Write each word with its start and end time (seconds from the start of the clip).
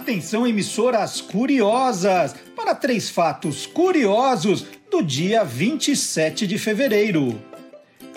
Atenção, 0.00 0.46
emissoras 0.46 1.20
curiosas, 1.20 2.34
para 2.56 2.74
três 2.74 3.10
fatos 3.10 3.66
curiosos 3.66 4.64
do 4.90 5.02
dia 5.02 5.44
27 5.44 6.46
de 6.46 6.56
fevereiro. 6.56 7.38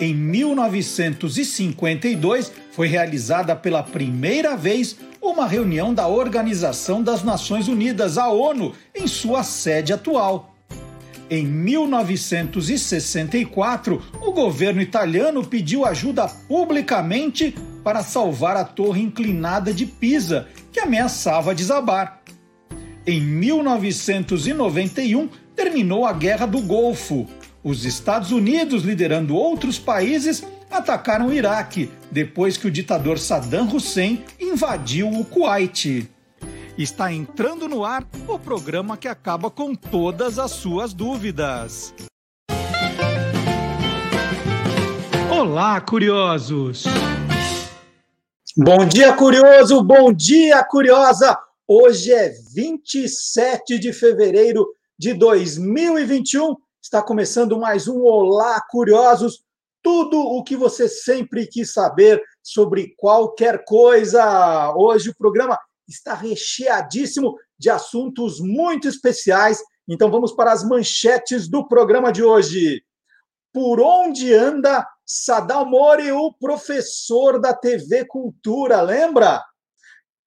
Em 0.00 0.14
1952, 0.14 2.50
foi 2.72 2.88
realizada 2.88 3.54
pela 3.54 3.82
primeira 3.82 4.56
vez 4.56 4.96
uma 5.20 5.46
reunião 5.46 5.92
da 5.92 6.08
Organização 6.08 7.02
das 7.02 7.22
Nações 7.22 7.68
Unidas, 7.68 8.16
a 8.16 8.30
ONU, 8.30 8.72
em 8.94 9.06
sua 9.06 9.42
sede 9.42 9.92
atual. 9.92 10.54
Em 11.28 11.44
1964, 11.44 14.02
o 14.22 14.32
governo 14.32 14.80
italiano 14.80 15.46
pediu 15.46 15.84
ajuda 15.84 16.28
publicamente 16.48 17.54
para 17.84 18.02
salvar 18.02 18.56
a 18.56 18.64
torre 18.64 19.02
inclinada 19.02 19.72
de 19.72 19.84
Pisa, 19.84 20.48
que 20.74 20.80
ameaçava 20.80 21.54
desabar. 21.54 22.20
Em 23.06 23.20
1991, 23.20 25.28
terminou 25.54 26.04
a 26.04 26.12
Guerra 26.12 26.46
do 26.46 26.60
Golfo. 26.60 27.28
Os 27.62 27.84
Estados 27.84 28.32
Unidos, 28.32 28.82
liderando 28.82 29.36
outros 29.36 29.78
países, 29.78 30.42
atacaram 30.68 31.28
o 31.28 31.32
Iraque 31.32 31.88
depois 32.10 32.56
que 32.56 32.66
o 32.66 32.70
ditador 32.70 33.20
Saddam 33.20 33.68
Hussein 33.68 34.24
invadiu 34.40 35.08
o 35.08 35.24
Kuwait. 35.24 36.10
Está 36.76 37.12
entrando 37.12 37.68
no 37.68 37.84
ar 37.84 38.04
o 38.26 38.36
programa 38.36 38.96
que 38.96 39.06
acaba 39.06 39.48
com 39.48 39.76
todas 39.76 40.40
as 40.40 40.50
suas 40.50 40.92
dúvidas. 40.92 41.94
Olá, 45.30 45.80
curiosos! 45.80 46.84
Bom 48.56 48.86
dia, 48.86 49.12
curioso! 49.12 49.82
Bom 49.82 50.12
dia, 50.12 50.62
curiosa! 50.62 51.36
Hoje 51.66 52.12
é 52.12 52.28
27 52.54 53.80
de 53.80 53.92
fevereiro 53.92 54.64
de 54.96 55.12
2021. 55.12 56.54
Está 56.80 57.02
começando 57.02 57.58
mais 57.58 57.88
um 57.88 58.04
Olá, 58.04 58.62
curiosos! 58.70 59.42
Tudo 59.82 60.20
o 60.20 60.44
que 60.44 60.56
você 60.56 60.88
sempre 60.88 61.48
quis 61.48 61.72
saber 61.72 62.22
sobre 62.44 62.94
qualquer 62.96 63.64
coisa. 63.64 64.72
Hoje 64.76 65.10
o 65.10 65.16
programa 65.16 65.58
está 65.88 66.14
recheadíssimo 66.14 67.36
de 67.58 67.70
assuntos 67.70 68.38
muito 68.38 68.86
especiais. 68.86 69.60
Então 69.88 70.12
vamos 70.12 70.30
para 70.30 70.52
as 70.52 70.62
manchetes 70.62 71.48
do 71.48 71.66
programa 71.66 72.12
de 72.12 72.22
hoje. 72.22 72.84
Por 73.52 73.80
onde 73.80 74.32
anda 74.32 74.86
Sadal 75.16 75.64
Mori, 75.64 76.10
o 76.10 76.32
professor 76.32 77.40
da 77.40 77.54
TV 77.54 78.04
Cultura, 78.04 78.80
lembra? 78.80 79.40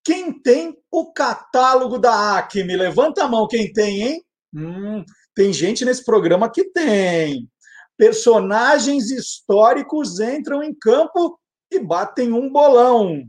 Quem 0.01 0.41
tem 0.41 0.77
o 0.89 1.11
catálogo 1.11 1.99
da 1.99 2.37
Acme? 2.37 2.73
Levanta 2.77 3.25
a 3.25 3.27
mão 3.27 3.49
quem 3.49 3.73
tem, 3.73 4.01
hein? 4.01 4.25
Hum, 4.55 5.03
tem 5.35 5.51
gente 5.51 5.83
nesse 5.83 6.05
programa 6.05 6.49
que 6.49 6.71
tem. 6.71 7.49
Personagens 7.97 9.11
históricos 9.11 10.21
entram 10.21 10.63
em 10.63 10.73
campo 10.73 11.37
e 11.69 11.79
batem 11.79 12.31
um 12.31 12.49
bolão. 12.49 13.23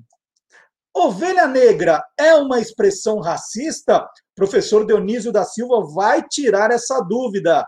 Ovelha 0.94 1.48
negra 1.48 2.04
é 2.16 2.36
uma 2.36 2.60
expressão 2.60 3.18
racista? 3.18 4.08
Professor 4.36 4.86
Dionísio 4.86 5.32
da 5.32 5.42
Silva 5.42 5.84
vai 5.92 6.22
tirar 6.22 6.70
essa 6.70 7.00
dúvida. 7.00 7.66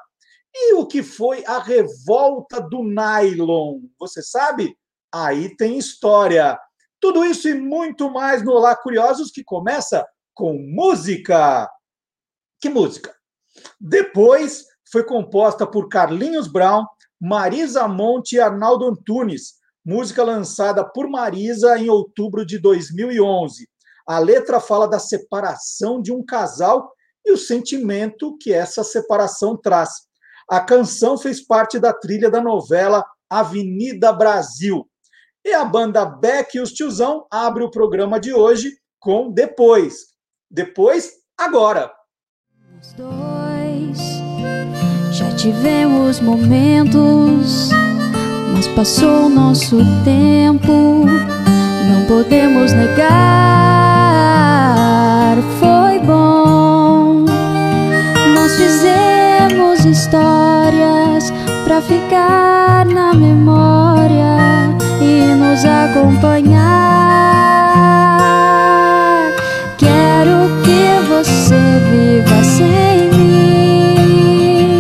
E 0.55 0.75
o 0.75 0.87
que 0.87 1.03
foi 1.03 1.45
a 1.47 1.59
revolta 1.59 2.61
do 2.61 2.83
nylon? 2.83 3.81
Você 3.99 4.23
sabe? 4.23 4.77
Aí 5.13 5.57
tem 5.57 5.79
história. 5.79 6.59
Tudo 7.01 7.25
isso 7.25 7.49
e 7.49 7.55
muito 7.55 8.11
mais 8.11 8.43
no 8.43 8.53
Olá 8.53 8.77
Curiosos, 8.77 9.31
que 9.31 9.43
começa 9.45 10.07
com 10.35 10.55
música. 10.55 11.71
Que 12.61 12.69
música? 12.69 13.15
Depois 13.81 14.65
foi 14.91 15.05
composta 15.05 15.67
por 15.67 15.89
Carlinhos 15.89 16.49
Brown, 16.49 16.85
Marisa 17.21 17.87
Monte 17.87 18.37
e 18.37 18.41
Arnaldo 18.41 18.87
Antunes, 18.87 19.55
música 19.85 20.23
lançada 20.23 20.85
por 20.85 21.09
Marisa 21.09 21.79
em 21.79 21.89
outubro 21.89 22.45
de 22.45 22.59
2011. 22.59 23.69
A 24.07 24.19
letra 24.19 24.61
fala 24.61 24.89
da 24.89 24.99
separação 24.99 26.03
de 26.03 26.13
um 26.13 26.25
casal 26.25 26.93
e 27.25 27.33
o 27.33 27.39
sentimento 27.39 28.37
que 28.39 28.53
essa 28.53 28.83
separação 28.83 29.57
traz. 29.57 29.91
A 30.51 30.59
canção 30.59 31.17
fez 31.17 31.41
parte 31.41 31.79
da 31.79 31.93
trilha 31.93 32.29
da 32.29 32.41
novela 32.41 33.05
Avenida 33.31 34.13
Brasil. 34.13 34.85
E 35.45 35.53
a 35.53 35.65
banda 35.65 36.05
Beck 36.05 36.57
e 36.57 36.61
os 36.61 36.73
Tiozão 36.73 37.25
abre 37.31 37.63
o 37.63 37.71
programa 37.71 38.19
de 38.19 38.35
hoje 38.35 38.73
com 38.99 39.31
Depois. 39.31 40.09
Depois, 40.51 41.13
agora. 41.39 41.93
Os 42.83 42.93
dois 42.95 43.99
já 45.13 45.33
tivemos 45.37 46.19
momentos, 46.19 47.69
mas 48.53 48.67
passou 48.75 49.27
o 49.27 49.29
nosso 49.29 49.77
tempo, 50.05 51.07
não 51.87 52.07
podemos 52.09 52.73
negar. 52.73 53.21
Foi 55.61 55.80
fizemos 60.01 60.07
história 60.07 61.19
pra 61.65 61.83
ficar 61.83 62.87
na 62.87 63.13
memória 63.13 64.75
e 65.01 65.35
nos 65.35 65.65
acompanhar. 65.65 66.61
Quero 69.77 70.49
que 70.63 71.01
você 71.09 71.61
viva 71.91 72.45
sem 72.45 73.11
mim. 73.13 74.79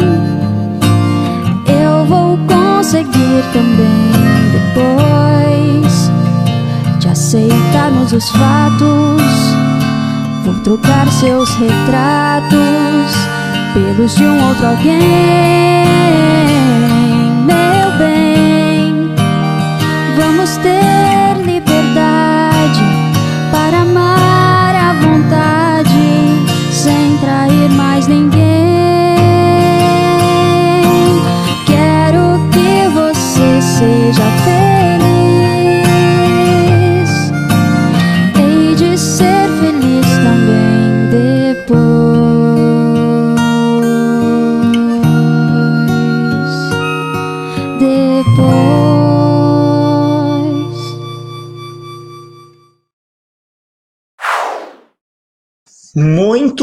Eu 1.66 2.06
vou 2.06 2.38
conseguir 2.46 3.44
também 3.52 4.12
depois 4.52 6.10
de 6.98 7.08
aceitarmos 7.08 8.12
os 8.12 8.30
fatos. 8.30 9.22
Vou 10.44 10.54
trocar 10.62 11.06
seus 11.12 11.54
retratos 11.56 13.39
pelos 13.72 14.14
de 14.14 14.24
um 14.24 14.48
outro 14.48 14.66
alguém. 14.66 15.00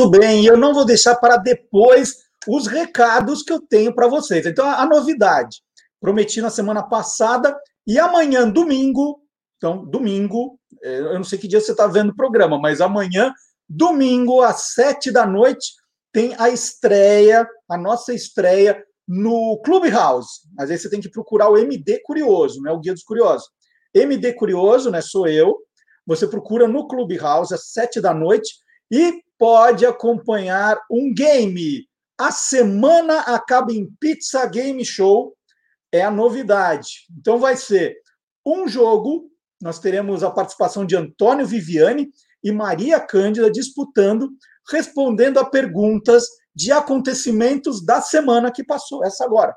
Muito 0.07 0.21
bem, 0.21 0.45
eu 0.45 0.55
não 0.55 0.73
vou 0.73 0.85
deixar 0.85 1.15
para 1.15 1.35
depois 1.35 2.15
os 2.47 2.65
recados 2.65 3.43
que 3.43 3.51
eu 3.51 3.59
tenho 3.59 3.93
para 3.93 4.07
vocês. 4.07 4.45
Então, 4.45 4.65
a, 4.65 4.85
novidade, 4.85 5.61
prometi 5.99 6.39
na 6.39 6.49
semana 6.49 6.81
passada, 6.81 7.53
e 7.85 7.99
amanhã, 7.99 8.49
domingo, 8.49 9.19
então, 9.57 9.85
domingo, 9.85 10.57
é, 10.81 10.99
eu 10.99 11.15
não 11.15 11.25
sei 11.25 11.37
que 11.37 11.47
dia 11.47 11.59
você 11.59 11.71
está 11.71 11.87
vendo 11.87 12.11
o 12.11 12.15
programa, 12.15 12.57
mas 12.57 12.79
amanhã, 12.79 13.33
domingo, 13.67 14.41
às 14.41 14.73
sete 14.75 15.11
da 15.11 15.25
noite, 15.25 15.73
tem 16.13 16.33
a 16.39 16.49
estreia, 16.49 17.45
a 17.69 17.77
nossa 17.77 18.13
estreia 18.13 18.81
no 19.05 19.61
Clubhouse. 19.65 20.39
Mas 20.57 20.71
aí 20.71 20.77
você 20.77 20.89
tem 20.89 21.01
que 21.01 21.11
procurar 21.11 21.49
o 21.49 21.57
MD 21.57 22.01
Curioso, 22.05 22.61
né? 22.61 22.71
O 22.71 22.79
Guia 22.79 22.93
dos 22.93 23.03
Curiosos. 23.03 23.49
MD 23.93 24.31
Curioso, 24.35 24.89
né? 24.89 25.01
Sou 25.01 25.27
eu. 25.27 25.57
Você 26.05 26.25
procura 26.25 26.65
no 26.65 26.87
Clubhouse 26.87 27.53
às 27.53 27.73
sete 27.73 27.99
da 27.99 28.13
noite 28.13 28.53
e 28.89 29.26
pode 29.37 29.85
acompanhar 29.85 30.79
um 30.89 31.13
game. 31.13 31.87
A 32.17 32.31
semana 32.31 33.19
acaba 33.21 33.71
em 33.71 33.87
Pizza 33.99 34.45
Game 34.47 34.83
Show, 34.83 35.35
é 35.91 36.01
a 36.01 36.11
novidade. 36.11 37.05
Então 37.17 37.37
vai 37.37 37.55
ser 37.55 37.95
um 38.45 38.67
jogo, 38.67 39.29
nós 39.61 39.79
teremos 39.79 40.23
a 40.23 40.31
participação 40.31 40.85
de 40.85 40.95
Antônio 40.95 41.45
Viviane 41.45 42.09
e 42.43 42.51
Maria 42.51 42.99
Cândida 42.99 43.51
disputando, 43.51 44.29
respondendo 44.69 45.39
a 45.39 45.45
perguntas 45.45 46.25
de 46.55 46.71
acontecimentos 46.71 47.85
da 47.85 48.01
semana 48.01 48.51
que 48.51 48.63
passou, 48.63 49.03
essa 49.03 49.23
agora. 49.23 49.55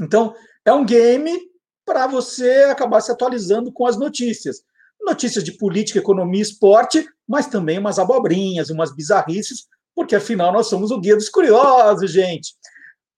Então, 0.00 0.34
é 0.64 0.72
um 0.72 0.84
game 0.84 1.38
para 1.84 2.06
você 2.06 2.68
acabar 2.70 3.00
se 3.00 3.10
atualizando 3.10 3.72
com 3.72 3.86
as 3.86 3.98
notícias. 3.98 4.62
Notícias 5.02 5.42
de 5.42 5.52
política, 5.52 5.98
economia, 5.98 6.42
esporte, 6.42 7.06
mas 7.30 7.46
também 7.46 7.78
umas 7.78 8.00
abobrinhas, 8.00 8.70
umas 8.70 8.92
bizarrices, 8.92 9.68
porque 9.94 10.16
afinal 10.16 10.52
nós 10.52 10.66
somos 10.66 10.90
o 10.90 10.98
Guia 10.98 11.14
dos 11.14 11.28
Curiosos, 11.28 12.10
gente. 12.10 12.56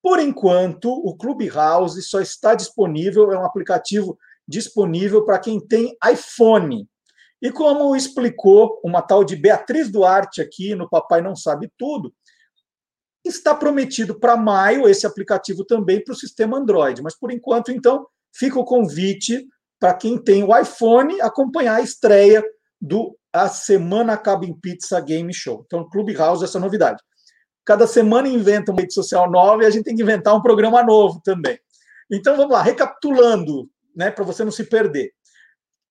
Por 0.02 0.20
enquanto, 0.20 0.92
o 0.92 1.16
Clubhouse 1.16 2.02
só 2.02 2.20
está 2.20 2.54
disponível, 2.54 3.32
é 3.32 3.38
um 3.38 3.46
aplicativo 3.46 4.18
disponível 4.46 5.24
para 5.24 5.38
quem 5.38 5.58
tem 5.58 5.96
iPhone. 6.12 6.86
E 7.40 7.50
como 7.50 7.96
explicou 7.96 8.78
uma 8.84 9.00
tal 9.00 9.24
de 9.24 9.34
Beatriz 9.34 9.90
Duarte 9.90 10.42
aqui 10.42 10.74
no 10.74 10.90
Papai 10.90 11.22
Não 11.22 11.34
Sabe 11.34 11.72
Tudo, 11.78 12.12
está 13.24 13.54
prometido 13.54 14.20
para 14.20 14.36
maio 14.36 14.86
esse 14.86 15.06
aplicativo 15.06 15.64
também 15.64 16.04
para 16.04 16.12
o 16.12 16.16
sistema 16.16 16.58
Android. 16.58 17.00
Mas 17.00 17.18
por 17.18 17.32
enquanto, 17.32 17.72
então, 17.72 18.06
fica 18.30 18.60
o 18.60 18.64
convite 18.64 19.48
para 19.80 19.94
quem 19.94 20.22
tem 20.22 20.44
o 20.44 20.54
iPhone 20.54 21.18
acompanhar 21.22 21.76
a 21.76 21.82
estreia 21.82 22.44
do 22.78 23.16
A 23.32 23.49
Semana 23.49 24.14
Acaba 24.14 24.44
em 24.44 24.55
Pizza 24.55 25.00
Game 25.00 25.32
Show. 25.32 25.62
Então, 25.67 25.88
Clubhouse, 25.88 26.44
essa 26.44 26.61
novidade. 26.61 27.02
Cada 27.64 27.87
semana 27.87 28.29
inventa 28.29 28.73
uma 28.73 28.81
rede 28.81 28.93
social 28.93 29.31
nova 29.31 29.62
e 29.62 29.67
a 29.67 29.70
gente 29.70 29.84
tem 29.84 29.94
que 29.94 30.02
inventar 30.02 30.34
um 30.34 30.43
programa 30.43 30.82
novo 30.82 31.20
também. 31.25 31.58
Então, 32.11 32.37
vamos 32.37 32.52
lá, 32.52 32.62
recapitulando, 32.62 33.70
né, 33.96 34.11
para 34.11 34.25
você 34.25 34.44
não 34.44 34.50
se 34.50 34.64
perder. 34.64 35.12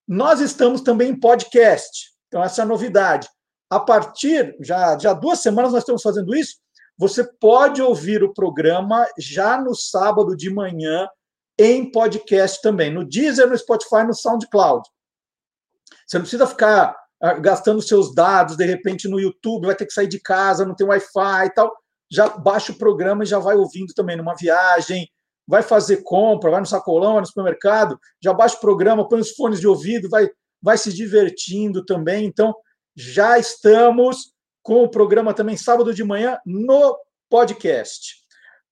Nós 0.07 0.39
estamos 0.39 0.81
também 0.81 1.09
em 1.09 1.19
podcast. 1.19 2.11
Então, 2.27 2.43
essa 2.43 2.61
é 2.61 2.63
a 2.63 2.67
novidade. 2.67 3.27
A 3.69 3.79
partir, 3.79 4.55
já, 4.59 4.97
já 4.99 5.13
duas 5.13 5.39
semanas 5.39 5.71
nós 5.71 5.81
estamos 5.81 6.01
fazendo 6.01 6.35
isso, 6.35 6.57
você 6.97 7.23
pode 7.23 7.81
ouvir 7.81 8.23
o 8.23 8.33
programa 8.33 9.07
já 9.17 9.59
no 9.59 9.73
sábado 9.73 10.35
de 10.35 10.53
manhã 10.53 11.07
em 11.57 11.89
podcast 11.89 12.61
também, 12.61 12.91
no 12.93 13.05
Deezer, 13.05 13.47
no 13.47 13.57
Spotify, 13.57 14.03
no 14.05 14.13
SoundCloud. 14.13 14.87
Você 16.05 16.17
não 16.17 16.23
precisa 16.23 16.45
ficar 16.45 16.95
gastando 17.39 17.81
seus 17.81 18.13
dados, 18.13 18.57
de 18.57 18.65
repente, 18.65 19.07
no 19.07 19.19
YouTube, 19.19 19.67
vai 19.67 19.75
ter 19.75 19.85
que 19.85 19.93
sair 19.93 20.07
de 20.07 20.19
casa, 20.19 20.65
não 20.65 20.75
tem 20.75 20.87
Wi-Fi 20.87 21.45
e 21.45 21.49
tal. 21.51 21.71
Já 22.11 22.27
baixa 22.29 22.71
o 22.71 22.77
programa 22.77 23.23
e 23.23 23.27
já 23.27 23.39
vai 23.39 23.55
ouvindo 23.55 23.93
também 23.93 24.17
numa 24.17 24.35
viagem, 24.35 25.07
vai 25.47 25.61
fazer 25.61 26.03
compra, 26.03 26.51
vai 26.51 26.59
no 26.59 26.65
sacolão, 26.65 27.13
vai 27.13 27.21
no 27.21 27.27
supermercado, 27.27 27.99
já 28.21 28.33
baixa 28.33 28.57
o 28.57 28.59
programa, 28.61 29.07
põe 29.07 29.19
os 29.19 29.31
fones 29.31 29.59
de 29.59 29.67
ouvido, 29.67 30.09
vai, 30.09 30.29
vai 30.61 30.77
se 30.77 30.91
divertindo 30.91 31.85
também. 31.85 32.25
Então, 32.25 32.53
já 32.95 33.37
estamos 33.37 34.33
com 34.63 34.83
o 34.83 34.89
programa 34.89 35.33
também 35.33 35.55
sábado 35.55 35.93
de 35.93 36.03
manhã 36.03 36.37
no 36.45 36.97
podcast. 37.29 38.21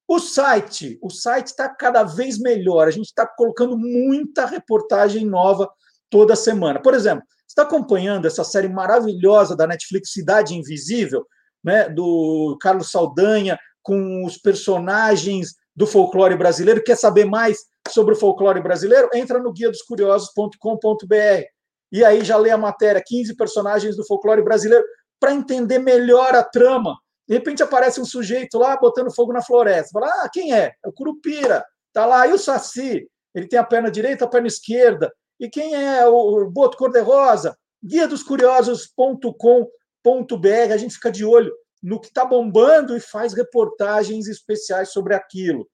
O 0.08 0.20
site, 0.20 0.98
o 1.04 1.10
site 1.10 1.48
está 1.48 1.70
cada 1.70 2.04
vez 2.04 2.40
melhor. 2.40 2.88
A 2.88 2.92
gente 2.92 3.06
está 3.06 3.28
colocando 3.28 3.78
muita 3.78 4.46
reportagem 4.46 5.24
nova 5.24 5.72
toda 6.10 6.36
semana. 6.36 6.82
Por 6.82 6.96
exemplo, 6.96 7.24
está 7.50 7.64
acompanhando 7.64 8.28
essa 8.28 8.44
série 8.44 8.70
maravilhosa 8.70 9.56
da 9.56 9.68
Netflix 9.68 10.12
Cidade 10.12 10.56
Invisível, 10.56 11.26
né, 11.64 11.90
do 11.90 12.58
Carlos 12.62 12.92
Saldanha, 12.92 13.58
com 13.82 14.24
os 14.24 14.38
personagens 14.38 15.56
do 15.76 15.88
folclore 15.88 16.38
brasileiro. 16.38 16.84
Quer 16.84 16.96
saber 16.96 17.26
mais 17.26 17.58
sobre 17.90 18.14
o 18.14 18.18
folclore 18.18 18.62
brasileiro? 18.62 19.10
Entra 19.14 19.40
no 19.40 19.52
guia 19.52 19.70
dos 19.70 19.82
curiosos.com.br 19.82 21.44
e 21.92 22.06
aí 22.06 22.24
já 22.24 22.38
lê 22.38 22.52
a 22.52 22.58
matéria 22.58 23.02
15 23.04 23.36
personagens 23.36 23.96
do 23.98 24.06
folclore 24.06 24.44
brasileiro 24.44 24.86
para 25.20 25.34
entender 25.34 25.80
melhor 25.80 26.36
a 26.36 26.44
trama. 26.44 26.96
De 27.28 27.36
repente 27.36 27.64
aparece 27.64 28.00
um 28.00 28.06
sujeito 28.06 28.58
lá 28.58 28.78
botando 28.78 29.14
fogo 29.14 29.34
na 29.34 29.42
floresta. 29.42 29.92
Fala, 29.94 30.08
ah, 30.08 30.30
quem 30.32 30.54
é? 30.54 30.72
É 30.84 30.88
o 30.88 30.94
Curupira. 30.94 31.64
Tá 31.94 32.06
lá. 32.06 32.28
E 32.28 32.34
o 32.34 32.38
Saci? 32.38 33.08
Ele 33.34 33.48
tem 33.48 33.60
a 33.60 33.64
perna 33.64 33.92
direita, 33.92 34.26
a 34.26 34.28
perna 34.28 34.48
esquerda. 34.48 35.12
E 35.40 35.48
quem 35.48 35.74
é 35.74 36.06
o 36.06 36.50
Boto 36.50 36.78
Cor-de-Rosa? 36.78 37.58
Guia 37.82 38.08
dos 38.08 38.22
Curiosos.com.br. 38.22 40.74
A 40.74 40.78
gente 40.78 40.96
fica 40.96 41.10
de 41.10 41.24
olho 41.24 41.54
no 41.82 41.98
que 41.98 42.08
está 42.08 42.26
bombando 42.26 42.96
e 42.96 43.00
faz 43.00 43.34
reportagens 43.34 44.28
especiais 44.28 44.92
sobre 44.92 45.16
aquilo. 45.16 45.66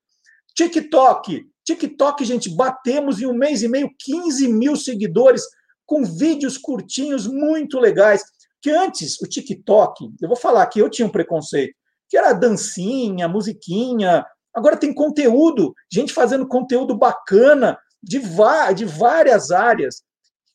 TikTok. 0.56 1.44
TikTok, 1.64 2.24
gente, 2.24 2.56
batemos 2.56 3.20
em 3.20 3.26
um 3.26 3.34
mês 3.34 3.64
e 3.64 3.68
meio 3.68 3.90
15 3.98 4.48
mil 4.50 4.76
seguidores 4.76 5.42
com 5.84 6.06
vídeos 6.06 6.60
curtinhos 6.60 7.26
muito 7.26 7.80
legais. 7.80 8.24
Que 8.62 8.70
antes, 8.70 9.20
o 9.20 9.28
TikTok, 9.28 10.12
eu 10.22 10.28
vou 10.28 10.38
falar 10.38 10.68
que 10.68 10.80
eu 10.80 10.92
tinha 10.92 11.08
um 11.08 11.12
preconceito, 11.12 11.76
que 12.08 12.16
era 12.16 12.34
dancinha, 12.34 13.28
musiquinha. 13.28 14.24
Agora 14.54 14.78
tem 14.78 14.94
conteúdo, 14.94 15.74
gente 15.92 16.14
fazendo 16.14 16.48
conteúdo 16.48 16.96
bacana 16.96 17.80
de, 18.06 18.22
de 18.76 18.86
várias 18.86 19.52
áreas. 19.52 20.04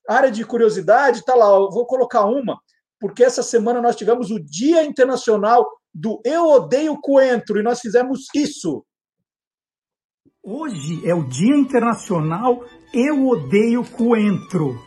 Área 0.09 0.31
de 0.31 0.45
curiosidade, 0.45 1.25
tá 1.25 1.35
lá, 1.35 1.47
eu 1.47 1.71
vou 1.71 1.87
colocar 1.87 2.25
uma 2.25 2.59
porque 3.01 3.25
essa 3.25 3.43
semana 3.43 3.81
nós 3.81 3.97
tivemos 3.97 4.31
o 4.31 4.39
Dia 4.39 4.85
Internacional 4.85 5.67
do 5.93 6.21
Eu 6.23 6.45
Odeio 6.45 7.01
Coentro 7.01 7.59
e 7.59 7.63
nós 7.63 7.81
fizemos 7.81 8.27
isso. 8.35 8.85
Hoje 10.45 11.01
é 11.09 11.15
o 11.15 11.25
Dia 11.25 11.57
Internacional 11.57 12.63
Eu 12.93 13.27
Odeio 13.27 13.83
Coentro. 13.85 14.79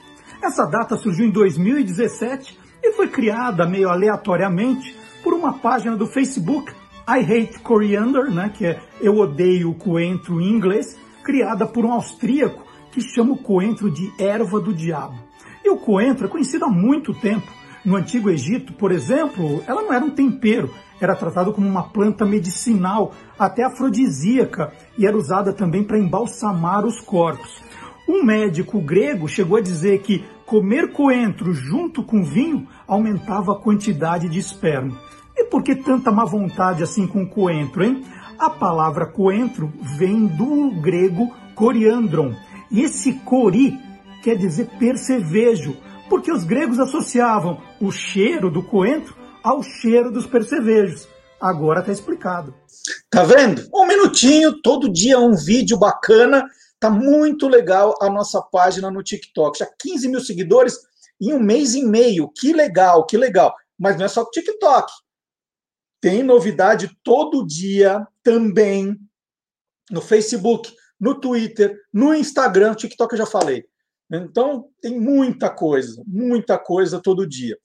Essa 0.42 0.66
data 0.66 0.96
surgiu 0.96 1.26
em 1.26 1.32
2017 1.32 2.60
e 2.84 2.92
foi 2.94 3.08
criada 3.08 3.66
meio 3.66 3.90
aleatoriamente 3.90 4.96
por 5.24 5.34
uma 5.34 5.60
página 5.60 5.96
do 5.96 6.06
Facebook 6.06 6.72
I 7.08 7.20
Hate 7.20 7.60
Coriander, 7.60 8.32
né, 8.32 8.50
que 8.56 8.66
é 8.66 8.82
Eu 9.02 9.18
Odeio 9.18 9.74
Coentro 9.74 10.40
em 10.40 10.50
inglês, 10.50 10.98
criada 11.24 11.66
por 11.66 11.86
um 11.86 11.94
austríaco 11.94 12.66
que 12.92 13.02
chama 13.02 13.34
o 13.34 13.38
coentro 13.38 13.90
de 13.90 14.12
erva 14.20 14.60
do 14.60 14.74
diabo. 14.74 15.16
E 15.64 15.70
o 15.70 15.78
coentro 15.78 16.28
é 16.28 16.30
conhecido 16.30 16.66
há 16.66 16.70
muito 16.70 17.14
tempo 17.14 17.48
no 17.86 17.98
Antigo 17.98 18.30
Egito, 18.30 18.72
por 18.72 18.94
exemplo, 18.94 19.62
ela 19.68 19.82
não 19.82 19.92
era 19.92 20.06
um 20.06 20.10
tempero, 20.10 20.74
era 21.02 21.16
tratado 21.18 21.52
como 21.52 21.68
uma 21.68 21.84
planta 21.84 22.24
medicinal, 22.24 23.12
até 23.38 23.64
afrodisíaca, 23.64 24.72
e 24.98 25.06
era 25.06 25.18
usada 25.18 25.52
também 25.52 25.84
para 25.84 26.00
embalsamar 26.00 26.86
os 26.86 27.02
corpos. 27.02 27.62
Um 28.08 28.24
médico 28.24 28.80
grego 28.80 29.28
chegou 29.28 29.58
a 29.58 29.62
dizer 29.62 30.00
que 30.00 30.24
comer 30.46 30.94
coentro 30.94 31.54
junto 31.54 32.04
com 32.04 32.24
vinho 32.24 32.68
aumentava 32.88 33.52
a 33.52 33.60
quantidade 33.60 34.30
de 34.30 34.40
esperma. 34.40 34.98
E 35.36 35.46
por 35.46 35.62
que 35.62 35.76
tanta 35.76 36.10
má 36.10 36.24
vontade 36.24 36.84
assim 36.84 37.06
com 37.06 37.28
coentro, 37.28 37.84
hein? 37.84 38.02
A 38.38 38.50
palavra 38.50 39.06
coentro 39.06 39.72
vem 39.98 40.26
do 40.26 40.72
grego 40.82 41.34
coriandron. 41.56 42.36
E 42.72 42.82
esse 42.82 43.14
cori 43.20 43.80
quer 44.24 44.36
dizer 44.36 44.70
percevejo, 44.80 45.78
porque 46.10 46.32
os 46.32 46.44
gregos 46.44 46.80
associavam 46.80 47.62
o 47.80 47.92
cheiro 47.92 48.50
do 48.50 48.64
coentro 48.64 49.16
ao 49.44 49.62
cheiro 49.62 50.12
dos 50.12 50.26
percevejos. 50.26 51.08
Agora 51.40 51.82
está 51.82 51.92
explicado. 51.92 52.56
Tá 53.10 53.24
vendo? 53.24 53.68
Um 53.74 53.86
minutinho, 53.86 54.62
todo 54.62 54.92
dia 54.92 55.20
um 55.20 55.36
vídeo 55.36 55.78
bacana. 55.78 56.46
Tá 56.80 56.90
muito 56.90 57.48
legal 57.48 57.96
a 58.02 58.10
nossa 58.10 58.42
página 58.42 58.90
no 58.90 59.04
TikTok. 59.04 59.60
Já 59.60 59.68
15 59.80 60.08
mil 60.08 60.22
seguidores 60.22 60.78
em 61.22 61.34
um 61.34 61.40
mês 61.40 61.76
e 61.76 61.84
meio. 61.86 62.30
Que 62.30 62.54
legal, 62.54 63.06
que 63.06 63.18
legal. 63.18 63.54
Mas 63.78 63.98
não 63.98 64.06
é 64.06 64.08
só 64.08 64.22
o 64.22 64.30
TikTok. 64.30 64.92
Tem 66.04 66.22
novidade 66.22 66.92
todo 67.02 67.48
dia 67.48 68.06
também 68.22 69.00
no 69.90 70.02
Facebook, 70.02 70.70
no 71.00 71.18
Twitter, 71.18 71.80
no 71.94 72.14
Instagram. 72.14 72.76
TikTok 72.76 73.14
eu 73.14 73.20
já 73.20 73.26
falei. 73.26 73.64
Então, 74.12 74.68
tem 74.82 75.00
muita 75.00 75.50
coisa, 75.50 76.04
muita 76.06 76.60
coisa 76.60 77.02
todo 77.02 77.26
dia. 77.26 77.58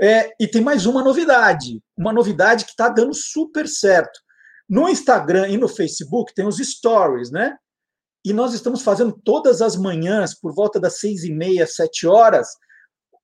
É, 0.00 0.30
e 0.40 0.48
tem 0.48 0.62
mais 0.62 0.86
uma 0.86 1.04
novidade, 1.04 1.82
uma 1.94 2.14
novidade 2.14 2.64
que 2.64 2.70
está 2.70 2.88
dando 2.88 3.12
super 3.12 3.68
certo. 3.68 4.18
No 4.66 4.88
Instagram 4.88 5.48
e 5.48 5.58
no 5.58 5.68
Facebook 5.68 6.32
tem 6.34 6.46
os 6.46 6.56
stories, 6.56 7.30
né? 7.30 7.58
E 8.24 8.32
nós 8.32 8.54
estamos 8.54 8.80
fazendo 8.80 9.20
todas 9.22 9.60
as 9.60 9.76
manhãs, 9.76 10.32
por 10.34 10.54
volta 10.54 10.80
das 10.80 10.98
seis 10.98 11.24
e 11.24 11.30
meia, 11.30 11.66
sete 11.66 12.06
horas, 12.06 12.48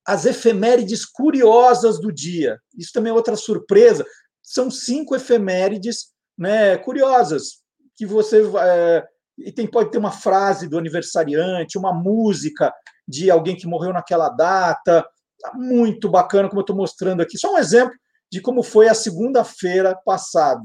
as 0.07 0.25
efemérides 0.25 1.05
curiosas 1.05 1.99
do 1.99 2.13
dia. 2.13 2.59
Isso 2.77 2.93
também 2.93 3.11
é 3.11 3.15
outra 3.15 3.37
surpresa. 3.37 4.07
São 4.49 4.71
cinco 4.71 5.15
efemérides 5.15 6.07
né, 6.37 6.79
curiosas 6.79 7.59
que 7.95 8.07
você 8.07 8.43
é, 8.61 9.05
e 9.39 9.53
tem, 9.53 9.67
pode 9.67 9.91
ter 9.91 9.99
uma 9.99 10.11
frase 10.11 10.69
do 10.69 10.79
aniversariante, 10.79 11.77
uma 11.77 11.93
música 11.93 12.73
de 13.07 13.31
alguém 13.31 13.55
que 13.55 13.67
morreu 13.67 13.93
naquela 13.93 14.31
data. 14.31 15.07
Tá 15.41 15.53
muito 15.55 16.09
bacana, 16.09 16.49
como 16.49 16.61
eu 16.61 16.63
estou 16.63 16.75
mostrando 16.75 17.21
aqui. 17.21 17.37
Só 17.37 17.53
um 17.53 17.59
exemplo 17.59 17.95
de 18.33 18.41
como 18.41 18.63
foi 18.63 18.89
a 18.89 18.95
segunda-feira 18.95 19.95
passada, 20.05 20.63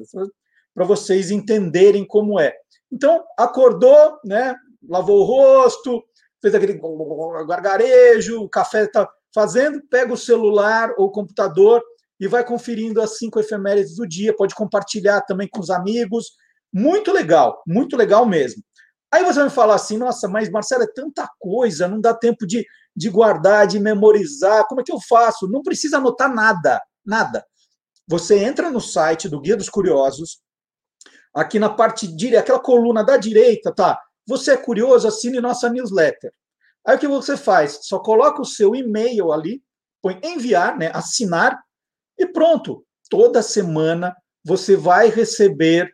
para 0.73 0.85
vocês 0.85 1.29
entenderem 1.29 2.05
como 2.05 2.39
é. 2.39 2.53
Então, 2.91 3.23
acordou, 3.37 4.17
né? 4.23 4.55
lavou 4.87 5.21
o 5.21 5.23
rosto, 5.23 6.03
fez 6.41 6.55
aquele 6.55 6.79
gargarejo, 7.47 8.41
o 8.41 8.49
café 8.49 8.83
está 8.83 9.09
fazendo, 9.33 9.81
pega 9.89 10.13
o 10.13 10.17
celular 10.17 10.93
ou 10.97 11.07
o 11.07 11.11
computador 11.11 11.83
e 12.23 12.27
vai 12.27 12.41
conferindo 12.41 13.01
as 13.01 13.17
cinco 13.17 13.37
efemérides 13.37 13.97
do 13.97 14.07
dia. 14.07 14.33
Pode 14.33 14.55
compartilhar 14.55 15.19
também 15.23 15.45
com 15.45 15.59
os 15.59 15.69
amigos 15.69 16.37
muito 16.71 17.11
legal, 17.11 17.61
muito 17.67 17.97
legal 17.97 18.25
mesmo. 18.25 18.63
Aí 19.11 19.25
você 19.25 19.41
vai 19.41 19.49
falar 19.49 19.75
assim, 19.75 19.97
nossa, 19.97 20.29
mas 20.29 20.49
Marcelo, 20.49 20.83
é 20.83 20.87
tanta 20.87 21.29
coisa, 21.37 21.85
não 21.85 21.99
dá 21.99 22.13
tempo 22.13 22.47
de, 22.47 22.65
de 22.95 23.09
guardar, 23.09 23.67
de 23.67 23.77
memorizar, 23.77 24.65
como 24.67 24.79
é 24.79 24.85
que 24.85 24.91
eu 24.93 25.01
faço? 25.01 25.49
Não 25.49 25.61
precisa 25.61 25.97
anotar 25.97 26.33
nada, 26.33 26.81
nada. 27.05 27.45
Você 28.07 28.39
entra 28.39 28.71
no 28.71 28.79
site 28.79 29.27
do 29.27 29.41
Guia 29.41 29.57
dos 29.57 29.67
Curiosos, 29.67 30.39
aqui 31.35 31.59
na 31.59 31.69
parte 31.69 32.07
direita, 32.07 32.39
aquela 32.39 32.59
coluna 32.59 33.03
da 33.03 33.17
direita, 33.17 33.73
tá? 33.75 33.99
Você 34.25 34.53
é 34.53 34.57
curioso, 34.57 35.09
assine 35.09 35.41
nossa 35.41 35.69
newsletter. 35.69 36.31
Aí 36.87 36.95
o 36.95 36.99
que 36.99 37.07
você 37.07 37.35
faz? 37.35 37.79
Só 37.81 37.99
coloca 37.99 38.41
o 38.41 38.45
seu 38.45 38.73
e-mail 38.73 39.33
ali, 39.33 39.61
põe 40.01 40.21
enviar, 40.23 40.77
né, 40.77 40.89
assinar, 40.93 41.61
e 42.17 42.25
pronto. 42.27 42.86
Toda 43.10 43.41
semana 43.41 44.15
você 44.43 44.75
vai 44.75 45.10
receber 45.10 45.91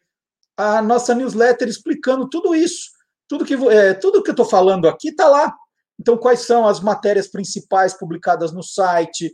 a 0.57 0.81
nossa 0.81 1.15
newsletter 1.15 1.67
explicando 1.67 2.29
tudo 2.29 2.53
isso. 2.53 2.89
Tudo 3.27 3.45
que, 3.45 3.53
é, 3.53 3.93
tudo 3.93 4.23
que 4.23 4.29
eu 4.29 4.33
estou 4.33 4.45
falando 4.45 4.87
aqui 4.87 5.09
está 5.09 5.27
lá. 5.27 5.55
Então, 5.99 6.17
quais 6.17 6.41
são 6.41 6.67
as 6.67 6.79
matérias 6.79 7.27
principais 7.27 7.93
publicadas 7.93 8.51
no 8.51 8.63
site? 8.63 9.31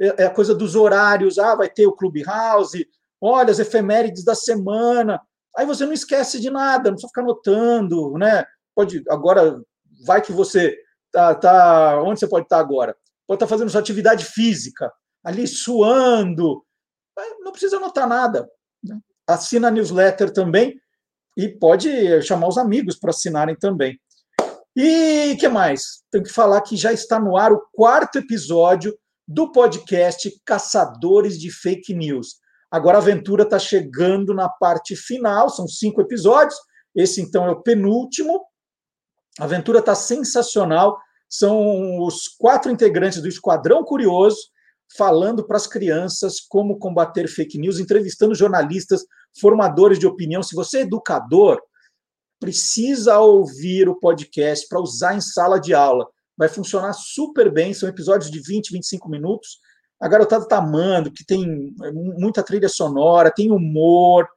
É, 0.00 0.24
é 0.24 0.26
a 0.26 0.30
coisa 0.30 0.54
dos 0.54 0.74
horários. 0.74 1.38
Ah, 1.38 1.54
vai 1.54 1.68
ter 1.68 1.86
o 1.86 1.92
Clubhouse. 1.92 2.86
Olha, 3.20 3.50
as 3.50 3.58
efemérides 3.58 4.24
da 4.24 4.34
semana. 4.34 5.20
Aí 5.56 5.64
você 5.64 5.86
não 5.86 5.92
esquece 5.92 6.40
de 6.40 6.50
nada, 6.50 6.90
não 6.90 6.92
precisa 6.92 7.08
ficar 7.08 7.22
anotando, 7.22 8.12
né? 8.18 8.44
Pode, 8.74 9.02
agora, 9.08 9.58
vai 10.04 10.20
que 10.20 10.32
você 10.32 10.76
tá, 11.10 11.34
tá 11.34 12.02
onde 12.02 12.20
você 12.20 12.28
pode 12.28 12.44
estar 12.44 12.56
tá 12.56 12.62
agora? 12.62 12.94
Pode 13.26 13.36
estar 13.36 13.46
tá 13.46 13.50
fazendo 13.50 13.70
sua 13.70 13.80
atividade 13.80 14.24
física, 14.24 14.92
ali 15.26 15.44
suando. 15.48 16.64
Não 17.40 17.50
precisa 17.50 17.78
anotar 17.78 18.08
nada. 18.08 18.48
Né? 18.82 18.96
Assina 19.26 19.66
a 19.66 19.70
newsletter 19.72 20.32
também 20.32 20.80
e 21.36 21.48
pode 21.48 22.22
chamar 22.22 22.46
os 22.46 22.56
amigos 22.56 22.96
para 22.96 23.10
assinarem 23.10 23.56
também. 23.56 23.98
E 24.76 25.36
que 25.40 25.48
mais? 25.48 26.04
Tenho 26.12 26.22
que 26.22 26.32
falar 26.32 26.60
que 26.60 26.76
já 26.76 26.92
está 26.92 27.18
no 27.18 27.36
ar 27.36 27.52
o 27.52 27.60
quarto 27.72 28.18
episódio 28.18 28.96
do 29.26 29.50
podcast 29.50 30.30
Caçadores 30.44 31.40
de 31.40 31.50
Fake 31.50 31.92
News. 31.92 32.36
Agora 32.70 32.98
a 32.98 33.00
aventura 33.00 33.42
está 33.42 33.58
chegando 33.58 34.32
na 34.32 34.48
parte 34.48 34.94
final, 34.94 35.50
são 35.50 35.66
cinco 35.66 36.00
episódios. 36.00 36.56
Esse, 36.94 37.20
então, 37.20 37.46
é 37.46 37.50
o 37.50 37.62
penúltimo. 37.62 38.44
A 39.40 39.44
aventura 39.44 39.80
está 39.80 39.94
sensacional. 39.94 40.96
São 41.28 42.04
os 42.04 42.28
quatro 42.28 42.70
integrantes 42.70 43.20
do 43.20 43.28
Esquadrão 43.28 43.82
Curioso 43.82 44.38
falando 44.96 45.46
para 45.46 45.56
as 45.56 45.66
crianças 45.66 46.40
como 46.40 46.78
combater 46.78 47.28
fake 47.28 47.58
news, 47.58 47.78
entrevistando 47.78 48.34
jornalistas, 48.34 49.04
formadores 49.40 49.98
de 49.98 50.06
opinião. 50.06 50.42
Se 50.42 50.54
você 50.54 50.78
é 50.78 50.82
educador, 50.82 51.60
precisa 52.38 53.18
ouvir 53.18 53.88
o 53.88 53.98
podcast 53.98 54.68
para 54.68 54.80
usar 54.80 55.14
em 55.14 55.20
sala 55.20 55.58
de 55.58 55.74
aula. 55.74 56.06
Vai 56.36 56.48
funcionar 56.48 56.92
super 56.92 57.50
bem. 57.50 57.72
São 57.72 57.88
episódios 57.88 58.30
de 58.30 58.40
20, 58.40 58.72
25 58.72 59.08
minutos 59.08 59.58
a 60.00 60.08
garotada 60.08 60.44
está 60.44 60.58
amando, 60.58 61.10
que 61.10 61.24
tem 61.24 61.74
muita 62.18 62.42
trilha 62.42 62.68
sonora, 62.68 63.32
tem 63.34 63.50
humor, 63.50 64.28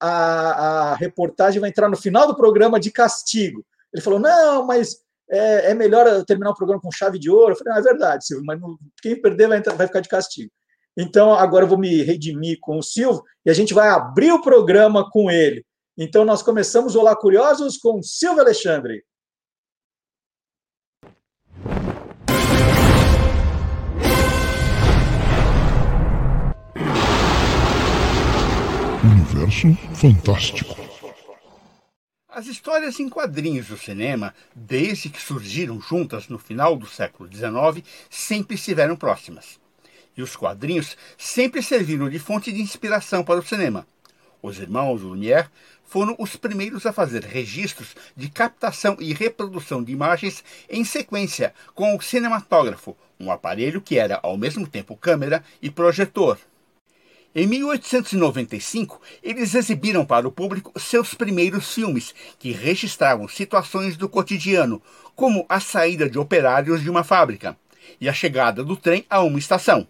a, 0.00 0.92
a 0.92 0.94
reportagem 0.94 1.60
vai 1.60 1.70
entrar 1.70 1.88
no 1.88 1.96
final 1.96 2.26
do 2.26 2.36
programa 2.36 2.78
de 2.78 2.90
castigo. 2.90 3.64
Ele 3.92 4.02
falou: 4.02 4.18
não, 4.18 4.66
mas 4.66 4.96
é, 5.30 5.70
é 5.70 5.74
melhor 5.74 6.24
terminar 6.24 6.50
o 6.50 6.56
programa 6.56 6.80
com 6.80 6.90
chave 6.92 7.18
de 7.18 7.30
ouro. 7.30 7.52
Eu 7.52 7.56
falei: 7.56 7.72
não, 7.72 7.80
é 7.80 7.82
verdade, 7.82 8.26
Silvio, 8.26 8.44
mas 8.44 8.60
quem 9.02 9.20
perder 9.20 9.48
vai, 9.48 9.58
entrar, 9.58 9.74
vai 9.74 9.86
ficar 9.86 10.00
de 10.00 10.08
castigo. 10.08 10.50
Então, 10.96 11.34
agora 11.34 11.64
eu 11.64 11.68
vou 11.68 11.78
me 11.78 12.02
redimir 12.02 12.58
com 12.60 12.78
o 12.78 12.82
Silvio 12.82 13.22
e 13.44 13.50
a 13.50 13.54
gente 13.54 13.74
vai 13.74 13.88
abrir 13.88 14.30
o 14.30 14.40
programa 14.40 15.08
com 15.10 15.30
ele. 15.30 15.64
Então, 15.98 16.24
nós 16.24 16.42
começamos 16.42 16.94
Olá 16.94 17.16
Curiosos 17.16 17.76
com 17.78 18.02
Silvio 18.02 18.42
Alexandre. 18.42 19.04
Universo 29.44 29.74
Fantástico. 29.94 30.74
As 32.28 32.46
histórias 32.46 32.98
em 32.98 33.08
quadrinhos 33.10 33.66
do 33.66 33.76
cinema, 33.76 34.34
desde 34.54 35.10
que 35.10 35.20
surgiram 35.20 35.80
juntas 35.80 36.28
no 36.28 36.38
final 36.38 36.76
do 36.76 36.86
século 36.86 37.28
XIX, 37.30 37.86
sempre 38.08 38.54
estiveram 38.54 38.96
próximas 38.96 39.60
e 40.16 40.22
os 40.22 40.36
quadrinhos 40.36 40.96
sempre 41.18 41.60
serviram 41.60 42.08
de 42.08 42.18
fonte 42.18 42.52
de 42.52 42.62
inspiração 42.62 43.24
para 43.24 43.40
o 43.40 43.44
cinema. 43.44 43.86
Os 44.40 44.58
irmãos 44.58 45.02
Lumière 45.02 45.48
foram 45.84 46.14
os 46.18 46.36
primeiros 46.36 46.86
a 46.86 46.92
fazer 46.92 47.24
registros 47.24 47.94
de 48.16 48.30
captação 48.30 48.96
e 49.00 49.12
reprodução 49.12 49.82
de 49.82 49.92
imagens 49.92 50.42
em 50.70 50.84
sequência 50.84 51.52
com 51.74 51.96
o 51.96 52.00
cinematógrafo, 52.00 52.96
um 53.18 53.30
aparelho 53.30 53.80
que 53.80 53.98
era 53.98 54.20
ao 54.22 54.38
mesmo 54.38 54.66
tempo 54.66 54.96
câmera 54.96 55.44
e 55.60 55.70
projetor. 55.70 56.38
Em 57.36 57.48
1895, 57.48 59.02
eles 59.20 59.56
exibiram 59.56 60.06
para 60.06 60.28
o 60.28 60.30
público 60.30 60.72
seus 60.78 61.14
primeiros 61.14 61.74
filmes, 61.74 62.14
que 62.38 62.52
registravam 62.52 63.26
situações 63.26 63.96
do 63.96 64.08
cotidiano, 64.08 64.80
como 65.16 65.44
a 65.48 65.58
saída 65.58 66.08
de 66.08 66.16
operários 66.16 66.80
de 66.80 66.88
uma 66.88 67.02
fábrica 67.02 67.56
e 68.00 68.08
a 68.08 68.12
chegada 68.12 68.62
do 68.62 68.76
trem 68.76 69.04
a 69.10 69.20
uma 69.20 69.40
estação. 69.40 69.84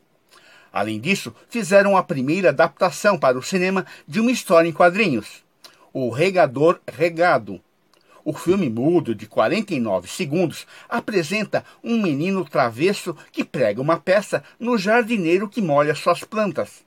Além 0.73 0.99
disso, 0.99 1.35
fizeram 1.51 1.99
a 1.99 2.03
primeira 2.03 2.49
adaptação 2.49 3.19
para 3.19 3.39
o 3.39 3.43
cinema 3.43 3.85
de 4.09 4.21
uma 4.21 4.33
história 4.33 4.67
em 4.67 4.73
quadrinhos, 4.73 5.45
O 5.93 6.09
Regador 6.09 6.81
Regado. 6.91 7.61
O 8.25 8.33
filme 8.33 8.71
mudo, 8.71 9.15
de 9.15 9.27
49 9.27 10.09
segundos, 10.09 10.67
apresenta 10.89 11.63
um 11.85 12.01
menino 12.01 12.43
travesso 12.43 13.15
que 13.31 13.45
prega 13.45 13.83
uma 13.83 13.99
peça 13.99 14.43
no 14.59 14.79
jardineiro 14.79 15.47
que 15.47 15.61
molha 15.61 15.95
suas 15.95 16.25
plantas. 16.25 16.83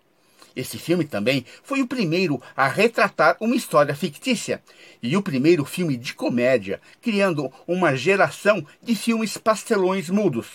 Esse 0.58 0.80
filme 0.80 1.06
também 1.06 1.46
foi 1.62 1.84
o 1.84 1.88
primeiro 1.88 2.42
a 2.56 2.68
retratar 2.68 3.38
uma 3.40 3.56
história 3.56 3.96
fictícia 3.96 4.60
e 5.04 5.16
o 5.16 5.22
primeiro 5.22 5.64
filme 5.64 5.96
de 5.96 6.16
comédia, 6.16 6.82
criando 7.00 7.54
uma 7.68 7.96
geração 7.96 8.66
de 8.82 8.96
filmes 8.96 9.38
pastelões 9.38 10.10
mudos. 10.10 10.48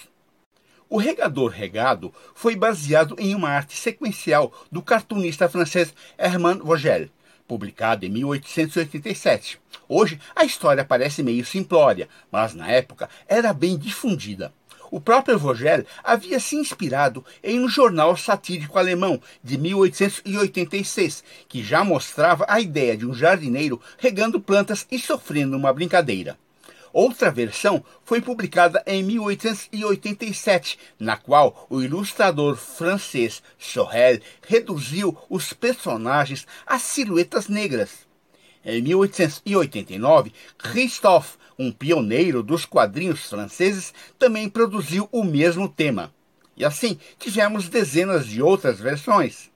O 0.90 0.98
regador 0.98 1.52
regado 1.52 2.12
foi 2.34 2.56
baseado 2.56 3.14
em 3.16 3.32
uma 3.32 3.50
arte 3.50 3.76
sequencial 3.76 4.52
do 4.72 4.82
cartunista 4.82 5.48
francês 5.48 5.94
Hermann 6.18 6.58
Vogel, 6.58 7.08
publicado 7.46 8.04
em 8.04 8.08
1887. 8.08 9.60
Hoje 9.88 10.18
a 10.34 10.44
história 10.44 10.84
parece 10.84 11.22
meio 11.22 11.44
simplória, 11.46 12.08
mas 12.28 12.54
na 12.54 12.68
época 12.68 13.08
era 13.28 13.52
bem 13.52 13.78
difundida. 13.78 14.52
O 14.92 15.00
próprio 15.00 15.38
Vogel 15.38 15.86
havia 16.04 16.38
se 16.38 16.54
inspirado 16.54 17.24
em 17.42 17.58
um 17.58 17.66
jornal 17.66 18.14
satírico 18.14 18.78
alemão 18.78 19.18
de 19.42 19.56
1886, 19.56 21.24
que 21.48 21.62
já 21.62 21.82
mostrava 21.82 22.44
a 22.46 22.60
ideia 22.60 22.94
de 22.94 23.06
um 23.06 23.14
jardineiro 23.14 23.80
regando 23.96 24.38
plantas 24.38 24.86
e 24.92 24.98
sofrendo 24.98 25.56
uma 25.56 25.72
brincadeira. 25.72 26.38
Outra 26.92 27.30
versão 27.30 27.82
foi 28.04 28.20
publicada 28.20 28.82
em 28.86 29.02
1887, 29.02 30.78
na 31.00 31.16
qual 31.16 31.66
o 31.70 31.80
ilustrador 31.80 32.54
francês 32.54 33.42
Sorel 33.58 34.20
reduziu 34.46 35.16
os 35.30 35.54
personagens 35.54 36.46
a 36.66 36.78
silhuetas 36.78 37.48
negras. 37.48 38.11
Em 38.64 38.80
1889, 38.80 40.32
Christophe, 40.56 41.36
um 41.58 41.72
pioneiro 41.72 42.42
dos 42.42 42.64
quadrinhos 42.64 43.28
franceses, 43.28 43.92
também 44.18 44.48
produziu 44.48 45.08
o 45.10 45.24
mesmo 45.24 45.68
tema. 45.68 46.12
E 46.56 46.64
assim 46.64 46.98
tivemos 47.18 47.68
dezenas 47.68 48.26
de 48.26 48.40
outras 48.40 48.78
versões. 48.78 49.50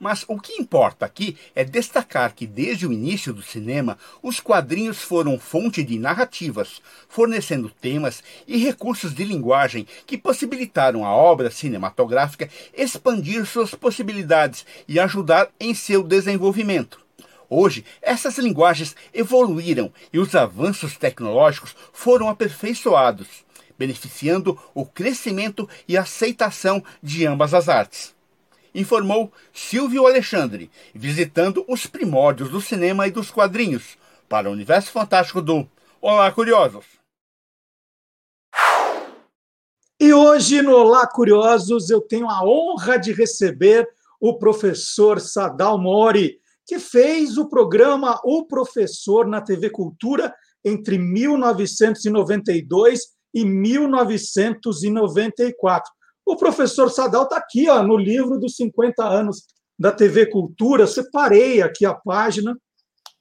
Mas 0.00 0.24
o 0.26 0.40
que 0.40 0.54
importa 0.54 1.06
aqui 1.06 1.36
é 1.54 1.62
destacar 1.62 2.34
que, 2.34 2.44
desde 2.44 2.86
o 2.86 2.92
início 2.92 3.32
do 3.32 3.42
cinema, 3.42 3.96
os 4.20 4.40
quadrinhos 4.40 5.02
foram 5.02 5.38
fonte 5.38 5.82
de 5.84 5.96
narrativas, 5.98 6.82
fornecendo 7.08 7.70
temas 7.70 8.22
e 8.48 8.56
recursos 8.56 9.14
de 9.14 9.24
linguagem 9.24 9.86
que 10.06 10.18
possibilitaram 10.18 11.04
a 11.04 11.14
obra 11.14 11.50
cinematográfica 11.50 12.48
expandir 12.74 13.46
suas 13.46 13.76
possibilidades 13.76 14.66
e 14.88 14.98
ajudar 14.98 15.50
em 15.60 15.72
seu 15.72 16.02
desenvolvimento. 16.02 17.01
Hoje, 17.54 17.84
essas 18.00 18.38
linguagens 18.38 18.96
evoluíram 19.12 19.92
e 20.10 20.18
os 20.18 20.34
avanços 20.34 20.96
tecnológicos 20.96 21.76
foram 21.92 22.30
aperfeiçoados, 22.30 23.26
beneficiando 23.78 24.58
o 24.72 24.86
crescimento 24.86 25.68
e 25.86 25.98
aceitação 25.98 26.82
de 27.02 27.26
ambas 27.26 27.52
as 27.52 27.68
artes 27.68 28.14
informou 28.74 29.30
Silvio 29.52 30.06
Alexandre, 30.06 30.70
visitando 30.94 31.62
os 31.68 31.86
primórdios 31.86 32.48
do 32.48 32.58
cinema 32.58 33.06
e 33.06 33.10
dos 33.10 33.30
quadrinhos, 33.30 33.98
para 34.30 34.48
o 34.48 34.52
universo 34.52 34.90
fantástico 34.90 35.42
do 35.42 35.68
Olá 36.00 36.32
Curiosos. 36.32 36.86
E 40.00 40.10
hoje 40.10 40.62
no 40.62 40.72
Olá 40.74 41.06
Curiosos 41.06 41.90
eu 41.90 42.00
tenho 42.00 42.30
a 42.30 42.42
honra 42.42 42.96
de 42.96 43.12
receber 43.12 43.86
o 44.18 44.38
professor 44.38 45.20
Sadal 45.20 45.76
Mori, 45.76 46.40
que 46.66 46.78
fez 46.78 47.38
o 47.38 47.48
programa 47.48 48.20
O 48.24 48.46
Professor 48.46 49.26
na 49.26 49.40
TV 49.40 49.70
Cultura 49.70 50.32
entre 50.64 50.96
1992 50.98 53.00
e 53.34 53.44
1994. 53.44 55.92
O 56.24 56.36
professor 56.36 56.88
Sadal 56.90 57.24
está 57.24 57.36
aqui 57.36 57.68
ó, 57.68 57.82
no 57.82 57.96
livro 57.96 58.38
dos 58.38 58.54
50 58.56 59.04
anos 59.04 59.44
da 59.78 59.90
TV 59.90 60.26
Cultura. 60.26 60.86
Separei 60.86 61.60
aqui 61.60 61.84
a 61.84 61.92
página. 61.94 62.56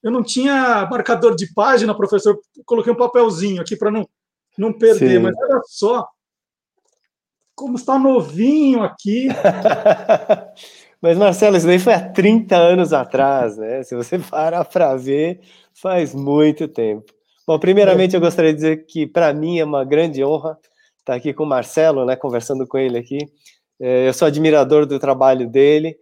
Eu 0.04 0.12
não 0.12 0.22
tinha 0.24 0.88
marcador 0.90 1.36
de 1.36 1.52
página, 1.54 1.96
professor. 1.96 2.40
Coloquei 2.66 2.94
um 2.94 2.98
papelzinho 2.98 3.62
aqui 3.62 3.76
para 3.76 3.90
não, 3.90 4.08
não 4.58 4.72
perder. 4.72 5.18
Sim. 5.18 5.24
Mas 5.24 5.36
olha 5.38 5.62
só 5.66 6.08
como 7.56 7.76
está 7.76 7.98
novinho 8.00 8.84
aqui. 8.84 9.30
Mas, 11.02 11.18
Marcelo, 11.18 11.58
isso 11.58 11.66
daí 11.66 11.80
foi 11.80 11.94
há 11.94 12.10
30 12.10 12.56
anos 12.56 12.94
atrás, 12.94 13.58
né? 13.58 13.82
Se 13.84 13.96
você 13.96 14.20
parar 14.30 14.64
para 14.66 14.96
ver, 14.96 15.42
faz 15.74 16.14
muito 16.14 16.68
tempo. 16.68 17.12
Bom, 17.48 17.58
primeiramente, 17.58 18.16
eu 18.16 18.22
gostaria 18.22 18.52
de 18.52 18.58
dizer 18.58 18.86
que 18.86 19.08
para 19.08 19.34
mim 19.34 19.58
é 19.60 19.66
uma 19.66 19.84
grande 19.84 20.24
honra 20.24 20.58
estar 21.00 21.14
tá 21.14 21.16
aqui 21.16 21.34
com 21.34 21.44
o 21.44 21.48
Marcelo, 21.48 22.06
né, 22.06 22.16
conversando 22.16 22.68
com 22.68 22.78
ele 22.78 23.00
aqui. 23.00 23.18
É, 23.80 24.08
eu 24.08 24.14
sou 24.14 24.28
admirador 24.28 24.86
do 24.86 25.00
trabalho 25.00 25.50
dele 25.50 25.98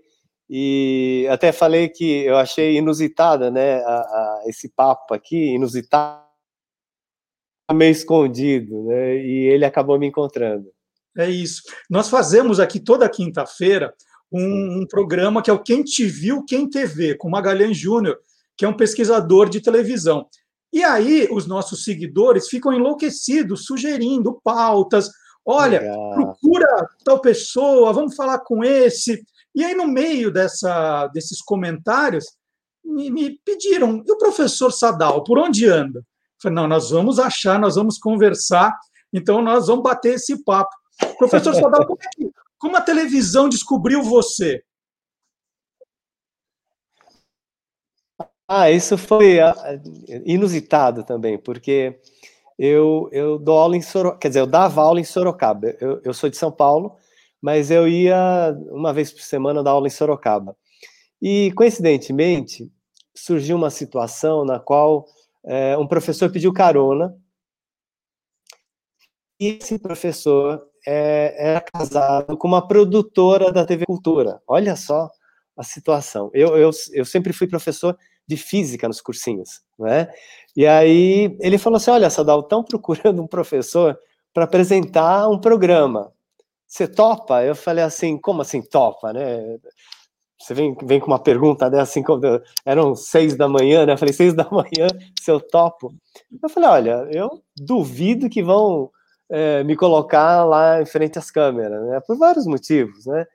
e 0.50 1.26
até 1.30 1.54
falei 1.54 1.88
que 1.88 2.26
eu 2.26 2.38
achei 2.38 2.76
inusitada, 2.76 3.50
né, 3.50 3.82
a, 3.84 3.96
a, 3.96 4.44
esse 4.48 4.68
papo 4.70 5.14
aqui, 5.14 5.56
inusitado, 5.56 6.22
meio 7.72 7.92
escondido, 7.92 8.84
né, 8.84 9.16
e 9.18 9.48
ele 9.48 9.64
acabou 9.64 9.98
me 9.98 10.08
encontrando. 10.08 10.70
É 11.18 11.30
isso. 11.30 11.64
Nós 11.90 12.10
fazemos 12.10 12.60
aqui 12.60 12.80
toda 12.80 13.10
quinta-feira 13.10 13.94
um, 14.32 14.82
um, 14.82 14.88
programa 14.88 15.42
que 15.42 15.50
é 15.50 15.54
o 15.54 15.62
Quem 15.62 15.84
Te 15.84 16.06
Viu, 16.06 16.44
Quem 16.46 16.70
TV, 16.70 17.16
com 17.16 17.30
Magalhães 17.30 17.78
Júnior, 17.78 18.18
que 18.58 18.66
é 18.66 18.68
um 18.68 18.76
pesquisador 18.76 19.50
de 19.50 19.62
televisão. 19.62 20.28
E 20.72 20.84
aí 20.84 21.28
os 21.32 21.48
nossos 21.48 21.84
seguidores 21.84 22.48
ficam 22.48 22.74
enlouquecidos, 22.74 23.66
sugerindo 23.66 24.40
pautas. 24.44 25.10
Olha, 25.46 25.80
Legal. 25.80 26.14
procura 26.14 26.90
tal 27.04 27.20
pessoa, 27.20 27.94
vamos 27.94 28.16
falar 28.16 28.40
com 28.40 28.64
esse. 28.64 29.24
E 29.56 29.64
aí, 29.64 29.74
no 29.74 29.88
meio 29.88 30.32
dessa, 30.32 31.08
desses 31.08 31.42
comentários, 31.42 32.26
me, 32.84 33.10
me 33.10 33.40
pediram, 33.44 34.04
e 34.06 34.12
o 34.12 34.18
professor 34.18 34.72
Sadal, 34.72 35.24
por 35.24 35.38
onde 35.38 35.68
anda? 35.68 36.00
Eu 36.00 36.42
falei, 36.42 36.56
não, 36.56 36.68
nós 36.68 36.92
vamos 36.92 37.20
achar, 37.20 37.60
nós 37.60 37.76
vamos 37.76 37.98
conversar, 37.98 38.76
então 39.12 39.42
nós 39.42 39.68
vamos 39.68 39.84
bater 39.84 40.16
esse 40.16 40.44
papo. 40.44 40.70
Professor 41.18 41.54
Sadal, 41.56 41.86
como, 41.86 42.00
é 42.02 42.08
que, 42.16 42.32
como 42.60 42.78
a 42.78 42.82
televisão 42.82 43.50
descobriu 43.50 44.04
você? 44.04 44.64
Ah, 48.48 48.70
isso 48.70 48.98
foi 48.98 49.40
ah, 49.40 49.56
inusitado 50.26 51.04
também, 51.04 51.38
porque 51.38 52.00
eu, 52.58 53.08
eu 53.12 53.40
dou 53.40 53.58
aula 53.58 53.78
em 53.78 53.82
Sorocaba, 53.82 54.20
quer 54.20 54.28
dizer, 54.30 54.42
eu 54.42 54.48
dava 54.48 54.82
aula 54.82 55.00
em 55.00 55.04
Sorocaba. 55.04 55.76
Eu, 55.80 56.02
eu 56.04 56.14
sou 56.14 56.30
de 56.30 56.38
São 56.38 56.52
Paulo, 56.52 56.98
mas 57.42 57.72
eu 57.72 57.88
ia 57.88 58.54
uma 58.72 58.92
vez 58.92 59.12
por 59.12 59.22
semana 59.22 59.64
dar 59.64 59.72
aula 59.72 59.88
em 59.88 59.92
Sorocaba. 59.92 60.56
E, 61.22 61.52
coincidentemente, 61.56 62.72
surgiu 63.16 63.56
uma 63.56 63.70
situação 63.70 64.46
na 64.46 64.60
qual 64.60 65.06
é, 65.46 65.78
um 65.78 65.88
professor 65.88 66.32
pediu 66.32 66.54
carona, 66.54 67.16
e 69.40 69.58
esse 69.62 69.80
professor 69.80 70.69
é, 70.86 71.36
era 71.52 71.62
casado 71.62 72.38
com 72.38 72.48
uma 72.48 72.68
produtora 72.68 73.52
da 73.52 73.66
TV 73.66 73.86
Cultura. 73.86 74.42
Olha 74.48 74.76
só 74.76 75.10
a 75.58 75.64
situação. 75.64 76.30
Eu, 76.34 76.56
eu, 76.58 76.72
eu 76.94 77.06
sempre 77.06 77.34
fui 77.34 77.48
professor 77.48 77.98
de 78.26 78.38
física 78.38 78.88
nos 78.88 79.02
cursinhos, 79.02 79.62
né? 79.78 80.08
E 80.56 80.66
aí 80.66 81.36
ele 81.42 81.58
falou 81.58 81.78
assim: 81.78 81.92
Olha, 81.92 82.10
Sadal, 82.10 82.42
estão 82.42 82.64
procurando 82.64 83.22
um 83.22 83.28
professor 83.28 83.98
para 84.34 84.46
apresentar 84.46 85.28
um 85.28 85.40
programa. 85.40 86.14
Você 86.68 86.88
topa? 86.88 87.44
Eu 87.44 87.56
falei 87.56 87.84
assim: 87.84 88.18
Como 88.18 88.42
assim 88.42 88.62
topa, 88.62 89.12
né? 89.12 89.58
Você 90.40 90.54
vem, 90.54 90.74
vem 90.84 91.00
com 91.02 91.08
uma 91.08 91.20
pergunta 91.22 91.70
dessa, 91.70 92.00
assim, 92.00 92.04
eram 92.66 92.96
seis 92.96 93.36
da 93.36 93.50
manhã, 93.50 93.86
né? 93.86 93.94
Eu 93.94 93.98
falei: 93.98 94.14
Seis 94.14 94.34
da 94.34 94.48
manhã, 94.50 94.88
se 95.20 95.30
eu 95.30 95.42
topo. 95.42 95.94
Eu 96.42 96.50
falei: 96.50 96.70
Olha, 96.70 97.08
eu 97.12 97.44
duvido 97.58 98.30
que 98.30 98.42
vão 98.42 98.90
é, 99.32 99.64
me 99.64 99.76
colocar 99.76 100.44
lá 100.44 100.82
em 100.82 100.86
frente 100.86 101.20
às 101.20 101.30
câmeras, 101.32 101.82
né? 101.88 102.00
Por 102.02 102.18
vários 102.18 102.46
motivos, 102.46 103.06
né? 103.06 103.26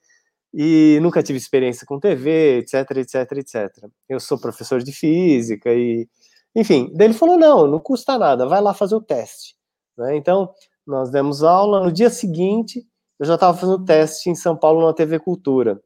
e 0.57 1.01
nunca 1.03 1.21
tive 1.21 1.37
experiência 1.37 1.85
com 1.85 1.99
TV, 1.99 2.59
etc, 2.59 2.89
etc, 2.99 3.33
etc. 3.33 3.91
Eu 4.09 4.21
sou 4.21 4.39
professor 4.39 4.81
de 4.81 4.93
física 4.93 5.75
e, 5.75 6.09
enfim, 6.55 6.93
daí 6.95 7.09
ele 7.09 7.15
falou, 7.15 7.37
não, 7.37 7.67
não 7.67 7.81
custa 7.81 8.17
nada, 8.17 8.47
vai 8.47 8.61
lá 8.61 8.73
fazer 8.73 8.95
o 8.95 9.01
teste. 9.01 9.57
Né? 9.99 10.17
Então, 10.17 10.55
nós 10.87 11.11
demos 11.11 11.43
aula, 11.43 11.83
no 11.83 11.91
dia 11.91 12.09
seguinte, 12.09 12.87
eu 13.19 13.27
já 13.27 13.35
estava 13.35 13.59
fazendo 13.59 13.85
teste 13.85 14.31
em 14.31 14.37
São 14.37 14.57
Paulo 14.57 14.87
na 14.87 14.93
TV 14.93 15.19
Cultura. 15.19 15.83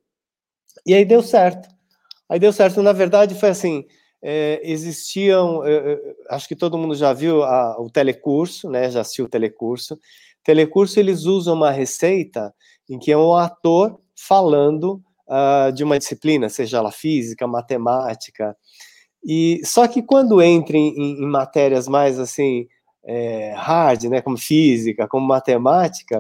E 0.85 0.92
aí 0.92 1.05
deu 1.07 1.23
certo. 1.23 1.66
Aí 2.29 2.38
deu 2.38 2.53
certo, 2.53 2.83
na 2.83 2.92
verdade 2.92 3.35
foi 3.35 3.49
assim, 3.49 3.87
é, 4.22 4.61
existiam, 4.64 5.62
acho 6.28 6.48
que 6.48 6.57
todo 6.57 6.76
mundo 6.76 6.94
já 6.94 7.12
viu 7.12 7.42
a, 7.44 7.81
o 7.81 7.88
telecurso, 7.88 8.68
né, 8.68 8.90
já 8.90 9.00
assistiu 9.00 9.26
o 9.26 9.28
telecurso. 9.28 9.98
Telecurso, 10.42 10.98
eles 10.98 11.24
usam 11.24 11.54
uma 11.54 11.70
receita 11.70 12.52
em 12.88 12.98
que 12.98 13.12
é 13.12 13.16
um 13.16 13.35
ator 13.35 14.00
falando 14.16 15.02
uh, 15.28 15.72
de 15.72 15.85
uma 15.85 15.98
disciplina, 15.98 16.48
seja 16.48 16.78
ela 16.78 16.90
física, 16.90 17.46
matemática. 17.46 18.57
E 19.24 19.61
só 19.64 19.87
que 19.87 20.02
quando 20.02 20.40
entra 20.40 20.76
em, 20.76 21.20
em 21.22 21.26
matérias 21.26 21.87
mais 21.87 22.18
assim 22.18 22.66
é, 23.04 23.52
hard, 23.57 24.04
né, 24.04 24.20
como 24.20 24.37
física, 24.37 25.07
como 25.07 25.26
matemática, 25.26 26.18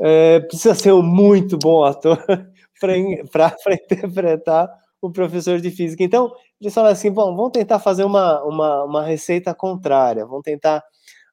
é, 0.00 0.40
precisa 0.40 0.74
ser 0.74 0.92
um 0.92 1.02
muito 1.02 1.58
bom 1.58 1.84
ator 1.84 2.22
para 2.80 3.74
interpretar 3.74 4.68
o 5.00 5.10
professor 5.10 5.60
de 5.60 5.70
física. 5.70 6.02
Então, 6.02 6.32
eles 6.60 6.74
falam 6.74 6.90
assim: 6.90 7.10
bom, 7.10 7.34
vamos 7.36 7.52
tentar 7.52 7.78
fazer 7.78 8.04
uma, 8.04 8.42
uma, 8.44 8.84
uma 8.84 9.04
receita 9.04 9.54
contrária, 9.54 10.26
vamos 10.26 10.42
tentar 10.42 10.82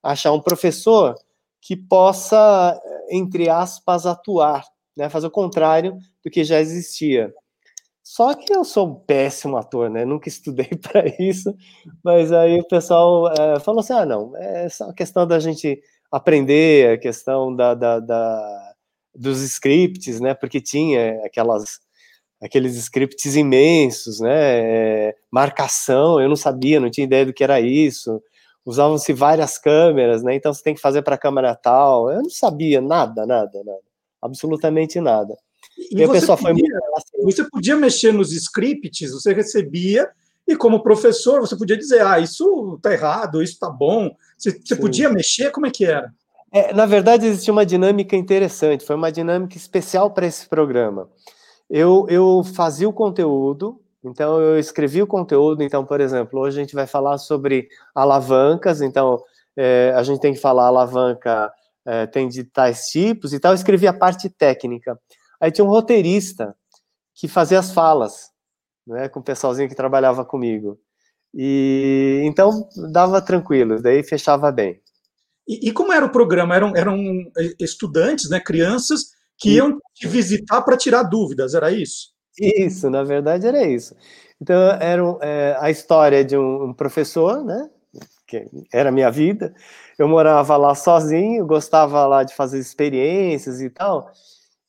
achar 0.01 0.31
um 0.31 0.41
professor 0.41 1.15
que 1.61 1.75
possa, 1.75 2.79
entre 3.09 3.49
aspas, 3.49 4.05
atuar 4.05 4.63
né, 4.97 5.09
fazer 5.09 5.27
o 5.27 5.31
contrário 5.31 5.97
do 6.25 6.31
que 6.31 6.43
já 6.43 6.59
existia. 6.59 7.31
Só 8.03 8.33
que 8.33 8.53
eu 8.53 8.63
sou 8.63 8.87
um 8.87 8.95
péssimo 8.95 9.57
ator, 9.57 9.89
né? 9.89 10.05
Nunca 10.05 10.27
estudei 10.27 10.69
para 10.81 11.03
isso, 11.19 11.53
mas 12.03 12.31
aí 12.31 12.59
o 12.59 12.67
pessoal 12.67 13.31
é, 13.33 13.59
falou 13.59 13.81
assim: 13.81 13.93
ah, 13.93 14.05
não, 14.05 14.35
é 14.35 14.67
só 14.69 14.91
questão 14.93 15.27
da 15.27 15.39
gente 15.39 15.79
aprender, 16.11 16.93
a 16.93 16.97
questão 16.97 17.55
da, 17.55 17.75
da, 17.75 17.99
da, 17.99 18.73
dos 19.13 19.41
scripts, 19.41 20.19
né? 20.19 20.33
Porque 20.33 20.61
tinha 20.61 21.21
aquelas 21.25 21.79
aqueles 22.41 22.75
scripts 22.75 23.35
imensos, 23.35 24.19
né? 24.19 24.29
É, 25.09 25.15
marcação, 25.31 26.21
eu 26.21 26.29
não 26.29 26.35
sabia, 26.35 26.79
não 26.79 26.89
tinha 26.89 27.05
ideia 27.05 27.25
do 27.25 27.33
que 27.33 27.43
era 27.43 27.59
isso. 27.59 28.21
usavam-se 28.65 29.13
várias 29.13 29.57
câmeras, 29.57 30.21
né? 30.23 30.35
Então 30.35 30.53
você 30.53 30.61
tem 30.61 30.75
que 30.75 30.81
fazer 30.81 31.01
para 31.01 31.15
a 31.15 31.17
câmera 31.17 31.55
tal. 31.55 32.11
Eu 32.11 32.21
não 32.21 32.29
sabia 32.29 32.81
nada, 32.81 33.25
nada, 33.25 33.63
nada, 33.63 33.79
absolutamente 34.21 34.99
nada. 34.99 35.35
E, 35.77 35.99
e 35.99 36.03
a 36.03 36.09
pessoa 36.09 36.37
podia, 36.37 36.53
foi 36.53 36.53
muito... 36.53 36.75
Assim. 36.97 37.23
Você 37.23 37.43
podia 37.49 37.75
mexer 37.75 38.11
nos 38.11 38.31
scripts, 38.31 39.11
você 39.11 39.33
recebia 39.33 40.09
e 40.47 40.55
como 40.55 40.83
professor 40.83 41.41
você 41.41 41.55
podia 41.57 41.77
dizer, 41.77 42.01
ah, 42.05 42.19
isso 42.19 42.75
está 42.77 42.93
errado, 42.93 43.41
isso 43.41 43.53
está 43.53 43.69
bom. 43.69 44.11
Você, 44.37 44.51
você 44.51 44.75
podia 44.75 45.09
mexer, 45.09 45.51
como 45.51 45.65
é 45.65 45.71
que 45.71 45.85
era? 45.85 46.11
É, 46.51 46.73
na 46.73 46.85
verdade, 46.85 47.25
existia 47.25 47.51
uma 47.51 47.65
dinâmica 47.65 48.15
interessante, 48.15 48.85
foi 48.85 48.95
uma 48.95 49.11
dinâmica 49.11 49.57
especial 49.57 50.11
para 50.11 50.25
esse 50.25 50.47
programa. 50.47 51.09
Eu, 51.69 52.05
eu 52.09 52.43
fazia 52.43 52.87
o 52.87 52.93
conteúdo, 52.93 53.81
então 54.03 54.39
eu 54.39 54.57
escrevi 54.57 55.01
o 55.01 55.07
conteúdo, 55.07 55.63
então, 55.63 55.85
por 55.85 55.99
exemplo, 55.99 56.39
hoje 56.39 56.57
a 56.57 56.61
gente 56.61 56.75
vai 56.75 56.87
falar 56.87 57.17
sobre 57.17 57.67
alavancas, 57.93 58.81
então 58.81 59.21
é, 59.55 59.91
a 59.95 60.03
gente 60.03 60.21
tem 60.21 60.33
que 60.33 60.39
falar 60.39 60.67
alavanca 60.67 61.51
é, 61.87 62.05
tem 62.05 62.27
de 62.27 62.43
tais 62.43 62.87
tipos 62.87 63.31
e 63.31 63.39
tal, 63.39 63.53
eu 63.53 63.55
escrevi 63.55 63.87
a 63.87 63.93
parte 63.93 64.29
técnica. 64.29 64.99
Aí 65.39 65.49
tinha 65.51 65.63
um 65.63 65.69
roteirista 65.69 66.53
que 67.15 67.29
fazia 67.29 67.59
as 67.59 67.71
falas, 67.71 68.29
né, 68.85 69.07
com 69.07 69.21
o 69.21 69.23
pessoalzinho 69.23 69.69
que 69.69 69.75
trabalhava 69.75 70.25
comigo. 70.25 70.77
E 71.33 72.21
então 72.25 72.67
dava 72.91 73.21
tranquilo, 73.21 73.81
daí 73.81 74.03
fechava 74.03 74.51
bem. 74.51 74.81
E, 75.47 75.69
e 75.69 75.71
como 75.71 75.93
era 75.93 76.05
o 76.05 76.11
programa? 76.11 76.55
Eram, 76.55 76.75
eram 76.75 76.97
estudantes, 77.57 78.29
né, 78.29 78.39
crianças 78.39 79.11
que 79.37 79.51
iam 79.51 79.79
te 79.93 80.07
visitar 80.07 80.61
para 80.61 80.77
tirar 80.77 81.03
dúvidas, 81.03 81.53
era 81.53 81.71
isso? 81.71 82.11
Isso, 82.39 82.89
na 82.89 83.03
verdade 83.03 83.47
era 83.47 83.63
isso. 83.65 83.95
Então, 84.41 84.55
era 84.79 85.01
é, 85.21 85.57
a 85.59 85.71
história 85.71 86.23
de 86.23 86.37
um, 86.37 86.65
um, 86.65 86.73
professor, 86.73 87.43
né, 87.43 87.69
que 88.27 88.45
era 88.71 88.89
a 88.89 88.91
minha 88.91 89.09
vida. 89.09 89.53
Eu 89.97 90.07
morava 90.07 90.55
lá 90.57 90.75
sozinho, 90.75 91.45
gostava 91.45 92.05
lá 92.05 92.23
de 92.23 92.35
fazer 92.35 92.59
experiências 92.59 93.61
e 93.61 93.69
tal, 93.69 94.11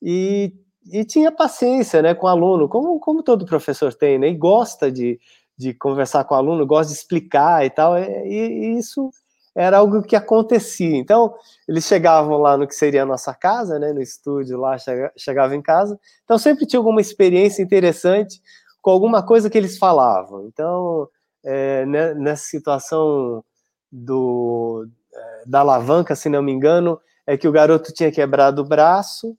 e, 0.02 0.54
e 0.90 1.04
tinha 1.04 1.30
paciência, 1.30 2.00
né, 2.00 2.14
com 2.14 2.26
o 2.26 2.30
aluno, 2.30 2.68
como, 2.68 2.98
como 2.98 3.22
todo 3.22 3.44
professor 3.46 3.92
tem, 3.92 4.18
né, 4.18 4.28
e 4.28 4.34
gosta 4.34 4.90
de, 4.90 5.20
de 5.56 5.74
conversar 5.74 6.24
com 6.24 6.34
o 6.34 6.38
aluno, 6.38 6.66
gosta 6.66 6.92
de 6.92 6.98
explicar 6.98 7.64
e 7.66 7.70
tal, 7.70 7.98
e, 7.98 8.04
e 8.26 8.78
isso 8.78 9.10
era 9.54 9.78
algo 9.78 10.02
que 10.02 10.16
acontecia. 10.16 10.96
Então, 10.96 11.34
eles 11.68 11.84
chegavam 11.84 12.38
lá 12.38 12.56
no 12.56 12.66
que 12.66 12.74
seria 12.74 13.02
a 13.02 13.06
nossa 13.06 13.34
casa, 13.34 13.78
né, 13.78 13.92
no 13.92 14.00
estúdio 14.00 14.58
lá, 14.58 14.76
chegava 15.16 15.54
em 15.54 15.62
casa. 15.62 15.98
Então, 16.24 16.38
sempre 16.38 16.66
tinha 16.66 16.78
alguma 16.78 17.00
experiência 17.00 17.62
interessante 17.62 18.40
com 18.80 18.90
alguma 18.90 19.22
coisa 19.22 19.50
que 19.50 19.58
eles 19.58 19.78
falavam. 19.78 20.46
Então, 20.46 21.08
é, 21.44 21.84
né, 21.86 22.14
nessa 22.14 22.44
situação 22.44 23.44
do, 23.90 24.86
é, 25.14 25.42
da 25.46 25.60
alavanca, 25.60 26.14
se 26.14 26.28
não 26.28 26.42
me 26.42 26.52
engano, 26.52 27.00
é 27.26 27.36
que 27.36 27.48
o 27.48 27.52
garoto 27.52 27.92
tinha 27.92 28.12
quebrado 28.12 28.62
o 28.62 28.64
braço 28.64 29.36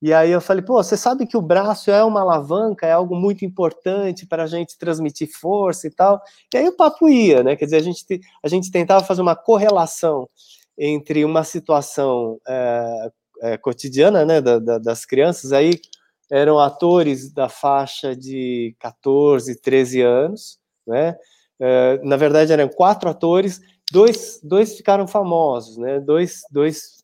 e 0.00 0.12
aí 0.12 0.30
eu 0.30 0.40
falei, 0.40 0.62
pô, 0.62 0.82
você 0.82 0.96
sabe 0.96 1.26
que 1.26 1.36
o 1.36 1.42
braço 1.42 1.90
é 1.90 2.04
uma 2.04 2.20
alavanca, 2.20 2.86
é 2.86 2.92
algo 2.92 3.16
muito 3.16 3.44
importante 3.44 4.26
para 4.26 4.44
a 4.44 4.46
gente 4.46 4.78
transmitir 4.78 5.28
força 5.28 5.88
e 5.88 5.90
tal. 5.90 6.22
E 6.54 6.56
aí 6.56 6.68
o 6.68 6.76
papo 6.76 7.08
ia, 7.08 7.42
né? 7.42 7.56
Quer 7.56 7.64
dizer, 7.64 7.76
a 7.78 7.82
gente, 7.82 8.20
a 8.42 8.48
gente 8.48 8.70
tentava 8.70 9.04
fazer 9.04 9.22
uma 9.22 9.34
correlação 9.34 10.28
entre 10.78 11.24
uma 11.24 11.42
situação 11.42 12.38
é, 12.46 13.10
é, 13.42 13.58
cotidiana, 13.58 14.24
né, 14.24 14.40
da, 14.40 14.60
da, 14.60 14.78
das 14.78 15.04
crianças, 15.04 15.52
aí 15.52 15.80
eram 16.30 16.60
atores 16.60 17.32
da 17.32 17.48
faixa 17.48 18.14
de 18.14 18.76
14, 18.78 19.60
13 19.60 20.02
anos, 20.02 20.58
né? 20.86 21.16
É, 21.60 22.00
na 22.04 22.16
verdade, 22.16 22.52
eram 22.52 22.68
quatro 22.68 23.10
atores, 23.10 23.60
dois, 23.90 24.38
dois 24.44 24.76
ficaram 24.76 25.08
famosos, 25.08 25.76
né? 25.76 25.98
Dois, 25.98 26.42
dois 26.52 26.98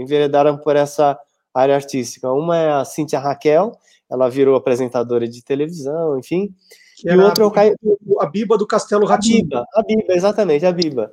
enveredaram 0.00 0.58
por 0.58 0.74
essa 0.74 1.16
área 1.54 1.74
artística. 1.74 2.30
Uma 2.32 2.56
é 2.56 2.70
a 2.70 2.84
Cíntia 2.84 3.18
Raquel, 3.18 3.72
ela 4.10 4.28
virou 4.28 4.56
apresentadora 4.56 5.28
de 5.28 5.42
televisão, 5.42 6.18
enfim. 6.18 6.54
Que 6.96 7.10
e 7.10 7.16
o 7.16 7.22
outro 7.22 7.44
é 7.44 7.46
o 7.46 7.50
Caio. 7.50 7.76
A 8.20 8.26
Biba 8.26 8.58
do 8.58 8.66
Castelo 8.66 9.06
Ratinho. 9.06 9.44
A 9.44 9.44
Biba, 9.44 9.66
a 9.74 9.82
Biba, 9.82 10.14
exatamente, 10.14 10.66
a 10.66 10.72
Biba. 10.72 11.12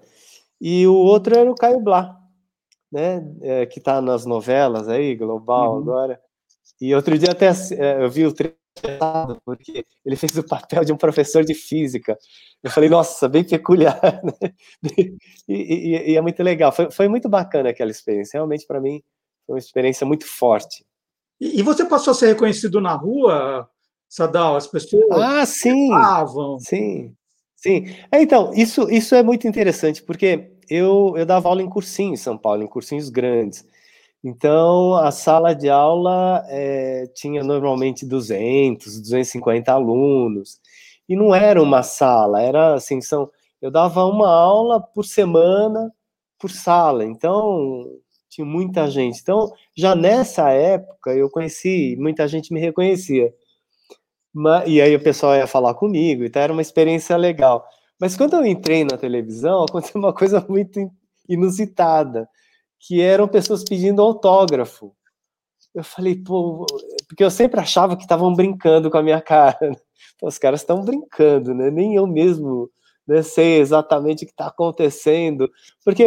E 0.59 0.87
o 0.87 0.95
outro 0.95 1.35
era 1.35 1.49
o 1.49 1.55
Caio 1.55 1.79
Blá, 1.79 2.17
né? 2.91 3.23
É, 3.41 3.65
que 3.65 3.79
está 3.79 4.01
nas 4.01 4.25
novelas 4.25 4.87
aí, 4.87 5.15
Global 5.15 5.73
uhum. 5.73 5.79
agora. 5.79 6.19
E 6.79 6.93
outro 6.95 7.17
dia 7.17 7.31
até 7.31 7.47
é, 7.47 8.03
eu 8.03 8.09
vi 8.09 8.25
o 8.25 8.33
treino 8.33 8.55
porque 9.45 9.85
ele 10.05 10.15
fez 10.15 10.37
o 10.37 10.43
papel 10.43 10.83
de 10.83 10.91
um 10.91 10.97
professor 10.97 11.43
de 11.43 11.53
física. 11.53 12.17
Eu 12.61 12.69
falei, 12.69 12.89
nossa, 12.89 13.29
bem 13.29 13.43
peculiar, 13.43 13.99
né? 14.23 14.51
E, 14.97 15.15
e, 15.47 16.11
e 16.11 16.17
é 16.17 16.21
muito 16.21 16.41
legal. 16.43 16.71
Foi, 16.71 16.91
foi 16.91 17.07
muito 17.07 17.29
bacana 17.29 17.69
aquela 17.69 17.91
experiência. 17.91 18.37
Realmente, 18.37 18.65
para 18.67 18.81
mim, 18.81 19.01
foi 19.45 19.55
uma 19.55 19.59
experiência 19.59 20.05
muito 20.05 20.25
forte. 20.25 20.85
E, 21.39 21.61
você 21.61 21.85
passou 21.85 22.11
a 22.11 22.15
ser 22.15 22.27
reconhecido 22.27 22.79
na 22.79 22.93
rua, 22.93 23.69
Sadal? 24.07 24.55
As 24.55 24.67
pessoas 24.67 25.03
ah, 25.11 25.45
sim, 25.45 25.89
falavam. 25.89 26.57
Sim, 26.59 27.13
sim. 27.55 27.85
É, 28.11 28.21
então, 28.21 28.53
isso, 28.53 28.89
isso 28.89 29.13
é 29.15 29.21
muito 29.21 29.47
interessante, 29.47 30.01
porque 30.01 30.51
eu, 30.69 31.13
eu 31.17 31.25
dava 31.25 31.49
aula 31.49 31.61
em 31.61 31.69
cursinho 31.69 32.13
em 32.13 32.17
São 32.17 32.37
Paulo, 32.37 32.63
em 32.63 32.67
cursinhos 32.67 33.09
grandes. 33.09 33.65
Então, 34.23 34.95
a 34.95 35.11
sala 35.11 35.53
de 35.53 35.69
aula 35.69 36.43
é, 36.47 37.05
tinha 37.13 37.43
normalmente 37.43 38.05
200, 38.05 38.99
250 39.01 39.71
alunos. 39.71 40.59
E 41.07 41.15
não 41.15 41.35
era 41.35 41.61
uma 41.61 41.83
sala, 41.83 42.41
era 42.41 42.73
assim, 42.73 42.99
são, 43.01 43.29
eu 43.61 43.69
dava 43.69 44.03
uma 44.05 44.27
aula 44.27 44.81
por 44.81 45.05
semana 45.05 45.93
por 46.39 46.49
sala. 46.49 47.05
Então, 47.05 47.85
tinha 48.35 48.45
muita 48.45 48.89
gente. 48.89 49.21
Então, 49.21 49.51
já 49.75 49.95
nessa 49.95 50.49
época, 50.49 51.13
eu 51.13 51.29
conheci, 51.29 51.95
muita 51.97 52.27
gente 52.27 52.53
me 52.53 52.59
reconhecia. 52.59 53.33
E 54.67 54.81
aí 54.81 54.93
o 54.93 55.01
pessoal 55.01 55.35
ia 55.35 55.47
falar 55.47 55.73
comigo, 55.75 56.25
então 56.25 56.41
era 56.41 56.51
uma 56.51 56.61
experiência 56.61 57.15
legal. 57.15 57.65
Mas 57.99 58.17
quando 58.17 58.33
eu 58.35 58.45
entrei 58.45 58.83
na 58.83 58.97
televisão, 58.97 59.63
aconteceu 59.69 59.99
uma 59.99 60.13
coisa 60.13 60.45
muito 60.49 60.91
inusitada, 61.29 62.27
que 62.79 63.01
eram 63.01 63.27
pessoas 63.27 63.63
pedindo 63.63 64.01
autógrafo. 64.01 64.93
Eu 65.73 65.83
falei, 65.83 66.15
pô, 66.15 66.65
porque 67.07 67.23
eu 67.23 67.31
sempre 67.31 67.59
achava 67.59 67.95
que 67.95 68.03
estavam 68.03 68.33
brincando 68.33 68.91
com 68.91 68.97
a 68.97 69.03
minha 69.03 69.21
cara. 69.21 69.71
Pô, 70.19 70.27
os 70.27 70.37
caras 70.37 70.61
estão 70.61 70.81
brincando, 70.83 71.53
né? 71.53 71.71
Nem 71.71 71.95
eu 71.95 72.05
mesmo 72.05 72.69
né, 73.07 73.21
sei 73.21 73.59
exatamente 73.59 74.23
o 74.23 74.27
que 74.27 74.33
está 74.33 74.47
acontecendo, 74.47 75.49
porque 75.83 76.03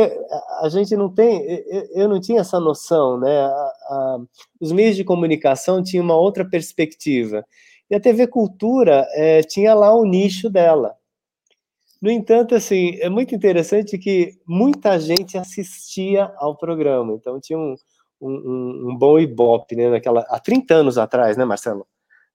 a 0.60 0.68
gente 0.68 0.96
não 0.96 1.12
tem, 1.12 1.64
eu 1.94 2.08
não 2.08 2.20
tinha 2.20 2.40
essa 2.40 2.58
noção, 2.58 3.18
né? 3.18 3.40
A, 3.40 3.50
a, 3.50 4.18
os 4.60 4.72
meios 4.72 4.96
de 4.96 5.04
comunicação 5.04 5.82
tinham 5.82 6.04
uma 6.04 6.16
outra 6.16 6.44
perspectiva 6.48 7.44
e 7.90 7.94
a 7.94 8.00
TV 8.00 8.26
Cultura 8.26 9.06
é, 9.14 9.42
tinha 9.42 9.74
lá 9.74 9.94
o 9.94 10.04
nicho 10.04 10.50
dela. 10.50 10.94
No 12.00 12.10
entanto, 12.10 12.54
assim, 12.54 12.96
é 13.00 13.08
muito 13.08 13.34
interessante 13.34 13.98
que 13.98 14.38
muita 14.46 15.00
gente 15.00 15.36
assistia 15.36 16.32
ao 16.36 16.56
programa, 16.56 17.14
então 17.14 17.40
tinha 17.40 17.58
um, 17.58 17.74
um, 18.20 18.90
um 18.90 18.96
bom 18.96 19.18
ibope, 19.18 19.74
né, 19.74 19.90
naquela, 19.90 20.20
há 20.28 20.38
30 20.38 20.74
anos 20.74 20.98
atrás, 20.98 21.36
né, 21.36 21.44
Marcelo? 21.44 21.86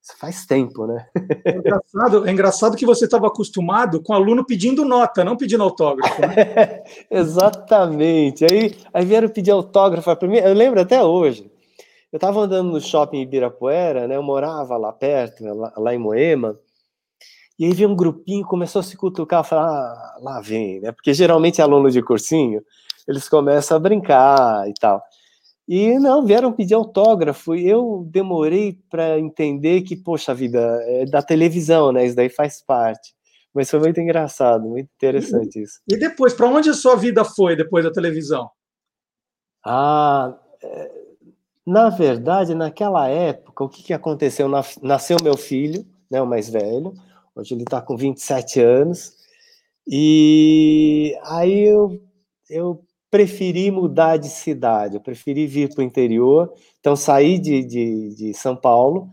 Isso 0.04 0.18
faz 0.18 0.46
tempo, 0.46 0.86
né? 0.86 1.08
É 1.46 1.56
engraçado, 1.56 2.28
é 2.28 2.32
engraçado 2.32 2.76
que 2.76 2.86
você 2.86 3.06
estava 3.06 3.28
acostumado 3.28 4.04
com 4.04 4.12
aluno 4.12 4.46
pedindo 4.46 4.84
nota, 4.84 5.24
não 5.24 5.38
pedindo 5.38 5.64
autógrafo. 5.64 6.20
Né? 6.20 6.84
Exatamente. 7.10 8.44
Aí, 8.44 8.76
aí 8.94 9.06
vieram 9.06 9.30
pedir 9.30 9.52
autógrafo 9.52 10.14
para 10.14 10.28
mim. 10.28 10.40
Eu 10.40 10.54
lembro 10.54 10.82
até 10.82 11.02
hoje. 11.02 11.50
Eu 12.12 12.18
estava 12.18 12.42
andando 12.42 12.70
no 12.70 12.82
shopping 12.82 13.22
Ibirapuera, 13.22 14.06
né? 14.06 14.18
Eu 14.18 14.24
morava 14.24 14.76
lá 14.76 14.92
perto, 14.92 15.42
né? 15.42 15.54
lá, 15.54 15.72
lá, 15.78 15.96
em 15.96 15.98
Moema. 15.98 16.60
E 17.58 17.64
aí 17.64 17.74
veio 17.74 17.90
um 17.90 17.96
grupinho, 17.96 18.46
começou 18.46 18.82
a 18.82 18.84
se 18.84 18.98
cutucar, 18.98 19.42
falar, 19.46 19.70
ah, 19.70 20.18
lá 20.20 20.42
vem, 20.42 20.82
né? 20.82 20.92
Porque 20.92 21.14
geralmente 21.14 21.62
aluno 21.62 21.90
de 21.90 22.04
cursinho, 22.04 22.62
eles 23.08 23.30
começam 23.30 23.78
a 23.78 23.80
brincar 23.80 24.68
e 24.70 24.74
tal. 24.74 25.02
E 25.68 25.98
não, 25.98 26.26
vieram 26.26 26.52
pedir 26.52 26.74
autógrafo. 26.74 27.56
E 27.56 27.68
eu 27.68 28.06
demorei 28.10 28.78
para 28.90 29.20
entender 29.20 29.82
que, 29.82 29.96
poxa 29.96 30.34
vida, 30.34 30.60
é 30.84 31.06
da 31.06 31.22
televisão, 31.22 31.92
né? 31.92 32.06
Isso 32.06 32.16
daí 32.16 32.30
faz 32.30 32.62
parte. 32.62 33.14
Mas 33.54 33.70
foi 33.70 33.80
muito 33.80 34.00
engraçado, 34.02 34.68
muito 34.68 34.90
interessante 34.96 35.62
isso. 35.62 35.80
E 35.88 35.98
depois, 35.98 36.34
para 36.34 36.48
onde 36.48 36.70
a 36.70 36.74
sua 36.74 36.96
vida 36.96 37.24
foi 37.24 37.56
depois 37.56 37.86
da 37.86 37.92
televisão? 37.92 38.50
Ah, 39.66 40.36
é, 40.62 40.92
na 41.66 41.90
verdade, 41.90 42.54
naquela 42.54 43.08
época, 43.08 43.64
o 43.64 43.70
que, 43.70 43.84
que 43.84 43.94
aconteceu? 43.94 44.50
Nasceu 44.82 45.18
meu 45.24 45.38
filho, 45.38 45.86
né, 46.12 46.22
o 46.22 46.28
mais 46.28 46.50
velho, 46.50 46.94
hoje 47.36 47.54
ele 47.54 47.64
está 47.64 47.82
com 47.82 47.96
27 47.96 48.60
anos, 48.60 49.14
e 49.88 51.18
aí 51.24 51.64
eu, 51.64 52.02
eu 52.50 52.84
preferi 53.14 53.70
mudar 53.70 54.18
de 54.18 54.28
cidade, 54.28 54.96
eu 54.96 55.00
preferi 55.00 55.46
vir 55.46 55.72
para 55.72 55.82
o 55.82 55.86
interior, 55.86 56.52
então 56.80 56.96
saí 56.96 57.38
de, 57.38 57.64
de, 57.64 58.16
de, 58.16 58.34
São 58.34 58.56
Paulo, 58.56 59.08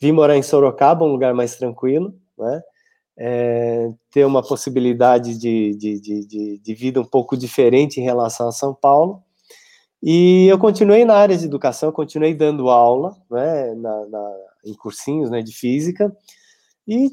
vim 0.00 0.12
morar 0.12 0.36
em 0.36 0.42
Sorocaba, 0.42 1.04
um 1.04 1.10
lugar 1.10 1.34
mais 1.34 1.56
tranquilo, 1.56 2.14
né? 2.38 2.62
é, 3.18 3.90
ter 4.12 4.24
uma 4.24 4.40
possibilidade 4.40 5.36
de, 5.36 5.74
de, 5.74 6.00
de, 6.00 6.58
de, 6.58 6.74
vida 6.74 7.00
um 7.00 7.04
pouco 7.04 7.36
diferente 7.36 8.00
em 8.00 8.04
relação 8.04 8.46
a 8.46 8.52
São 8.52 8.72
Paulo. 8.72 9.20
E 10.00 10.46
eu 10.46 10.56
continuei 10.56 11.04
na 11.04 11.14
área 11.14 11.36
de 11.36 11.44
educação, 11.44 11.90
continuei 11.90 12.32
dando 12.32 12.70
aula 12.70 13.16
né, 13.28 13.74
na, 13.74 14.06
na, 14.06 14.32
em 14.64 14.74
cursinhos 14.74 15.28
né, 15.28 15.42
de 15.42 15.52
física 15.52 16.16
e 16.86 17.10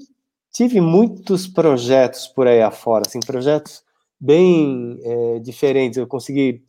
tive 0.53 0.79
muitos 0.79 1.47
projetos 1.47 2.27
por 2.27 2.45
aí 2.45 2.61
afora, 2.61 3.05
assim, 3.07 3.21
projetos 3.21 3.86
bem 4.19 4.99
é, 5.03 5.39
diferentes. 5.39 5.97
Eu 5.97 6.07
consegui 6.07 6.63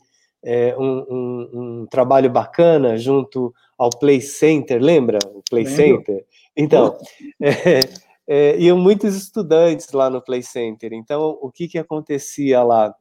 é, 0.44 0.76
um, 0.76 1.04
um, 1.08 1.50
um, 1.52 1.87
trabalho 1.87 2.30
bacana 2.30 2.96
junto 2.96 3.52
ao 3.76 3.90
Play 3.90 4.20
Center, 4.20 4.80
lembra? 4.80 5.18
O 5.34 5.42
Play 5.48 5.64
Lembro. 5.64 5.76
Center? 5.76 6.26
Então, 6.56 6.96
é, 7.40 7.80
é, 8.26 8.58
iam 8.58 8.78
muitos 8.78 9.16
estudantes 9.16 9.92
lá 9.92 10.11
no 10.11 10.22
Play 10.22 10.42
Center. 10.42 10.92
Então, 10.92 11.38
o 11.40 11.50
que, 11.50 11.68
que 11.68 11.78
acontecia 11.78 12.62
lá? 12.62 12.94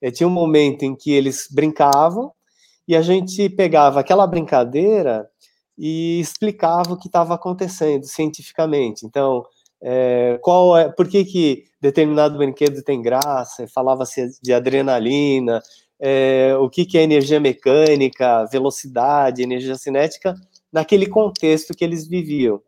É, 0.00 0.10
tinha 0.10 0.26
um 0.26 0.32
momento 0.32 0.82
em 0.82 0.94
que 0.94 1.12
eles 1.12 1.48
brincavam 1.50 2.32
e 2.86 2.94
a 2.94 3.00
gente 3.00 3.48
pegava 3.48 4.00
aquela 4.00 4.26
brincadeira 4.26 5.26
e 5.76 6.20
explicava 6.20 6.92
o 6.92 6.96
que 6.96 7.08
estava 7.08 7.34
acontecendo 7.34 8.04
cientificamente. 8.04 9.06
Então, 9.06 9.44
é, 9.86 10.38
qual 10.40 10.74
é, 10.78 10.88
por 10.88 11.06
que, 11.06 11.22
que 11.26 11.64
determinado 11.78 12.38
brinquedo 12.38 12.82
tem 12.82 13.02
graça? 13.02 13.68
Falava-se 13.68 14.40
de 14.42 14.50
adrenalina, 14.50 15.62
é, 16.00 16.56
o 16.58 16.70
que, 16.70 16.86
que 16.86 16.96
é 16.96 17.02
energia 17.02 17.38
mecânica, 17.38 18.46
velocidade, 18.46 19.42
energia 19.42 19.74
cinética, 19.76 20.34
naquele 20.72 21.06
contexto 21.06 21.74
que 21.74 21.84
eles 21.84 22.08
viviam. 22.08 22.62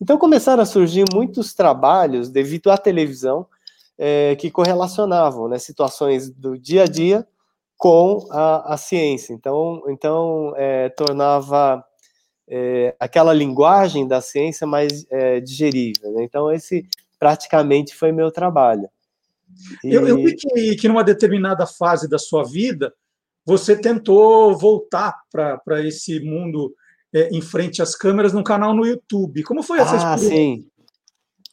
Então 0.00 0.16
começaram 0.16 0.62
a 0.62 0.66
surgir 0.66 1.04
muitos 1.12 1.52
trabalhos 1.52 2.30
devido 2.30 2.70
à 2.70 2.78
televisão 2.78 3.46
é, 3.98 4.34
que 4.36 4.50
correlacionavam 4.50 5.48
né, 5.48 5.58
situações 5.58 6.30
do 6.30 6.58
dia 6.58 6.84
a 6.84 6.86
dia 6.86 7.28
com 7.76 8.26
a, 8.30 8.72
a 8.72 8.76
ciência. 8.78 9.34
Então, 9.34 9.82
então 9.86 10.54
é, 10.56 10.88
tornava 10.88 11.84
é, 12.54 12.94
aquela 13.00 13.32
linguagem 13.32 14.06
da 14.06 14.20
ciência 14.20 14.66
mais 14.66 15.06
é, 15.10 15.40
digerível. 15.40 16.12
Né? 16.12 16.24
Então 16.24 16.52
esse 16.52 16.86
praticamente 17.18 17.94
foi 17.94 18.12
meu 18.12 18.30
trabalho. 18.30 18.90
E... 19.82 19.94
Eu, 19.94 20.06
eu 20.06 20.16
vi 20.16 20.36
que, 20.36 20.76
que 20.76 20.86
numa 20.86 21.02
determinada 21.02 21.66
fase 21.66 22.06
da 22.06 22.18
sua 22.18 22.44
vida 22.44 22.92
você 23.42 23.74
tentou 23.74 24.54
voltar 24.54 25.18
para 25.30 25.82
esse 25.82 26.20
mundo 26.20 26.74
é, 27.12 27.30
em 27.30 27.40
frente 27.40 27.80
às 27.80 27.96
câmeras 27.96 28.34
no 28.34 28.44
canal 28.44 28.74
no 28.74 28.86
YouTube. 28.86 29.42
Como 29.44 29.62
foi 29.62 29.78
essa 29.78 29.94
ah, 29.94 30.14
experiência? 30.14 30.36
Sim. 30.36 30.66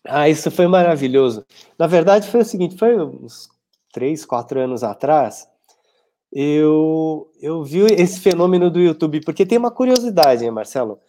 Ah, 0.05 0.27
isso 0.27 0.51
foi 0.51 0.67
maravilhoso. 0.67 1.45
Na 1.77 1.87
verdade, 1.87 2.27
foi 2.27 2.41
o 2.41 2.45
seguinte: 2.45 2.77
foi 2.77 2.97
uns 2.97 3.49
três, 3.91 4.25
quatro 4.25 4.59
anos 4.59 4.83
atrás, 4.83 5.47
eu, 6.31 7.31
eu 7.41 7.63
vi 7.63 7.81
esse 7.93 8.19
fenômeno 8.19 8.69
do 8.69 8.79
YouTube, 8.79 9.21
porque 9.21 9.45
tem 9.45 9.57
uma 9.57 9.71
curiosidade, 9.71 10.43
hein, 10.43 10.51
Marcelo? 10.51 10.99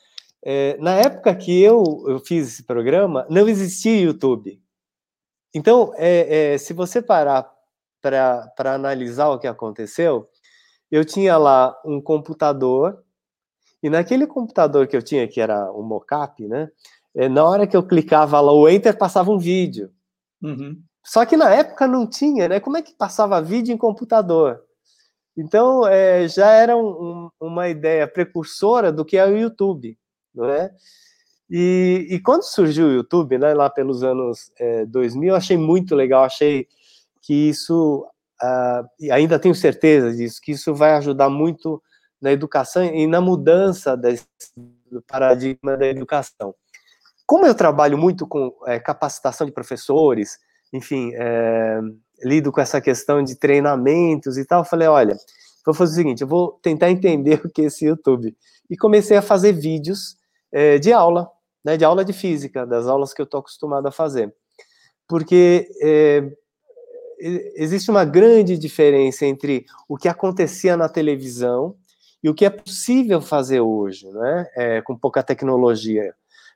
É, 0.43 0.77
na 0.79 0.95
época 0.95 1.35
que 1.35 1.61
eu, 1.61 2.05
eu 2.07 2.19
fiz 2.21 2.49
esse 2.49 2.63
programa, 2.63 3.27
não 3.29 3.49
existia 3.49 4.01
YouTube. 4.01 4.61
Então, 5.55 5.93
é, 5.97 6.55
é, 6.55 6.59
se 6.59 6.73
você 6.73 7.03
parar 7.03 7.51
para 8.01 8.75
analisar 8.75 9.29
o 9.29 9.39
que 9.39 9.47
aconteceu, 9.47 10.29
eu 10.91 11.05
tinha 11.05 11.37
lá 11.37 11.79
um 11.85 12.01
computador 12.01 13.03
e 13.83 13.91
naquele 13.91 14.27
computador 14.27 14.87
que 14.87 14.97
eu 14.97 15.03
tinha, 15.03 15.29
que 15.29 15.41
era 15.41 15.71
um 15.73 15.83
mockup, 15.83 16.47
né? 16.47 16.71
É, 17.15 17.29
na 17.29 17.45
hora 17.45 17.67
que 17.67 17.77
eu 17.77 17.83
clicava 17.83 18.41
lá 18.41 18.53
o 18.53 18.69
Enter, 18.69 18.97
passava 18.97 19.31
um 19.31 19.39
vídeo. 19.39 19.91
Uhum. 20.43 20.81
Só 21.05 21.25
que 21.25 21.37
na 21.37 21.53
época 21.53 21.87
não 21.87 22.07
tinha, 22.07 22.49
né? 22.49 22.61
Como 22.61 22.77
é 22.77 22.83
que 22.83 22.95
passava 22.95 23.43
vídeo 23.43 23.73
em 23.73 23.79
computador? 23.79 24.63
Então, 25.41 25.87
é, 25.87 26.29
já 26.29 26.51
era 26.51 26.77
um, 26.77 26.89
um, 26.89 27.31
uma 27.41 27.69
ideia 27.69 28.07
precursora 28.07 28.93
do 28.93 29.07
que 29.07 29.17
é 29.17 29.25
o 29.25 29.37
YouTube, 29.37 29.99
não 30.35 30.45
é? 30.45 30.71
E, 31.49 32.07
e 32.11 32.21
quando 32.21 32.43
surgiu 32.43 32.87
o 32.87 32.93
YouTube, 32.93 33.39
né, 33.39 33.55
lá 33.55 33.71
pelos 33.71 34.05
anos 34.05 34.53
é, 34.59 34.85
2000, 34.85 35.31
eu 35.31 35.37
achei 35.37 35.57
muito 35.57 35.95
legal, 35.95 36.25
achei 36.25 36.69
que 37.23 37.49
isso, 37.49 38.07
uh, 38.43 38.87
e 39.01 39.11
ainda 39.11 39.39
tenho 39.39 39.55
certeza 39.55 40.15
disso, 40.15 40.41
que 40.43 40.53
isso 40.53 40.75
vai 40.75 40.93
ajudar 40.93 41.31
muito 41.31 41.83
na 42.21 42.31
educação 42.31 42.85
e 42.85 43.07
na 43.07 43.21
mudança 43.21 43.97
do 43.97 45.03
paradigma 45.09 45.77
da 45.77 45.87
educação. 45.87 46.55
Como 47.27 47.47
eu 47.47 47.55
trabalho 47.55 47.97
muito 47.97 48.27
com 48.27 48.55
é, 48.67 48.79
capacitação 48.79 49.47
de 49.47 49.53
professores, 49.53 50.39
enfim, 50.73 51.13
é, 51.15 51.81
lido 52.23 52.53
com 52.53 52.61
essa 52.61 52.81
questão 52.81 53.23
de 53.23 53.35
treinamentos 53.37 54.37
e 54.37 54.45
tal, 54.45 54.65
falei, 54.65 54.89
olha, 54.89 55.17
vou 55.65 55.75
fazer 55.75 55.93
o 55.93 55.97
seguinte, 55.97 56.23
eu 56.23 56.29
vou 56.29 56.59
tentar 56.63 56.91
entender 56.91 57.41
o 57.45 57.51
que 57.51 57.63
é 57.63 57.65
esse 57.67 57.85
YouTube. 57.85 58.37
E 58.69 58.77
comecei 58.77 59.17
a 59.17 59.23
fazer 59.23 59.53
vídeos 59.53 60.17
é, 60.53 60.79
de 60.79 60.93
aula, 60.93 61.31
né, 61.65 61.77
de 61.77 61.85
aula 61.85 62.05
de 62.05 62.13
física, 62.13 62.67
das 62.67 62.87
aulas 62.87 63.13
que 63.13 63.21
eu 63.21 63.25
estou 63.25 63.41
acostumado 63.41 63.87
a 63.87 63.93
fazer. 63.93 64.33
Porque 65.09 65.69
é, 65.83 66.31
existe 67.57 67.91
uma 67.91 68.05
grande 68.05 68.57
diferença 68.57 69.27
entre 69.27 69.67
o 69.89 69.97
que 69.97 70.09
acontecia 70.09 70.77
na 70.77 70.89
televisão 70.89 71.75
e 72.23 72.29
o 72.29 72.35
que 72.35 72.45
é 72.45 72.51
possível 72.51 73.21
fazer 73.21 73.61
hoje, 73.61 74.09
né? 74.11 74.47
É, 74.55 74.83
com 74.83 74.97
pouca 74.97 75.23
tecnologia, 75.23 76.15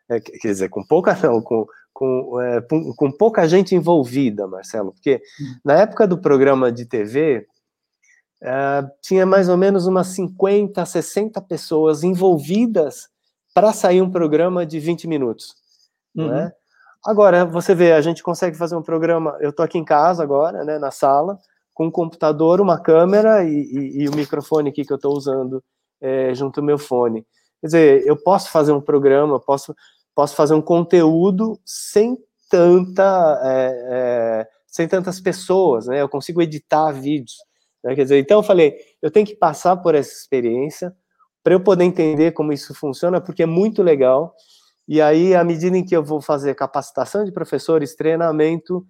quer 0.09 0.49
dizer, 0.49 0.69
com 0.69 0.85
pouca 0.85 1.15
não, 1.23 1.41
com, 1.41 1.67
com, 1.95 2.41
é, 2.41 2.61
com 2.97 3.11
pouca 3.13 3.49
gente 3.49 3.75
envolvida, 3.75 4.49
Marcelo, 4.49 4.93
porque 4.93 5.23
hum. 5.41 5.59
na 5.65 5.75
época 5.75 6.07
do 6.07 6.19
programa 6.19 6.73
de 6.73 6.85
TV, 6.85 7.47
é, 8.43 8.85
tinha 9.01 9.25
mais 9.25 9.49
ou 9.49 9.57
menos 9.57 9.87
umas 9.87 10.09
50, 10.09 10.85
60 10.85 11.41
pessoas 11.43 12.03
envolvidas 12.03 13.09
para 13.55 13.73
sair 13.73 14.03
um 14.03 14.11
programa 14.11 14.67
de 14.67 14.81
20 14.81 15.07
minutos, 15.07 15.55
uhum. 16.15 16.29
né? 16.29 16.53
Agora, 17.07 17.45
você 17.45 17.75
vê, 17.75 17.93
a 17.93 18.01
gente 18.01 18.23
consegue 18.23 18.57
fazer 18.57 18.75
um 18.75 18.83
programa, 18.83 19.37
eu 19.41 19.51
estou 19.51 19.65
aqui 19.65 19.79
em 19.79 19.85
casa 19.85 20.23
agora, 20.23 20.65
né, 20.65 20.79
na 20.79 20.91
sala, 20.91 21.39
com 21.73 21.87
um 21.87 21.91
computador, 21.91 22.61
uma 22.61 22.81
câmera 22.81 23.45
e, 23.45 23.53
e, 23.53 24.03
e 24.03 24.09
o 24.09 24.17
microfone 24.17 24.71
aqui 24.71 24.85
que 24.85 24.93
eu 24.93 24.97
estou 24.97 25.15
usando 25.15 25.63
é, 26.01 26.35
junto 26.35 26.61
ao 26.61 26.67
meu 26.67 26.79
fone. 26.79 27.27
Quer 27.61 27.67
dizer, 27.67 28.07
eu 28.07 28.17
posso 28.17 28.51
fazer 28.51 28.73
um 28.73 28.81
programa, 28.81 29.39
posso, 29.39 29.75
posso 30.15 30.37
fazer 30.37 30.55
um 30.55 30.63
conteúdo 30.63 31.61
sem 31.65 32.17
tanta 32.49 33.41
é, 33.43 33.89
é, 33.91 34.49
sem 34.67 34.89
tantas 34.89 35.21
pessoas, 35.21 35.87
né? 35.87 36.01
Eu 36.01 36.09
consigo 36.09 36.43
editar 36.43 36.91
vídeos. 36.93 37.37
Né? 37.83 37.95
Quer 37.95 38.03
dizer, 38.05 38.19
então 38.19 38.39
eu 38.39 38.43
falei, 38.43 38.75
eu 39.01 39.11
tenho 39.11 39.27
que 39.27 39.37
passar 39.37 39.77
por 39.77 39.95
essa 39.95 40.13
experiência 40.13 40.95
para 41.43 41.55
eu 41.55 41.61
poder 41.61 41.85
entender 41.85 42.33
como 42.33 42.53
isso 42.53 42.75
funciona, 42.75 43.21
porque 43.21 43.43
é 43.43 43.47
muito 43.47 43.83
legal. 43.83 44.35
E 44.89 45.01
aí, 45.01 45.35
à 45.35 45.45
medida 45.45 45.77
em 45.77 45.85
que 45.85 45.95
eu 45.95 46.03
vou 46.03 46.21
fazer 46.21 46.55
capacitação 46.55 47.25
de 47.25 47.33
professores, 47.33 47.95
treinamento, 47.95 48.85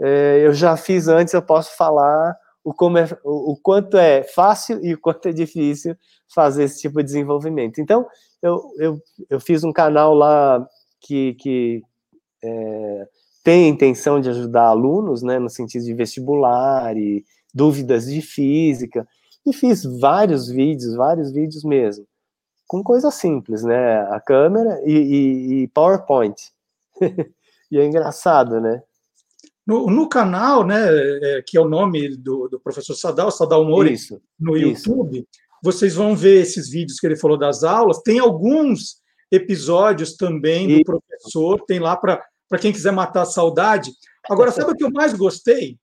é, 0.00 0.40
eu 0.44 0.52
já 0.52 0.76
fiz 0.76 1.08
antes, 1.08 1.34
eu 1.34 1.42
posso 1.42 1.76
falar 1.76 2.36
o, 2.64 2.74
como 2.74 2.98
é, 2.98 3.08
o, 3.24 3.52
o, 3.52 3.56
quanto 3.60 3.96
é 3.96 4.22
fácil 4.22 4.84
e 4.84 4.94
o 4.94 5.00
quanto 5.00 5.28
é 5.28 5.32
difícil 5.32 5.96
fazer 6.34 6.64
esse 6.64 6.80
tipo 6.80 6.98
de 6.98 7.04
desenvolvimento. 7.04 7.80
Então, 7.80 8.06
eu, 8.42 8.72
eu, 8.78 9.02
eu 9.28 9.40
fiz 9.40 9.64
um 9.64 9.72
canal 9.72 10.14
lá 10.14 10.66
que, 11.00 11.34
que 11.34 11.82
é, 12.42 13.08
tem 13.42 13.66
a 13.66 13.68
intenção 13.68 14.20
de 14.20 14.28
ajudar 14.30 14.66
alunos, 14.66 15.22
né, 15.22 15.38
no 15.38 15.50
sentido 15.50 15.84
de 15.84 15.94
vestibular 15.94 16.96
e 16.96 17.24
dúvidas 17.52 18.06
de 18.06 18.22
física, 18.22 19.06
e 19.44 19.52
fiz 19.52 19.84
vários 19.84 20.48
vídeos, 20.48 20.94
vários 20.94 21.32
vídeos 21.32 21.64
mesmo, 21.64 22.06
com 22.66 22.82
coisa 22.82 23.10
simples, 23.10 23.62
né, 23.62 24.02
a 24.10 24.20
câmera 24.20 24.80
e, 24.84 24.92
e, 24.92 25.62
e 25.62 25.68
PowerPoint. 25.68 26.36
e 27.70 27.78
é 27.78 27.84
engraçado, 27.84 28.60
né? 28.60 28.82
No, 29.66 29.88
no 29.88 30.08
canal, 30.08 30.64
né, 30.64 30.78
é, 30.78 31.42
que 31.46 31.56
é 31.56 31.60
o 31.60 31.68
nome 31.68 32.16
do, 32.16 32.48
do 32.48 32.60
professor 32.60 32.94
Sadal, 32.94 33.30
Sadal 33.30 33.64
Mori, 33.64 33.92
isso, 33.92 34.20
no 34.38 34.56
YouTube, 34.56 35.18
isso. 35.18 35.28
Vocês 35.62 35.94
vão 35.94 36.16
ver 36.16 36.40
esses 36.40 36.68
vídeos 36.68 36.98
que 36.98 37.06
ele 37.06 37.16
falou 37.16 37.38
das 37.38 37.62
aulas. 37.62 38.02
Tem 38.02 38.18
alguns 38.18 39.00
episódios 39.30 40.16
também 40.16 40.66
do 40.66 40.74
isso. 40.74 40.84
professor, 40.84 41.64
tem 41.66 41.78
lá 41.78 41.96
para 41.96 42.58
quem 42.60 42.72
quiser 42.72 42.92
matar 42.92 43.22
a 43.22 43.26
saudade. 43.26 43.90
Agora, 44.28 44.50
sabe 44.50 44.72
o 44.72 44.76
que 44.76 44.84
eu 44.84 44.90
mais 44.90 45.12
gostei? 45.12 45.78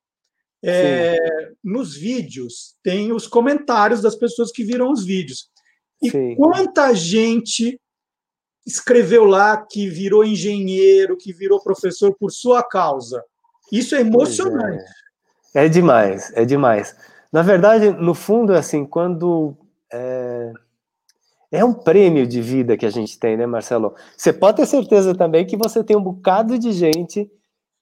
É, 0.64 1.16
nos 1.64 1.96
vídeos 1.96 2.76
tem 2.84 3.12
os 3.12 3.28
comentários 3.28 4.02
das 4.02 4.16
pessoas 4.16 4.52
que 4.52 4.64
viram 4.64 4.92
os 4.92 5.06
vídeos. 5.06 5.50
E 6.02 6.10
Sim. 6.10 6.36
quanta 6.36 6.94
gente 6.94 7.80
escreveu 8.66 9.24
lá 9.24 9.58
que 9.58 9.88
virou 9.88 10.26
engenheiro, 10.26 11.16
que 11.16 11.32
virou 11.32 11.64
professor 11.64 12.14
por 12.20 12.32
sua 12.32 12.62
causa. 12.62 13.24
Isso 13.72 13.96
é 13.96 14.02
emocionante. 14.02 14.84
É. 15.56 15.66
é. 15.66 15.70
demais, 15.70 16.32
é 16.34 16.44
demais. 16.44 16.96
Na 17.32 17.42
verdade, 17.42 17.92
no 17.92 18.14
fundo, 18.14 18.54
é 18.54 18.58
assim, 18.58 18.86
quando. 18.86 19.56
É, 19.92 20.52
é 21.52 21.66
um 21.66 21.74
prêmio 21.74 22.28
de 22.28 22.42
vida 22.42 22.76
que 22.78 22.86
a 22.86 22.90
gente 22.90 23.18
tem, 23.18 23.38
né, 23.38 23.46
Marcelo? 23.46 23.96
Você 24.16 24.34
pode 24.34 24.58
ter 24.58 24.66
certeza 24.66 25.16
também 25.16 25.46
que 25.46 25.58
você 25.58 25.84
tem 25.84 25.96
um 25.96 26.04
bocado 26.04 26.58
de 26.58 26.72
gente 26.72 27.30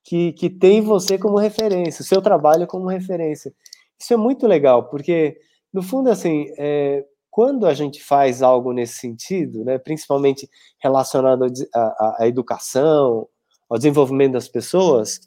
que, 0.04 0.34
que 0.34 0.50
tem 0.50 0.82
você 0.82 1.18
como 1.18 1.38
referência, 1.38 2.04
o 2.04 2.06
seu 2.06 2.22
trabalho 2.22 2.68
como 2.68 2.88
referência. 2.88 3.54
Isso 4.00 4.13
é 4.13 4.18
muito 4.18 4.46
legal, 4.46 4.89
porque, 4.89 5.38
no 5.74 5.82
fundo, 5.82 6.10
assim, 6.10 6.46
é, 6.58 7.04
quando 7.32 7.65
a 7.65 7.74
gente 7.74 8.04
faz 8.04 8.41
algo 8.41 8.72
nesse 8.72 9.00
sentido, 9.00 9.65
né, 9.65 9.78
principalmente 9.78 10.50
relacionado 10.80 11.46
à 11.74 12.28
educação, 12.28 13.28
ao 13.68 13.78
desenvolvimento 13.78 14.34
das 14.34 14.48
pessoas, 14.48 15.20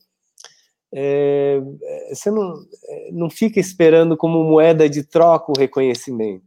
é, 0.95 1.61
você 2.09 2.31
não, 2.31 2.55
não 3.13 3.29
fica 3.29 3.61
esperando 3.61 4.17
como 4.17 4.43
moeda 4.43 4.89
de 4.89 5.03
troca 5.03 5.53
o 5.53 5.59
reconhecimento, 5.59 6.47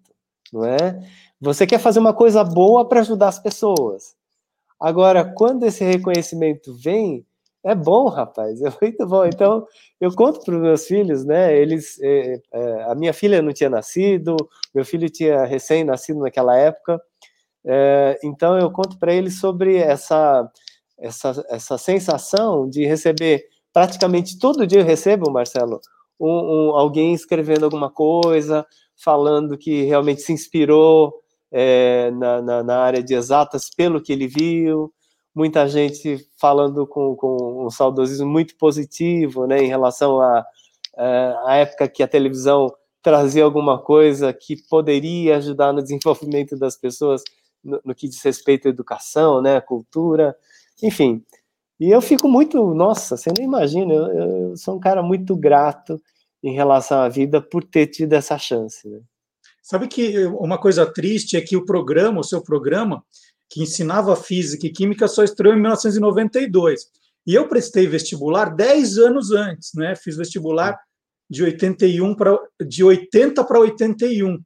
não 0.52 0.66
é? 0.66 1.00
Você 1.40 1.66
quer 1.66 1.80
fazer 1.80 2.00
uma 2.00 2.14
coisa 2.14 2.44
boa 2.44 2.88
para 2.88 3.02
ajudar 3.02 3.28
as 3.30 3.40
pessoas. 3.40 4.16
Agora, 4.80 5.24
quando 5.24 5.66
esse 5.66 5.84
reconhecimento 5.84 6.74
vem, 6.76 7.26
é 7.64 7.76
bom, 7.76 8.08
rapaz, 8.08 8.62
é 8.62 8.72
muito 8.82 9.06
bom. 9.08 9.26
Então, 9.26 9.66
eu 10.00 10.14
conto 10.14 10.44
para 10.44 10.56
os 10.56 10.62
meus 10.62 10.88
filhos, 10.88 11.24
né? 11.24 11.56
Eles, 11.56 12.00
é, 12.02 12.42
é, 12.52 12.84
a 12.84 12.96
minha 12.96 13.14
filha 13.14 13.42
não 13.42 13.54
tinha 13.54 13.70
nascido, 13.70 14.36
meu 14.74 14.84
filho 14.84 15.10
tinha 15.10 15.46
recém-nascido 15.46 16.20
naquela 16.20 16.58
época. 16.58 17.02
É, 17.66 18.20
então, 18.24 18.58
eu 18.58 18.72
conto 18.72 18.98
para 18.98 19.14
eles 19.14 19.40
sobre 19.40 19.78
essa, 19.78 20.50
essa, 20.98 21.46
essa 21.50 21.78
sensação 21.78 22.68
de 22.68 22.86
receber 22.86 23.46
praticamente 23.74 24.38
todo 24.38 24.68
dia 24.68 24.82
eu 24.82 24.86
recebo, 24.86 25.32
Marcelo, 25.32 25.80
um, 26.20 26.28
um, 26.28 26.76
alguém 26.76 27.14
escrevendo 27.14 27.66
alguma 27.66 27.90
coisa, 27.90 28.66
falando 29.04 29.58
que 29.58 29.84
realmente 29.84 30.22
se 30.22 30.32
inspirou 30.32 31.14
é, 31.52 32.12
na, 32.12 32.42
na, 32.42 32.64
na, 32.64 32.78
área 32.80 33.04
de 33.04 33.14
exatas 33.14 33.70
pelo 33.70 34.02
que 34.02 34.14
ele 34.14 34.28
viu, 34.28 34.94
muita 35.36 35.68
gente 35.68 36.18
falando 36.40 36.86
com, 36.88 37.16
com 37.16 37.66
um 37.66 37.70
saudosismo 37.70 38.28
muito 38.28 38.56
positivo, 38.58 39.46
né, 39.48 39.64
em 39.64 39.68
relação 39.68 40.22
à 40.22 40.46
a, 40.98 41.52
a, 41.52 41.56
época 41.56 41.88
que 41.88 42.04
a 42.04 42.08
televisão 42.08 42.72
trazia 43.02 43.44
alguma 43.44 43.80
coisa 43.80 44.32
que 44.32 44.56
poderia 44.70 45.38
ajudar 45.38 45.74
no 45.74 45.82
desenvolvimento 45.82 46.58
das 46.58 46.78
pessoas 46.78 47.24
no, 47.64 47.82
no 47.84 47.96
que 47.96 48.08
diz 48.08 48.22
respeito 48.22 48.68
à 48.68 48.70
educação, 48.70 49.42
né, 49.42 49.58
à 49.58 49.62
cultura, 49.62 50.36
enfim. 50.82 51.24
E 51.80 51.90
eu 51.90 52.02
fico 52.02 52.28
muito, 52.28 52.74
nossa, 52.76 53.18
você 53.18 53.32
nem 53.36 53.48
imagina, 53.48 53.94
eu, 53.94 54.06
eu 54.06 54.58
sou 54.58 54.76
um 54.76 54.80
cara 54.80 55.02
muito 55.02 55.36
grato 55.36 56.00
em 56.44 56.54
relação 56.54 57.02
à 57.02 57.10
vida 57.10 57.42
por 57.42 57.64
ter 57.64 57.88
tido 57.88 58.14
essa 58.14 58.38
chance. 58.38 58.88
Né? 58.88 59.00
Sabe 59.62 59.88
que 59.88 60.26
uma 60.26 60.58
coisa 60.58 60.86
triste 60.92 61.38
é 61.38 61.42
que 61.42 61.56
o 61.56 61.66
programa, 61.66 62.20
o 62.20 62.24
seu 62.24 62.42
programa, 62.42 63.04
que 63.50 63.62
ensinava 63.62 64.16
física 64.16 64.66
e 64.66 64.72
química, 64.72 65.08
só 65.08 65.24
estreou 65.24 65.54
em 65.54 65.60
1992. 65.60 66.88
E 67.28 67.36
eu 67.36 67.48
prestei 67.48 67.86
vestibular 67.86 68.56
10 68.56 68.98
anos 68.98 69.32
antes, 69.32 69.72
né? 69.76 69.96
Fiz 69.96 70.18
vestibular 70.18 70.78
de 71.30 71.44
81 71.44 72.16
para 72.16 72.38
de 72.66 72.84
80 72.84 73.44
para 73.44 73.60
81. 73.60 74.40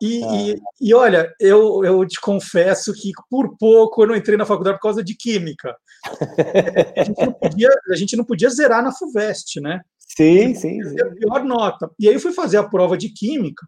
E, 0.00 0.22
ah. 0.22 0.36
e, 0.36 0.60
e, 0.80 0.94
olha, 0.94 1.32
eu, 1.40 1.84
eu 1.84 2.06
te 2.06 2.20
confesso 2.20 2.92
que 2.92 3.10
por 3.28 3.56
pouco 3.58 4.02
eu 4.02 4.08
não 4.08 4.16
entrei 4.16 4.36
na 4.36 4.46
faculdade 4.46 4.76
por 4.76 4.82
causa 4.82 5.02
de 5.02 5.16
química. 5.16 5.74
A, 6.96 7.04
gente 7.04 7.26
não 7.26 7.32
podia, 7.32 7.70
a 7.90 7.96
gente 7.96 8.16
não 8.16 8.24
podia 8.24 8.50
zerar 8.50 8.82
na 8.82 8.92
FUVEST, 8.92 9.60
né? 9.60 9.80
Sim, 9.98 10.54
sim. 10.54 10.82
sim. 10.82 11.00
A 11.00 11.10
pior 11.14 11.44
nota. 11.44 11.90
E 11.98 12.08
aí 12.08 12.14
eu 12.14 12.20
fui 12.20 12.32
fazer 12.32 12.58
a 12.58 12.68
prova 12.68 12.96
de 12.96 13.08
química 13.08 13.66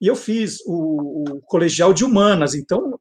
e 0.00 0.06
eu 0.06 0.16
fiz 0.16 0.58
o, 0.66 1.24
o 1.28 1.40
colegial 1.42 1.92
de 1.92 2.04
humanas, 2.04 2.54
então 2.54 2.98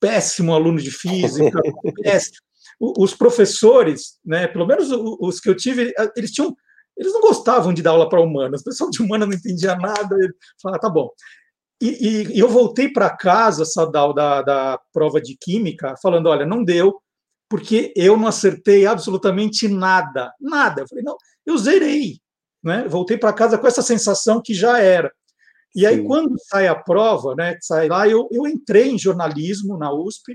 péssimo 0.00 0.54
aluno 0.54 0.80
de 0.80 0.90
física, 0.90 1.58
péssimo. 2.02 2.36
Os 2.78 3.14
professores, 3.14 4.18
né, 4.24 4.46
pelo 4.46 4.66
menos 4.66 4.90
os 4.90 5.40
que 5.40 5.48
eu 5.48 5.56
tive, 5.56 5.94
eles 6.14 6.30
tinham 6.30 6.54
eles 6.96 7.12
não 7.12 7.20
gostavam 7.20 7.74
de 7.74 7.82
dar 7.82 7.90
aula 7.90 8.08
para 8.08 8.22
humanas, 8.22 8.62
o 8.62 8.64
pessoal 8.64 8.90
de 8.90 9.02
humanas 9.02 9.28
não 9.28 9.36
entendia 9.36 9.76
nada, 9.76 10.16
falava, 10.62 10.80
tá 10.80 10.88
bom. 10.88 11.10
E, 11.80 12.30
e, 12.32 12.38
eu 12.38 12.48
voltei 12.48 12.88
para 12.88 13.14
casa, 13.14 13.66
Sadal, 13.66 14.14
da, 14.14 14.40
da 14.40 14.80
prova 14.92 15.20
de 15.20 15.36
química, 15.38 15.94
falando: 16.02 16.28
olha, 16.28 16.46
não 16.46 16.64
deu, 16.64 16.98
porque 17.48 17.92
eu 17.96 18.16
não 18.16 18.26
acertei 18.26 18.86
absolutamente 18.86 19.68
nada. 19.68 20.32
Nada. 20.40 20.82
Eu 20.82 20.88
falei: 20.88 21.04
não, 21.04 21.16
eu 21.44 21.56
zerei. 21.56 22.20
Né? 22.62 22.86
Voltei 22.88 23.16
para 23.16 23.32
casa 23.32 23.56
com 23.56 23.66
essa 23.66 23.82
sensação 23.82 24.42
que 24.42 24.52
já 24.52 24.80
era. 24.80 25.12
E 25.74 25.86
aí, 25.86 25.96
Sim. 25.96 26.04
quando 26.04 26.36
sai 26.48 26.66
a 26.66 26.74
prova, 26.74 27.34
né, 27.34 27.56
sai 27.60 27.88
lá, 27.88 28.08
eu, 28.08 28.28
eu 28.32 28.46
entrei 28.46 28.88
em 28.88 28.98
jornalismo 28.98 29.76
na 29.76 29.92
USP. 29.92 30.32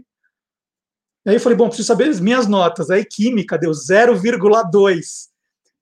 E 1.26 1.30
aí 1.30 1.36
eu 1.36 1.39
falei: 1.39 1.58
bom, 1.58 1.67
preciso 1.67 1.88
saber 1.88 2.10
as 2.10 2.19
minhas 2.19 2.47
notas. 2.47 2.89
Aí, 2.89 3.04
química 3.04 3.58
deu 3.58 3.71
0,2. 3.71 5.30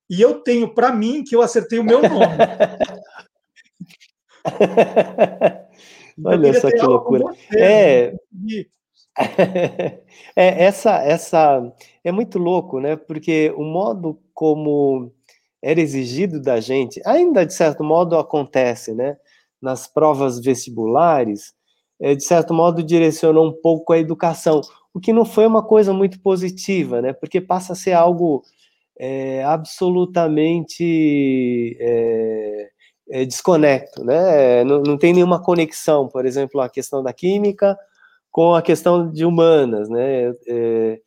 E 0.10 0.22
eu 0.22 0.42
tenho 0.42 0.74
para 0.74 0.92
mim 0.92 1.24
que 1.24 1.36
eu 1.36 1.42
acertei 1.42 1.78
o 1.78 1.84
meu 1.84 2.02
nome. 2.02 2.26
Olha 6.26 6.60
só 6.60 6.70
que 6.72 6.82
loucura. 6.82 7.26
É... 7.56 8.14
é, 10.36 10.64
essa, 10.64 10.96
essa 11.04 11.62
é 12.04 12.12
muito 12.12 12.40
louco, 12.40 12.80
né? 12.80 12.96
Porque 12.96 13.54
o 13.58 13.64
modo 13.64 14.20
como 14.34 15.12
era 15.62 15.82
exigido 15.82 16.42
da 16.42 16.60
gente, 16.62 17.02
ainda 17.06 17.46
de 17.46 17.54
certo 17.54 17.84
modo 17.84 18.18
acontece, 18.18 18.94
né? 18.94 19.18
Nas 19.62 19.88
provas 19.88 20.40
vestibulares, 20.40 21.54
é, 22.00 22.16
de 22.16 22.24
certo 22.24 22.54
modo 22.54 22.82
direcionou 22.82 23.46
um 23.48 23.62
pouco 23.62 23.92
a 23.92 24.00
educação, 24.00 24.62
o 24.94 25.00
que 25.00 25.12
não 25.12 25.26
foi 25.26 25.46
uma 25.46 25.64
coisa 25.66 25.94
muito 25.94 26.22
positiva, 26.22 27.02
né? 27.02 27.12
Porque 27.14 27.42
passa 27.42 27.74
a 27.74 27.76
ser 27.76 27.94
algo 27.94 28.44
é, 28.98 29.44
absolutamente 29.44 31.78
é, 31.80 32.70
é, 33.12 33.26
desconecto, 33.26 34.04
né? 34.06 34.64
Não, 34.64 34.82
não, 34.82 34.98
tem 34.98 35.14
nenhuma 35.14 35.42
conexão, 35.42 36.08
por 36.08 36.26
exemplo, 36.26 36.62
a 36.62 36.70
questão 36.70 37.04
da 37.04 37.12
química 37.12 37.78
com 38.32 38.54
a 38.54 38.62
questão 38.62 39.12
de 39.12 39.26
humanas, 39.26 39.90
né? 39.90 40.32
É, 40.48 41.00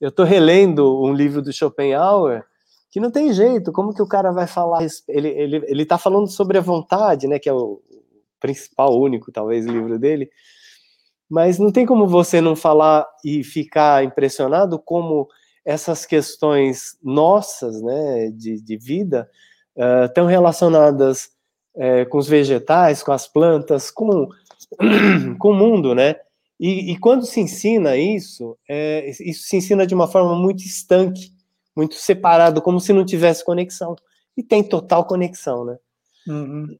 eu 0.00 0.08
estou 0.08 0.24
relendo 0.24 1.02
um 1.02 1.12
livro 1.12 1.40
do 1.40 1.52
Schopenhauer 1.52 2.44
que 2.90 3.00
não 3.00 3.10
tem 3.10 3.32
jeito, 3.32 3.72
como 3.72 3.94
que 3.94 4.02
o 4.02 4.08
cara 4.08 4.32
vai 4.32 4.46
falar? 4.46 4.86
Ele 5.08 5.28
ele 5.28 5.64
ele 5.66 5.82
está 5.82 5.98
falando 5.98 6.28
sobre 6.28 6.58
a 6.58 6.62
vontade, 6.62 7.26
né? 7.26 7.38
Que 7.38 7.48
é 7.48 7.52
o 7.52 7.80
principal, 8.40 8.98
único, 8.98 9.32
talvez, 9.32 9.66
livro 9.66 9.98
dele. 9.98 10.30
Mas 11.28 11.58
não 11.58 11.72
tem 11.72 11.84
como 11.84 12.06
você 12.06 12.40
não 12.40 12.54
falar 12.54 13.06
e 13.24 13.42
ficar 13.42 14.04
impressionado 14.04 14.78
como 14.78 15.28
essas 15.64 16.06
questões 16.06 16.96
nossas, 17.02 17.82
né, 17.82 18.30
de, 18.30 18.62
de 18.62 18.76
vida, 18.76 19.28
estão 20.06 20.26
uh, 20.26 20.28
relacionadas 20.28 21.30
é, 21.76 22.04
com 22.04 22.18
os 22.18 22.28
vegetais, 22.28 23.02
com 23.02 23.10
as 23.10 23.26
plantas, 23.26 23.90
com, 23.90 24.28
com 25.38 25.50
o 25.50 25.54
mundo, 25.54 25.94
né? 25.94 26.14
E, 26.58 26.92
e 26.92 26.98
quando 26.98 27.26
se 27.26 27.40
ensina 27.40 27.96
isso, 27.96 28.56
é, 28.68 29.10
isso 29.20 29.44
se 29.46 29.56
ensina 29.56 29.86
de 29.86 29.94
uma 29.94 30.08
forma 30.08 30.34
muito 30.34 30.64
estanque, 30.64 31.30
muito 31.76 31.94
separado, 31.94 32.62
como 32.62 32.80
se 32.80 32.92
não 32.92 33.04
tivesse 33.04 33.44
conexão. 33.44 33.94
E 34.36 34.42
tem 34.42 34.62
total 34.62 35.06
conexão, 35.06 35.64
né? 35.64 35.76
Uhum. 36.26 36.76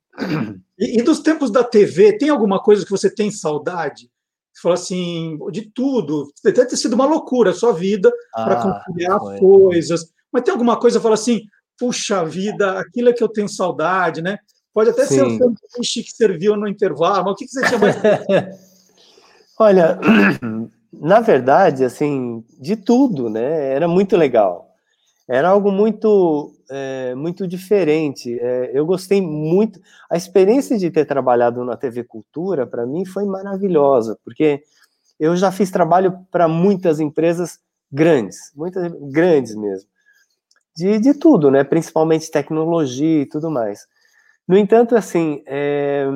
E, 0.79 0.99
e, 0.99 1.03
dos 1.03 1.21
tempos 1.21 1.51
da 1.51 1.62
TV, 1.62 2.19
tem 2.19 2.29
alguma 2.29 2.61
coisa 2.61 2.85
que 2.85 2.91
você 2.91 3.09
tem 3.09 3.31
saudade? 3.31 4.11
Você 4.53 4.62
falou 4.62 4.75
assim, 4.75 5.39
de 5.53 5.71
tudo. 5.71 6.31
Deve 6.43 6.67
ter 6.67 6.77
sido 6.77 6.95
uma 6.95 7.07
loucura 7.07 7.51
a 7.51 7.55
sua 7.55 7.73
vida 7.73 8.11
ah, 8.35 8.45
para 8.45 8.62
conciliar 8.62 9.21
foi. 9.21 9.39
coisas. 9.39 10.11
Mas 10.33 10.43
tem 10.43 10.53
alguma 10.53 10.79
coisa 10.79 10.99
que 10.99 11.03
fala 11.03 11.15
assim, 11.15 11.43
puxa 11.79 12.25
vida, 12.25 12.81
aquilo 12.81 13.11
é 13.11 13.12
que 13.12 13.23
eu 13.23 13.29
tenho 13.29 13.49
saudade, 13.49 14.23
né? 14.23 14.39
Pode 14.73 14.91
até 14.91 15.07
Sim. 15.07 15.15
ser 15.15 15.25
o 15.25 15.39
sanduíche 15.39 16.03
que 16.03 16.11
serviu 16.11 16.57
no 16.57 16.69
intervalo, 16.69 17.25
mas 17.25 17.33
o 17.33 17.37
que, 17.37 17.49
você 17.49 17.67
tinha 17.67 17.79
mais? 17.79 17.97
Olha, 19.59 19.99
na 20.92 21.21
verdade, 21.21 21.85
assim, 21.85 22.45
de 22.61 22.77
tudo, 22.77 23.31
né? 23.31 23.73
Era 23.73 23.88
muito 23.88 24.16
legal. 24.16 24.69
Era 25.29 25.49
algo 25.51 25.73
muito, 25.73 26.53
é, 26.71 27.14
muito 27.14 27.47
diferente. 27.49 28.38
É, 28.40 28.71
eu 28.75 28.87
gostei 28.87 29.21
muito. 29.23 29.81
A 30.11 30.16
experiência 30.16 30.79
de 30.79 30.90
ter 30.90 31.07
trabalhado 31.07 31.64
na 31.64 31.76
TV 31.76 32.05
Cultura, 32.05 32.66
para 32.66 32.87
mim, 32.87 33.05
foi 33.07 33.24
maravilhosa, 33.26 34.18
porque 34.24 34.62
eu 35.20 35.37
já 35.37 35.53
fiz 35.53 35.70
trabalho 35.70 36.18
para 36.31 36.49
muitas 36.49 37.01
empresas 37.01 37.59
grandes, 37.93 38.39
muitas 38.57 38.93
grandes 39.12 39.55
mesmo, 39.57 39.89
de, 40.76 40.99
de 41.01 41.14
tudo, 41.14 41.51
né? 41.51 41.64
Principalmente 41.64 42.31
tecnologia 42.31 43.22
e 43.22 43.26
tudo 43.26 43.51
mais. 43.51 43.87
No 44.49 44.57
entanto, 44.59 44.97
assim, 44.97 45.43
é, 45.47 46.07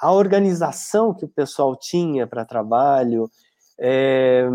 a 0.00 0.12
organização 0.12 1.14
que 1.14 1.24
o 1.24 1.28
pessoal 1.28 1.76
tinha 1.76 2.26
para 2.26 2.44
trabalho, 2.44 3.30
é, 3.78 4.48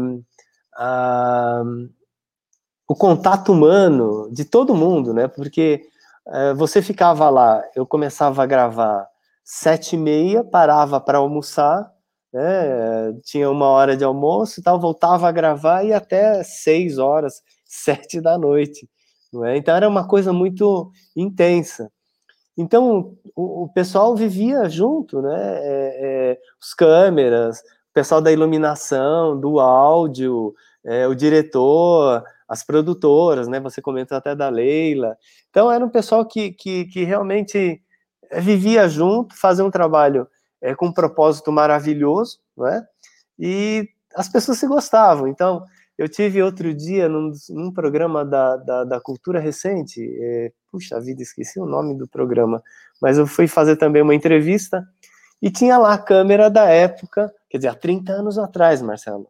a, 0.75 1.63
o 2.87 2.95
contato 2.95 3.51
humano 3.51 4.29
de 4.31 4.45
todo 4.45 4.75
mundo, 4.75 5.13
né? 5.13 5.27
Porque 5.27 5.83
é, 6.27 6.53
você 6.53 6.81
ficava 6.81 7.29
lá, 7.29 7.63
eu 7.75 7.85
começava 7.85 8.43
a 8.43 8.45
gravar 8.45 9.07
sete 9.43 9.95
e 9.95 9.99
meia, 9.99 10.43
parava 10.43 10.99
para 10.99 11.19
almoçar, 11.19 11.91
né? 12.33 13.13
Tinha 13.23 13.49
uma 13.49 13.67
hora 13.67 13.95
de 13.95 14.03
almoço 14.03 14.59
e 14.59 14.63
tal, 14.63 14.79
voltava 14.79 15.27
a 15.29 15.31
gravar 15.31 15.83
e 15.83 15.93
até 15.93 16.43
seis 16.43 16.97
horas, 16.97 17.41
sete 17.65 18.19
da 18.19 18.37
noite, 18.37 18.89
não 19.31 19.45
é? 19.45 19.57
Então 19.57 19.75
era 19.75 19.87
uma 19.87 20.07
coisa 20.07 20.33
muito 20.33 20.91
intensa. 21.15 21.91
Então 22.57 23.15
o, 23.35 23.63
o 23.63 23.69
pessoal 23.69 24.15
vivia 24.15 24.67
junto, 24.69 25.21
né? 25.21 25.35
É, 25.37 25.99
é, 26.01 26.39
os 26.61 26.73
câmeras, 26.73 27.59
o 27.59 27.93
pessoal 27.93 28.21
da 28.21 28.31
iluminação, 28.31 29.39
do 29.39 29.59
áudio, 29.59 30.53
é, 30.83 31.07
o 31.07 31.15
diretor, 31.15 32.23
as 32.47 32.63
produtoras, 32.63 33.47
né? 33.47 33.59
Você 33.59 33.81
comentou 33.81 34.17
até 34.17 34.35
da 34.35 34.49
Leila. 34.49 35.17
Então 35.49 35.71
era 35.71 35.83
um 35.83 35.89
pessoal 35.89 36.25
que, 36.25 36.51
que, 36.51 36.85
que 36.85 37.03
realmente 37.03 37.81
é, 38.29 38.39
vivia 38.39 38.87
junto, 38.87 39.35
fazia 39.37 39.65
um 39.65 39.71
trabalho 39.71 40.27
é, 40.61 40.73
com 40.75 40.87
um 40.87 40.93
propósito 40.93 41.51
maravilhoso, 41.51 42.39
né? 42.57 42.85
E 43.37 43.89
as 44.15 44.29
pessoas 44.29 44.57
se 44.59 44.67
gostavam. 44.67 45.27
Então 45.27 45.65
eu 45.97 46.09
tive 46.09 46.43
outro 46.43 46.73
dia 46.73 47.07
num, 47.07 47.31
num 47.49 47.71
programa 47.71 48.25
da, 48.25 48.57
da, 48.57 48.83
da, 48.83 48.99
Cultura 48.99 49.39
Recente, 49.39 50.01
é, 50.01 50.51
puxa 50.71 50.99
vida, 50.99 51.21
esqueci 51.21 51.59
o 51.59 51.65
nome 51.65 51.97
do 51.97 52.07
programa, 52.07 52.61
mas 53.01 53.17
eu 53.17 53.25
fui 53.25 53.47
fazer 53.47 53.77
também 53.77 54.01
uma 54.01 54.13
entrevista 54.15 54.85
e 55.41 55.49
tinha 55.49 55.77
lá 55.77 55.93
a 55.93 55.97
câmera 55.97 56.49
da 56.49 56.65
época, 56.69 57.33
quer 57.49 57.57
dizer, 57.57 57.69
há 57.69 57.75
30 57.75 58.11
anos 58.11 58.37
atrás, 58.37 58.81
Marcelo. 58.81 59.27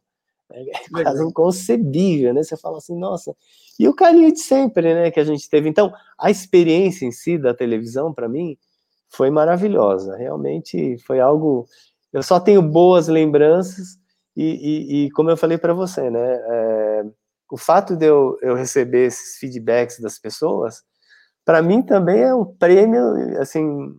É, 0.51 0.61
é 0.61 1.03
quase 1.03 1.23
inconcebível, 1.23 2.33
né? 2.33 2.43
Você 2.43 2.55
fala 2.57 2.77
assim, 2.77 2.97
nossa. 2.97 3.35
E 3.79 3.87
o 3.87 3.93
carinho 3.93 4.31
de 4.31 4.39
sempre, 4.39 4.93
né, 4.93 5.11
que 5.11 5.19
a 5.19 5.23
gente 5.23 5.49
teve. 5.49 5.67
Então, 5.67 5.93
a 6.17 6.31
experiência 6.31 7.05
em 7.05 7.11
si 7.11 7.37
da 7.37 7.53
televisão, 7.53 8.13
para 8.13 8.29
mim, 8.29 8.57
foi 9.09 9.29
maravilhosa. 9.29 10.15
Realmente 10.15 10.97
foi 10.99 11.19
algo. 11.19 11.67
Eu 12.13 12.23
só 12.23 12.39
tenho 12.39 12.61
boas 12.61 13.07
lembranças 13.07 13.97
e, 14.35 14.43
e, 14.43 15.05
e 15.05 15.11
como 15.11 15.29
eu 15.29 15.37
falei 15.37 15.57
para 15.57 15.73
você, 15.73 16.09
né, 16.09 16.19
é, 16.19 17.05
o 17.49 17.57
fato 17.57 17.95
de 17.95 18.05
eu, 18.05 18.37
eu 18.41 18.55
receber 18.55 19.05
esses 19.05 19.37
feedbacks 19.37 19.99
das 19.99 20.19
pessoas, 20.19 20.83
para 21.45 21.61
mim 21.61 21.81
também 21.81 22.21
é 22.21 22.33
um 22.33 22.45
prêmio, 22.45 23.39
assim, 23.39 23.95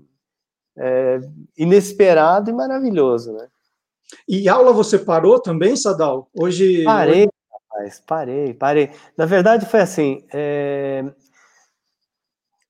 é, 0.77 1.21
inesperado 1.57 2.51
e 2.51 2.53
maravilhoso, 2.53 3.33
né? 3.33 3.49
E 4.29 4.49
aula 4.49 4.73
você 4.73 4.99
parou 4.99 5.41
também, 5.41 5.77
Sadal? 5.77 6.29
Hoje. 6.35 6.85
Parei, 6.85 7.29
rapaz, 7.51 8.03
parei, 8.07 8.55
parei. 8.55 8.91
Na 9.17 9.27
verdade, 9.27 9.67
foi 9.67 9.81
assim. 9.81 10.25
É... 10.33 11.05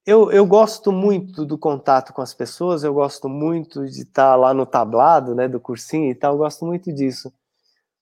Eu, 0.07 0.31
eu 0.31 0.47
gosto 0.47 0.93
muito 0.93 1.45
do 1.45 1.59
contato 1.59 2.12
com 2.12 2.23
as 2.23 2.33
pessoas, 2.33 2.85
eu 2.85 2.95
gosto 2.95 3.29
muito 3.29 3.85
de 3.87 4.03
estar 4.03 4.37
lá 4.37 4.55
no 4.55 4.64
tablado, 4.64 5.35
né, 5.35 5.49
do 5.49 5.59
cursinho 5.59 6.11
e 6.11 6.14
tal, 6.14 6.35
eu 6.35 6.39
gosto 6.39 6.64
muito 6.64 6.93
disso 6.93 7.33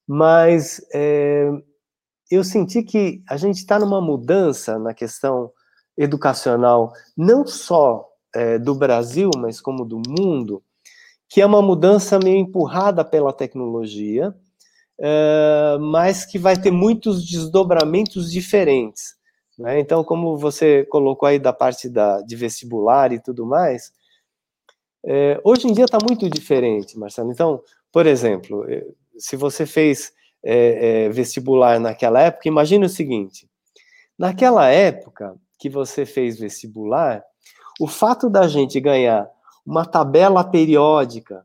mas 0.07 0.81
é, 0.93 1.49
eu 2.29 2.43
senti 2.43 2.83
que 2.83 3.23
a 3.27 3.37
gente 3.37 3.57
está 3.57 3.79
numa 3.79 4.01
mudança 4.01 4.77
na 4.79 4.93
questão 4.93 5.51
educacional, 5.97 6.91
não 7.15 7.45
só 7.45 8.07
é, 8.33 8.59
do 8.59 8.75
Brasil, 8.75 9.29
mas 9.37 9.61
como 9.61 9.85
do 9.85 10.01
mundo, 10.07 10.61
que 11.29 11.41
é 11.41 11.45
uma 11.45 11.61
mudança 11.61 12.19
meio 12.19 12.37
empurrada 12.37 13.03
pela 13.03 13.33
tecnologia, 13.33 14.35
é, 14.99 15.77
mas 15.79 16.25
que 16.25 16.37
vai 16.37 16.59
ter 16.59 16.71
muitos 16.71 17.25
desdobramentos 17.25 18.31
diferentes. 18.31 19.15
Né? 19.57 19.79
Então, 19.79 20.03
como 20.03 20.37
você 20.37 20.85
colocou 20.85 21.27
aí 21.27 21.39
da 21.39 21.53
parte 21.53 21.89
da, 21.89 22.21
de 22.21 22.35
vestibular 22.35 23.11
e 23.11 23.19
tudo 23.21 23.45
mais, 23.45 23.91
é, 25.05 25.39
hoje 25.43 25.67
em 25.67 25.73
dia 25.73 25.85
está 25.85 25.97
muito 26.01 26.29
diferente, 26.29 26.97
Marcelo. 26.97 27.31
Então, 27.31 27.61
por 27.91 28.05
exemplo, 28.05 28.65
se 29.17 29.35
você 29.35 29.65
fez 29.65 30.13
é, 30.43 31.05
é, 31.05 31.09
vestibular 31.09 31.79
naquela 31.79 32.21
época, 32.21 32.47
imagine 32.47 32.85
o 32.85 32.89
seguinte: 32.89 33.49
naquela 34.17 34.67
época 34.67 35.35
que 35.57 35.69
você 35.69 36.05
fez 36.05 36.39
vestibular, 36.39 37.23
o 37.79 37.87
fato 37.87 38.29
da 38.29 38.47
gente 38.47 38.79
ganhar 38.79 39.29
uma 39.65 39.85
tabela 39.85 40.43
periódica 40.43 41.43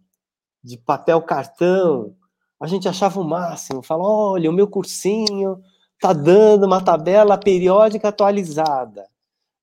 de 0.62 0.76
papel 0.76 1.22
cartão, 1.22 2.14
a 2.60 2.66
gente 2.66 2.86
achava 2.86 3.18
o 3.18 3.24
máximo, 3.24 3.82
fala, 3.82 4.02
olha, 4.04 4.50
o 4.50 4.52
meu 4.52 4.68
cursinho 4.68 5.62
tá 5.98 6.12
dando 6.12 6.66
uma 6.66 6.82
tabela 6.82 7.38
periódica 7.38 8.08
atualizada. 8.08 9.06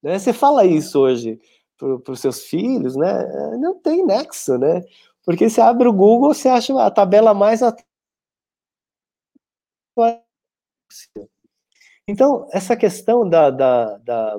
Né? 0.01 0.18
Você 0.18 0.34
fala 0.34 0.66
isso 0.66 0.99
hoje 0.99 1.39
para 1.78 2.12
os 2.12 2.20
seus 2.20 2.43
filhos, 2.43 2.95
né? 2.95 3.24
Não 3.60 3.80
tem 3.80 4.03
nexo, 4.03 4.58
né? 4.58 4.84
Porque 5.24 5.47
você 5.47 5.62
abre 5.62 5.88
o 5.88 5.93
Google, 5.93 6.34
você 6.34 6.49
acha 6.49 6.74
a 6.82 6.89
tabela 6.89 7.34
mais 7.34 7.62
então, 12.08 12.48
essa 12.52 12.76
questão 12.76 13.28
da, 13.28 13.50
da, 13.50 13.98
da, 13.98 14.38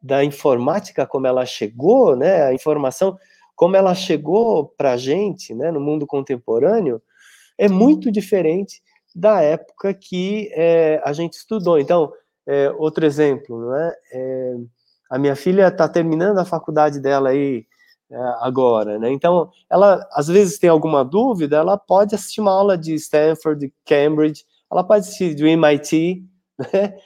da, 0.00 0.24
informática, 0.24 1.06
como 1.06 1.26
ela 1.26 1.44
chegou, 1.44 2.14
né, 2.16 2.44
a 2.44 2.54
informação, 2.54 3.18
como 3.56 3.76
ela 3.76 3.94
chegou 3.94 4.68
para 4.76 4.92
a 4.92 4.96
gente, 4.96 5.54
né, 5.54 5.70
no 5.70 5.80
mundo 5.80 6.06
contemporâneo, 6.06 7.02
é 7.58 7.68
muito 7.68 8.10
diferente 8.10 8.82
da 9.14 9.40
época 9.40 9.92
que 9.94 10.50
é, 10.52 11.00
a 11.04 11.12
gente 11.12 11.34
estudou. 11.34 11.78
Então, 11.78 12.12
é, 12.46 12.70
outro 12.70 13.04
exemplo, 13.04 13.60
não 13.60 13.76
é? 13.76 13.94
é 14.12 14.56
a 15.10 15.18
minha 15.18 15.36
filha 15.36 15.68
está 15.68 15.88
terminando 15.88 16.38
a 16.38 16.44
faculdade 16.44 16.98
dela 16.98 17.28
aí 17.28 17.66
é, 18.10 18.16
agora, 18.40 18.98
né? 18.98 19.10
Então, 19.12 19.50
ela 19.70 20.06
às 20.12 20.26
vezes 20.28 20.58
tem 20.58 20.70
alguma 20.70 21.04
dúvida, 21.04 21.56
ela 21.56 21.76
pode 21.76 22.14
assistir 22.14 22.40
uma 22.40 22.52
aula 22.52 22.76
de 22.78 22.94
Stanford, 22.94 23.60
de 23.60 23.74
Cambridge, 23.84 24.44
ela 24.72 24.84
pode 24.84 25.06
ser 25.06 25.34
do 25.34 25.46
MIT, 25.46 26.24
né? 26.58 26.96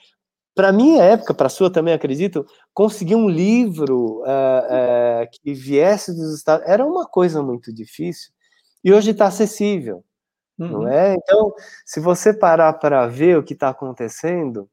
Para 0.55 0.73
minha 0.73 1.03
época, 1.03 1.35
para 1.35 1.49
a 1.49 1.51
sua 1.51 1.71
também, 1.71 1.93
acredito, 1.93 2.47
conseguir 2.73 3.15
um 3.15 3.29
livro 3.29 4.23
uh, 4.23 5.23
uh, 5.23 5.29
que 5.31 5.53
viesse 5.53 6.15
dos 6.15 6.35
Estados 6.35 6.67
era 6.67 6.83
uma 6.83 7.07
coisa 7.07 7.43
muito 7.43 7.71
difícil 7.71 8.33
e 8.83 8.91
hoje 8.91 9.11
está 9.11 9.27
acessível, 9.27 10.03
uhum. 10.59 10.69
não 10.69 10.89
é? 10.89 11.15
Então, 11.15 11.53
se 11.85 12.01
você 12.01 12.33
parar 12.33 12.73
para 12.73 13.07
ver 13.07 13.37
o 13.37 13.43
que 13.43 13.53
está 13.53 13.69
acontecendo, 13.69 14.67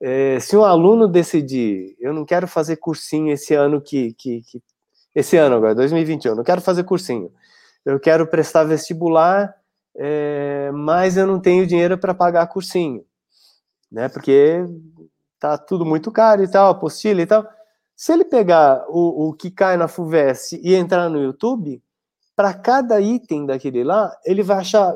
é, 0.00 0.38
se 0.38 0.56
um 0.56 0.62
aluno 0.62 1.08
decidir, 1.08 1.96
eu 1.98 2.12
não 2.12 2.24
quero 2.24 2.46
fazer 2.46 2.76
cursinho 2.76 3.32
esse 3.32 3.54
ano 3.54 3.80
que, 3.80 4.14
que, 4.14 4.42
que 4.42 4.62
esse 5.14 5.36
ano 5.36 5.56
agora, 5.56 5.74
2021, 5.74 6.34
não 6.36 6.44
quero 6.44 6.60
fazer 6.60 6.84
cursinho, 6.84 7.32
eu 7.84 7.98
quero 7.98 8.26
prestar 8.26 8.62
vestibular 8.64 9.52
é, 9.98 10.70
mas 10.72 11.16
eu 11.16 11.26
não 11.26 11.40
tenho 11.40 11.66
dinheiro 11.66 11.96
para 11.98 12.14
pagar 12.14 12.46
cursinho, 12.46 13.04
né? 13.90 14.08
Porque 14.08 14.64
tá 15.38 15.56
tudo 15.56 15.84
muito 15.84 16.10
caro 16.10 16.42
e 16.42 16.50
tal, 16.50 16.70
apostila 16.70 17.22
e 17.22 17.26
tal. 17.26 17.46
Se 17.94 18.12
ele 18.12 18.24
pegar 18.24 18.84
o, 18.88 19.28
o 19.28 19.32
que 19.32 19.50
cai 19.50 19.76
na 19.76 19.88
FUVEST 19.88 20.60
e 20.62 20.74
entrar 20.74 21.08
no 21.08 21.22
YouTube, 21.22 21.82
para 22.34 22.52
cada 22.52 23.00
item 23.00 23.46
daquele 23.46 23.82
lá, 23.82 24.14
ele 24.24 24.42
vai 24.42 24.58
achar 24.58 24.94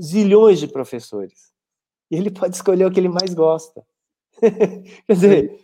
zilhões 0.00 0.58
de 0.58 0.66
professores. 0.66 1.52
E 2.10 2.16
ele 2.16 2.30
pode 2.30 2.56
escolher 2.56 2.84
o 2.86 2.90
que 2.90 2.98
ele 2.98 3.08
mais 3.08 3.32
gosta. 3.32 3.84
Quer 4.40 5.12
dizer, 5.14 5.60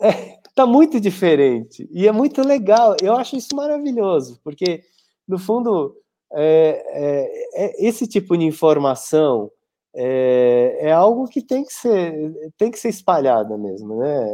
é, 0.00 0.38
tá 0.54 0.66
muito 0.66 0.98
diferente. 0.98 1.88
E 1.92 2.08
é 2.08 2.12
muito 2.12 2.42
legal. 2.42 2.96
Eu 3.00 3.14
acho 3.16 3.36
isso 3.36 3.54
maravilhoso, 3.54 4.40
porque, 4.42 4.82
no 5.28 5.38
fundo, 5.38 5.96
é, 6.34 6.84
é, 6.88 7.64
é, 7.64 7.86
esse 7.86 8.06
tipo 8.06 8.36
de 8.36 8.44
informação 8.44 9.50
é, 9.94 10.78
é, 10.80 10.92
algo 10.92 11.28
que 11.28 11.42
tem 11.42 11.64
que 11.64 11.72
ser 11.72 12.32
tem 12.56 12.70
que 12.70 12.78
ser 12.78 12.88
espalhada 12.88 13.58
mesmo, 13.58 13.98
né? 13.98 14.26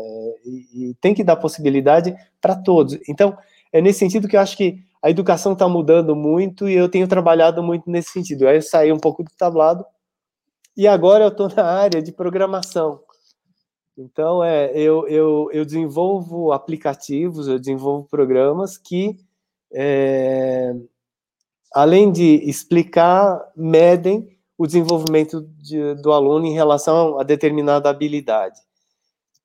E, 0.44 0.90
e 0.90 0.94
tem 1.00 1.14
que 1.14 1.24
dar 1.24 1.36
possibilidade 1.36 2.14
para 2.40 2.54
todos. 2.54 2.98
Então 3.08 3.36
é 3.72 3.80
nesse 3.80 3.98
sentido 3.98 4.28
que 4.28 4.36
eu 4.36 4.40
acho 4.40 4.56
que 4.56 4.78
a 5.02 5.10
educação 5.10 5.52
está 5.52 5.68
mudando 5.68 6.14
muito 6.14 6.68
e 6.68 6.74
eu 6.74 6.88
tenho 6.88 7.08
trabalhado 7.08 7.62
muito 7.62 7.90
nesse 7.90 8.10
sentido. 8.10 8.46
Aí 8.46 8.56
eu 8.56 8.62
saí 8.62 8.92
um 8.92 8.98
pouco 8.98 9.24
do 9.24 9.30
tablado 9.36 9.84
e 10.76 10.86
agora 10.86 11.24
eu 11.24 11.28
estou 11.28 11.48
na 11.54 11.64
área 11.64 12.00
de 12.00 12.12
programação. 12.12 13.00
Então 13.96 14.44
é 14.44 14.70
eu, 14.74 15.08
eu, 15.08 15.48
eu 15.52 15.64
desenvolvo 15.64 16.52
aplicativos, 16.52 17.48
eu 17.48 17.58
desenvolvo 17.58 18.06
programas 18.08 18.78
que 18.78 19.16
é, 19.72 20.72
além 21.72 22.10
de 22.10 22.48
explicar, 22.48 23.40
medem 23.56 24.28
o 24.56 24.66
desenvolvimento 24.66 25.42
de, 25.58 25.94
do 25.96 26.12
aluno 26.12 26.46
em 26.46 26.52
relação 26.52 27.18
a 27.18 27.22
determinada 27.22 27.88
habilidade. 27.88 28.58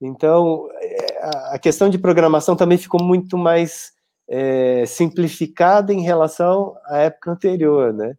Então, 0.01 0.67
é, 0.81 1.53
a 1.53 1.59
questão 1.59 1.89
de 1.89 1.97
programação 1.97 2.55
também 2.55 2.77
ficou 2.77 3.01
muito 3.01 3.37
mais 3.37 3.93
é, 4.27 4.85
simplificada 4.85 5.93
em 5.93 6.01
relação 6.01 6.75
à 6.85 6.97
época 6.97 7.31
anterior, 7.31 7.93
né? 7.93 8.15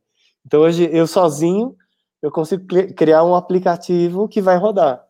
Então, 0.46 0.61
hoje, 0.61 0.88
eu 0.92 1.07
sozinho, 1.07 1.74
eu 2.22 2.30
consigo 2.30 2.64
criar 2.94 3.24
um 3.24 3.34
aplicativo 3.34 4.28
que 4.28 4.40
vai 4.40 4.57
rodar. 4.57 5.05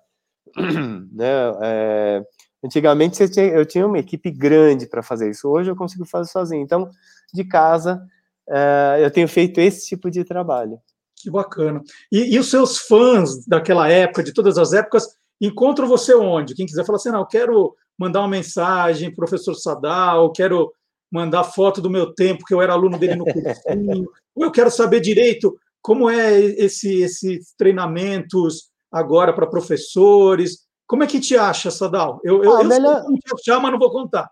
né? 1.12 1.26
É, 1.62 2.22
antigamente, 2.64 3.22
eu 3.36 3.66
tinha 3.66 3.86
uma 3.86 3.99
equipe 3.99 4.30
grande 4.30 4.86
para 4.86 5.03
fazer 5.03 5.30
isso. 5.30 5.49
Hoje, 5.49 5.70
eu 5.70 5.76
consigo 5.76 6.05
fazer 6.05 6.30
sozinho. 6.30 6.62
Então, 6.62 6.88
de 7.32 7.45
casa, 7.45 8.05
é, 8.49 9.01
eu 9.03 9.11
tenho 9.11 9.28
feito 9.28 9.61
esse 9.61 9.86
tipo 9.86 10.11
de 10.11 10.24
trabalho. 10.24 10.78
Que 11.16 11.30
bacana. 11.30 11.82
E, 12.12 12.34
e, 12.34 12.38
os 12.38 12.51
seus 12.51 12.78
fãs 12.78 13.47
daquela 13.47 13.88
época, 13.88 14.22
de 14.22 14.32
todas 14.32 14.59
as 14.59 14.72
épocas, 14.72 15.16
encontro 15.40 15.86
você 15.86 16.14
onde? 16.14 16.55
Quem 16.55 16.66
quiser 16.66 16.84
falar 16.84 16.97
assim, 16.97 17.11
não, 17.11 17.20
eu 17.20 17.26
quero 17.26 17.74
mandar 17.99 18.20
uma 18.20 18.28
mensagem, 18.28 19.14
professor 19.14 19.55
Sadal, 19.55 20.32
quero 20.32 20.72
mandar 21.11 21.45
foto 21.45 21.80
do 21.80 21.88
meu 21.88 22.12
tempo, 22.12 22.45
que 22.45 22.53
eu 22.53 22.61
era 22.61 22.72
aluno 22.72 22.99
dele 22.99 23.14
no 23.14 23.24
cursinho, 23.24 24.09
ou 24.34 24.45
eu 24.45 24.51
quero 24.51 24.70
saber 24.70 25.01
direito 25.01 25.57
como 25.80 26.11
é 26.11 26.40
esse, 26.40 27.03
esses 27.03 27.55
treinamentos 27.57 28.70
agora 28.90 29.32
para 29.32 29.47
professores. 29.47 30.64
Como 30.86 31.05
é 31.05 31.07
que 31.07 31.20
te 31.20 31.36
acha, 31.36 31.70
Sadal? 31.70 32.20
Eu, 32.24 32.40
ah, 32.42 32.62
eu 32.62 32.64
melhor... 32.64 33.05
te 33.05 33.34
achar, 33.34 33.61
mas 33.61 33.70
não 33.70 33.78
vou 33.78 33.90
contar. 33.90 34.28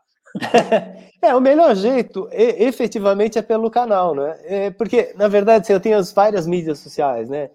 É, 1.20 1.34
o 1.34 1.40
melhor 1.40 1.74
jeito, 1.74 2.28
efetivamente, 2.32 3.38
é 3.38 3.42
pelo 3.42 3.70
canal, 3.70 4.14
né? 4.14 4.38
É, 4.44 4.70
porque, 4.70 5.12
na 5.16 5.28
verdade, 5.28 5.64
assim, 5.64 5.72
eu 5.72 5.80
tenho 5.80 5.98
as 5.98 6.12
várias 6.12 6.46
mídias 6.46 6.78
sociais, 6.78 7.28
né? 7.28 7.50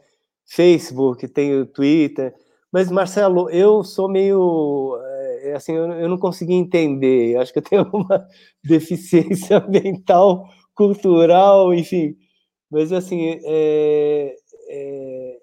Facebook, 0.45 1.27
tenho 1.27 1.65
Twitter, 1.65 2.33
mas, 2.71 2.91
Marcelo, 2.91 3.49
eu 3.49 3.83
sou 3.83 4.09
meio 4.09 4.97
é, 5.47 5.53
assim, 5.55 5.73
eu, 5.73 5.91
eu 5.93 6.09
não 6.09 6.17
consegui 6.17 6.53
entender. 6.53 7.35
Eu 7.35 7.41
acho 7.41 7.53
que 7.53 7.59
eu 7.59 7.63
tenho 7.63 7.89
uma 7.93 8.27
deficiência 8.63 9.59
mental, 9.67 10.47
cultural, 10.75 11.73
enfim. 11.73 12.15
Mas, 12.69 12.91
assim, 12.91 13.39
é, 13.45 14.35
é, 14.69 15.37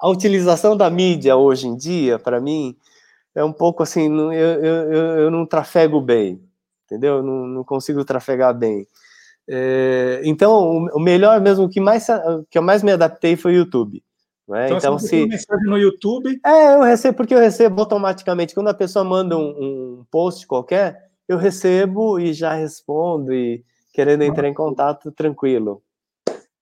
a 0.00 0.08
utilização 0.08 0.76
da 0.76 0.90
mídia 0.90 1.36
hoje 1.36 1.66
em 1.66 1.76
dia, 1.76 2.18
para 2.18 2.40
mim, 2.40 2.76
é 3.34 3.44
um 3.44 3.52
pouco 3.52 3.82
assim, 3.82 4.08
eu, 4.14 4.32
eu, 4.32 4.92
eu 5.18 5.30
não 5.30 5.46
trafego 5.46 6.00
bem, 6.00 6.42
entendeu? 6.84 7.16
Eu 7.16 7.22
não, 7.22 7.46
não 7.46 7.64
consigo 7.64 8.04
trafegar 8.04 8.56
bem. 8.56 8.86
É, 9.48 10.20
então, 10.24 10.86
o 10.92 11.00
melhor 11.00 11.40
mesmo, 11.40 11.64
o 11.64 11.68
que, 11.68 11.80
mais, 11.80 12.06
que 12.48 12.58
eu 12.58 12.62
mais 12.62 12.82
me 12.82 12.92
adaptei 12.92 13.36
foi 13.36 13.52
o 13.52 13.56
YouTube. 13.56 14.02
Né? 14.48 14.66
Então, 14.66 14.78
então 14.78 14.98
se 14.98 15.26
mensagem 15.26 15.66
no 15.66 15.78
YouTube. 15.78 16.40
É, 16.44 16.74
eu 16.74 16.82
recebo, 16.82 17.16
porque 17.16 17.34
eu 17.34 17.38
recebo 17.38 17.80
automaticamente. 17.80 18.54
Quando 18.54 18.68
a 18.68 18.74
pessoa 18.74 19.04
manda 19.04 19.36
um, 19.36 19.50
um 20.00 20.04
post 20.10 20.46
qualquer, 20.46 21.10
eu 21.28 21.38
recebo 21.38 22.18
e 22.18 22.32
já 22.32 22.54
respondo, 22.54 23.32
e 23.32 23.64
querendo 23.92 24.22
entrar 24.22 24.48
em 24.48 24.54
contato, 24.54 25.12
tranquilo. 25.12 25.82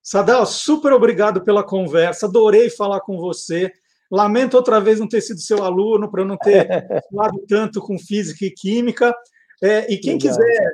Sadal, 0.01 0.45
super 0.45 0.93
obrigado 0.93 1.41
pela 1.41 1.63
conversa, 1.63 2.25
adorei 2.25 2.69
falar 2.69 3.01
com 3.01 3.17
você. 3.17 3.71
Lamento 4.11 4.57
outra 4.57 4.79
vez 4.79 4.99
não 4.99 5.07
ter 5.07 5.21
sido 5.21 5.39
seu 5.39 5.63
aluno, 5.63 6.09
para 6.09 6.25
não 6.25 6.37
ter 6.37 6.67
falado 7.11 7.39
tanto 7.47 7.79
com 7.79 7.97
física 7.97 8.45
e 8.45 8.51
química. 8.51 9.13
É, 9.61 9.91
e 9.91 9.97
quem 9.97 10.13
Legal. 10.13 10.37
quiser, 10.37 10.71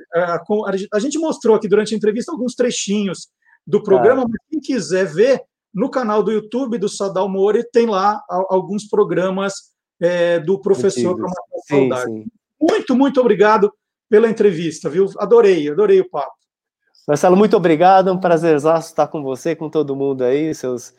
a, 0.94 1.00
gente 1.00 1.18
mostrou 1.18 1.56
aqui 1.56 1.68
durante 1.68 1.94
a 1.94 1.98
entrevista 1.98 2.32
alguns 2.32 2.54
trechinhos 2.54 3.30
do 3.66 3.82
programa, 3.82 4.24
ah. 4.24 4.26
mas 4.30 4.40
quem 4.50 4.60
quiser 4.60 5.06
ver, 5.06 5.42
no 5.74 5.90
canal 5.90 6.24
do 6.24 6.32
YouTube 6.32 6.78
do 6.78 6.88
Sadal 6.88 7.28
Mori 7.28 7.64
tem 7.70 7.86
lá 7.86 8.24
alguns 8.30 8.88
programas 8.88 9.54
é, 10.00 10.40
do 10.40 10.60
professor 10.62 11.18
para. 11.18 12.06
Muito, 12.60 12.96
muito 12.96 13.20
obrigado 13.20 13.72
pela 14.10 14.30
entrevista, 14.30 14.90
viu? 14.90 15.08
Adorei, 15.18 15.70
adorei 15.70 16.00
o 16.00 16.10
papo. 16.10 16.34
Marcelo, 17.08 17.36
muito 17.36 17.56
obrigado, 17.56 18.10
é 18.10 18.14
um 18.14 18.20
prazer 18.20 18.56
estar 18.56 19.08
com 19.08 19.22
você, 19.22 19.56
com 19.56 19.70
todo 19.70 19.96
mundo 19.96 20.24
aí, 20.24 20.56
seus, 20.56 20.94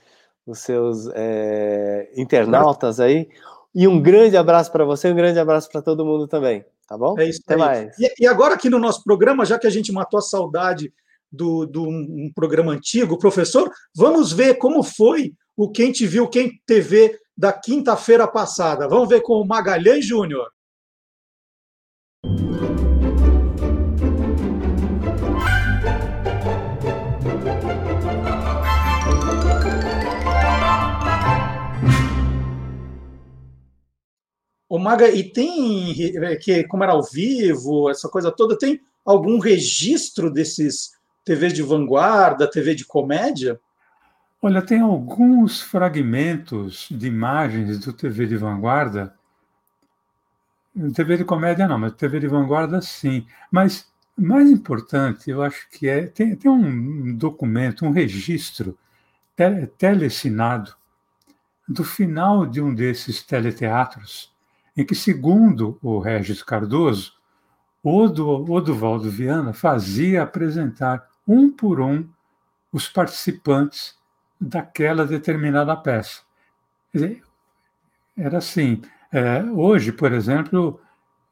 os 0.46 0.60
seus 0.60 1.08
é, 1.14 2.08
internautas 2.16 3.00
aí. 3.00 3.28
E 3.74 3.86
um 3.86 4.00
grande 4.00 4.36
abraço 4.36 4.72
para 4.72 4.84
você, 4.84 5.10
um 5.10 5.16
grande 5.16 5.38
abraço 5.38 5.68
para 5.70 5.82
todo 5.82 6.04
mundo 6.04 6.26
também, 6.26 6.64
tá 6.88 6.96
bom? 6.96 7.18
É 7.18 7.28
isso 7.28 7.42
Até 7.44 7.54
aí. 7.54 7.60
mais. 7.60 7.98
E, 7.98 8.14
e, 8.20 8.26
agora 8.26 8.54
aqui 8.54 8.70
no 8.70 8.78
nosso 8.78 9.04
programa, 9.04 9.44
já 9.44 9.58
que 9.58 9.66
a 9.66 9.70
gente 9.70 9.92
matou 9.92 10.18
a 10.18 10.22
saudade 10.22 10.90
do, 11.30 11.66
do 11.66 11.82
um 11.82 12.30
programa 12.34 12.72
antigo, 12.72 13.18
professor, 13.18 13.70
vamos 13.94 14.32
ver 14.32 14.54
como 14.54 14.82
foi 14.82 15.34
o 15.56 15.70
Quem 15.70 15.92
Te 15.92 16.06
Viu, 16.06 16.28
Quem 16.28 16.52
TV 16.64 17.18
da 17.36 17.52
quinta-feira 17.52 18.26
passada. 18.26 18.88
Vamos 18.88 19.08
ver 19.08 19.20
com 19.20 19.34
o 19.34 19.46
Magalhães 19.46 20.06
Júnior. 20.06 20.48
O 34.68 34.78
Maga, 34.78 35.08
e 35.08 35.24
tem 35.24 35.94
que 36.40 36.64
como 36.64 36.82
era 36.82 36.92
ao 36.92 37.02
vivo, 37.02 37.88
essa 37.88 38.08
coisa 38.08 38.32
toda, 38.32 38.58
tem 38.58 38.80
algum 39.04 39.38
registro 39.38 40.30
desses 40.30 40.96
TV 41.24 41.48
de 41.48 41.62
vanguarda, 41.62 42.50
TV 42.50 42.74
de 42.74 42.84
comédia? 42.84 43.60
Olha, 44.42 44.62
tem 44.62 44.80
alguns 44.80 45.60
fragmentos 45.60 46.88
de 46.90 47.06
imagens 47.06 47.80
do 47.80 47.92
TV 47.92 48.26
de 48.26 48.36
vanguarda. 48.36 49.14
TV 50.94 51.16
de 51.16 51.24
comédia 51.24 51.66
não, 51.66 51.78
mas 51.78 51.94
TV 51.94 52.20
de 52.20 52.28
vanguarda 52.28 52.80
sim. 52.80 53.26
Mas 53.50 53.90
mais 54.16 54.50
importante, 54.50 55.30
eu 55.30 55.42
acho 55.42 55.68
que 55.70 55.88
é 55.88 56.06
tem, 56.06 56.34
tem 56.36 56.50
um 56.50 57.14
documento, 57.16 57.84
um 57.84 57.90
registro 57.90 58.78
tele, 59.34 59.66
telecinado 59.66 60.74
do 61.68 61.84
final 61.84 62.46
de 62.46 62.60
um 62.60 62.74
desses 62.74 63.22
teleteatros, 63.22 64.32
em 64.76 64.84
que, 64.84 64.94
segundo 64.94 65.78
o 65.82 65.98
Regis 65.98 66.42
Cardoso, 66.42 67.14
o 67.82 68.52
Oduvaldo 68.52 69.08
Viana 69.08 69.52
fazia 69.52 70.22
apresentar 70.22 71.08
um 71.26 71.50
por 71.50 71.80
um, 71.80 72.06
os 72.72 72.88
participantes 72.88 73.96
daquela 74.40 75.06
determinada 75.06 75.74
peça. 75.76 76.22
Dizer, 76.92 77.22
era 78.16 78.38
assim. 78.38 78.82
É, 79.12 79.42
hoje, 79.42 79.92
por 79.92 80.12
exemplo, 80.12 80.80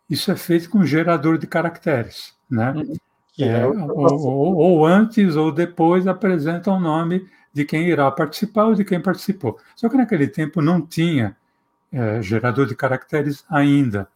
isso 0.08 0.30
é 0.30 0.36
feito 0.36 0.70
com 0.70 0.84
gerador 0.84 1.38
de 1.38 1.46
caracteres, 1.46 2.34
né? 2.48 2.72
Uhum. 2.72 2.96
É, 3.38 3.48
é 3.48 3.66
ou, 3.66 3.76
ou, 3.96 4.56
ou, 4.56 4.86
antes 4.86 5.34
ou 5.34 5.50
depois 5.50 6.06
apresenta 6.06 6.70
o 6.70 6.78
nome 6.78 7.28
de 7.52 7.64
quem 7.64 7.88
irá 7.88 8.08
participar 8.10 8.66
ou 8.66 8.74
de 8.74 8.84
quem 8.84 9.00
participou. 9.00 9.58
Só 9.74 9.88
que 9.88 9.96
naquele 9.96 10.28
tempo 10.28 10.62
não 10.62 10.80
tinha 10.80 11.36
é, 11.94 12.20
gerador 12.20 12.66
de 12.66 12.74
caracteres 12.74 13.44
ainda. 13.48 14.08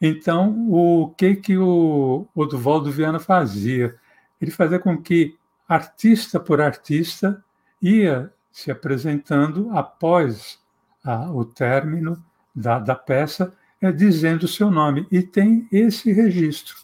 Então, 0.00 0.68
o 0.68 1.14
que 1.16 1.36
que 1.36 1.56
o 1.56 2.26
Oduvaldo 2.34 2.90
Viana 2.90 3.20
fazia? 3.20 3.98
ele 4.42 4.50
fazia 4.50 4.78
com 4.80 5.00
que 5.00 5.38
artista 5.68 6.40
por 6.40 6.60
artista 6.60 7.42
ia 7.80 8.32
se 8.50 8.72
apresentando 8.72 9.70
após 9.70 10.58
a, 11.04 11.30
o 11.30 11.44
término 11.44 12.22
da, 12.54 12.80
da 12.80 12.96
peça, 12.96 13.54
é, 13.80 13.92
dizendo 13.92 14.42
o 14.42 14.48
seu 14.48 14.70
nome. 14.70 15.06
E 15.10 15.22
tem 15.22 15.68
esse 15.70 16.12
registro. 16.12 16.74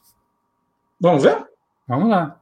Vamos 1.01 1.25
ver? 1.25 1.47
Vamos 1.87 2.09
lá. 2.09 2.41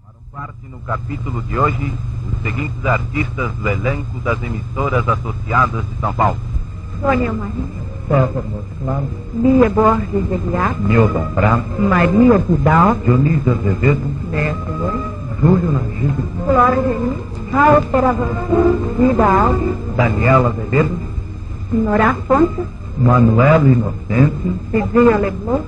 Tomaram 0.00 0.22
parte 0.32 0.66
no 0.66 0.80
capítulo 0.80 1.40
de 1.42 1.56
hoje 1.56 1.92
os 2.32 2.42
seguintes 2.42 2.84
artistas 2.84 3.03
do 3.22 3.68
elenco 3.68 4.18
das 4.24 4.42
emissoras 4.42 5.08
associadas 5.08 5.84
de 5.86 6.00
São 6.00 6.12
Paulo. 6.12 6.36
Sônia 7.00 7.32
Maria. 7.32 7.84
Lia 9.34 9.70
Borges 9.70 10.32
Aguiar, 10.32 10.74
Nilton 10.80 11.26
Prato, 11.34 11.80
Maria 11.80 12.38
Vidal, 12.38 12.96
Dionísio 12.96 13.52
Azevedo, 13.52 14.00
Neto 14.30 14.72
Gomes, 14.78 15.40
Júlio 15.40 15.72
Nagibe, 15.72 16.24
Flora 16.44 16.74
Renis, 16.74 17.18
Raul 17.52 17.82
Peravançu, 17.82 18.94
Vida 18.98 19.24
Alves, 19.24 19.74
Daniela 19.96 20.48
Azevedo, 20.48 20.98
Norá 21.72 22.14
Fontes, 22.26 22.66
Manuela 22.98 23.66
Inocêncio, 23.66 24.54
Cidinha 24.70 25.16
Leblon, 25.16 25.60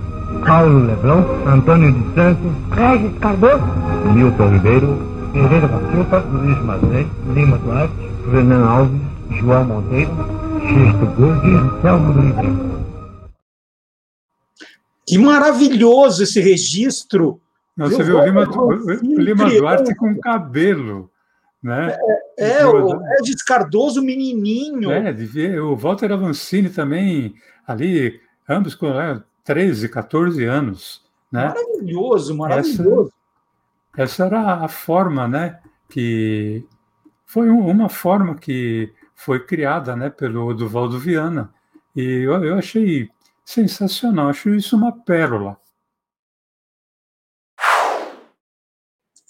Paulo 0.44 0.84
Leblon, 0.84 1.24
Antônio 1.46 1.92
de 1.92 2.14
Santos, 2.14 2.52
Regis 2.72 3.18
Cardoso, 3.18 3.64
Milton 4.12 4.48
Ribeiro, 4.50 5.15
Ferreira 5.36 5.68
da 5.68 5.78
Silva, 5.90 6.18
Luiz 6.20 6.58
Mazei, 6.62 7.06
Lima 7.34 7.58
Duarte, 7.58 7.94
Renan 8.32 8.64
Alves, 8.64 9.00
João 9.38 9.64
Monteiro, 9.64 10.10
Xisto 10.62 11.06
Burger, 11.14 11.82
Selmo 11.82 12.12
do 12.14 12.20
Ribeiro. 12.20 12.86
Que 15.06 15.18
maravilhoso 15.18 16.22
esse 16.22 16.40
registro. 16.40 17.38
Não, 17.76 17.90
você 17.90 18.02
viu 18.02 18.18
o 18.18 18.24
Lima, 18.24 18.48
Lima 19.02 19.50
Duarte 19.50 19.94
com 19.94 20.18
cabelo. 20.18 21.10
Né? 21.62 21.94
É, 22.38 22.60
é 22.60 22.66
o 22.66 22.98
Edis 23.18 23.42
Cardoso 23.42 24.02
menininho. 24.02 24.90
É, 24.90 25.60
o 25.60 25.76
Walter 25.76 26.12
Avancini 26.12 26.70
também, 26.70 27.34
ali, 27.66 28.18
ambos 28.48 28.74
com 28.74 28.88
né, 28.88 29.22
13, 29.44 29.90
14 29.90 30.44
anos. 30.44 31.02
Né? 31.30 31.44
Maravilhoso, 31.48 32.34
maravilhoso. 32.34 33.12
Essa, 33.96 34.26
era 34.26 34.64
a 34.64 34.68
forma, 34.68 35.26
né? 35.26 35.60
Que 35.88 36.66
foi 37.24 37.48
uma 37.48 37.88
forma 37.88 38.36
que 38.36 38.92
foi 39.14 39.44
criada 39.44 39.96
né, 39.96 40.10
pelo 40.10 40.52
Duvaldo 40.52 40.98
Viana. 40.98 41.52
E 41.94 42.02
eu, 42.02 42.44
eu 42.44 42.58
achei 42.58 43.08
sensacional, 43.44 44.28
acho 44.28 44.50
isso 44.50 44.76
uma 44.76 44.92
pérola. 44.92 45.56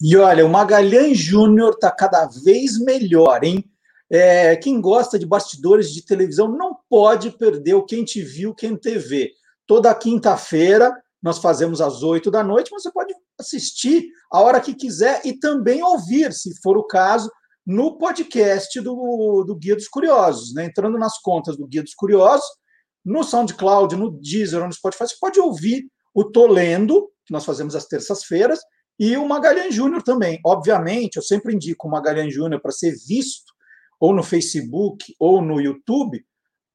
E 0.00 0.16
olha, 0.16 0.44
o 0.44 0.48
Magalhães 0.48 1.16
Júnior 1.16 1.74
está 1.74 1.90
cada 1.90 2.26
vez 2.26 2.78
melhor, 2.78 3.42
hein? 3.44 3.64
É, 4.10 4.54
quem 4.56 4.80
gosta 4.80 5.18
de 5.18 5.26
bastidores 5.26 5.92
de 5.92 6.04
televisão 6.04 6.48
não 6.48 6.76
pode 6.88 7.30
perder 7.30 7.74
o 7.74 7.84
Quem 7.84 8.04
Te 8.04 8.20
Viu, 8.22 8.54
Quem 8.54 8.76
TV. 8.76 9.32
Toda 9.66 9.94
quinta-feira 9.94 10.92
nós 11.22 11.38
fazemos 11.38 11.80
às 11.80 12.02
oito 12.02 12.30
da 12.30 12.44
noite, 12.44 12.70
mas 12.72 12.82
você 12.82 12.92
pode 12.92 13.14
assistir 13.38 14.08
a 14.32 14.40
hora 14.40 14.60
que 14.60 14.74
quiser 14.74 15.20
e 15.24 15.38
também 15.38 15.82
ouvir, 15.82 16.32
se 16.32 16.54
for 16.62 16.76
o 16.76 16.86
caso, 16.86 17.30
no 17.66 17.98
podcast 17.98 18.80
do, 18.80 19.44
do 19.44 19.56
Guia 19.56 19.74
dos 19.74 19.88
Curiosos. 19.88 20.54
Né? 20.54 20.66
Entrando 20.66 20.98
nas 20.98 21.18
contas 21.20 21.56
do 21.56 21.66
Guia 21.66 21.82
dos 21.82 21.94
Curiosos, 21.94 22.46
no 23.04 23.22
SoundCloud, 23.22 23.96
no 23.96 24.10
Deezer 24.10 24.60
ou 24.60 24.66
no 24.66 24.72
Spotify, 24.72 25.06
você 25.06 25.16
pode 25.20 25.40
ouvir 25.40 25.86
o 26.14 26.24
Tô 26.24 26.46
Lendo, 26.46 27.10
que 27.24 27.32
nós 27.32 27.44
fazemos 27.44 27.74
às 27.74 27.86
terças-feiras, 27.86 28.60
e 28.98 29.16
o 29.16 29.28
Magalhães 29.28 29.74
Júnior 29.74 30.02
também. 30.02 30.40
Obviamente, 30.44 31.16
eu 31.16 31.22
sempre 31.22 31.54
indico 31.54 31.86
o 31.86 31.90
Magalhães 31.90 32.32
Júnior 32.32 32.60
para 32.60 32.72
ser 32.72 32.94
visto 33.06 33.52
ou 34.00 34.14
no 34.14 34.22
Facebook 34.22 35.14
ou 35.18 35.42
no 35.42 35.60
YouTube, 35.60 36.24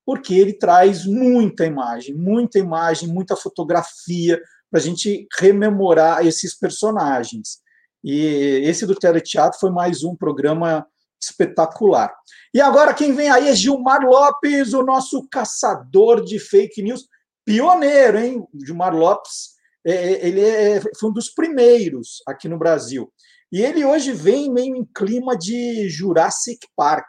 porque 0.05 0.33
ele 0.33 0.53
traz 0.53 1.05
muita 1.05 1.65
imagem, 1.65 2.15
muita 2.15 2.59
imagem, 2.59 3.09
muita 3.09 3.35
fotografia 3.35 4.39
para 4.71 4.79
a 4.79 4.83
gente 4.83 5.27
rememorar 5.37 6.25
esses 6.25 6.57
personagens. 6.57 7.59
E 8.01 8.61
esse 8.63 8.85
do 8.85 8.95
Teleteatro 8.95 9.59
foi 9.59 9.69
mais 9.69 10.01
um 10.01 10.15
programa 10.15 10.87
espetacular. 11.21 12.11
E 12.53 12.61
agora 12.61 12.93
quem 12.93 13.13
vem 13.13 13.29
aí 13.29 13.49
é 13.49 13.53
Gilmar 13.53 14.01
Lopes, 14.01 14.73
o 14.73 14.81
nosso 14.81 15.27
caçador 15.29 16.23
de 16.23 16.39
fake 16.39 16.81
news, 16.81 17.05
pioneiro, 17.45 18.17
hein? 18.17 18.43
Gilmar 18.65 18.95
Lopes, 18.95 19.51
é, 19.85 19.93
é 19.93 20.27
ele 20.27 20.41
é, 20.41 20.81
foi 20.97 21.09
um 21.09 21.13
dos 21.13 21.29
primeiros 21.29 22.23
aqui 22.25 22.47
no 22.47 22.57
Brasil. 22.57 23.11
E 23.51 23.61
ele 23.61 23.83
hoje 23.83 24.13
vem 24.13 24.49
meio 24.49 24.75
em 24.75 24.85
clima 24.85 25.37
de 25.37 25.89
Jurassic 25.89 26.65
Park. 26.75 27.05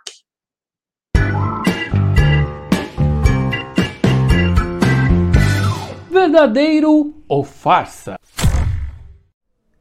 Verdadeiro 6.10 7.21
ou 7.33 7.43
farsa? 7.43 8.16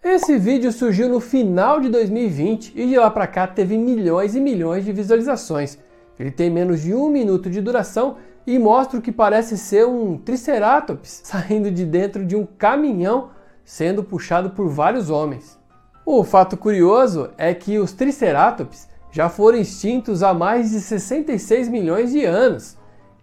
Esse 0.02 0.38
vídeo 0.38 0.72
surgiu 0.72 1.10
no 1.10 1.20
final 1.20 1.82
de 1.82 1.90
2020 1.90 2.72
e 2.74 2.88
de 2.88 2.98
lá 2.98 3.12
para 3.12 3.28
cá 3.28 3.46
teve 3.46 3.78
milhões 3.78 4.36
e 4.36 4.40
milhões 4.40 4.86
de 4.86 4.94
visualizações. 4.94 5.78
Ele 6.18 6.32
tem 6.32 6.50
menos 6.50 6.82
de 6.82 6.96
um 6.96 7.10
minuto 7.10 7.50
de 7.50 7.60
duração 7.60 8.16
e 8.48 8.58
mostra 8.58 8.98
o 8.98 9.02
que 9.02 9.12
parece 9.12 9.58
ser 9.58 9.86
um 9.86 10.18
Triceratops 10.18 11.24
saindo 11.26 11.70
de 11.70 11.86
dentro 11.86 12.26
de 12.26 12.38
um 12.38 12.46
caminhão 12.46 13.32
sendo 13.66 14.02
puxado 14.02 14.52
por 14.52 14.70
vários 14.70 15.10
homens. 15.10 15.60
O 16.06 16.24
fato 16.24 16.56
curioso 16.56 17.32
é 17.38 17.54
que 17.54 17.78
os 17.78 17.92
Triceratops 17.92 18.88
já 19.12 19.28
foram 19.28 19.58
extintos 19.58 20.24
há 20.24 20.34
mais 20.34 20.72
de 20.72 20.80
66 20.80 21.68
milhões 21.68 22.14
de 22.14 22.24
anos. 22.24 22.78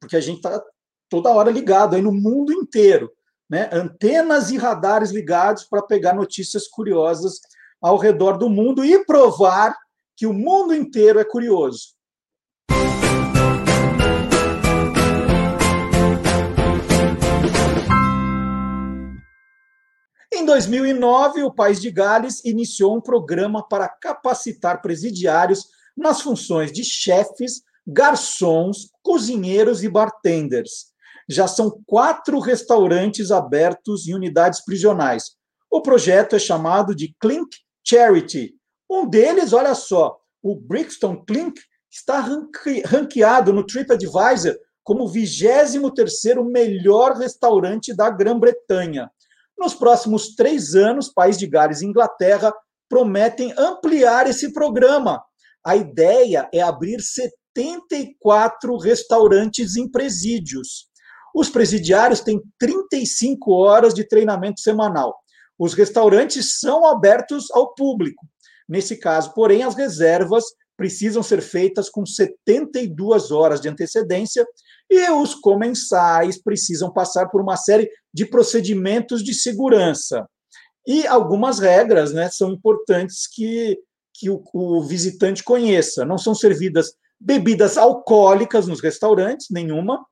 porque 0.00 0.16
a 0.16 0.20
gente 0.20 0.36
está 0.36 0.62
toda 1.08 1.30
hora 1.30 1.50
ligado 1.50 1.96
aí 1.96 2.02
no 2.02 2.12
mundo 2.12 2.52
inteiro, 2.52 3.10
né? 3.48 3.70
Antenas 3.72 4.50
e 4.50 4.58
radares 4.58 5.10
ligados 5.10 5.64
para 5.64 5.82
pegar 5.82 6.14
notícias 6.14 6.68
curiosas 6.68 7.40
ao 7.80 7.96
redor 7.96 8.36
do 8.36 8.50
mundo 8.50 8.84
e 8.84 9.04
provar 9.04 9.74
que 10.16 10.26
o 10.26 10.32
mundo 10.32 10.74
inteiro 10.74 11.18
é 11.18 11.24
curioso. 11.24 11.96
Em 20.32 20.44
2009, 20.44 21.42
o 21.42 21.52
País 21.52 21.80
de 21.80 21.90
Gales 21.90 22.44
iniciou 22.44 22.96
um 22.96 23.00
programa 23.00 23.66
para 23.66 23.88
capacitar 23.88 24.82
presidiários 24.82 25.66
nas 25.96 26.20
funções 26.20 26.72
de 26.72 26.84
chefes, 26.84 27.62
garçons, 27.86 28.90
cozinheiros 29.02 29.82
e 29.82 29.88
bartenders. 29.88 30.87
Já 31.28 31.46
são 31.46 31.82
quatro 31.86 32.38
restaurantes 32.38 33.30
abertos 33.30 34.08
em 34.08 34.14
unidades 34.14 34.64
prisionais. 34.64 35.36
O 35.70 35.82
projeto 35.82 36.34
é 36.34 36.38
chamado 36.38 36.94
de 36.94 37.14
Clink 37.20 37.48
Charity. 37.84 38.54
Um 38.90 39.06
deles, 39.06 39.52
olha 39.52 39.74
só, 39.74 40.16
o 40.42 40.56
Brixton 40.56 41.22
Clink, 41.24 41.60
está 41.90 42.20
ranqueado 42.86 43.52
no 43.52 43.64
TripAdvisor 43.64 44.56
como 44.82 45.04
o 45.04 45.12
23º 45.12 46.42
melhor 46.50 47.12
restaurante 47.16 47.94
da 47.94 48.08
Grã-Bretanha. 48.08 49.10
Nos 49.58 49.74
próximos 49.74 50.34
três 50.34 50.74
anos, 50.74 51.12
País 51.12 51.36
de 51.36 51.46
Gales 51.46 51.82
e 51.82 51.86
Inglaterra 51.86 52.54
prometem 52.88 53.52
ampliar 53.58 54.26
esse 54.26 54.52
programa. 54.52 55.22
A 55.62 55.76
ideia 55.76 56.48
é 56.54 56.62
abrir 56.62 57.02
74 57.02 58.78
restaurantes 58.78 59.76
em 59.76 59.86
presídios. 59.90 60.88
Os 61.38 61.48
presidiários 61.48 62.20
têm 62.20 62.42
35 62.58 63.52
horas 63.52 63.94
de 63.94 64.02
treinamento 64.02 64.60
semanal. 64.60 65.16
Os 65.56 65.72
restaurantes 65.72 66.58
são 66.58 66.84
abertos 66.84 67.48
ao 67.52 67.72
público. 67.76 68.26
Nesse 68.68 68.96
caso, 68.96 69.32
porém, 69.34 69.62
as 69.62 69.76
reservas 69.76 70.42
precisam 70.76 71.22
ser 71.22 71.40
feitas 71.40 71.88
com 71.88 72.04
72 72.04 73.30
horas 73.30 73.60
de 73.60 73.68
antecedência 73.68 74.44
e 74.90 75.08
os 75.10 75.32
comensais 75.32 76.42
precisam 76.42 76.92
passar 76.92 77.28
por 77.28 77.40
uma 77.40 77.56
série 77.56 77.88
de 78.12 78.26
procedimentos 78.26 79.22
de 79.22 79.32
segurança. 79.32 80.28
E 80.84 81.06
algumas 81.06 81.60
regras 81.60 82.12
né, 82.12 82.28
são 82.32 82.50
importantes 82.50 83.28
que, 83.32 83.78
que 84.12 84.28
o, 84.28 84.42
o 84.52 84.82
visitante 84.82 85.44
conheça. 85.44 86.04
Não 86.04 86.18
são 86.18 86.34
servidas 86.34 86.94
bebidas 87.20 87.78
alcoólicas 87.78 88.66
nos 88.66 88.80
restaurantes, 88.80 89.46
nenhuma. 89.52 90.04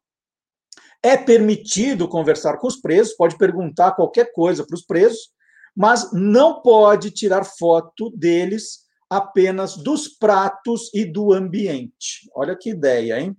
É 1.07 1.17
permitido 1.17 2.09
conversar 2.09 2.59
com 2.59 2.67
os 2.67 2.81
presos, 2.81 3.15
pode 3.15 3.39
perguntar 3.39 3.93
qualquer 3.93 4.33
coisa 4.33 4.67
para 4.67 4.75
os 4.75 4.85
presos, 4.85 5.31
mas 5.73 6.13
não 6.13 6.61
pode 6.63 7.13
tirar 7.13 7.45
foto 7.45 8.11
deles 8.11 8.81
apenas 9.09 9.77
dos 9.77 10.09
pratos 10.09 10.93
e 10.93 11.05
do 11.05 11.33
ambiente. 11.33 12.29
Olha 12.35 12.57
que 12.57 12.71
ideia, 12.71 13.21
hein? 13.21 13.37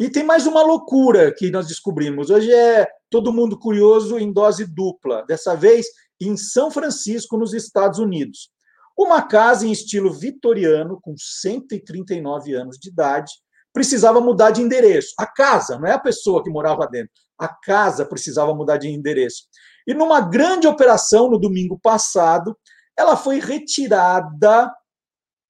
E 0.00 0.08
tem 0.08 0.24
mais 0.24 0.46
uma 0.46 0.62
loucura 0.62 1.30
que 1.30 1.50
nós 1.50 1.66
descobrimos. 1.66 2.30
Hoje 2.30 2.50
é 2.50 2.86
todo 3.10 3.34
mundo 3.34 3.58
curioso 3.58 4.18
em 4.18 4.32
dose 4.32 4.64
dupla, 4.64 5.26
dessa 5.28 5.54
vez 5.54 5.84
em 6.18 6.38
São 6.38 6.70
Francisco, 6.70 7.36
nos 7.36 7.52
Estados 7.52 7.98
Unidos. 7.98 8.48
Uma 8.96 9.20
casa 9.20 9.66
em 9.66 9.72
estilo 9.72 10.10
vitoriano, 10.10 10.98
com 11.02 11.14
139 11.18 12.54
anos 12.54 12.78
de 12.78 12.88
idade, 12.88 13.30
precisava 13.74 14.20
mudar 14.20 14.52
de 14.52 14.62
endereço. 14.62 15.12
A 15.18 15.26
casa, 15.26 15.76
não 15.76 15.86
é 15.86 15.92
a 15.92 15.98
pessoa 15.98 16.42
que 16.42 16.48
morava 16.48 16.86
dentro, 16.86 17.10
a 17.36 17.48
casa 17.48 18.06
precisava 18.06 18.54
mudar 18.54 18.78
de 18.78 18.88
endereço. 18.88 19.42
E 19.86 19.92
numa 19.92 20.20
grande 20.20 20.66
operação 20.66 21.28
no 21.28 21.38
domingo 21.38 21.78
passado, 21.82 22.56
ela 22.96 23.16
foi 23.16 23.40
retirada 23.40 24.72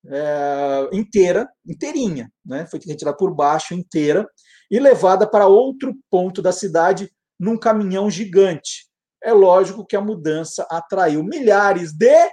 é, 0.06 0.88
inteira, 0.92 1.48
inteirinha, 1.66 2.32
né? 2.44 2.66
foi 2.66 2.80
retirada 2.84 3.16
por 3.16 3.32
baixo 3.32 3.74
inteira 3.74 4.26
e 4.70 4.80
levada 4.80 5.26
para 5.26 5.46
outro 5.46 5.94
ponto 6.10 6.40
da 6.40 6.50
cidade 6.50 7.10
num 7.38 7.58
caminhão 7.58 8.10
gigante. 8.10 8.86
É 9.22 9.32
lógico 9.32 9.84
que 9.84 9.96
a 9.96 10.00
mudança 10.00 10.66
atraiu 10.70 11.22
milhares 11.22 11.92
de 11.92 12.30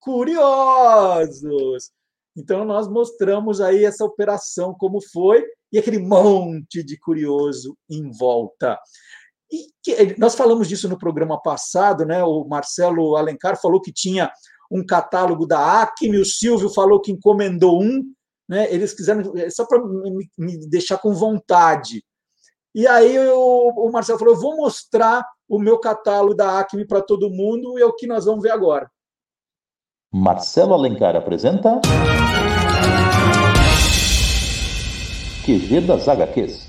curiosos. 0.00 1.90
Então 2.36 2.64
nós 2.64 2.88
mostramos 2.88 3.60
aí 3.60 3.84
essa 3.84 4.04
operação 4.04 4.74
como 4.74 5.00
foi 5.00 5.44
e 5.72 5.78
aquele 5.78 5.98
monte 5.98 6.82
de 6.82 6.98
curioso 6.98 7.76
em 7.88 8.10
volta. 8.10 8.78
E 9.50 9.66
que, 9.82 10.18
nós 10.18 10.34
falamos 10.34 10.68
disso 10.68 10.88
no 10.88 10.98
programa 10.98 11.40
passado, 11.40 12.04
né? 12.04 12.24
O 12.24 12.44
Marcelo 12.44 13.16
Alencar 13.16 13.60
falou 13.60 13.80
que 13.80 13.92
tinha 13.92 14.32
um 14.70 14.84
catálogo 14.84 15.46
da 15.46 15.82
Acme, 15.82 16.18
o 16.18 16.24
Silvio 16.24 16.68
falou 16.68 17.00
que 17.00 17.12
encomendou 17.12 17.80
um, 17.80 18.02
né? 18.48 18.72
Eles 18.72 18.92
quiseram 18.92 19.22
só 19.50 19.64
para 19.64 19.84
me, 19.84 20.28
me, 20.36 20.68
deixar 20.68 20.98
com 20.98 21.14
vontade. 21.14 22.04
E 22.74 22.86
aí 22.86 23.16
o, 23.30 23.72
o 23.76 23.92
Marcelo 23.92 24.18
falou: 24.18 24.34
eu 24.34 24.40
vou 24.40 24.56
mostrar 24.56 25.24
o 25.48 25.58
meu 25.58 25.78
catálogo 25.78 26.34
da 26.34 26.58
Acme 26.58 26.86
para 26.86 27.02
todo 27.02 27.30
mundo 27.30 27.78
e 27.78 27.82
é 27.82 27.86
o 27.86 27.94
que 27.94 28.06
nós 28.06 28.24
vamos 28.24 28.42
ver 28.42 28.50
agora. 28.50 28.90
Marcelo 30.16 30.74
Alencar 30.74 31.16
apresenta. 31.16 31.80
QG 35.44 35.80
das 35.80 36.06
HQs. 36.08 36.68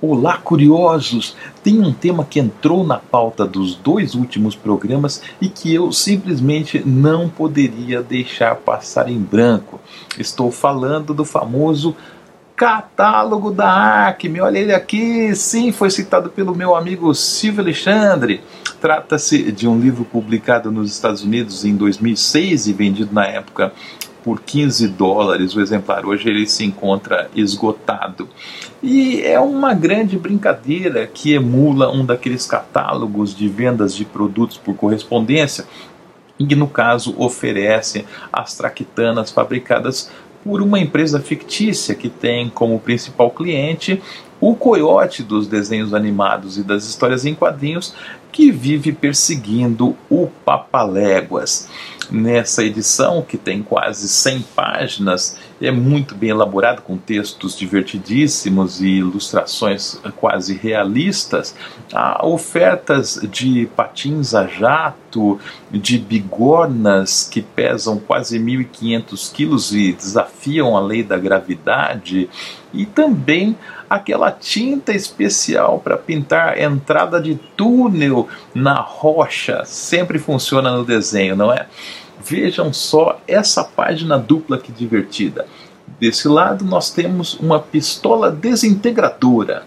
Olá, 0.00 0.36
curiosos! 0.38 1.34
Tem 1.60 1.80
um 1.80 1.92
tema 1.92 2.24
que 2.24 2.38
entrou 2.38 2.84
na 2.86 2.98
pauta 2.98 3.44
dos 3.44 3.74
dois 3.74 4.14
últimos 4.14 4.54
programas 4.54 5.22
e 5.40 5.48
que 5.48 5.74
eu 5.74 5.90
simplesmente 5.90 6.84
não 6.86 7.28
poderia 7.28 8.00
deixar 8.00 8.54
passar 8.54 9.08
em 9.08 9.18
branco. 9.18 9.80
Estou 10.16 10.52
falando 10.52 11.12
do 11.12 11.24
famoso 11.24 11.96
catálogo 12.54 13.50
da 13.50 14.06
Acme. 14.06 14.40
Olha 14.40 14.58
ele 14.58 14.72
aqui, 14.72 15.34
sim, 15.34 15.72
foi 15.72 15.90
citado 15.90 16.30
pelo 16.30 16.54
meu 16.54 16.76
amigo 16.76 17.12
Silvio 17.12 17.62
Alexandre. 17.62 18.40
Trata-se 18.84 19.50
de 19.50 19.66
um 19.66 19.80
livro 19.80 20.04
publicado 20.04 20.70
nos 20.70 20.92
Estados 20.92 21.22
Unidos 21.22 21.64
em 21.64 21.74
2006 21.74 22.66
e 22.66 22.72
vendido 22.74 23.14
na 23.14 23.24
época 23.24 23.72
por 24.22 24.42
15 24.42 24.88
dólares 24.88 25.56
o 25.56 25.60
exemplar. 25.62 26.04
Hoje 26.04 26.28
ele 26.28 26.46
se 26.46 26.66
encontra 26.66 27.30
esgotado. 27.34 28.28
E 28.82 29.22
é 29.22 29.40
uma 29.40 29.72
grande 29.72 30.18
brincadeira 30.18 31.06
que 31.06 31.32
emula 31.32 31.90
um 31.90 32.04
daqueles 32.04 32.44
catálogos 32.44 33.34
de 33.34 33.48
vendas 33.48 33.94
de 33.96 34.04
produtos 34.04 34.58
por 34.58 34.76
correspondência 34.76 35.64
e 36.38 36.54
no 36.54 36.68
caso 36.68 37.14
oferece 37.16 38.04
as 38.30 38.54
traquitanas 38.54 39.30
fabricadas 39.30 40.10
por 40.44 40.60
uma 40.60 40.78
empresa 40.78 41.20
fictícia 41.20 41.94
que 41.94 42.10
tem 42.10 42.50
como 42.50 42.78
principal 42.78 43.30
cliente 43.30 44.02
o 44.38 44.54
coiote 44.54 45.22
dos 45.22 45.46
desenhos 45.46 45.94
animados 45.94 46.58
e 46.58 46.62
das 46.62 46.84
histórias 46.84 47.24
em 47.24 47.34
quadrinhos 47.34 47.94
que 48.34 48.50
vive 48.50 48.92
perseguindo 48.92 49.96
o 50.10 50.26
Papaléguas. 50.44 51.68
Nessa 52.10 52.64
edição, 52.64 53.22
que 53.22 53.36
tem 53.36 53.62
quase 53.62 54.08
100 54.08 54.42
páginas, 54.54 55.36
é 55.60 55.70
muito 55.70 56.14
bem 56.14 56.30
elaborado, 56.30 56.82
com 56.82 56.96
textos 56.96 57.56
divertidíssimos 57.56 58.80
e 58.80 58.88
ilustrações 58.98 59.98
quase 60.16 60.54
realistas. 60.54 61.54
Há 61.92 62.26
ofertas 62.26 63.20
de 63.30 63.68
patins 63.76 64.34
a 64.34 64.46
jato, 64.46 65.40
de 65.70 65.98
bigornas 65.98 67.28
que 67.30 67.40
pesam 67.40 67.98
quase 67.98 68.38
1.500 68.38 69.32
quilos 69.32 69.74
e 69.74 69.92
desafiam 69.92 70.76
a 70.76 70.80
lei 70.80 71.02
da 71.02 71.16
gravidade, 71.16 72.28
e 72.72 72.84
também 72.84 73.56
aquela 73.88 74.32
tinta 74.32 74.92
especial 74.92 75.78
para 75.78 75.96
pintar 75.96 76.60
entrada 76.60 77.20
de 77.20 77.36
túnel 77.56 78.28
na 78.54 78.80
rocha. 78.80 79.64
Sempre 79.64 80.18
funciona 80.18 80.72
no 80.72 80.84
desenho, 80.84 81.36
não 81.36 81.52
é? 81.52 81.66
Vejam 82.24 82.72
só 82.72 83.20
essa 83.28 83.62
página 83.62 84.18
dupla 84.18 84.58
que 84.58 84.72
divertida. 84.72 85.46
Desse 86.00 86.26
lado 86.26 86.64
nós 86.64 86.90
temos 86.90 87.34
uma 87.34 87.60
pistola 87.60 88.30
desintegradora 88.30 89.64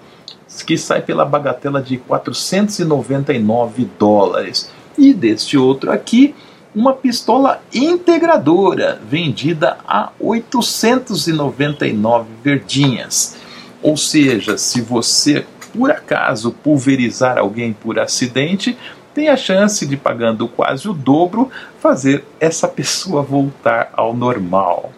que 0.65 0.77
sai 0.77 1.01
pela 1.01 1.25
bagatela 1.25 1.81
de 1.81 1.97
499 1.97 3.89
dólares. 3.99 4.71
E 4.97 5.13
deste 5.13 5.57
outro 5.57 5.91
aqui, 5.91 6.33
uma 6.73 6.93
pistola 6.93 7.61
integradora 7.73 8.97
vendida 9.07 9.77
a 9.87 10.11
899 10.19 12.29
verdinhas. 12.43 13.37
Ou 13.83 13.95
seja, 13.95 14.57
se 14.57 14.81
você 14.81 15.45
por 15.73 15.91
acaso 15.91 16.51
pulverizar 16.51 17.37
alguém 17.37 17.73
por 17.73 17.99
acidente, 17.99 18.75
tem 19.17 19.29
a 19.29 19.35
chance 19.35 19.83
de 19.83 19.97
pagando 19.97 20.47
quase 20.47 20.87
o 20.87 20.93
dobro 20.93 21.49
fazer 21.79 22.23
essa 22.39 22.67
pessoa 22.67 23.23
voltar 23.23 23.89
ao 23.93 24.15
normal. 24.15 24.91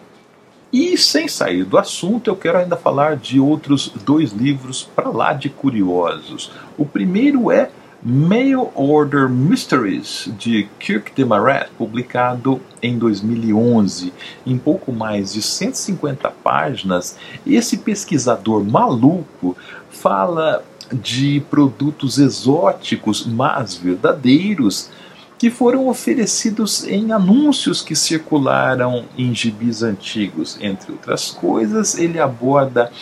E 0.70 0.98
sem 0.98 1.26
sair 1.26 1.64
do 1.64 1.78
assunto, 1.78 2.28
eu 2.28 2.36
quero 2.36 2.58
ainda 2.58 2.76
falar 2.76 3.16
de 3.16 3.40
outros 3.40 3.90
dois 4.04 4.32
livros 4.32 4.82
para 4.94 5.08
lá 5.08 5.32
de 5.32 5.48
curiosos. 5.48 6.52
O 6.76 6.84
primeiro 6.84 7.50
é 7.50 7.70
Mail 8.02 8.70
Order 8.74 9.26
Mysteries, 9.26 10.30
de 10.38 10.68
Kirk 10.78 11.12
Demaret, 11.16 11.70
publicado 11.78 12.60
em 12.82 12.98
2011. 12.98 14.12
Em 14.46 14.58
pouco 14.58 14.92
mais 14.92 15.32
de 15.32 15.40
150 15.40 16.30
páginas, 16.44 17.16
esse 17.46 17.78
pesquisador 17.78 18.62
maluco 18.62 19.56
fala 19.88 20.62
de 20.92 21.40
produtos 21.50 22.18
exóticos, 22.18 23.26
mas 23.26 23.74
verdadeiros, 23.74 24.90
que 25.38 25.50
foram 25.50 25.88
oferecidos 25.88 26.84
em 26.86 27.12
anúncios 27.12 27.80
que 27.80 27.96
circularam 27.96 29.04
em 29.16 29.34
gibis 29.34 29.82
antigos. 29.82 30.58
Entre 30.60 30.92
outras 30.92 31.30
coisas, 31.30 31.96
ele 31.96 32.20
aborda 32.20 32.92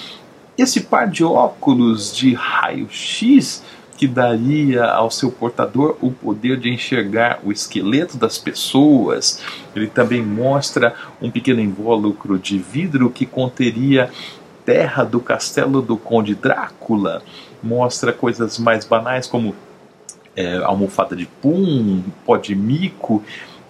esse 0.57 0.81
par 0.81 1.09
de 1.09 1.25
óculos 1.25 2.15
de 2.15 2.35
raio-x 2.35 3.63
que 3.97 4.07
daria 4.07 4.85
ao 4.85 5.11
seu 5.11 5.31
portador 5.33 5.97
o 6.01 6.13
poder 6.13 6.57
de 6.57 6.71
enxergar 6.71 7.41
o 7.43 7.51
esqueleto 7.51 8.17
das 8.17 8.39
pessoas. 8.39 9.43
Ele 9.75 9.89
também 9.89 10.23
mostra 10.23 10.95
um 11.21 11.33
pequeno 11.33 11.61
invólucro 11.61 12.39
de 12.39 12.59
vidro 12.59 13.11
que 13.11 13.27
conteria 13.27 14.09
terra 14.65 15.03
do 15.03 15.19
castelo 15.19 15.83
do 15.83 15.97
Conde 15.97 16.37
Drácula. 16.37 17.23
Mostra 17.63 18.13
coisas 18.13 18.59
mais 18.59 18.85
banais 18.85 19.27
como 19.27 19.55
é, 20.37 20.57
almofada 20.59 21.17
de 21.17 21.27
pum, 21.27 22.03
pó 22.25 22.37
de 22.37 22.55
mico 22.55 23.23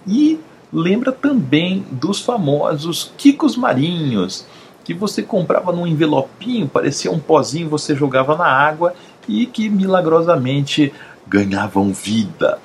e 0.07 0.39
lembra 0.73 1.13
também 1.13 1.85
dos 1.91 2.21
famosos 2.21 3.13
quicos 3.17 3.57
marinhos 3.57 4.47
que 4.89 4.95
você 4.95 5.23
comprava 5.23 5.71
num 5.71 5.87
envelopinho, 5.87 6.67
parecia 6.67 7.11
um 7.11 7.19
pozinho, 7.19 7.69
você 7.69 7.95
jogava 7.95 8.35
na 8.35 8.47
água 8.47 8.95
e 9.29 9.45
que 9.45 9.69
milagrosamente 9.69 10.95
ganhavam 11.27 11.93
vida. 11.93 12.59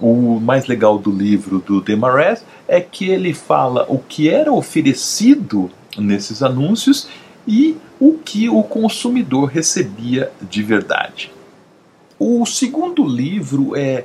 O 0.00 0.40
mais 0.40 0.66
legal 0.66 0.98
do 0.98 1.12
livro 1.12 1.60
do 1.60 1.80
Demarest 1.80 2.44
é 2.66 2.80
que 2.80 3.08
ele 3.08 3.32
fala 3.32 3.86
o 3.88 3.98
que 3.98 4.28
era 4.28 4.52
oferecido 4.52 5.70
nesses 5.96 6.42
anúncios 6.42 7.06
e 7.46 7.76
o 7.98 8.14
que 8.14 8.48
o 8.48 8.62
consumidor 8.62 9.46
recebia 9.46 10.32
de 10.42 10.62
verdade. 10.62 11.32
O 12.18 12.44
segundo 12.44 13.06
livro 13.06 13.74
é 13.76 14.04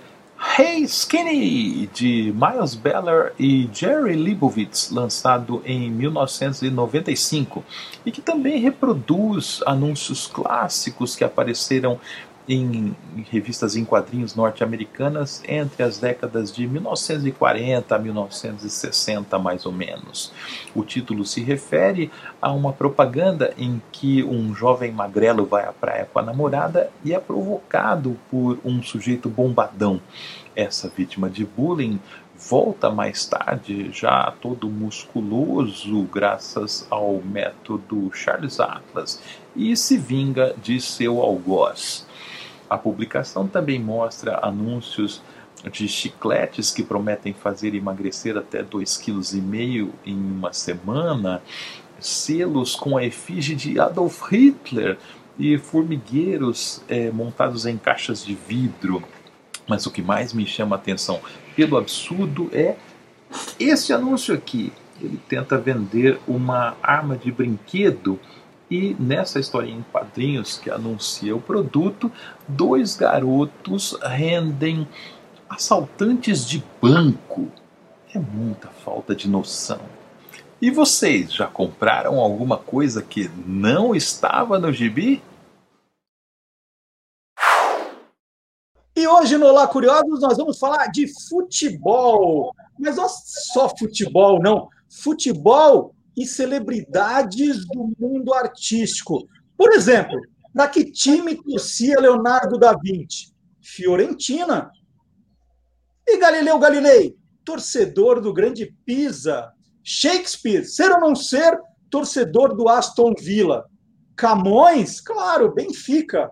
Hey 0.58 0.84
Skinny, 0.84 1.90
de 1.94 2.34
Miles 2.34 2.76
Beller 2.76 3.34
e 3.40 3.70
Jerry 3.74 4.16
Leibowitz, 4.16 4.90
lançado 4.92 5.62
em 5.66 5.90
1995, 5.90 7.64
e 8.06 8.12
que 8.12 8.22
também 8.22 8.60
reproduz 8.60 9.62
anúncios 9.66 10.28
clássicos 10.28 11.16
que 11.16 11.24
apareceram 11.24 12.00
em 12.48 12.96
revistas 13.32 13.76
em 13.76 13.84
quadrinhos 13.84 14.36
norte-americanas 14.36 15.42
entre 15.48 15.84
as 15.84 15.98
décadas 15.98 16.54
de 16.54 16.68
1940 16.68 17.96
a 17.96 18.00
1960, 18.00 19.40
mais 19.40 19.66
ou 19.66 19.72
menos. 19.72 20.32
O 20.76 20.84
título 20.84 21.26
se 21.26 21.42
refere 21.42 22.12
a 22.42 22.52
uma 22.52 22.72
propaganda 22.72 23.54
em 23.58 23.82
que 23.92 24.24
um 24.24 24.54
jovem 24.54 24.92
magrelo 24.92 25.46
vai 25.46 25.66
à 25.66 25.74
praia 25.74 26.08
com 26.12 26.20
a 26.20 26.24
namorada 26.24 26.90
e 27.04 27.14
é 27.14 27.20
provocado 27.20 28.18
por 28.30 28.60
um 28.64 28.82
sujeito 28.84 29.30
bombadão. 29.30 30.00
Essa 30.56 30.88
vítima 30.88 31.30
de 31.30 31.44
bullying 31.46 32.00
volta 32.38 32.90
mais 32.90 33.26
tarde, 33.26 33.90
já 33.92 34.34
todo 34.42 34.70
musculoso, 34.70 36.04
graças 36.04 36.86
ao 36.90 37.22
método 37.22 38.12
Charles 38.14 38.60
Atlas, 38.60 39.22
e 39.56 39.76
se 39.76 39.98
vinga 39.98 40.54
de 40.62 40.80
seu 40.82 41.22
algoz. 41.22 42.05
A 42.76 42.78
publicação 42.78 43.48
também 43.48 43.80
mostra 43.80 44.38
anúncios 44.46 45.22
de 45.72 45.88
chicletes 45.88 46.72
que 46.72 46.84
prometem 46.84 47.34
fazer 47.34 47.74
emagrecer 47.74 48.38
até 48.38 48.62
2,5 48.62 49.00
kg 49.02 49.94
em 50.06 50.14
uma 50.14 50.52
semana, 50.52 51.42
selos 52.02 52.76
com 52.76 52.98
a 52.98 53.06
efígie 53.06 53.56
de 53.56 53.80
Adolf 53.80 54.24
Hitler 54.30 54.98
e 55.40 55.58
formigueiros 55.58 56.84
é, 56.90 57.10
montados 57.12 57.66
em 57.66 57.78
caixas 57.78 58.26
de 58.26 58.36
vidro. 58.36 59.02
Mas 59.66 59.86
o 59.86 59.92
que 59.92 60.02
mais 60.02 60.34
me 60.34 60.46
chama 60.46 60.76
a 60.76 60.80
atenção 60.80 61.22
pelo 61.56 61.78
absurdo 61.78 62.50
é 62.52 62.76
esse 63.58 63.94
anúncio 63.94 64.36
aqui. 64.36 64.74
Ele 65.02 65.18
tenta 65.30 65.58
vender 65.58 66.20
uma 66.28 66.76
arma 66.84 67.16
de 67.16 67.32
brinquedo 67.32 68.20
e 68.70 68.96
nessa 69.00 69.40
história 69.40 69.70
em 69.70 69.84
quadrinhos 69.92 70.58
que 70.58 70.70
anuncia 70.70 71.36
o 71.36 71.42
produto, 71.42 72.12
dois 72.48 72.96
garotos 72.96 73.98
rendem 74.02 74.88
assaltantes 75.50 76.46
de 76.46 76.64
banco. 76.82 77.52
É 78.14 78.20
muita 78.20 78.70
falta 78.70 79.16
de 79.16 79.30
noção. 79.30 79.80
E 80.62 80.72
vocês 80.72 81.34
já 81.34 81.48
compraram 81.48 82.20
alguma 82.20 82.58
coisa 82.58 83.02
que 83.02 83.30
não 83.46 83.94
estava 83.94 84.58
no 84.58 84.72
gibi? 84.72 85.22
E 88.96 89.08
hoje 89.08 89.38
no 89.38 89.48
Olá 89.48 89.68
Curiosos 89.68 90.22
nós 90.22 90.38
vamos 90.38 90.58
falar 90.58 90.88
de 90.88 91.08
futebol. 91.28 92.56
Mas 92.80 92.96
não 92.96 93.08
só 93.08 93.70
futebol, 93.78 94.42
não. 94.42 94.70
Futebol 94.90 95.95
e 96.16 96.26
celebridades 96.26 97.66
do 97.68 97.94
mundo 98.00 98.34
artístico. 98.34 99.28
Por 99.58 99.74
exemplo, 99.74 100.20
para 100.54 100.70
que 100.70 100.92
time 100.92 101.36
torcia 101.36 102.00
Leonardo 102.00 102.58
da 102.58 102.74
Vinci? 102.78 103.34
Fiorentina. 103.62 104.72
E 106.08 106.18
Galileu 106.18 106.60
Galilei, 106.60 107.16
torcedor 107.44 108.22
do 108.22 108.32
grande 108.32 108.74
Pisa. 108.86 109.52
Shakespeare, 109.84 110.64
ser 110.64 110.92
ou 110.92 111.00
não 111.00 111.16
ser 111.16 111.60
torcedor 111.90 112.56
do 112.56 112.70
Aston 112.70 113.14
Villa. 113.20 113.66
Camões, 114.16 115.02
claro, 115.02 115.54
Benfica. 115.54 116.32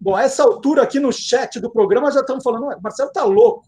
Bom, 0.00 0.14
a 0.14 0.22
essa 0.22 0.42
altura 0.42 0.82
aqui 0.82 1.00
no 1.00 1.12
chat 1.12 1.58
do 1.60 1.70
programa 1.70 2.10
já 2.10 2.20
estamos 2.20 2.44
falando, 2.44 2.80
Marcelo 2.82 3.08
está 3.08 3.24
louco. 3.24 3.64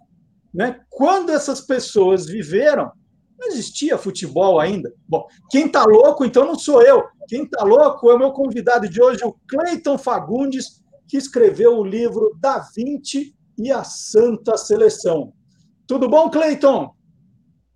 Né? 0.52 0.80
Quando 0.88 1.30
essas 1.30 1.60
pessoas 1.60 2.26
viveram, 2.26 2.90
não 3.38 3.48
existia 3.48 3.98
futebol 3.98 4.58
ainda. 4.58 4.92
Bom, 5.08 5.26
quem 5.50 5.66
está 5.66 5.84
louco, 5.84 6.24
então, 6.24 6.46
não 6.46 6.58
sou 6.58 6.82
eu. 6.82 7.04
Quem 7.28 7.44
está 7.44 7.64
louco 7.64 8.10
é 8.10 8.14
o 8.14 8.18
meu 8.18 8.32
convidado 8.32 8.88
de 8.88 9.02
hoje, 9.02 9.24
o 9.24 9.34
Cleiton 9.48 9.98
Fagundes, 9.98 10.82
que 11.08 11.16
escreveu 11.16 11.78
o 11.78 11.84
livro 11.84 12.36
Da 12.40 12.58
Vinci 12.74 13.34
e 13.58 13.70
a 13.70 13.84
Santa 13.84 14.56
Seleção. 14.56 15.32
Tudo 15.86 16.08
bom, 16.08 16.30
Cleiton? 16.30 16.96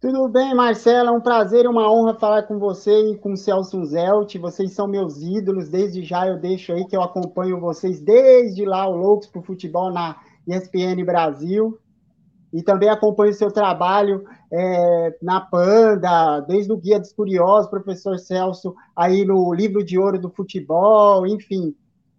Tudo 0.01 0.29
bem, 0.29 0.55
Marcelo. 0.55 1.11
É 1.11 1.13
um 1.13 1.21
prazer 1.21 1.67
e 1.67 1.69
uma 1.69 1.93
honra 1.93 2.15
falar 2.15 2.45
com 2.45 2.59
você 2.59 3.13
e 3.13 3.19
com 3.19 3.35
o 3.35 3.37
Celso 3.37 3.85
Zelt. 3.85 4.35
Vocês 4.39 4.73
são 4.73 4.89
meus 4.89 5.21
ídolos. 5.21 5.69
Desde 5.69 6.03
já 6.03 6.27
eu 6.27 6.39
deixo 6.41 6.73
aí 6.73 6.87
que 6.87 6.97
eu 6.97 7.03
acompanho 7.03 7.61
vocês 7.61 8.01
desde 8.01 8.65
lá, 8.65 8.89
o 8.89 8.97
Loucos 8.97 9.27
para 9.27 9.41
o 9.41 9.45
Futebol 9.45 9.93
na 9.93 10.17
ESPN 10.49 11.05
Brasil. 11.05 11.79
E 12.53 12.63
também 12.63 12.89
acompanho 12.89 13.31
o 13.31 13.35
seu 13.35 13.51
trabalho 13.51 14.25
é, 14.53 15.17
na 15.23 15.41
Panda, 15.41 16.41
desde 16.41 16.73
o 16.73 16.77
Guia 16.77 16.99
dos 16.99 17.13
Curiosos, 17.13 17.71
professor 17.71 18.19
Celso, 18.19 18.75
aí 18.95 19.25
no 19.25 19.53
Livro 19.55 19.85
de 19.85 19.99
Ouro 19.99 20.19
do 20.19 20.31
Futebol, 20.31 21.27
enfim. 21.27 21.75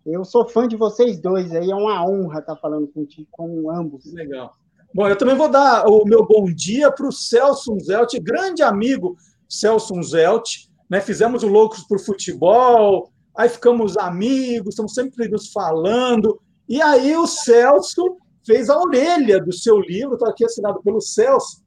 Eu 0.06 0.24
sou 0.24 0.48
fã 0.48 0.68
de 0.68 0.76
vocês 0.76 1.20
dois 1.20 1.54
aí, 1.54 1.70
é 1.70 1.76
uma 1.76 2.04
honra 2.06 2.40
estar 2.40 2.56
falando 2.56 2.88
com, 2.88 3.06
com 3.30 3.70
ambos. 3.70 4.12
Legal. 4.14 4.54
Bom, 4.94 5.08
eu 5.08 5.18
também 5.18 5.36
vou 5.36 5.50
dar 5.50 5.86
o 5.88 6.04
meu 6.06 6.26
bom 6.26 6.46
dia 6.46 6.92
para 6.92 7.08
o 7.08 7.12
Celso 7.12 7.78
Zelt, 7.80 8.14
grande 8.20 8.64
amigo 8.64 9.16
Celso 9.48 10.02
Zelt. 10.02 10.68
Né? 10.90 11.00
Fizemos 11.00 11.44
o 11.44 11.48
Loucos 11.48 11.84
por 11.84 12.00
Futebol, 12.00 13.12
aí 13.38 13.48
ficamos 13.48 13.98
amigos, 13.98 14.70
estamos 14.70 14.94
sempre 14.94 15.30
nos 15.30 15.52
falando. 15.52 16.42
E 16.68 16.82
aí 16.82 17.16
o 17.16 17.28
Celso 17.28 18.18
fez 18.46 18.70
a 18.70 18.78
orelha 18.78 19.40
do 19.40 19.54
seu 19.54 19.80
livro, 19.80 20.14
está 20.14 20.30
aqui 20.30 20.46
assinado 20.46 20.82
pelo 20.82 21.02
Celso. 21.02 21.62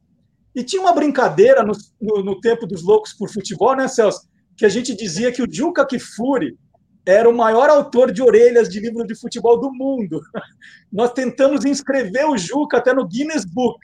E 0.55 0.63
tinha 0.63 0.81
uma 0.81 0.93
brincadeira 0.93 1.63
no, 1.63 1.73
no, 2.01 2.23
no, 2.23 2.41
tempo 2.41 2.67
dos 2.67 2.83
loucos 2.83 3.13
por 3.13 3.29
futebol, 3.31 3.75
né, 3.75 3.89
Celso? 3.89 4.29
Que 4.57 4.65
a 4.65 4.69
gente 4.69 4.95
dizia 4.95 5.33
que 5.33 5.43
o 5.43 5.49
Juca 5.51 5.85
Kifuri 5.85 6.57
era 7.05 7.29
o 7.29 7.37
maior 7.37 7.69
autor 7.69 8.13
de 8.13 8.23
orelhas 8.23 8.69
de 8.69 8.81
livro 8.81 9.05
de 9.05 9.19
futebol 9.19 9.61
do 9.61 9.73
mundo. 9.73 10.21
Nós 10.93 11.13
tentamos 11.13 11.65
inscrever 11.65 12.27
o 12.27 12.39
Juca 12.39 12.79
até 12.79 12.95
no 12.95 13.07
Guinness 13.07 13.45
Book. 13.45 13.79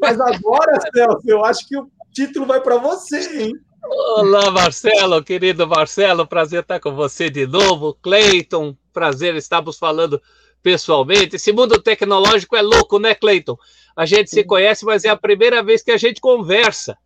Mas 0.00 0.20
agora, 0.20 0.78
Celso, 0.94 1.22
eu 1.26 1.44
acho 1.44 1.66
que 1.66 1.76
o 1.76 1.90
título 2.12 2.46
vai 2.46 2.60
para 2.60 2.76
você, 2.76 3.42
hein? 3.42 3.52
Olá, 3.84 4.48
Marcelo, 4.50 5.24
querido 5.24 5.66
Marcelo, 5.66 6.24
prazer 6.24 6.60
estar 6.60 6.78
com 6.78 6.94
você 6.94 7.28
de 7.28 7.46
novo. 7.46 7.94
Cleiton, 8.00 8.76
prazer, 8.92 9.34
estamos 9.34 9.76
falando 9.76 10.22
pessoalmente. 10.62 11.36
Esse 11.36 11.52
mundo 11.52 11.80
tecnológico 11.80 12.56
é 12.56 12.62
louco, 12.62 12.98
né, 12.98 13.14
Cleiton? 13.14 13.56
A 13.96 14.06
gente 14.06 14.30
se 14.30 14.44
conhece, 14.44 14.84
mas 14.84 15.04
é 15.04 15.08
a 15.08 15.16
primeira 15.16 15.62
vez 15.62 15.82
que 15.82 15.90
a 15.90 15.96
gente 15.96 16.20
conversa. 16.20 16.96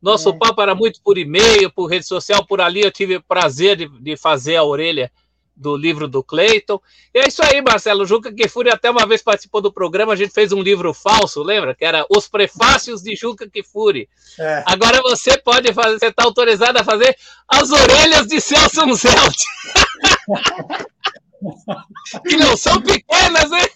Nosso 0.00 0.30
é. 0.30 0.32
papo 0.38 0.62
era 0.62 0.74
muito 0.74 1.00
por 1.02 1.18
e-mail, 1.18 1.70
por 1.70 1.86
rede 1.86 2.06
social, 2.06 2.46
por 2.46 2.60
ali 2.60 2.80
eu 2.80 2.90
tive 2.90 3.16
o 3.16 3.22
prazer 3.22 3.76
de, 3.76 3.88
de 3.88 4.16
fazer 4.16 4.56
a 4.56 4.64
orelha 4.64 5.12
do 5.54 5.76
livro 5.76 6.08
do 6.08 6.24
Cleiton. 6.24 6.80
E 7.14 7.18
é 7.18 7.28
isso 7.28 7.42
aí, 7.44 7.60
Marcelo. 7.60 8.06
Juca 8.06 8.32
Kifuri 8.32 8.70
até 8.70 8.90
uma 8.90 9.06
vez 9.06 9.22
participou 9.22 9.60
do 9.60 9.70
programa, 9.70 10.14
a 10.14 10.16
gente 10.16 10.32
fez 10.32 10.52
um 10.52 10.62
livro 10.62 10.94
falso, 10.94 11.42
lembra? 11.42 11.74
Que 11.74 11.84
era 11.84 12.06
Os 12.08 12.26
Prefácios 12.26 13.02
de 13.02 13.14
Juca 13.14 13.46
Kifuri. 13.48 14.08
É. 14.38 14.62
Agora 14.66 15.02
você 15.02 15.36
pode 15.36 15.72
fazer, 15.74 15.98
você 15.98 16.06
está 16.06 16.24
autorizado 16.24 16.78
a 16.78 16.84
fazer 16.84 17.14
as 17.46 17.70
orelhas 17.70 18.26
de 18.26 18.40
Celso 18.40 18.94
Zelt. 18.94 19.36
que 22.26 22.36
não 22.36 22.56
são 22.56 22.80
pequenas, 22.80 23.50
hein? 23.52 23.68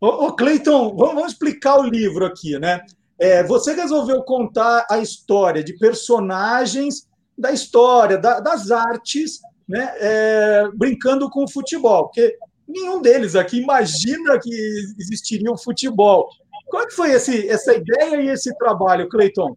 Ô, 0.00 0.26
ô 0.26 0.32
Cleiton, 0.32 0.96
vamos, 0.96 1.32
explicar 1.32 1.78
o 1.78 1.84
livro 1.84 2.26
aqui, 2.26 2.58
né? 2.58 2.84
É, 3.18 3.44
você 3.44 3.72
resolveu 3.72 4.22
contar 4.22 4.84
a 4.90 4.98
história 4.98 5.62
de 5.62 5.78
personagens 5.78 7.06
da 7.38 7.52
história, 7.52 8.18
da, 8.18 8.40
das 8.40 8.70
artes, 8.70 9.40
né? 9.68 9.94
É, 9.98 10.68
brincando 10.74 11.30
com 11.30 11.44
o 11.44 11.50
futebol, 11.50 12.06
porque 12.06 12.36
nenhum 12.66 13.00
deles 13.00 13.36
aqui 13.36 13.60
imagina 13.60 14.38
que 14.40 14.50
existiria 14.98 15.52
o 15.52 15.58
futebol. 15.58 16.28
Qual 16.66 16.82
é 16.82 16.86
que 16.86 16.94
foi 16.94 17.12
esse, 17.12 17.48
essa 17.48 17.74
ideia 17.74 18.20
e 18.22 18.28
esse 18.28 18.52
trabalho, 18.56 19.08
Cleiton? 19.08 19.56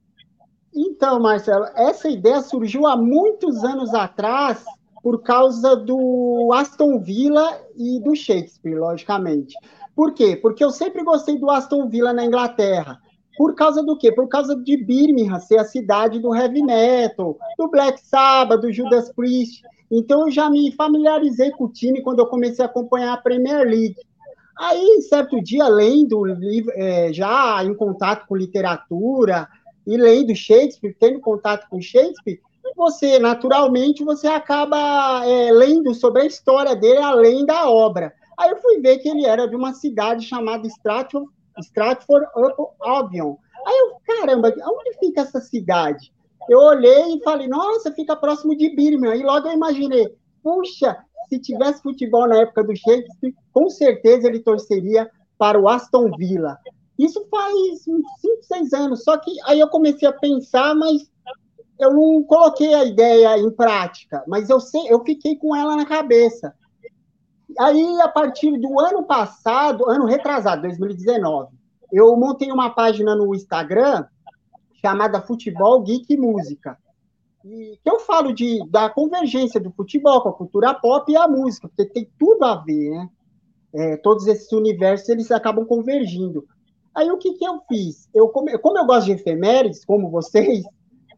Então, 0.76 1.20
Marcelo, 1.20 1.66
essa 1.74 2.09
ideia 2.09 2.41
surgiu 2.41 2.86
há 2.86 2.97
muitos 2.97 3.63
anos 3.63 3.93
atrás 3.93 4.63
por 5.06 5.22
causa 5.22 5.76
do 5.76 6.49
Aston 6.51 6.99
Villa 6.99 7.62
e 7.78 7.99
do 7.99 8.16
Shakespeare, 8.16 8.74
logicamente. 8.74 9.56
Por 9.95 10.16
quê? 10.16 10.36
Porque 10.36 10.64
eu 10.66 10.72
sempre 10.72 11.03
gostei 11.03 11.38
do 11.38 11.51
Aston 11.51 11.88
Villa 11.88 12.12
na 12.12 12.26
Inglaterra. 12.26 12.99
Por 13.38 13.53
causa 13.53 13.84
do 13.84 13.95
quê? 13.95 14.12
Por 14.12 14.28
causa 14.28 14.56
de 14.56 14.76
Birmingham 14.76 15.39
ser 15.39 15.60
a 15.60 15.64
cidade 15.64 16.18
do 16.18 16.34
heavy 16.34 16.64
metal, 16.64 17.38
do 17.56 17.70
Black 17.70 18.01
Sabbath, 18.01 18.62
do 18.62 18.74
Judas 18.74 19.14
Priest. 19.14 19.62
Então 19.91 20.22
eu 20.22 20.32
já 20.32 20.49
me 20.49 20.72
familiarizei 20.72 21.51
com 21.51 21.66
o 21.66 21.72
time 21.72 22.01
quando 22.01 22.18
eu 22.18 22.26
comecei 22.26 22.66
a 22.66 22.68
acompanhar 22.68 23.14
a 23.14 23.18
Premier 23.18 23.64
League. 23.64 23.97
Aí, 24.58 25.03
certo 25.08 25.39
dia, 25.39 25.68
lendo, 25.68 26.24
é, 26.74 27.14
já 27.14 27.64
em 27.64 27.76
contato 27.76 28.26
com 28.26 28.36
literatura, 28.36 29.47
e 29.86 29.97
lendo 29.97 30.36
Shakespeare, 30.36 30.95
tendo 30.99 31.20
contato 31.20 31.68
com 31.70 31.80
Shakespeare, 31.80 32.39
você, 32.76 33.20
naturalmente, 33.20 34.03
você 34.03 34.28
acaba 34.28 35.26
é, 35.26 35.51
lendo 35.51 35.93
sobre 35.93 36.24
a 36.24 36.26
história 36.26 36.76
dele 36.76 36.99
além 36.99 37.45
da 37.45 37.70
obra. 37.70 38.13
Aí 38.38 38.49
eu 38.49 38.57
fui 38.57 38.80
ver 38.80 38.97
que 38.97 39.09
ele 39.09 39.26
era 39.26 39.47
de 39.47 39.55
uma 39.55 39.74
cidade 39.74 40.26
chamada 40.26 40.68
Stratford, 40.68 41.28
Stratford 41.59 42.26
upon 42.36 42.72
Avon. 42.82 43.38
Aí 43.66 43.78
eu, 43.78 43.95
caramba, 44.05 44.53
onde 44.68 44.97
fica 44.99 45.22
essa 45.22 45.39
cidade? 45.39 46.13
Eu 46.49 46.59
olhei 46.59 47.16
e 47.16 47.24
falei, 47.24 47.47
nossa, 47.47 47.91
fica 47.91 48.16
próximo 48.16 48.55
de 48.55 48.76
Birmingham. 48.76 49.16
E 49.16 49.24
logo 49.24 49.47
eu 49.47 49.53
imaginei, 49.53 50.07
puxa, 50.43 50.97
se 51.30 51.39
tivesse 51.39 51.82
futebol 51.82 52.28
na 52.28 52.41
época 52.41 52.63
do 52.63 52.76
Shakespeare, 52.76 53.34
com 53.51 53.70
certeza 53.70 54.28
ele 54.28 54.39
torceria 54.39 55.09
para 55.38 55.59
o 55.59 55.68
Aston 55.68 56.11
Villa. 56.18 56.57
Isso 56.97 57.26
faz 57.30 57.88
uns 57.88 58.05
5, 58.22 58.43
6 58.43 58.74
anos. 58.74 59.03
Só 59.03 59.18
que 59.18 59.32
aí 59.45 59.59
eu 59.59 59.68
comecei 59.68 60.07
a 60.07 60.13
pensar, 60.13 60.76
mas 60.76 61.09
eu 61.80 61.93
não 61.93 62.23
coloquei 62.23 62.73
a 62.73 62.86
ideia 62.86 63.38
em 63.38 63.51
prática, 63.51 64.23
mas 64.28 64.49
eu 64.49 64.59
sei, 64.59 64.82
eu 64.89 65.03
fiquei 65.03 65.36
com 65.36 65.55
ela 65.55 65.76
na 65.76 65.86
cabeça. 65.86 66.53
Aí, 67.59 68.01
a 68.01 68.07
partir 68.07 68.57
do 68.57 68.80
ano 68.80 69.03
passado, 69.03 69.89
ano 69.89 70.05
retrasado, 70.05 70.63
2019, 70.63 71.53
eu 71.91 72.15
montei 72.17 72.51
uma 72.51 72.69
página 72.69 73.15
no 73.15 73.34
Instagram 73.34 74.05
chamada 74.82 75.21
Futebol 75.21 75.82
Geek 75.82 76.17
Música. 76.17 76.78
E 77.43 77.80
eu 77.86 77.99
falo 77.99 78.34
de, 78.34 78.59
da 78.69 78.89
convergência 78.89 79.59
do 79.59 79.71
futebol 79.71 80.21
com 80.21 80.30
a 80.30 80.34
cultura 80.34 80.73
pop 80.73 81.11
e 81.11 81.15
a 81.15 81.28
música, 81.28 81.67
porque 81.67 81.86
tem 81.86 82.09
tudo 82.17 82.43
a 82.43 82.55
ver, 82.55 82.89
né? 82.91 83.09
É, 83.73 83.97
todos 83.97 84.26
esses 84.26 84.49
universos 84.53 85.09
eles 85.09 85.30
acabam 85.32 85.65
convergindo. 85.65 86.47
Aí 86.93 87.11
o 87.11 87.17
que, 87.17 87.34
que 87.34 87.45
eu 87.45 87.59
fiz? 87.67 88.07
Eu, 88.13 88.30
como 88.30 88.49
eu 88.49 88.86
gosto 88.86 89.07
de 89.07 89.11
efemérides, 89.11 89.84
como 89.84 90.09
vocês, 90.09 90.63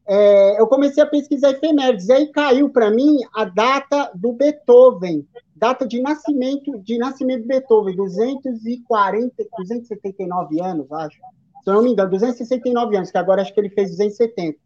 é, 0.07 0.59
eu 0.59 0.67
comecei 0.67 1.03
a 1.03 1.07
pesquisar 1.07 1.51
efemérides. 1.51 2.07
E 2.07 2.13
aí 2.13 2.27
caiu 2.31 2.69
para 2.69 2.89
mim 2.89 3.19
a 3.35 3.43
data 3.43 4.09
do 4.15 4.31
Beethoven, 4.31 5.27
data 5.55 5.85
de 5.85 6.01
nascimento 6.01 6.77
de 6.79 6.97
nascimento 6.97 7.41
de 7.41 7.47
Beethoven, 7.47 7.95
240, 7.95 9.33
279 9.57 10.61
anos, 10.61 10.91
acho. 10.91 11.17
Se 11.63 11.69
eu 11.69 11.73
não 11.73 11.81
me 11.81 11.91
engano, 11.91 12.11
269 12.11 12.95
anos, 12.95 13.11
que 13.11 13.17
agora 13.17 13.41
acho 13.41 13.53
que 13.53 13.59
ele 13.59 13.69
fez 13.69 13.89
270. 13.91 14.57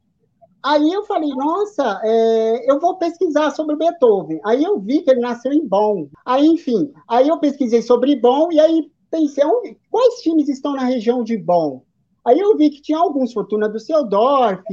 Aí 0.64 0.94
eu 0.94 1.04
falei, 1.06 1.30
nossa, 1.30 2.00
é, 2.04 2.72
eu 2.72 2.80
vou 2.80 2.98
pesquisar 2.98 3.50
sobre 3.50 3.76
Beethoven. 3.76 4.40
Aí 4.46 4.64
eu 4.64 4.80
vi 4.80 5.02
que 5.02 5.10
ele 5.10 5.20
nasceu 5.20 5.52
em 5.52 5.68
Bonn. 5.68 6.08
Aí, 6.24 6.46
enfim, 6.46 6.94
aí 7.08 7.28
eu 7.28 7.40
pesquisei 7.40 7.82
sobre 7.82 8.16
Bonn 8.16 8.52
e 8.52 8.60
aí 8.60 8.92
pensei, 9.10 9.44
onde, 9.44 9.76
quais 9.90 10.22
times 10.22 10.48
estão 10.48 10.74
na 10.76 10.84
região 10.84 11.24
de 11.24 11.36
Bonn? 11.36 11.82
Aí 12.24 12.40
eu 12.40 12.56
vi 12.56 12.70
que 12.70 12.82
tinha 12.82 13.00
alguns, 13.00 13.34
Fortuna 13.34 13.68
do 13.68 13.80
Seudorf, 13.80 14.64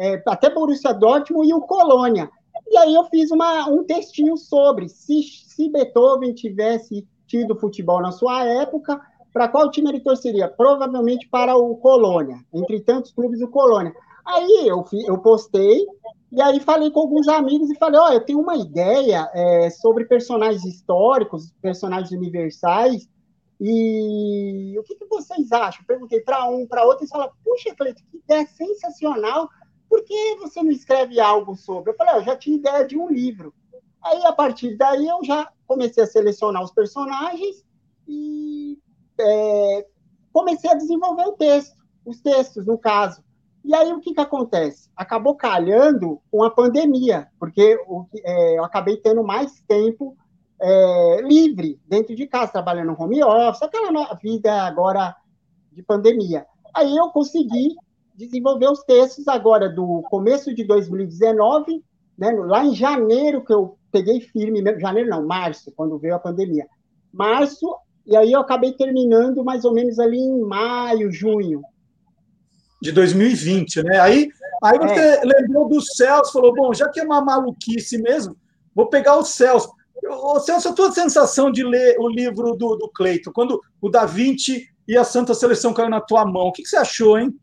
é, 0.00 0.22
até 0.26 0.48
Borussia 0.48 0.94
Dortmund 0.94 1.46
e 1.46 1.52
o 1.52 1.60
Colônia. 1.60 2.30
E 2.66 2.78
aí 2.78 2.94
eu 2.94 3.04
fiz 3.04 3.30
uma, 3.30 3.68
um 3.68 3.84
textinho 3.84 4.36
sobre 4.36 4.88
se, 4.88 5.22
se 5.22 5.68
Beethoven 5.68 6.32
tivesse 6.32 7.06
tido 7.26 7.54
futebol 7.58 8.00
na 8.00 8.10
sua 8.10 8.44
época, 8.44 8.98
para 9.32 9.48
qual 9.48 9.70
time 9.70 9.90
ele 9.90 10.00
torceria? 10.00 10.48
Provavelmente 10.48 11.28
para 11.28 11.54
o 11.56 11.76
Colônia, 11.76 12.38
entre 12.52 12.80
tantos 12.80 13.12
clubes 13.12 13.42
o 13.42 13.48
Colônia. 13.48 13.92
Aí 14.26 14.66
eu, 14.66 14.84
eu 15.06 15.18
postei, 15.18 15.86
e 16.32 16.40
aí 16.40 16.60
falei 16.60 16.90
com 16.90 17.00
alguns 17.00 17.28
amigos 17.28 17.70
e 17.70 17.76
falei, 17.76 18.00
ó, 18.00 18.08
oh, 18.08 18.12
eu 18.12 18.24
tenho 18.24 18.40
uma 18.40 18.56
ideia 18.56 19.30
é, 19.34 19.70
sobre 19.70 20.06
personagens 20.06 20.64
históricos, 20.64 21.52
personagens 21.60 22.10
universais, 22.10 23.08
e 23.60 24.74
o 24.78 24.82
que, 24.82 24.94
que 24.94 25.06
vocês 25.06 25.52
acham? 25.52 25.84
Perguntei 25.86 26.20
para 26.20 26.48
um, 26.48 26.66
para 26.66 26.84
outro, 26.84 27.04
e 27.04 27.08
falaram, 27.08 27.32
puxa, 27.44 27.74
Cleiton, 27.74 28.02
que 28.10 28.18
ideia 28.18 28.46
sensacional, 28.46 29.48
por 29.90 30.04
que 30.04 30.36
você 30.36 30.62
não 30.62 30.70
escreve 30.70 31.18
algo 31.18 31.56
sobre? 31.56 31.90
Eu 31.90 31.96
falei, 31.96 32.14
ah, 32.14 32.18
eu 32.18 32.24
já 32.24 32.36
tinha 32.36 32.56
ideia 32.56 32.86
de 32.86 32.96
um 32.96 33.08
livro. 33.08 33.52
Aí, 34.00 34.24
a 34.24 34.32
partir 34.32 34.76
daí, 34.76 35.08
eu 35.08 35.18
já 35.24 35.52
comecei 35.66 36.04
a 36.04 36.06
selecionar 36.06 36.62
os 36.62 36.70
personagens 36.70 37.64
e 38.06 38.78
é, 39.20 39.86
comecei 40.32 40.70
a 40.70 40.76
desenvolver 40.76 41.24
o 41.24 41.32
texto, 41.32 41.76
os 42.06 42.20
textos, 42.20 42.64
no 42.64 42.78
caso. 42.78 43.22
E 43.64 43.74
aí, 43.74 43.92
o 43.92 43.98
que, 43.98 44.14
que 44.14 44.20
acontece? 44.20 44.88
Acabou 44.96 45.34
calhando 45.34 46.22
com 46.30 46.44
a 46.44 46.50
pandemia, 46.50 47.28
porque 47.38 47.76
é, 48.24 48.58
eu 48.58 48.64
acabei 48.64 48.96
tendo 48.96 49.24
mais 49.24 49.60
tempo 49.66 50.16
é, 50.62 51.20
livre, 51.22 51.80
dentro 51.84 52.14
de 52.14 52.28
casa, 52.28 52.52
trabalhando 52.52 52.96
home 52.96 53.24
office, 53.24 53.62
aquela 53.62 54.14
vida 54.14 54.62
agora 54.62 55.16
de 55.72 55.82
pandemia. 55.82 56.46
Aí 56.72 56.96
eu 56.96 57.08
consegui 57.08 57.74
desenvolver 58.20 58.70
os 58.70 58.82
textos 58.82 59.26
agora 59.26 59.68
do 59.68 60.02
começo 60.10 60.54
de 60.54 60.62
2019, 60.64 61.82
né, 62.18 62.30
lá 62.32 62.64
em 62.64 62.74
janeiro, 62.74 63.42
que 63.42 63.52
eu 63.52 63.78
peguei 63.90 64.20
firme, 64.20 64.62
janeiro 64.78 65.08
não, 65.08 65.26
março, 65.26 65.72
quando 65.74 65.98
veio 65.98 66.14
a 66.14 66.18
pandemia. 66.18 66.66
Março, 67.12 67.74
e 68.06 68.14
aí 68.14 68.32
eu 68.32 68.40
acabei 68.40 68.72
terminando 68.72 69.42
mais 69.42 69.64
ou 69.64 69.72
menos 69.72 69.98
ali 69.98 70.18
em 70.18 70.40
maio, 70.40 71.10
junho. 71.10 71.62
De 72.82 72.92
2020, 72.92 73.82
né? 73.82 73.98
Aí, 74.00 74.28
aí 74.62 74.78
você 74.78 75.00
é. 75.00 75.22
lembrou 75.24 75.68
do 75.68 75.80
Celso, 75.80 76.32
falou, 76.32 76.54
bom, 76.54 76.74
já 76.74 76.88
que 76.88 77.00
é 77.00 77.04
uma 77.04 77.22
maluquice 77.22 78.00
mesmo, 78.02 78.36
vou 78.74 78.88
pegar 78.88 79.16
o 79.16 79.24
Celso. 79.24 79.70
Ô, 80.06 80.38
Celso, 80.40 80.68
a 80.68 80.72
tua 80.72 80.92
sensação 80.92 81.50
de 81.50 81.64
ler 81.64 81.96
o 81.98 82.08
livro 82.08 82.54
do, 82.54 82.76
do 82.76 82.88
Cleito, 82.88 83.32
quando 83.32 83.60
o 83.80 83.88
Da 83.88 84.04
Vinci 84.04 84.66
e 84.86 84.96
a 84.96 85.04
Santa 85.04 85.34
Seleção 85.34 85.72
caiu 85.72 85.88
na 85.88 86.00
tua 86.00 86.24
mão, 86.24 86.48
o 86.48 86.52
que, 86.52 86.62
que 86.62 86.68
você 86.68 86.76
achou, 86.76 87.18
hein? 87.18 87.34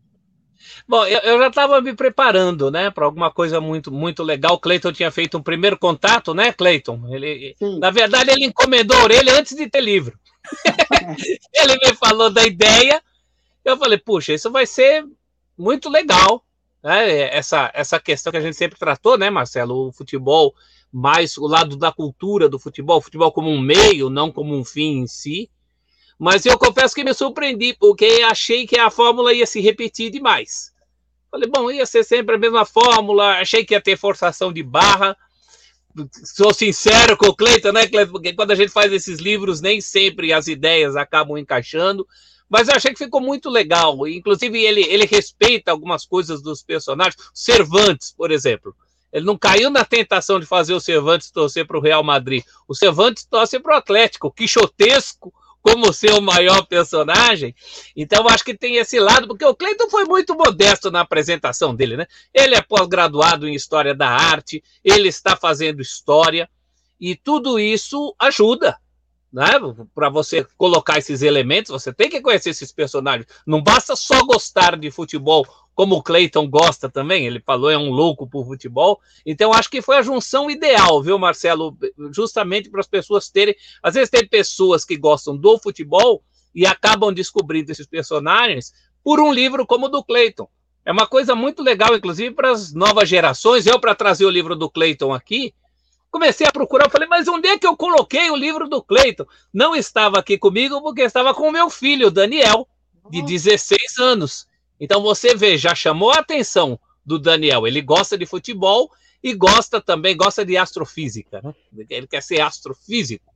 Bom, 0.88 1.06
eu, 1.06 1.20
eu 1.20 1.40
já 1.40 1.48
estava 1.48 1.82
me 1.82 1.94
preparando, 1.94 2.70
né, 2.70 2.92
para 2.92 3.06
alguma 3.06 3.32
coisa 3.32 3.62
muito 3.62 3.92
muito 3.92 4.24
legal. 4.24 4.56
O 4.56 4.60
Cleiton 4.60 4.92
tinha 4.92 5.12
feito 5.12 5.38
um 5.38 5.44
primeiro 5.44 5.78
contato, 5.78 6.34
né, 6.34 6.52
Cleiton? 6.52 7.08
Ele, 7.10 7.56
na 7.80 7.90
verdade, 7.90 8.32
ele 8.32 8.46
encomendou 8.46 8.98
a 8.98 9.04
orelha 9.04 9.40
antes 9.40 9.56
de 9.56 9.70
ter 9.70 9.82
livro. 9.82 10.18
ele 11.54 11.76
me 11.76 11.96
falou 11.96 12.30
da 12.30 12.44
ideia. 12.44 13.02
Eu 13.64 13.78
falei, 13.78 13.98
puxa, 13.98 14.34
isso 14.34 14.52
vai 14.52 14.66
ser 14.66 15.06
muito 15.58 15.90
legal, 15.90 16.44
né? 16.84 17.36
Essa 17.36 17.72
essa 17.74 18.00
questão 18.00 18.32
que 18.32 18.38
a 18.38 18.42
gente 18.42 18.56
sempre 18.56 18.78
tratou, 18.78 19.18
né, 19.18 19.30
Marcelo? 19.30 19.88
O 19.88 19.92
futebol 19.92 20.54
mais 20.92 21.38
o 21.38 21.48
lado 21.48 21.76
da 21.76 21.92
cultura 21.92 22.48
do 22.48 22.58
futebol, 22.58 22.98
o 22.98 23.02
futebol 23.02 23.32
como 23.32 23.50
um 23.50 23.60
meio, 23.60 24.10
não 24.10 24.32
como 24.32 24.56
um 24.56 24.64
fim 24.64 25.00
em 25.00 25.08
si. 25.08 25.50
Mas 26.18 26.46
eu 26.46 26.58
confesso 26.58 26.96
que 26.96 27.04
me 27.04 27.14
surpreendi, 27.14 27.76
porque 27.80 28.24
achei 28.28 28.66
que 28.66 28.78
a 28.78 28.90
fórmula 28.90 29.34
ia 29.34 29.46
se 29.46 29.62
repetir 29.62 30.10
demais. 30.10 30.74
Falei, 31.30 31.50
bom, 31.50 31.70
ia 31.70 31.86
ser 31.86 32.04
sempre 32.04 32.36
a 32.36 32.40
mesma 32.40 32.66
fórmula, 32.66 33.40
achei 33.40 33.64
que 33.64 33.74
ia 33.74 33.82
ter 33.82 33.98
forçação 33.98 34.52
de 34.52 34.64
barra. 34.64 35.16
Sou 36.24 36.54
sincero 36.54 37.18
com 37.18 37.28
o 37.28 37.36
Cleiton, 37.36 37.72
né, 37.72 37.88
Cleiton? 37.88 38.12
Porque 38.12 38.34
quando 38.34 38.52
a 38.52 38.56
gente 38.56 38.72
faz 38.72 38.92
esses 38.92 39.20
livros, 39.20 39.62
nem 39.62 39.82
sempre 39.82 40.34
as 40.34 40.48
ideias 40.48 40.96
acabam 40.96 41.38
encaixando. 41.38 42.08
Mas 42.50 42.68
eu 42.68 42.76
achei 42.76 42.94
que 42.94 43.04
ficou 43.04 43.20
muito 43.20 43.50
legal. 43.50 44.08
Inclusive, 44.08 44.64
ele, 44.64 44.82
ele 44.82 45.06
respeita 45.06 45.72
algumas 45.72 46.06
coisas 46.06 46.42
dos 46.42 46.64
personagens. 46.64 47.18
Cervantes, 47.34 48.14
por 48.16 48.32
exemplo. 48.32 48.76
Ele 49.12 49.26
não 49.26 49.38
caiu 49.38 49.70
na 49.70 49.84
tentação 49.84 50.40
de 50.40 50.46
fazer 50.46 50.74
o 50.74 50.80
Cervantes 50.80 51.32
torcer 51.32 51.66
para 51.66 51.78
o 51.78 51.82
Real 51.82 52.04
Madrid. 52.04 52.44
O 52.68 52.76
Cervantes 52.76 53.26
torce 53.26 53.60
para 53.60 53.76
o 53.76 53.78
Atlético, 53.78 54.32
quixotesco, 54.32 55.34
como 55.68 55.92
seu 55.92 56.22
maior 56.22 56.66
personagem. 56.66 57.54
Então, 57.94 58.26
acho 58.30 58.46
que 58.46 58.58
tem 58.58 58.78
esse 58.78 58.98
lado, 59.00 59.28
porque 59.28 59.44
o 59.44 59.54
Cleiton 59.54 59.90
foi 59.90 60.06
muito 60.06 60.34
modesto 60.34 60.90
na 60.90 61.02
apresentação 61.02 61.76
dele, 61.76 61.98
né? 61.98 62.08
Ele 62.34 62.56
é 62.56 62.62
pós-graduado 62.62 63.46
em 63.46 63.54
História 63.54 63.94
da 63.94 64.08
Arte, 64.08 64.64
ele 64.82 65.10
está 65.10 65.36
fazendo 65.36 65.82
História, 65.82 66.50
e 66.98 67.18
tudo 67.18 67.60
isso 67.60 68.16
ajuda. 68.18 68.78
Né? 69.32 69.46
Para 69.94 70.10
você 70.10 70.48
colocar 70.58 71.00
esses 71.00 71.22
elementos, 71.22 71.70
você 71.70 71.92
tem 71.92 72.10
que 72.10 72.22
conhecer 72.22 72.52
esses 72.52 72.72
personagens. 72.72 73.28
Não 73.46 73.62
basta 73.62 73.94
só 73.94 74.24
gostar 74.24 74.78
de 74.78 74.90
futebol 74.90 75.46
como 75.78 75.94
o 75.94 76.02
Cleiton 76.02 76.50
gosta 76.50 76.90
também, 76.90 77.28
ele 77.28 77.40
falou, 77.40 77.70
é 77.70 77.78
um 77.78 77.92
louco 77.92 78.28
por 78.28 78.48
futebol. 78.48 79.00
Então, 79.24 79.54
acho 79.54 79.70
que 79.70 79.80
foi 79.80 79.98
a 79.98 80.02
junção 80.02 80.50
ideal, 80.50 81.04
viu, 81.04 81.20
Marcelo? 81.20 81.78
Justamente 82.12 82.68
para 82.68 82.80
as 82.80 82.88
pessoas 82.88 83.30
terem. 83.30 83.56
Às 83.84 83.94
vezes, 83.94 84.10
tem 84.10 84.28
pessoas 84.28 84.84
que 84.84 84.98
gostam 84.98 85.38
do 85.38 85.60
futebol 85.60 86.24
e 86.56 86.66
acabam 86.66 87.14
descobrindo 87.14 87.72
esses 87.72 87.86
personagens 87.86 88.74
por 89.04 89.20
um 89.20 89.32
livro 89.32 89.68
como 89.68 89.86
o 89.86 89.90
do 89.90 90.04
Cleiton. 90.04 90.50
É 90.84 90.92
uma 90.92 91.06
coisa 91.06 91.36
muito 91.36 91.62
legal, 91.62 91.96
inclusive, 91.96 92.34
para 92.34 92.50
as 92.50 92.74
novas 92.74 93.08
gerações. 93.08 93.68
Eu, 93.68 93.80
para 93.80 93.94
trazer 93.94 94.26
o 94.26 94.32
livro 94.32 94.56
do 94.56 94.72
Cleiton 94.72 95.14
aqui, 95.14 95.54
comecei 96.10 96.48
a 96.48 96.52
procurar, 96.52 96.90
falei, 96.90 97.08
mas 97.08 97.28
onde 97.28 97.50
é 97.50 97.56
que 97.56 97.68
eu 97.68 97.78
coloquei 97.78 98.32
o 98.32 98.36
livro 98.36 98.68
do 98.68 98.82
Cleiton? 98.82 99.28
Não 99.54 99.76
estava 99.76 100.18
aqui 100.18 100.40
comigo 100.40 100.82
porque 100.82 101.04
estava 101.04 101.36
com 101.36 101.48
o 101.48 101.52
meu 101.52 101.70
filho, 101.70 102.10
Daniel, 102.10 102.68
de 103.12 103.22
16 103.22 104.00
anos. 104.00 104.47
Então 104.80 105.02
você 105.02 105.36
vê, 105.36 105.58
já 105.58 105.74
chamou 105.74 106.12
a 106.12 106.20
atenção 106.20 106.80
do 107.06 107.18
Daniel. 107.18 107.66
Ele 107.66 107.82
gosta 107.82 108.18
de 108.18 108.26
futebol 108.26 108.92
e 109.24 109.34
gosta 109.34 109.82
também, 109.82 110.16
gosta 110.16 110.46
de 110.46 110.58
astrofísica. 110.58 111.42
Né? 111.42 111.54
Ele 111.90 112.08
quer 112.08 112.22
ser 112.22 112.42
astrofísico. 112.42 113.34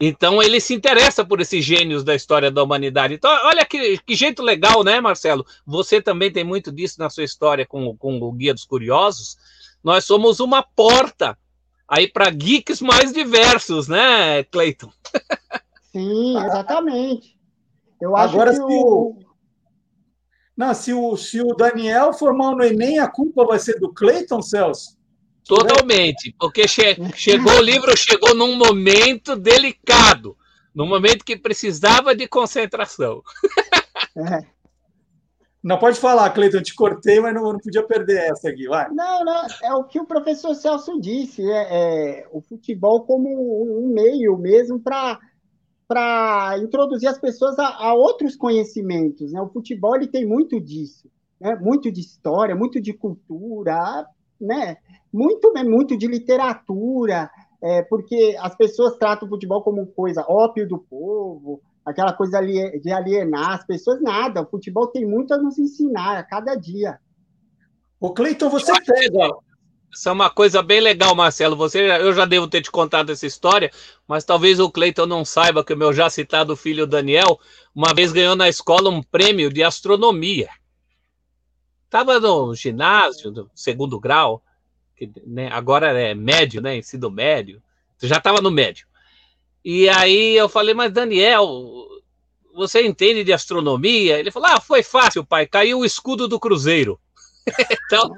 Então 0.00 0.40
ele 0.40 0.60
se 0.60 0.74
interessa 0.74 1.24
por 1.24 1.40
esses 1.40 1.64
gênios 1.64 2.04
da 2.04 2.14
história 2.14 2.50
da 2.50 2.62
humanidade. 2.62 3.14
Então, 3.14 3.30
olha 3.44 3.64
que, 3.64 3.98
que 3.98 4.14
jeito 4.14 4.42
legal, 4.42 4.84
né, 4.84 5.00
Marcelo? 5.00 5.44
Você 5.66 6.00
também 6.00 6.30
tem 6.30 6.44
muito 6.44 6.70
disso 6.70 7.00
na 7.00 7.10
sua 7.10 7.24
história 7.24 7.66
com, 7.66 7.96
com 7.96 8.18
o 8.20 8.32
Guia 8.32 8.54
dos 8.54 8.64
Curiosos. 8.64 9.36
Nós 9.82 10.04
somos 10.04 10.38
uma 10.38 10.62
porta 10.62 11.36
aí 11.88 12.06
para 12.06 12.30
geeks 12.30 12.80
mais 12.80 13.12
diversos, 13.12 13.88
né, 13.88 14.44
Cleiton? 14.44 14.92
Sim, 15.90 16.38
exatamente. 16.38 17.36
Eu 18.00 18.16
acho 18.16 18.34
Agora, 18.34 18.54
que 18.54 18.60
o, 18.60 19.18
não, 20.58 20.74
se 20.74 20.92
o, 20.92 21.16
se 21.16 21.40
o 21.40 21.54
Daniel 21.54 22.12
formar 22.12 22.50
no 22.50 22.64
Enem, 22.64 22.98
a 22.98 23.06
culpa 23.06 23.44
vai 23.44 23.60
ser 23.60 23.78
do 23.78 23.94
Cleiton, 23.94 24.42
Celso? 24.42 24.98
Totalmente, 25.46 26.34
porque 26.36 26.66
che 26.66 26.96
chegou 27.14 27.52
o 27.52 27.62
livro, 27.62 27.96
chegou 27.96 28.34
num 28.34 28.56
momento 28.56 29.36
delicado, 29.36 30.36
num 30.74 30.84
momento 30.84 31.24
que 31.24 31.36
precisava 31.36 32.12
de 32.12 32.26
concentração. 32.26 33.22
É. 34.16 34.44
Não 35.62 35.78
pode 35.78 36.00
falar, 36.00 36.30
Cleiton, 36.30 36.62
te 36.62 36.74
cortei, 36.74 37.20
mas 37.20 37.34
não, 37.34 37.52
não, 37.52 37.58
podia 37.58 37.82
perder 37.84 38.30
essa 38.30 38.48
aqui, 38.48 38.66
vai. 38.66 38.88
Não, 38.90 39.24
não, 39.24 39.46
é 39.62 39.74
o 39.74 39.84
que 39.84 40.00
o 40.00 40.06
professor 40.06 40.54
Celso 40.54 41.00
disse, 41.00 41.48
é, 41.48 42.22
é 42.22 42.28
o 42.32 42.40
futebol 42.40 43.04
como 43.04 43.28
um 43.80 43.92
meio 43.92 44.36
mesmo 44.36 44.80
para 44.80 45.20
para 45.88 46.58
introduzir 46.58 47.08
as 47.08 47.18
pessoas 47.18 47.58
a, 47.58 47.66
a, 47.66 47.94
outros 47.94 48.36
conhecimentos. 48.36 49.32
Né? 49.32 49.40
O 49.40 49.48
futebol 49.48 49.96
ele 49.96 50.06
tem 50.06 50.26
muito 50.26 50.60
disso, 50.60 51.10
né? 51.40 51.56
muito 51.56 51.90
de 51.90 52.00
história, 52.00 52.54
muito 52.54 52.78
de 52.78 52.92
cultura, 52.92 54.06
né? 54.38 54.76
muito, 55.10 55.50
muito 55.64 55.96
de 55.96 56.06
literatura, 56.06 57.30
é, 57.62 57.82
porque 57.82 58.36
as 58.38 58.54
pessoas 58.54 58.98
tratam 58.98 59.26
o 59.26 59.30
futebol 59.30 59.62
como 59.62 59.86
coisa 59.86 60.24
ópio 60.28 60.68
do 60.68 60.78
povo, 60.78 61.62
aquela 61.84 62.12
coisa 62.12 62.38
de 62.42 62.92
alienar 62.92 63.52
as 63.52 63.66
pessoas, 63.66 64.00
nada. 64.02 64.42
O 64.42 64.46
futebol 64.46 64.88
tem 64.88 65.06
muito 65.06 65.32
a 65.32 65.38
nos 65.38 65.58
ensinar 65.58 66.18
a 66.18 66.22
cada 66.22 66.54
dia. 66.54 66.98
O 67.98 68.12
Cleiton, 68.12 68.50
você 68.50 68.72
pega. 68.84 69.30
Isso 69.92 70.08
é 70.08 70.12
uma 70.12 70.30
coisa 70.30 70.62
bem 70.62 70.80
legal, 70.80 71.14
Marcelo. 71.14 71.56
Você, 71.56 71.80
eu 71.80 72.12
já 72.12 72.24
devo 72.24 72.46
ter 72.46 72.62
te 72.62 72.70
contado 72.70 73.10
essa 73.10 73.26
história, 73.26 73.70
mas 74.06 74.24
talvez 74.24 74.60
o 74.60 74.70
Cleiton 74.70 75.06
não 75.06 75.24
saiba 75.24 75.64
que 75.64 75.72
o 75.72 75.76
meu 75.76 75.92
já 75.92 76.10
citado 76.10 76.56
filho 76.56 76.86
Daniel, 76.86 77.40
uma 77.74 77.94
vez 77.94 78.12
ganhou 78.12 78.36
na 78.36 78.48
escola 78.48 78.90
um 78.90 79.02
prêmio 79.02 79.52
de 79.52 79.62
astronomia. 79.62 80.48
Estava 81.84 82.20
no 82.20 82.54
ginásio, 82.54 83.30
do 83.30 83.50
segundo 83.54 83.98
grau, 83.98 84.42
que, 84.94 85.10
né, 85.26 85.48
agora 85.50 85.98
é 85.98 86.14
médio, 86.14 86.60
né? 86.60 86.76
Ensino 86.76 87.10
médio. 87.10 87.62
Já 88.00 88.18
estava 88.18 88.40
no 88.40 88.50
médio. 88.50 88.86
E 89.64 89.88
aí 89.88 90.36
eu 90.36 90.48
falei, 90.48 90.74
mas 90.74 90.92
Daniel, 90.92 91.46
você 92.58 92.84
entende 92.84 93.22
de 93.22 93.32
astronomia? 93.32 94.18
Ele 94.18 94.30
falou: 94.30 94.48
Ah, 94.50 94.60
foi 94.60 94.82
fácil, 94.82 95.24
pai. 95.24 95.46
Caiu 95.46 95.78
o 95.78 95.84
escudo 95.84 96.26
do 96.26 96.40
Cruzeiro. 96.40 97.00
Então, 97.86 98.14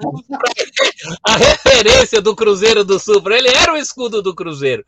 a 1.23 1.37
referência 1.37 2.21
do 2.21 2.35
Cruzeiro 2.35 2.85
do 2.85 2.99
Sul 2.99 3.23
para 3.23 3.37
ele 3.37 3.49
era 3.49 3.73
o 3.73 3.77
escudo 3.77 4.23
do 4.23 4.35
Cruzeiro. 4.35 4.85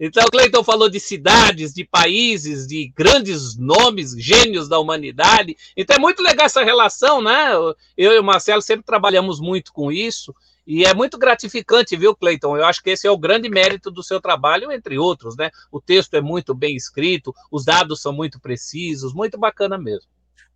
Então, 0.00 0.24
o 0.24 0.30
Cleiton 0.30 0.62
falou 0.62 0.88
de 0.88 1.00
cidades, 1.00 1.74
de 1.74 1.84
países, 1.84 2.68
de 2.68 2.92
grandes 2.96 3.56
nomes, 3.56 4.14
gênios 4.16 4.68
da 4.68 4.78
humanidade. 4.78 5.56
Então, 5.76 5.96
é 5.96 5.98
muito 5.98 6.22
legal 6.22 6.46
essa 6.46 6.62
relação, 6.62 7.20
né? 7.20 7.52
Eu 7.96 8.12
e 8.12 8.18
o 8.18 8.24
Marcelo 8.24 8.62
sempre 8.62 8.86
trabalhamos 8.86 9.40
muito 9.40 9.72
com 9.72 9.90
isso. 9.90 10.32
E 10.64 10.84
é 10.84 10.94
muito 10.94 11.18
gratificante, 11.18 11.96
viu, 11.96 12.14
Cleiton? 12.14 12.56
Eu 12.56 12.66
acho 12.66 12.82
que 12.82 12.90
esse 12.90 13.06
é 13.06 13.10
o 13.10 13.18
grande 13.18 13.48
mérito 13.48 13.90
do 13.90 14.02
seu 14.02 14.20
trabalho, 14.20 14.70
entre 14.70 14.98
outros, 14.98 15.34
né? 15.34 15.50
O 15.72 15.80
texto 15.80 16.14
é 16.14 16.20
muito 16.20 16.54
bem 16.54 16.76
escrito, 16.76 17.34
os 17.50 17.64
dados 17.64 18.00
são 18.00 18.12
muito 18.12 18.38
precisos, 18.38 19.12
muito 19.14 19.38
bacana 19.38 19.78
mesmo. 19.78 20.08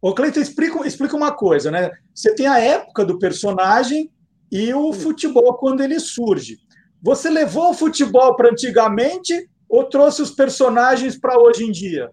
Ô, 0.02 0.12
Cleiton, 0.12 0.40
explica, 0.40 0.84
explica 0.84 1.16
uma 1.16 1.30
coisa, 1.30 1.70
né? 1.70 1.88
Você 2.12 2.34
tem 2.34 2.48
a 2.48 2.58
época 2.58 3.04
do 3.04 3.20
personagem 3.20 4.10
e 4.50 4.74
o 4.74 4.92
futebol 4.92 5.54
quando 5.54 5.80
ele 5.80 6.00
surge. 6.00 6.58
Você 7.00 7.30
levou 7.30 7.70
o 7.70 7.74
futebol 7.74 8.34
para 8.34 8.50
antigamente 8.50 9.48
ou 9.68 9.84
trouxe 9.84 10.20
os 10.20 10.32
personagens 10.32 11.16
para 11.16 11.38
hoje 11.40 11.64
em 11.64 11.70
dia? 11.70 12.10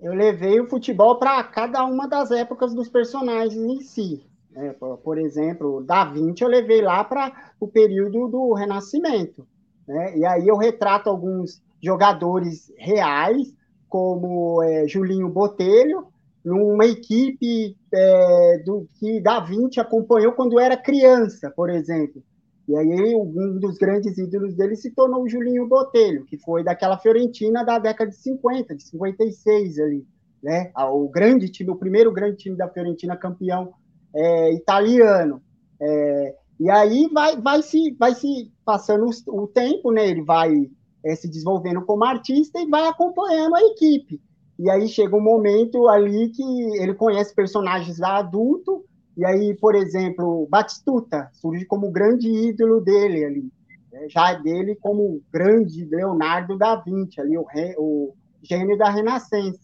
Eu 0.00 0.14
levei 0.14 0.58
o 0.60 0.66
futebol 0.66 1.18
para 1.18 1.44
cada 1.44 1.84
uma 1.84 2.08
das 2.08 2.30
épocas 2.30 2.72
dos 2.74 2.88
personagens 2.88 3.54
em 3.54 3.80
si. 3.82 4.24
É, 4.56 4.70
por 4.72 5.18
exemplo, 5.18 5.82
Da 5.82 6.04
Vinci 6.06 6.42
eu 6.42 6.48
levei 6.48 6.80
lá 6.80 7.04
para 7.04 7.52
o 7.60 7.68
período 7.68 8.28
do 8.28 8.54
Renascimento. 8.54 9.46
Né? 9.86 10.16
E 10.18 10.24
aí 10.24 10.48
eu 10.48 10.56
retrato 10.56 11.10
alguns 11.10 11.62
jogadores 11.82 12.72
reais, 12.78 13.54
como 13.88 14.62
é, 14.62 14.88
Julinho 14.88 15.28
Botelho, 15.28 16.09
numa 16.44 16.86
equipe 16.86 17.76
é, 17.92 18.58
do 18.64 18.88
que 18.98 19.20
Da 19.20 19.40
Vinci 19.40 19.78
acompanhou 19.78 20.32
quando 20.32 20.58
era 20.58 20.76
criança, 20.76 21.50
por 21.50 21.68
exemplo. 21.68 22.22
E 22.68 22.76
aí 22.76 23.14
um 23.16 23.58
dos 23.58 23.76
grandes 23.76 24.16
ídolos 24.16 24.54
dele 24.54 24.76
se 24.76 24.92
tornou 24.92 25.24
o 25.24 25.28
Julinho 25.28 25.66
Botelho, 25.66 26.24
que 26.24 26.38
foi 26.38 26.62
daquela 26.62 26.98
Fiorentina 26.98 27.64
da 27.64 27.78
década 27.78 28.10
de 28.10 28.16
50, 28.16 28.76
de 28.76 28.82
56 28.84 29.78
ali, 29.80 30.06
né? 30.42 30.70
O 30.76 31.08
grande 31.08 31.48
time, 31.48 31.70
o 31.70 31.76
primeiro 31.76 32.12
grande 32.12 32.36
time 32.36 32.56
da 32.56 32.68
Fiorentina 32.68 33.16
campeão 33.16 33.72
é, 34.14 34.52
italiano. 34.54 35.42
É, 35.80 36.36
e 36.60 36.70
aí 36.70 37.08
vai, 37.12 37.40
vai, 37.40 37.62
se, 37.62 37.90
vai 37.98 38.14
se 38.14 38.52
passando 38.64 39.10
o, 39.26 39.46
tempo, 39.48 39.90
né? 39.90 40.08
Ele 40.08 40.22
vai 40.22 40.70
é, 41.04 41.16
se 41.16 41.26
desenvolvendo 41.28 41.84
como 41.84 42.04
artista 42.04 42.60
e 42.60 42.68
vai 42.68 42.86
acompanhando 42.86 43.56
a 43.56 43.62
equipe. 43.62 44.20
E 44.60 44.70
aí 44.70 44.86
chega 44.86 45.16
um 45.16 45.20
momento 45.20 45.88
ali 45.88 46.28
que 46.28 46.42
ele 46.76 46.94
conhece 46.94 47.34
personagens 47.34 47.98
lá 47.98 48.18
adulto, 48.18 48.84
e 49.16 49.24
aí, 49.24 49.56
por 49.56 49.74
exemplo, 49.74 50.46
Batistuta 50.50 51.30
surge 51.32 51.64
como 51.64 51.90
grande 51.90 52.28
ídolo 52.28 52.80
dele 52.80 53.24
ali, 53.24 53.52
né? 53.90 54.06
já 54.08 54.34
dele 54.34 54.76
como 54.76 55.22
grande 55.32 55.84
Leonardo 55.86 56.56
da 56.56 56.76
Vinci, 56.76 57.20
ali, 57.20 57.36
o, 57.36 57.46
o 57.78 58.14
gênio 58.42 58.76
da 58.76 58.90
Renascença. 58.90 59.60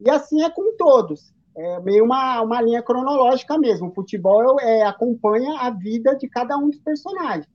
E 0.00 0.10
assim 0.10 0.42
é 0.42 0.50
com 0.50 0.76
todos 0.76 1.32
é 1.56 1.80
meio 1.80 2.04
uma, 2.04 2.40
uma 2.42 2.60
linha 2.62 2.82
cronológica 2.82 3.58
mesmo. 3.58 3.88
O 3.88 3.94
futebol 3.94 4.58
é, 4.60 4.82
acompanha 4.82 5.60
a 5.60 5.70
vida 5.70 6.14
de 6.14 6.28
cada 6.28 6.56
um 6.56 6.70
dos 6.70 6.80
personagens. 6.80 7.46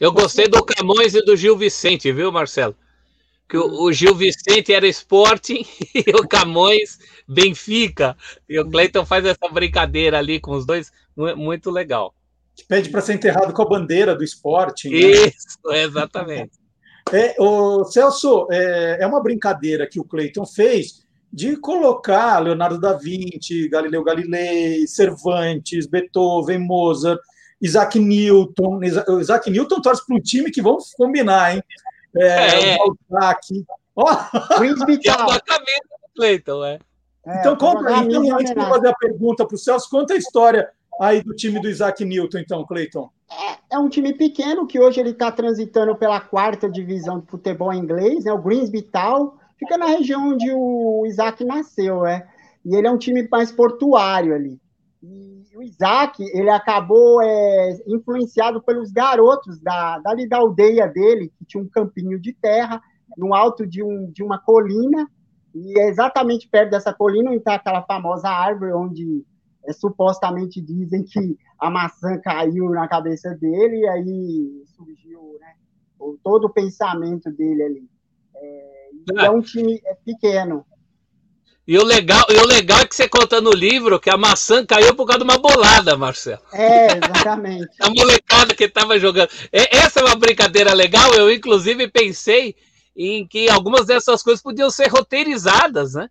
Eu 0.00 0.12
gostei 0.12 0.46
do 0.46 0.64
Camões 0.64 1.14
e 1.14 1.22
do 1.22 1.36
Gil 1.36 1.56
Vicente, 1.56 2.12
viu, 2.12 2.30
Marcelo? 2.30 2.74
Que 3.48 3.56
o, 3.56 3.90
Gil 3.92 4.14
Vicente 4.14 4.74
era 4.74 4.86
Sporting 4.86 5.64
e 5.94 6.10
o 6.10 6.28
Camões 6.28 6.98
Benfica. 7.26 8.16
E 8.48 8.58
o 8.58 8.68
Cleiton 8.68 9.06
faz 9.06 9.24
essa 9.24 9.48
brincadeira 9.50 10.18
ali 10.18 10.38
com 10.38 10.52
os 10.52 10.66
dois, 10.66 10.92
muito 11.16 11.70
legal. 11.70 12.14
Pede 12.68 12.90
para 12.90 13.00
ser 13.00 13.14
enterrado 13.14 13.52
com 13.52 13.62
a 13.62 13.68
bandeira 13.68 14.14
do 14.14 14.24
Sporting. 14.24 14.90
Né? 14.90 14.98
Isso, 14.98 15.58
exatamente. 15.72 16.58
É, 17.12 17.34
o 17.38 17.84
Celso, 17.84 18.46
é, 18.50 18.98
é 19.00 19.06
uma 19.06 19.22
brincadeira 19.22 19.86
que 19.86 19.98
o 19.98 20.04
Cleiton 20.04 20.44
fez 20.44 21.06
de 21.32 21.56
colocar 21.56 22.38
Leonardo 22.38 22.80
da 22.80 22.94
Vinci, 22.94 23.68
Galileu 23.68 24.02
Galilei, 24.02 24.86
Cervantes, 24.86 25.86
Beethoven, 25.86 26.58
Mozart, 26.58 27.20
Isaac 27.60 27.98
Newton. 27.98 28.80
Isaac 29.20 29.50
Newton 29.50 29.80
torce 29.80 30.04
para 30.06 30.16
um 30.16 30.20
time 30.20 30.50
que 30.50 30.62
vamos 30.62 30.92
combinar, 30.92 31.54
hein? 31.54 31.62
É, 32.16 32.74
é. 32.74 32.76
O 32.76 32.96
Balzac. 33.08 33.64
Oh. 33.94 34.04
do 34.04 34.86
Cleiton, 36.16 36.64
é. 36.64 36.78
Então, 37.26 37.56
conta 37.56 37.88
aí, 37.88 38.06
então, 38.06 38.38
antes 38.38 38.54
de 38.54 38.60
fazer 38.60 38.88
a 38.88 38.94
pergunta 38.94 39.46
para 39.46 39.54
o 39.54 39.58
Celso, 39.58 39.90
conta 39.90 40.14
a 40.14 40.16
história 40.16 40.70
aí 41.00 41.22
do 41.22 41.34
time 41.34 41.60
do 41.60 41.68
Isaac 41.68 42.04
Newton, 42.04 42.38
então, 42.38 42.64
Cleiton. 42.64 43.10
É, 43.30 43.76
é 43.76 43.78
um 43.78 43.88
time 43.88 44.12
pequeno 44.14 44.66
que 44.66 44.80
hoje 44.80 45.00
ele 45.00 45.10
está 45.10 45.30
transitando 45.30 45.94
pela 45.94 46.20
quarta 46.20 46.68
divisão 46.68 47.20
de 47.20 47.26
futebol 47.26 47.72
inglês, 47.72 48.24
né? 48.24 48.32
O 48.32 48.38
Greensby 48.38 48.82
Town 48.82 49.34
fica 49.58 49.76
na 49.76 49.86
região 49.86 50.30
onde 50.30 50.50
o 50.52 51.04
Isaac 51.06 51.44
nasceu, 51.44 52.02
né? 52.02 52.26
E 52.64 52.74
ele 52.74 52.86
é 52.86 52.90
um 52.90 52.98
time 52.98 53.26
mais 53.30 53.52
portuário 53.52 54.34
ali. 54.34 54.58
E 55.02 55.44
o 55.56 55.62
Isaac, 55.62 56.22
ele 56.34 56.50
acabou 56.50 57.22
é, 57.22 57.78
influenciado 57.86 58.60
pelos 58.60 58.90
garotos 58.90 59.60
da, 59.60 59.98
dali 60.00 60.28
da 60.28 60.38
aldeia 60.38 60.88
dele, 60.88 61.32
que 61.38 61.44
tinha 61.44 61.62
um 61.62 61.68
campinho 61.68 62.18
de 62.18 62.32
terra, 62.32 62.82
no 63.16 63.34
alto 63.34 63.66
de, 63.66 63.82
um, 63.82 64.10
de 64.10 64.22
uma 64.22 64.38
colina, 64.38 65.08
e 65.54 65.78
é 65.78 65.88
exatamente 65.88 66.48
perto 66.48 66.70
dessa 66.70 66.92
colina 66.92 67.30
onde 67.30 67.38
está 67.38 67.54
aquela 67.54 67.82
famosa 67.82 68.28
árvore 68.28 68.72
onde 68.72 69.24
é, 69.64 69.72
supostamente 69.72 70.60
dizem 70.60 71.04
que 71.04 71.38
a 71.58 71.70
maçã 71.70 72.18
caiu 72.18 72.68
na 72.70 72.88
cabeça 72.88 73.34
dele, 73.34 73.80
e 73.80 73.88
aí 73.88 74.62
surgiu 74.76 75.36
né, 75.40 75.54
todo 76.22 76.46
o 76.46 76.52
pensamento 76.52 77.30
dele 77.30 77.62
ali. 77.62 77.90
É, 78.34 78.90
é, 79.16 79.26
é 79.26 79.30
um 79.30 79.40
time 79.40 79.80
pequeno. 80.04 80.64
E 81.68 81.76
o, 81.76 81.84
legal, 81.84 82.24
e 82.30 82.36
o 82.38 82.46
legal 82.46 82.78
é 82.78 82.86
que 82.86 82.96
você 82.96 83.06
conta 83.06 83.42
no 83.42 83.50
livro 83.50 84.00
que 84.00 84.08
a 84.08 84.16
maçã 84.16 84.64
caiu 84.64 84.94
por 84.94 85.04
causa 85.04 85.18
de 85.18 85.24
uma 85.24 85.36
bolada, 85.36 85.98
Marcelo. 85.98 86.40
É, 86.50 86.86
exatamente. 86.96 87.68
a 87.78 87.90
molecada 87.90 88.54
que 88.54 88.64
estava 88.64 88.98
jogando. 88.98 89.28
Essa 89.52 90.00
é 90.00 90.04
uma 90.04 90.16
brincadeira 90.16 90.72
legal. 90.72 91.12
Eu, 91.12 91.30
inclusive, 91.30 91.86
pensei 91.86 92.56
em 92.96 93.26
que 93.26 93.50
algumas 93.50 93.84
dessas 93.84 94.22
coisas 94.22 94.42
podiam 94.42 94.70
ser 94.70 94.86
roteirizadas, 94.86 95.92
né? 95.92 96.08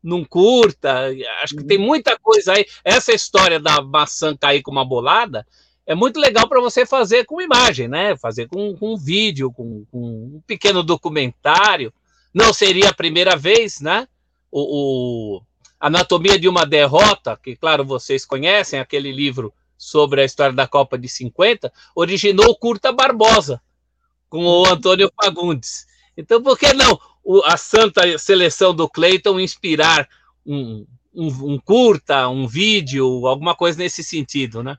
Num 0.00 0.24
curta. 0.24 1.08
Acho 1.42 1.56
que 1.56 1.64
tem 1.64 1.78
uhum. 1.78 1.86
muita 1.86 2.16
coisa 2.16 2.52
aí. 2.52 2.64
Essa 2.84 3.12
história 3.12 3.58
da 3.58 3.82
maçã 3.82 4.36
cair 4.36 4.62
com 4.62 4.70
uma 4.70 4.84
bolada 4.84 5.44
é 5.84 5.94
muito 5.96 6.20
legal 6.20 6.48
para 6.48 6.60
você 6.60 6.86
fazer 6.86 7.24
com 7.24 7.42
imagem, 7.42 7.88
né? 7.88 8.16
Fazer 8.16 8.46
com, 8.46 8.76
com 8.76 8.94
um 8.94 8.96
vídeo, 8.96 9.52
com, 9.52 9.84
com 9.90 9.98
um 10.36 10.42
pequeno 10.46 10.84
documentário. 10.84 11.92
Não 12.32 12.52
seria 12.52 12.90
a 12.90 12.94
primeira 12.94 13.34
vez, 13.34 13.80
né? 13.80 14.06
O, 14.50 15.36
o, 15.36 15.42
Anatomia 15.78 16.38
de 16.38 16.48
uma 16.48 16.66
Derrota, 16.66 17.38
que, 17.42 17.56
claro, 17.56 17.84
vocês 17.84 18.24
conhecem, 18.24 18.78
aquele 18.78 19.10
livro 19.10 19.52
sobre 19.78 20.20
a 20.20 20.24
história 20.24 20.54
da 20.54 20.66
Copa 20.66 20.98
de 20.98 21.08
50, 21.08 21.72
originou 21.94 22.50
o 22.50 22.56
Curta 22.56 22.92
Barbosa, 22.92 23.62
com 24.28 24.44
o 24.44 24.66
Antônio 24.66 25.10
Fagundes. 25.16 25.86
Então, 26.16 26.42
por 26.42 26.58
que 26.58 26.74
não 26.74 26.98
o, 27.24 27.42
a 27.44 27.56
santa 27.56 28.18
seleção 28.18 28.74
do 28.74 28.88
Clayton 28.88 29.40
inspirar 29.40 30.08
um, 30.44 30.86
um, 31.14 31.54
um, 31.54 31.58
curta, 31.58 32.28
um 32.28 32.46
vídeo, 32.46 33.26
alguma 33.26 33.54
coisa 33.54 33.78
nesse 33.78 34.02
sentido, 34.02 34.62
né? 34.62 34.76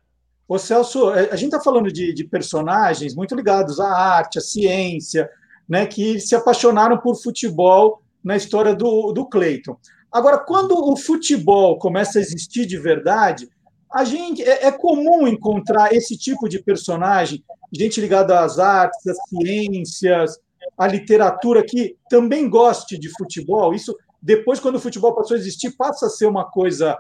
Ô 0.47 0.59
Celso, 0.59 1.09
a 1.09 1.35
gente 1.35 1.53
está 1.53 1.61
falando 1.61 1.91
de, 1.91 2.13
de 2.13 2.25
personagens 2.25 3.15
muito 3.15 3.33
ligados 3.33 3.79
à 3.79 3.87
arte, 3.87 4.37
à 4.37 4.41
ciência, 4.41 5.29
né, 5.67 5.85
que 5.85 6.19
se 6.19 6.35
apaixonaram 6.35 6.97
por 6.97 7.15
futebol 7.15 8.00
na 8.23 8.35
história 8.35 8.75
do, 8.75 9.11
do 9.11 9.25
Cleiton. 9.27 9.77
Agora, 10.11 10.37
quando 10.37 10.73
o 10.73 10.97
futebol 10.97 11.77
começa 11.79 12.19
a 12.19 12.21
existir 12.21 12.65
de 12.65 12.77
verdade, 12.77 13.49
a 13.93 14.03
gente 14.03 14.41
é, 14.43 14.67
é, 14.67 14.71
comum 14.71 15.27
encontrar 15.27 15.93
esse 15.93 16.17
tipo 16.17 16.47
de 16.47 16.61
personagem, 16.61 17.43
gente 17.71 17.99
ligada 17.99 18.39
às 18.39 18.59
artes, 18.59 19.05
às 19.07 19.17
ciências, 19.29 20.37
à 20.77 20.87
literatura, 20.87 21.63
que 21.63 21.95
também 22.09 22.49
goste 22.49 22.97
de 22.97 23.09
futebol. 23.09 23.73
Isso, 23.73 23.95
depois, 24.21 24.59
quando 24.59 24.75
o 24.75 24.79
futebol 24.79 25.15
passou 25.15 25.35
a 25.35 25.39
existir, 25.39 25.71
passa 25.77 26.05
a 26.05 26.09
ser 26.09 26.25
uma 26.25 26.45
coisa 26.45 26.97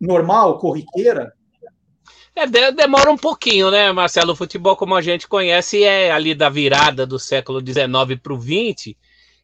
normal, 0.00 0.58
corriqueira? 0.58 1.32
É, 2.34 2.46
demora 2.70 3.10
um 3.10 3.16
pouquinho, 3.16 3.70
né, 3.70 3.90
Marcelo? 3.92 4.32
O 4.32 4.36
futebol, 4.36 4.76
como 4.76 4.94
a 4.94 5.00
gente 5.00 5.26
conhece, 5.26 5.82
é 5.82 6.12
ali 6.12 6.34
da 6.34 6.50
virada 6.50 7.06
do 7.06 7.18
século 7.18 7.60
XIX 7.60 8.20
para 8.22 8.34
o 8.34 8.40
XX. 8.40 8.94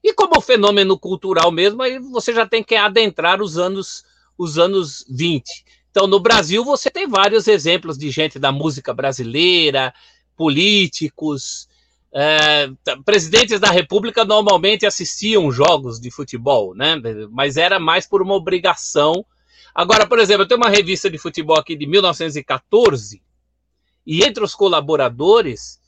E 0.03 0.13
como 0.15 0.41
fenômeno 0.41 0.99
cultural 0.99 1.51
mesmo, 1.51 1.83
aí 1.83 1.99
você 1.99 2.33
já 2.33 2.47
tem 2.47 2.63
que 2.63 2.75
adentrar 2.75 3.41
os 3.41 3.57
anos, 3.57 4.05
os 4.37 4.59
anos 4.59 5.05
20. 5.09 5.65
Então, 5.91 6.07
no 6.07 6.19
Brasil, 6.19 6.65
você 6.65 6.91
tem 6.91 7.07
vários 7.07 7.47
exemplos 7.47 7.97
de 7.97 8.11
gente 8.11 8.39
da 8.39 8.51
música 8.51 8.93
brasileira, 8.93 9.95
políticos, 10.37 11.69
é, 12.13 12.71
presidentes 13.05 13.61
da 13.61 13.71
República 13.71 14.25
normalmente 14.25 14.87
assistiam 14.87 15.53
jogos 15.53 16.01
de 16.01 16.11
futebol, 16.11 16.75
né? 16.75 16.97
Mas 17.31 17.57
era 17.57 17.79
mais 17.79 18.07
por 18.07 18.23
uma 18.23 18.35
obrigação 18.35 19.25
Agora, 19.75 20.07
por 20.07 20.19
exemplo, 20.19 20.43
eu 20.43 20.49
tenho 20.49 20.61
uma 20.61 20.69
revista 20.69 21.09
de 21.09 21.17
futebol 21.17 21.59
aqui 21.59 21.75
de 21.75 21.87
1914, 21.87 23.23
e 24.07 24.23
entre 24.23 24.45
os 24.45 24.55
colaboradores, 24.55 25.81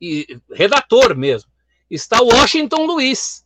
e 0.00 0.38
redator 0.50 1.16
mesmo, 1.16 1.50
está 1.90 2.20
Washington 2.20 2.84
Luiz, 2.84 3.41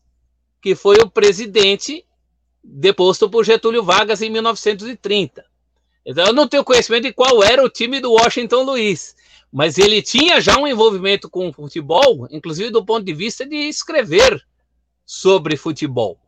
que 0.66 0.74
foi 0.74 0.96
o 0.96 1.08
presidente 1.08 2.04
deposto 2.60 3.30
por 3.30 3.44
Getúlio 3.44 3.84
Vargas 3.84 4.20
em 4.20 4.28
1930. 4.28 5.46
Então, 6.04 6.26
eu 6.26 6.32
não 6.32 6.48
tenho 6.48 6.64
conhecimento 6.64 7.04
de 7.04 7.12
qual 7.12 7.40
era 7.40 7.62
o 7.62 7.70
time 7.70 8.00
do 8.00 8.14
Washington 8.14 8.64
Luiz, 8.64 9.14
mas 9.52 9.78
ele 9.78 10.02
tinha 10.02 10.40
já 10.40 10.58
um 10.58 10.66
envolvimento 10.66 11.30
com 11.30 11.48
o 11.48 11.52
futebol, 11.52 12.26
inclusive 12.32 12.70
do 12.70 12.84
ponto 12.84 13.04
de 13.04 13.14
vista 13.14 13.46
de 13.46 13.54
escrever 13.54 14.44
sobre 15.04 15.56
futebol. 15.56 16.18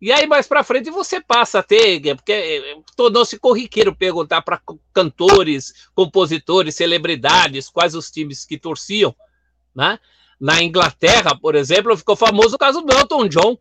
E 0.00 0.10
aí, 0.10 0.26
mais 0.26 0.48
para 0.48 0.64
frente, 0.64 0.88
você 0.88 1.20
passa 1.20 1.58
a 1.58 1.62
ter, 1.62 2.16
porque 2.16 2.32
eh, 2.32 2.76
tornou-se 2.96 3.38
corriqueiro 3.38 3.94
perguntar 3.94 4.40
para 4.40 4.58
cantores, 4.94 5.90
compositores, 5.94 6.76
celebridades, 6.76 7.68
quais 7.68 7.94
os 7.94 8.10
times 8.10 8.46
que 8.46 8.56
torciam. 8.56 9.14
Né? 9.74 9.98
Na 10.40 10.62
Inglaterra, 10.62 11.38
por 11.38 11.54
exemplo, 11.54 11.94
ficou 11.94 12.16
famoso 12.16 12.56
o 12.56 12.58
caso 12.58 12.80
do 12.80 12.90
Elton 12.90 13.28
John. 13.28 13.58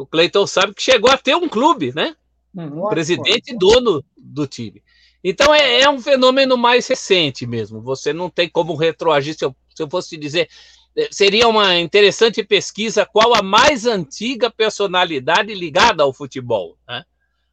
O 0.00 0.06
Clayton 0.06 0.46
sabe 0.46 0.74
que 0.74 0.82
chegou 0.82 1.10
a 1.10 1.18
ter 1.18 1.34
um 1.36 1.48
clube, 1.48 1.92
né? 1.94 2.16
Uhum, 2.54 2.88
Presidente 2.88 3.52
e 3.52 3.58
dono 3.58 4.02
do 4.16 4.46
time. 4.46 4.82
Então 5.22 5.54
é, 5.54 5.82
é, 5.82 5.90
um 5.90 6.00
fenômeno 6.00 6.56
mais 6.56 6.86
recente 6.86 7.46
mesmo. 7.46 7.82
Você 7.82 8.12
não 8.12 8.30
tem 8.30 8.48
como 8.48 8.74
retroagir. 8.74 9.36
Se 9.36 9.44
eu, 9.44 9.54
se 9.74 9.82
eu 9.82 9.90
fosse 9.90 10.10
te 10.10 10.16
dizer, 10.16 10.48
é, 10.96 11.08
seria 11.10 11.46
uma 11.46 11.78
interessante 11.78 12.42
pesquisa 12.42 13.04
qual 13.04 13.34
a 13.34 13.42
mais 13.42 13.84
antiga 13.84 14.50
personalidade 14.50 15.54
ligada 15.54 16.02
ao 16.02 16.14
futebol. 16.14 16.78
Né? 16.88 17.04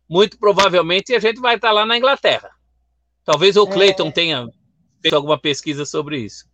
Muito 0.09 0.39
provavelmente 0.39 1.13
a 1.13 1.19
gente 1.19 1.41
vai 1.41 1.55
estar 1.55 1.71
lá 1.71 1.85
na 1.85 1.97
Inglaterra. 1.97 2.49
Talvez 3.25 3.57
o 3.57 3.67
é. 3.67 3.71
Clayton 3.71 4.07
é... 4.07 4.11
tenha 4.11 4.47
feito 5.01 5.15
alguma 5.15 5.37
pesquisa 5.37 5.85
sobre 5.85 6.19
isso. 6.19 6.45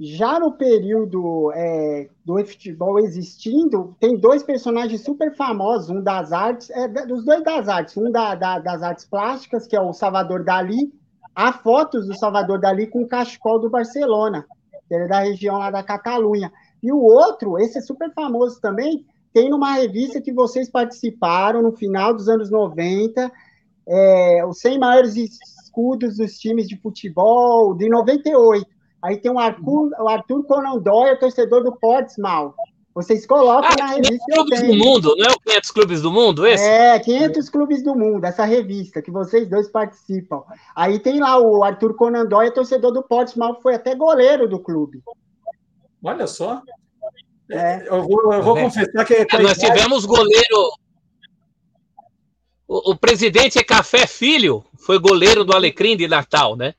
Já 0.00 0.40
no 0.40 0.52
período 0.52 1.52
é, 1.52 2.08
do 2.24 2.42
futebol 2.44 2.98
existindo, 2.98 3.94
tem 4.00 4.16
dois 4.16 4.42
personagens 4.42 5.02
super 5.04 5.36
famosos, 5.36 5.90
um 5.90 6.02
das 6.02 6.32
artes, 6.32 6.70
é, 6.70 6.88
dos 6.88 7.24
dois 7.24 7.44
das 7.44 7.68
artes, 7.68 7.96
um 7.98 8.10
da, 8.10 8.34
da, 8.34 8.58
das 8.58 8.82
artes 8.82 9.04
plásticas, 9.04 9.66
que 9.66 9.76
é 9.76 9.80
o 9.80 9.92
Salvador 9.92 10.42
Dali, 10.42 10.90
há 11.34 11.52
fotos 11.52 12.06
do 12.06 12.16
Salvador 12.16 12.58
Dali 12.58 12.86
com 12.86 13.02
o 13.02 13.08
cachecol 13.08 13.60
do 13.60 13.68
Barcelona 13.68 14.46
que 14.90 14.94
ele 14.94 15.04
é 15.04 15.08
da 15.08 15.20
região 15.20 15.56
lá 15.56 15.70
da 15.70 15.84
Catalunha. 15.84 16.52
E 16.82 16.90
o 16.90 17.00
outro, 17.00 17.56
esse 17.60 17.78
é 17.78 17.80
super 17.80 18.12
famoso 18.12 18.60
também, 18.60 19.06
tem 19.32 19.48
numa 19.48 19.74
revista 19.74 20.20
que 20.20 20.32
vocês 20.32 20.68
participaram 20.68 21.62
no 21.62 21.70
final 21.70 22.12
dos 22.12 22.28
anos 22.28 22.50
90, 22.50 23.30
é, 23.86 24.44
os 24.44 24.58
100 24.58 24.78
maiores 24.80 25.14
escudos 25.14 26.16
dos 26.16 26.36
times 26.38 26.66
de 26.66 26.76
futebol 26.76 27.72
de 27.76 27.88
98. 27.88 28.66
Aí 29.02 29.16
tem 29.16 29.30
o 29.30 29.38
Arthur, 29.38 29.90
o 29.98 30.08
Arthur 30.08 30.44
Conan 30.44 30.78
Doyle, 30.78 31.18
torcedor 31.18 31.64
do 31.64 31.72
Portsmouth. 31.72 32.54
Vocês 32.94 33.24
colocam 33.24 33.70
ah, 33.70 33.76
na 33.78 33.86
revista. 33.86 34.18
500 34.26 34.34
clubes 34.34 34.62
do 34.62 34.74
mundo, 34.74 35.14
não 35.16 35.26
é 35.26 35.32
o 35.32 35.40
500 35.40 35.70
clubes 35.70 36.02
do 36.02 36.12
mundo 36.12 36.46
esse? 36.46 36.64
É, 36.64 36.98
500 36.98 37.48
clubes 37.48 37.82
do 37.82 37.94
mundo, 37.94 38.24
essa 38.24 38.44
revista 38.44 39.00
que 39.00 39.10
vocês 39.10 39.48
dois 39.48 39.70
participam. 39.70 40.42
Aí 40.74 40.98
tem 40.98 41.20
lá 41.20 41.38
o 41.38 41.62
Arthur 41.62 41.94
Conan 41.94 42.26
Doyle, 42.26 42.52
torcedor 42.52 42.92
do 42.92 43.02
Portsmouth, 43.02 43.60
foi 43.62 43.76
até 43.76 43.94
goleiro 43.94 44.48
do 44.48 44.58
clube. 44.58 45.02
Olha 46.02 46.26
só. 46.26 46.62
É. 47.48 47.86
Eu 47.88 48.02
vou, 48.02 48.32
eu 48.32 48.42
vou 48.42 48.58
é. 48.58 48.62
confessar 48.62 49.04
que. 49.04 49.24
que 49.24 49.38
nós 49.38 49.58
tivemos 49.58 50.04
goleiro. 50.04 50.72
O, 52.66 52.92
o 52.92 52.96
presidente 52.96 53.58
é 53.58 53.64
Café 53.64 54.06
Filho, 54.06 54.64
foi 54.78 54.98
goleiro 54.98 55.44
do 55.44 55.54
Alecrim 55.54 55.96
de 55.96 56.06
Natal, 56.06 56.56
né? 56.56 56.74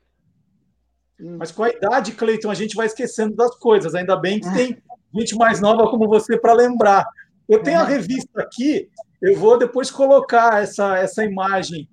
Mas 1.38 1.52
com 1.52 1.62
a 1.62 1.70
idade, 1.70 2.12
Cleiton, 2.12 2.50
a 2.50 2.54
gente 2.54 2.74
vai 2.74 2.86
esquecendo 2.86 3.36
das 3.36 3.54
coisas. 3.56 3.94
Ainda 3.94 4.16
bem 4.16 4.40
que 4.40 4.48
é. 4.48 4.52
tem 4.52 4.82
gente 5.14 5.36
mais 5.36 5.60
nova 5.60 5.88
como 5.88 6.08
você 6.08 6.38
para 6.38 6.52
lembrar. 6.52 7.06
Eu 7.48 7.62
tenho 7.62 7.78
a 7.78 7.84
revista 7.84 8.40
aqui, 8.40 8.88
eu 9.20 9.36
vou 9.36 9.58
depois 9.58 9.90
colocar 9.90 10.62
essa, 10.62 10.96
essa 10.98 11.24
imagem. 11.24 11.88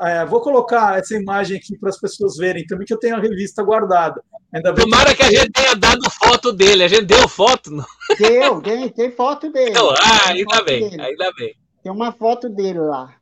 É, 0.00 0.24
vou 0.24 0.40
colocar 0.40 0.98
essa 0.98 1.14
imagem 1.14 1.58
aqui 1.58 1.78
para 1.78 1.90
as 1.90 2.00
pessoas 2.00 2.36
verem 2.36 2.66
também, 2.66 2.86
que 2.86 2.94
eu 2.94 2.98
tenho 2.98 3.16
a 3.16 3.20
revista 3.20 3.62
guardada. 3.62 4.22
Ainda 4.52 4.72
bem 4.72 4.84
Tomara 4.84 5.14
que... 5.14 5.16
que... 5.16 5.22
a 5.22 5.40
gente 5.40 5.52
tenha 5.52 5.74
dado 5.74 6.10
foto 6.10 6.52
dele. 6.52 6.82
A 6.82 6.88
gente 6.88 7.04
deu 7.04 7.28
foto? 7.28 7.70
Não? 7.70 7.84
Deu, 8.18 8.60
tem, 8.60 8.88
tem 8.88 9.10
foto 9.10 9.50
dele. 9.50 9.70
Então, 9.70 9.90
ah, 9.90 10.30
ainda 10.30 10.62
bem, 10.64 10.90
dele. 10.90 11.02
ainda 11.02 11.32
bem. 11.38 11.54
Tem 11.82 11.92
uma 11.92 12.12
foto 12.12 12.48
dele 12.48 12.80
lá. 12.80 13.14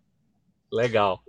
Legal. 0.73 1.21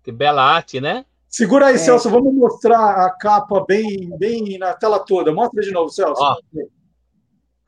Que 0.03 0.11
bela 0.11 0.43
arte, 0.43 0.81
né? 0.81 1.05
Segura 1.29 1.67
aí, 1.67 1.75
é. 1.75 1.77
Celso, 1.77 2.09
vamos 2.09 2.33
mostrar 2.33 3.05
a 3.05 3.11
capa 3.11 3.63
bem, 3.65 4.09
bem 4.17 4.57
na 4.57 4.73
tela 4.73 4.99
toda. 4.99 5.31
Mostra 5.31 5.61
de 5.61 5.71
novo, 5.71 5.89
Celso. 5.89 6.21
Ó, 6.21 6.35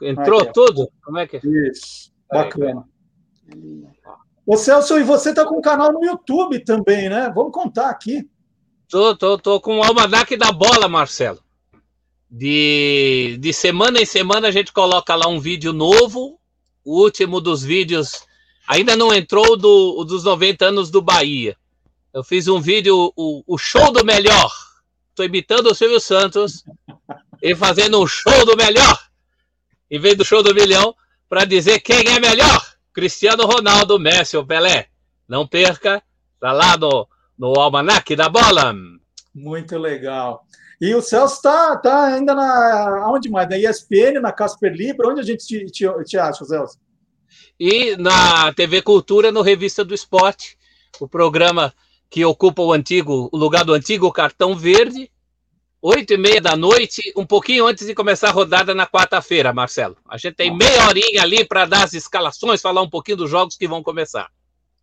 entrou 0.02 0.41
Aqui, 0.41 0.54
tudo? 0.54 0.90
Como 1.06 1.20
é 1.20 1.28
que 1.28 1.38
é? 1.38 1.41
Isso, 1.70 2.12
bacana. 2.30 2.84
Ô 4.45 4.58
Celso, 4.58 4.98
e 4.98 5.04
você 5.04 5.32
tá 5.32 5.45
com 5.45 5.60
um 5.60 5.62
canal 5.62 5.94
no 5.94 6.04
YouTube 6.04 6.60
também, 6.66 7.08
né? 7.08 7.32
Vamos 7.34 7.54
contar 7.54 7.91
aqui. 7.91 8.28
Tô, 8.90 9.16
tô, 9.16 9.38
tô 9.38 9.62
com 9.62 9.78
o 9.78 9.84
Almanac 9.84 10.36
da 10.36 10.52
Bola, 10.52 10.90
Marcelo. 10.90 11.43
De, 12.35 13.38
de 13.39 13.53
semana 13.53 14.01
em 14.01 14.05
semana 14.05 14.47
a 14.47 14.51
gente 14.51 14.73
coloca 14.73 15.14
lá 15.14 15.27
um 15.27 15.39
vídeo 15.39 15.72
novo 15.72 16.39
o 16.84 16.99
último 16.99 17.39
dos 17.39 17.61
vídeos 17.64 18.26
ainda 18.68 18.95
não 18.95 19.14
entrou 19.14 19.55
do, 19.55 20.03
dos 20.03 20.23
90 20.23 20.65
anos 20.65 20.89
do 20.89 20.99
Bahia. 20.99 21.55
Eu 22.11 22.23
fiz 22.23 22.47
um 22.47 22.60
vídeo, 22.60 23.14
o, 23.15 23.43
o 23.45 23.57
show 23.57 23.91
do 23.91 24.03
melhor. 24.03 24.51
tô 25.14 25.23
imitando 25.23 25.68
o 25.68 25.76
Silvio 25.76 25.99
Santos 25.99 26.64
e 27.39 27.55
fazendo 27.55 28.01
um 28.01 28.07
show 28.07 28.45
do 28.47 28.57
melhor, 28.57 28.99
em 29.89 29.99
vez 29.99 30.18
do 30.18 30.26
show 30.26 30.41
do 30.41 30.55
milhão, 30.55 30.95
para 31.30 31.45
dizer 31.45 31.81
quem 31.81 32.07
é 32.07 32.19
melhor: 32.19 32.65
Cristiano 32.91 33.45
Ronaldo, 33.45 33.99
Messi 33.99 34.35
ou 34.35 34.45
Pelé. 34.45 34.88
Não 35.27 35.47
perca, 35.47 36.03
tá 36.39 36.51
lá 36.51 36.76
no, 36.77 37.07
no 37.38 37.60
Almanac 37.60 38.15
da 38.15 38.27
Bola. 38.27 38.76
Muito 39.34 39.77
legal. 39.77 40.45
E 40.84 40.93
o 40.93 41.01
Celso 41.01 41.35
está 41.35 41.77
tá 41.77 42.07
ainda 42.07 42.35
na. 42.35 43.10
Onde 43.10 43.30
mais? 43.30 43.47
Na 43.47 43.57
ESPN, 43.57 44.19
na 44.22 44.34
Casper 44.34 44.73
Libra? 44.73 45.07
Onde 45.07 45.22
a 45.22 45.23
gente 45.23 45.47
te, 45.47 45.65
te, 45.68 45.85
te 46.03 46.18
acha, 46.18 46.43
Celso? 46.43 46.77
E 47.57 47.95
na 47.95 48.51
TV 48.51 48.81
Cultura, 48.81 49.31
no 49.31 49.41
Revista 49.41 49.85
do 49.85 49.93
Esporte, 49.93 50.57
o 50.99 51.07
programa 51.07 51.73
que 52.10 52.26
ocupa 52.26 52.61
o 52.61 52.73
antigo, 52.73 53.30
o 53.31 53.38
lugar 53.38 53.64
do 53.64 53.73
antigo 53.73 54.11
cartão 54.11 54.57
verde, 54.57 55.10
oito 55.81 56.15
e 56.15 56.18
meia 56.18 56.41
da 56.41 56.57
noite, 56.57 57.14
um 57.15 57.26
pouquinho 57.26 57.65
antes 57.65 57.88
de 57.88 57.95
começar 57.95 58.27
a 58.27 58.34
rodada 58.34 58.76
na 58.76 58.85
quarta-feira, 58.85 59.53
Marcelo. 59.53 59.95
A 60.05 60.18
gente 60.18 60.35
tem 60.35 60.53
meia 60.53 60.85
horinha 60.85 61.22
ali 61.22 61.45
para 61.45 61.64
dar 61.64 61.85
as 61.85 61.93
escalações, 61.93 62.61
falar 62.61 62.81
um 62.81 62.89
pouquinho 62.89 63.15
dos 63.15 63.30
jogos 63.30 63.55
que 63.55 63.69
vão 63.69 63.81
começar. 63.81 64.27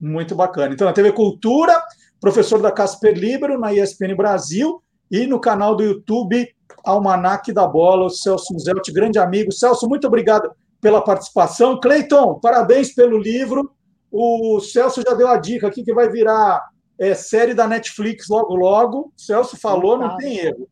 Muito 0.00 0.34
bacana. 0.34 0.72
Então, 0.72 0.86
na 0.86 0.94
TV 0.94 1.12
Cultura, 1.12 1.78
professor 2.18 2.58
da 2.62 2.72
Casper 2.72 3.12
Libero, 3.12 3.60
na 3.60 3.74
ESPN 3.74 4.16
Brasil, 4.16 4.82
e 5.10 5.26
no 5.26 5.40
canal 5.40 5.74
do 5.74 5.82
YouTube 5.82 6.48
Almanac 6.84 7.52
da 7.52 7.66
Bola, 7.66 8.06
o 8.06 8.10
Celso 8.10 8.58
Zelt, 8.58 8.90
grande 8.92 9.18
amigo. 9.18 9.52
Celso, 9.52 9.88
muito 9.88 10.06
obrigado 10.06 10.50
pela 10.80 11.02
participação. 11.02 11.78
Cleiton, 11.78 12.38
parabéns 12.40 12.94
pelo 12.94 13.18
livro. 13.18 13.72
O 14.10 14.60
Celso 14.60 15.02
já 15.06 15.14
deu 15.14 15.28
a 15.28 15.36
dica 15.36 15.68
aqui 15.68 15.82
que 15.82 15.94
vai 15.94 16.08
virar 16.08 16.68
é, 16.98 17.14
série 17.14 17.54
da 17.54 17.66
Netflix 17.66 18.28
logo, 18.28 18.54
logo. 18.54 19.12
Celso 19.16 19.56
falou, 19.56 19.98
não 19.98 20.16
tem 20.16 20.38
erro. 20.38 20.68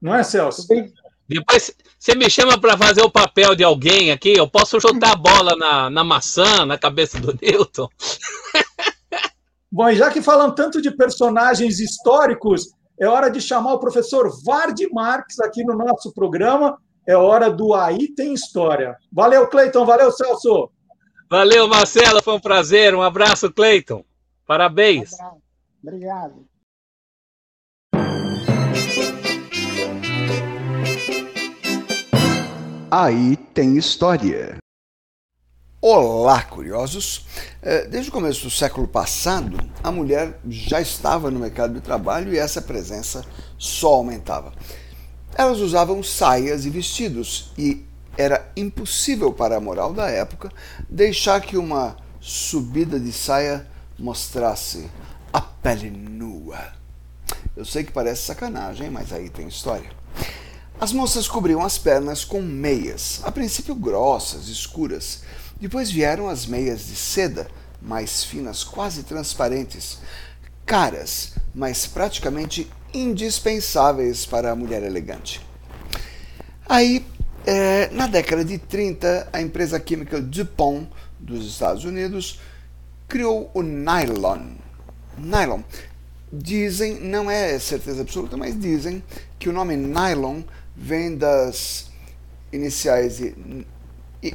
Não 0.00 0.14
é, 0.14 0.22
Celso? 0.22 0.66
Depois 1.28 1.74
você 1.98 2.14
me 2.14 2.30
chama 2.30 2.58
para 2.60 2.76
fazer 2.76 3.02
o 3.02 3.10
papel 3.10 3.54
de 3.54 3.64
alguém 3.64 4.12
aqui, 4.12 4.32
eu 4.36 4.48
posso 4.48 4.80
chutar 4.80 5.12
a 5.12 5.16
bola 5.16 5.56
na, 5.56 5.90
na 5.90 6.04
maçã, 6.04 6.64
na 6.64 6.78
cabeça 6.78 7.18
do 7.18 7.36
Newton. 7.42 7.88
Bom, 9.70 9.88
e 9.88 9.96
já 9.96 10.10
que 10.10 10.22
falam 10.22 10.54
tanto 10.54 10.80
de 10.80 10.90
personagens 10.90 11.80
históricos, 11.80 12.68
é 12.98 13.06
hora 13.06 13.30
de 13.30 13.40
chamar 13.40 13.74
o 13.74 13.78
professor 13.78 14.30
Vardy 14.44 14.88
Marques 14.92 15.38
aqui 15.40 15.62
no 15.64 15.76
nosso 15.76 16.12
programa. 16.12 16.78
É 17.06 17.16
hora 17.16 17.50
do 17.50 17.74
Aí 17.74 18.08
Tem 18.08 18.32
História. 18.32 18.96
Valeu, 19.12 19.46
Cleiton. 19.48 19.84
Valeu, 19.84 20.10
Celso. 20.10 20.70
Valeu, 21.30 21.68
Marcelo. 21.68 22.22
Foi 22.22 22.34
um 22.34 22.40
prazer. 22.40 22.94
Um 22.94 23.02
abraço, 23.02 23.52
Cleiton. 23.52 24.04
Parabéns. 24.46 25.12
Um 25.12 25.14
abraço. 25.14 25.42
Obrigado. 25.82 26.46
Aí 32.90 33.36
tem 33.52 33.76
história. 33.76 34.56
Olá, 35.78 36.42
curiosos! 36.42 37.26
É, 37.60 37.86
desde 37.86 38.08
o 38.08 38.12
começo 38.12 38.44
do 38.44 38.50
século 38.50 38.88
passado, 38.88 39.58
a 39.84 39.92
mulher 39.92 40.40
já 40.48 40.80
estava 40.80 41.30
no 41.30 41.38
mercado 41.38 41.74
de 41.74 41.82
trabalho 41.82 42.32
e 42.32 42.38
essa 42.38 42.62
presença 42.62 43.22
só 43.58 43.92
aumentava. 43.92 44.54
Elas 45.34 45.58
usavam 45.58 46.02
saias 46.02 46.64
e 46.64 46.70
vestidos 46.70 47.52
e 47.58 47.84
era 48.16 48.50
impossível 48.56 49.34
para 49.34 49.58
a 49.58 49.60
moral 49.60 49.92
da 49.92 50.08
época 50.08 50.50
deixar 50.88 51.42
que 51.42 51.58
uma 51.58 51.98
subida 52.20 52.98
de 52.98 53.12
saia 53.12 53.66
mostrasse 53.98 54.88
a 55.30 55.42
pele 55.42 55.90
nua. 55.90 56.72
Eu 57.54 57.66
sei 57.66 57.84
que 57.84 57.92
parece 57.92 58.22
sacanagem, 58.22 58.88
mas 58.88 59.12
aí 59.12 59.28
tem 59.28 59.46
história. 59.46 59.90
As 60.80 60.92
moças 60.92 61.28
cobriam 61.28 61.62
as 61.62 61.76
pernas 61.78 62.24
com 62.24 62.40
meias, 62.40 63.20
a 63.24 63.30
princípio 63.30 63.74
grossas, 63.74 64.48
escuras. 64.48 65.22
Depois 65.58 65.90
vieram 65.90 66.28
as 66.28 66.44
meias 66.44 66.86
de 66.86 66.96
seda, 66.96 67.48
mais 67.80 68.24
finas, 68.24 68.62
quase 68.62 69.02
transparentes, 69.04 69.98
caras, 70.66 71.32
mas 71.54 71.86
praticamente 71.86 72.70
indispensáveis 72.92 74.26
para 74.26 74.50
a 74.50 74.56
mulher 74.56 74.82
elegante. 74.82 75.40
Aí, 76.68 77.06
é, 77.46 77.88
na 77.90 78.06
década 78.06 78.44
de 78.44 78.58
30, 78.58 79.28
a 79.32 79.40
empresa 79.40 79.80
química 79.80 80.20
DuPont 80.20 80.90
dos 81.18 81.46
Estados 81.46 81.84
Unidos 81.84 82.40
criou 83.08 83.50
o 83.54 83.62
nylon, 83.62 84.56
nylon. 85.16 85.62
Dizem, 86.32 87.00
não 87.00 87.30
é 87.30 87.58
certeza 87.58 88.02
absoluta, 88.02 88.36
mas 88.36 88.58
dizem 88.58 89.02
que 89.38 89.48
o 89.48 89.52
nome 89.52 89.76
nylon 89.76 90.42
vem 90.74 91.16
das 91.16 91.90
iniciais 92.52 93.18
de 93.18 93.34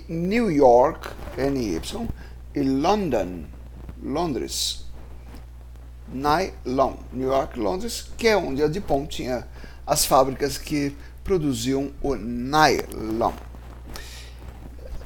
New 0.07 0.49
York, 0.51 1.09
NY, 1.37 1.81
e 2.55 2.61
London, 2.61 3.45
Londres. 4.01 4.85
Nylon, 6.13 6.95
New 7.13 7.27
York, 7.27 7.57
Londres, 7.57 8.09
que 8.17 8.27
é 8.27 8.35
onde 8.35 8.61
a 8.61 8.67
DuPont 8.67 9.07
tinha 9.07 9.47
as 9.87 10.05
fábricas 10.05 10.57
que 10.57 10.95
produziam 11.23 11.91
o 12.01 12.15
nylon. 12.15 13.31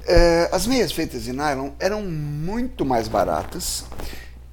É, 0.07 0.49
as 0.51 0.67
meias 0.67 0.91
feitas 0.91 1.23
de 1.23 1.31
nylon 1.31 1.71
eram 1.79 2.01
muito 2.01 2.85
mais 2.85 3.07
baratas 3.07 3.85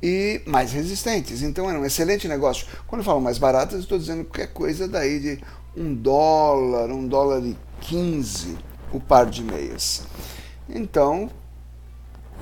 e 0.02 0.42
mais 0.46 0.72
resistentes. 0.72 1.42
Então 1.42 1.68
era 1.70 1.78
um 1.78 1.84
excelente 1.84 2.28
negócio. 2.28 2.66
Quando 2.86 3.00
eu 3.00 3.04
falo 3.04 3.20
mais 3.20 3.38
baratas, 3.38 3.80
estou 3.80 3.98
dizendo 3.98 4.24
qualquer 4.24 4.52
coisa 4.52 4.86
daí 4.86 5.20
de 5.20 5.40
um 5.76 5.94
dólar, 5.94 6.90
um 6.90 7.06
dólar 7.06 7.42
e 7.44 7.56
quinze 7.80 8.58
o 8.92 9.00
par 9.00 9.26
de 9.26 9.42
meias. 9.42 10.02
Então 10.68 11.30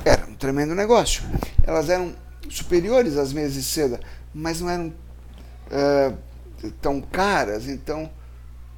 era 0.05 0.27
um 0.27 0.35
tremendo 0.35 0.75
negócio. 0.75 1.23
Elas 1.63 1.89
eram 1.89 2.15
superiores 2.49 3.17
às 3.17 3.33
meias 3.33 3.55
de 3.55 3.63
seda, 3.63 4.01
mas 4.35 4.61
não 4.61 4.71
eram 4.71 4.93
é, 5.71 6.13
tão 6.81 7.01
caras, 7.01 7.69
então 7.69 8.11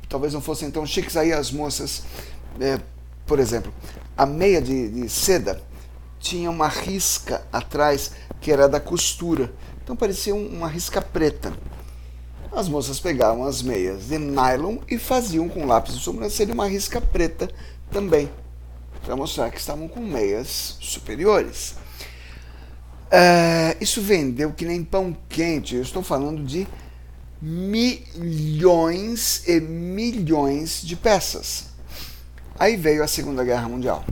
talvez 0.09 0.35
não 0.35 0.41
fossem 0.41 0.71
tão 0.71 0.87
chiques. 0.87 1.17
Aí 1.17 1.33
as 1.33 1.51
moças, 1.51 2.03
é, 2.61 2.79
por 3.27 3.39
exemplo, 3.39 3.73
a 4.17 4.27
meia 4.27 4.61
de, 4.61 4.89
de 4.89 5.09
seda 5.09 5.63
tinha 6.19 6.51
uma 6.51 6.69
risca 6.69 7.45
atrás 7.53 8.13
que 8.41 8.53
era 8.53 8.69
da 8.69 8.81
costura. 8.81 9.53
Então 9.83 9.97
parecia 9.97 10.35
uma 10.35 10.69
risca 10.69 11.01
preta. 11.03 11.53
As 12.55 12.69
moças 12.69 13.01
pegavam 13.01 13.45
as 13.45 13.63
meias 13.63 14.09
de 14.09 14.19
nylon 14.19 14.79
e 14.89 14.99
faziam 14.99 15.49
com 15.49 15.65
lápis 15.65 15.95
de 15.95 16.03
sobrancelha 16.03 16.53
uma 16.53 16.69
risca 16.69 17.01
preta 17.01 17.51
também, 17.91 18.29
para 19.05 19.17
mostrar 19.17 19.51
que 19.51 19.59
estavam 19.59 19.89
com 19.89 20.01
meias 20.01 20.77
superiores. 20.81 21.77
É, 23.11 23.77
isso 23.81 24.03
vendeu 24.03 24.53
que 24.53 24.65
nem 24.65 24.85
pão 24.85 25.17
quente. 25.29 25.77
Eu 25.77 25.83
estou 25.83 26.03
falando 26.03 26.45
de 26.45 26.67
milhões 27.41 29.47
e 29.49 29.61
milhões 29.61 30.83
de 30.83 30.95
peças. 30.95 31.67
Aí 32.59 32.77
veio 32.77 33.03
a 33.03 33.09
Segunda 33.09 33.45
Guerra 33.45 33.69
Mundial 33.69 34.05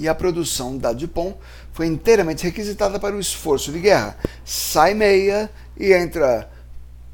e 0.00 0.08
a 0.08 0.14
produção 0.14 0.78
da 0.78 0.94
Dupont 0.94 1.36
foi 1.72 1.86
inteiramente 1.86 2.42
requisitada 2.42 2.98
para 2.98 3.14
o 3.14 3.20
esforço 3.20 3.70
de 3.70 3.80
guerra. 3.80 4.16
Sai 4.44 4.94
meia 4.94 5.50
e 5.76 5.92
entra 5.92 6.50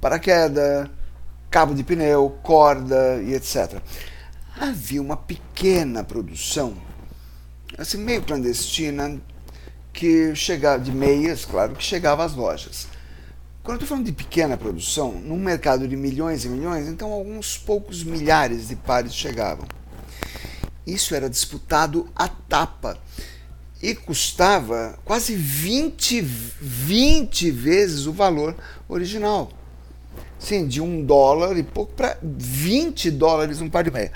paraquedas, 0.00 0.88
cabo 1.50 1.74
de 1.74 1.82
pneu, 1.82 2.38
corda 2.42 3.22
e 3.22 3.34
etc. 3.34 3.80
Havia 4.58 5.02
uma 5.02 5.16
pequena 5.16 6.02
produção, 6.02 6.76
assim 7.76 7.98
meio 7.98 8.22
clandestina, 8.22 9.20
que 9.92 10.34
chegava 10.34 10.82
de 10.82 10.92
meias, 10.92 11.44
claro, 11.44 11.74
que 11.74 11.82
chegava 11.82 12.24
às 12.24 12.34
lojas. 12.34 12.88
Quando 13.62 13.80
eu 13.80 13.84
estou 13.84 13.88
falando 13.88 14.06
de 14.06 14.12
pequena 14.12 14.56
produção, 14.56 15.12
num 15.12 15.38
mercado 15.38 15.88
de 15.88 15.96
milhões 15.96 16.44
e 16.44 16.48
milhões, 16.48 16.86
então 16.86 17.10
alguns 17.10 17.58
poucos 17.58 18.04
milhares 18.04 18.68
de 18.68 18.76
pares 18.76 19.14
chegavam. 19.14 19.66
Isso 20.86 21.14
era 21.14 21.28
disputado 21.28 22.08
a 22.14 22.28
tapa 22.28 22.96
e 23.82 23.94
custava 23.94 24.98
quase 25.04 25.34
20, 25.34 26.20
20 26.20 27.50
vezes 27.50 28.06
o 28.06 28.12
valor 28.12 28.54
original. 28.88 29.50
Sim, 30.38 30.66
de 30.66 30.80
um 30.80 31.02
dólar 31.02 31.56
e 31.56 31.62
pouco 31.62 31.92
para 31.92 32.18
20 32.22 33.10
dólares 33.10 33.60
um 33.60 33.70
par 33.70 33.84
de 33.84 33.90
meia. 33.90 34.12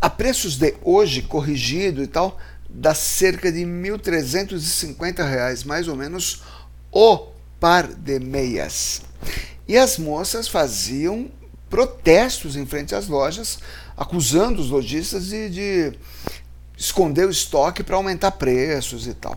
A 0.00 0.10
preços 0.10 0.56
de 0.56 0.74
hoje, 0.82 1.22
corrigido 1.22 2.02
e 2.02 2.06
tal, 2.06 2.38
dá 2.68 2.94
cerca 2.94 3.50
de 3.50 3.60
1.350 3.60 5.18
reais, 5.28 5.64
mais 5.64 5.88
ou 5.88 5.96
menos, 5.96 6.42
o 6.90 7.28
par 7.60 7.86
de 7.86 8.18
meias. 8.18 9.02
E 9.68 9.76
as 9.76 9.98
moças 9.98 10.48
faziam 10.48 11.30
protestos 11.68 12.56
em 12.56 12.64
frente 12.64 12.94
às 12.94 13.08
lojas, 13.08 13.58
acusando 13.96 14.60
os 14.60 14.70
lojistas 14.70 15.26
de, 15.26 15.48
de 15.50 15.98
esconder 16.76 17.26
o 17.26 17.30
estoque 17.30 17.82
para 17.82 17.96
aumentar 17.96 18.32
preços 18.32 19.06
e 19.06 19.14
tal. 19.14 19.36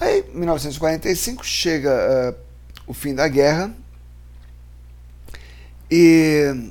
Aí, 0.00 0.24
em 0.34 0.38
1945, 0.38 1.44
chega 1.44 1.90
uh, 1.90 2.36
o 2.86 2.92
fim 2.92 3.14
da 3.14 3.28
guerra 3.28 3.72
E 5.90 6.70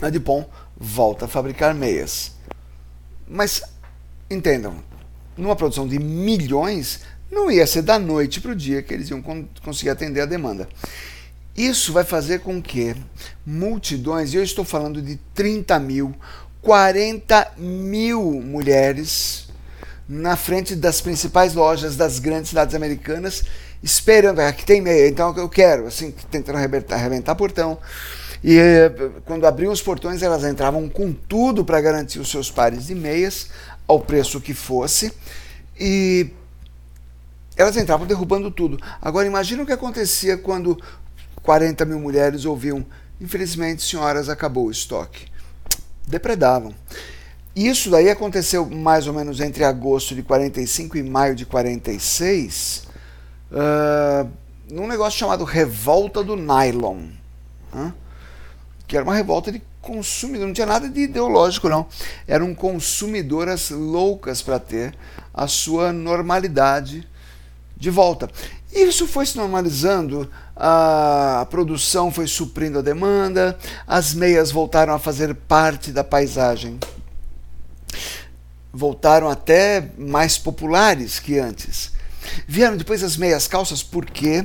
a 0.00 0.08
Dupont 0.08 0.46
volta 0.76 1.26
a 1.26 1.28
fabricar 1.28 1.74
meias. 1.74 2.32
Mas 3.28 3.62
entendam, 4.30 4.76
numa 5.36 5.56
produção 5.56 5.86
de 5.86 5.98
milhões, 5.98 7.00
não 7.30 7.50
ia 7.50 7.66
ser 7.66 7.82
da 7.82 7.98
noite 7.98 8.40
para 8.40 8.52
o 8.52 8.56
dia 8.56 8.82
que 8.82 8.92
eles 8.92 9.08
iam 9.10 9.22
conseguir 9.62 9.90
atender 9.90 10.20
a 10.20 10.26
demanda. 10.26 10.68
Isso 11.56 11.92
vai 11.92 12.04
fazer 12.04 12.40
com 12.40 12.62
que 12.62 12.94
multidões, 13.44 14.32
e 14.32 14.36
eu 14.36 14.42
estou 14.42 14.64
falando 14.64 15.02
de 15.02 15.16
30 15.34 15.78
mil, 15.78 16.14
40 16.62 17.52
mil 17.58 18.22
mulheres 18.40 19.48
na 20.08 20.36
frente 20.36 20.74
das 20.74 21.00
principais 21.00 21.54
lojas 21.54 21.96
das 21.96 22.18
grandes 22.18 22.48
cidades 22.48 22.74
americanas, 22.74 23.44
esperando, 23.82 24.40
aqui 24.40 24.64
tem 24.64 24.80
meia, 24.80 25.08
então 25.08 25.36
eu 25.36 25.48
quero, 25.48 25.86
assim, 25.86 26.12
tentando 26.30 26.56
arrebentar, 26.56 26.96
arrebentar 26.96 27.34
portão. 27.34 27.78
E 28.42 28.58
eh, 28.58 28.90
quando 29.24 29.46
abriam 29.46 29.72
os 29.72 29.82
portões, 29.82 30.22
elas 30.22 30.44
entravam 30.44 30.88
com 30.88 31.12
tudo 31.12 31.64
para 31.64 31.80
garantir 31.80 32.18
os 32.18 32.30
seus 32.30 32.50
pares 32.50 32.86
de 32.86 32.94
meias, 32.94 33.48
ao 33.86 34.00
preço 34.00 34.40
que 34.40 34.54
fosse, 34.54 35.12
e 35.78 36.30
elas 37.56 37.76
entravam 37.76 38.06
derrubando 38.06 38.50
tudo. 38.50 38.78
Agora, 39.02 39.26
imagina 39.26 39.62
o 39.62 39.66
que 39.66 39.72
acontecia 39.72 40.38
quando 40.38 40.80
40 41.42 41.84
mil 41.84 41.98
mulheres 41.98 42.44
ouviam: 42.44 42.84
infelizmente, 43.20 43.82
senhoras, 43.82 44.28
acabou 44.28 44.66
o 44.66 44.70
estoque. 44.70 45.26
Depredavam. 46.06 46.74
Isso 47.54 47.90
daí 47.90 48.08
aconteceu 48.08 48.64
mais 48.70 49.06
ou 49.06 49.12
menos 49.12 49.40
entre 49.40 49.64
agosto 49.64 50.14
de 50.14 50.22
45 50.22 50.96
e 50.96 51.02
maio 51.02 51.34
de 51.34 51.44
46, 51.44 52.84
uh, 53.50 54.30
num 54.70 54.86
negócio 54.86 55.18
chamado 55.18 55.44
Revolta 55.44 56.22
do 56.22 56.36
Nylon, 56.36 57.08
que 58.90 58.96
era 58.96 59.04
uma 59.04 59.14
revolta 59.14 59.52
de 59.52 59.62
consumidor, 59.80 60.48
não 60.48 60.52
tinha 60.52 60.66
nada 60.66 60.88
de 60.88 61.02
ideológico 61.02 61.68
não, 61.68 61.86
eram 62.26 62.52
consumidoras 62.52 63.70
loucas 63.70 64.42
para 64.42 64.58
ter 64.58 64.96
a 65.32 65.46
sua 65.46 65.92
normalidade 65.92 67.06
de 67.76 67.88
volta. 67.88 68.28
Isso 68.72 69.06
foi 69.06 69.26
se 69.26 69.36
normalizando, 69.36 70.28
a 70.56 71.46
produção 71.48 72.10
foi 72.10 72.26
suprindo 72.26 72.80
a 72.80 72.82
demanda, 72.82 73.56
as 73.86 74.12
meias 74.12 74.50
voltaram 74.50 74.92
a 74.92 74.98
fazer 74.98 75.36
parte 75.36 75.92
da 75.92 76.02
paisagem 76.02 76.76
voltaram 78.72 79.28
até 79.28 79.90
mais 79.96 80.36
populares 80.36 81.20
que 81.20 81.38
antes. 81.38 81.92
Vieram 82.46 82.76
depois 82.76 83.04
as 83.04 83.16
meias 83.16 83.46
calças 83.46 83.82
porque 83.84 84.44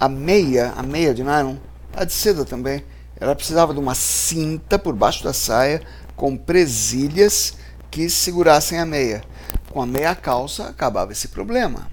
a 0.00 0.08
meia, 0.08 0.72
a 0.74 0.82
meia 0.82 1.14
de 1.14 1.22
nylon, 1.22 1.56
a 1.94 2.04
de 2.04 2.12
seda 2.12 2.44
também, 2.44 2.82
ela 3.24 3.34
precisava 3.34 3.72
de 3.72 3.80
uma 3.80 3.94
cinta 3.94 4.78
por 4.78 4.94
baixo 4.94 5.24
da 5.24 5.32
saia 5.32 5.80
com 6.14 6.36
presilhas 6.36 7.56
que 7.90 8.10
segurassem 8.10 8.78
a 8.78 8.84
meia. 8.84 9.24
Com 9.70 9.80
a 9.80 9.86
meia 9.86 10.14
calça 10.14 10.68
acabava 10.68 11.10
esse 11.10 11.28
problema. 11.28 11.90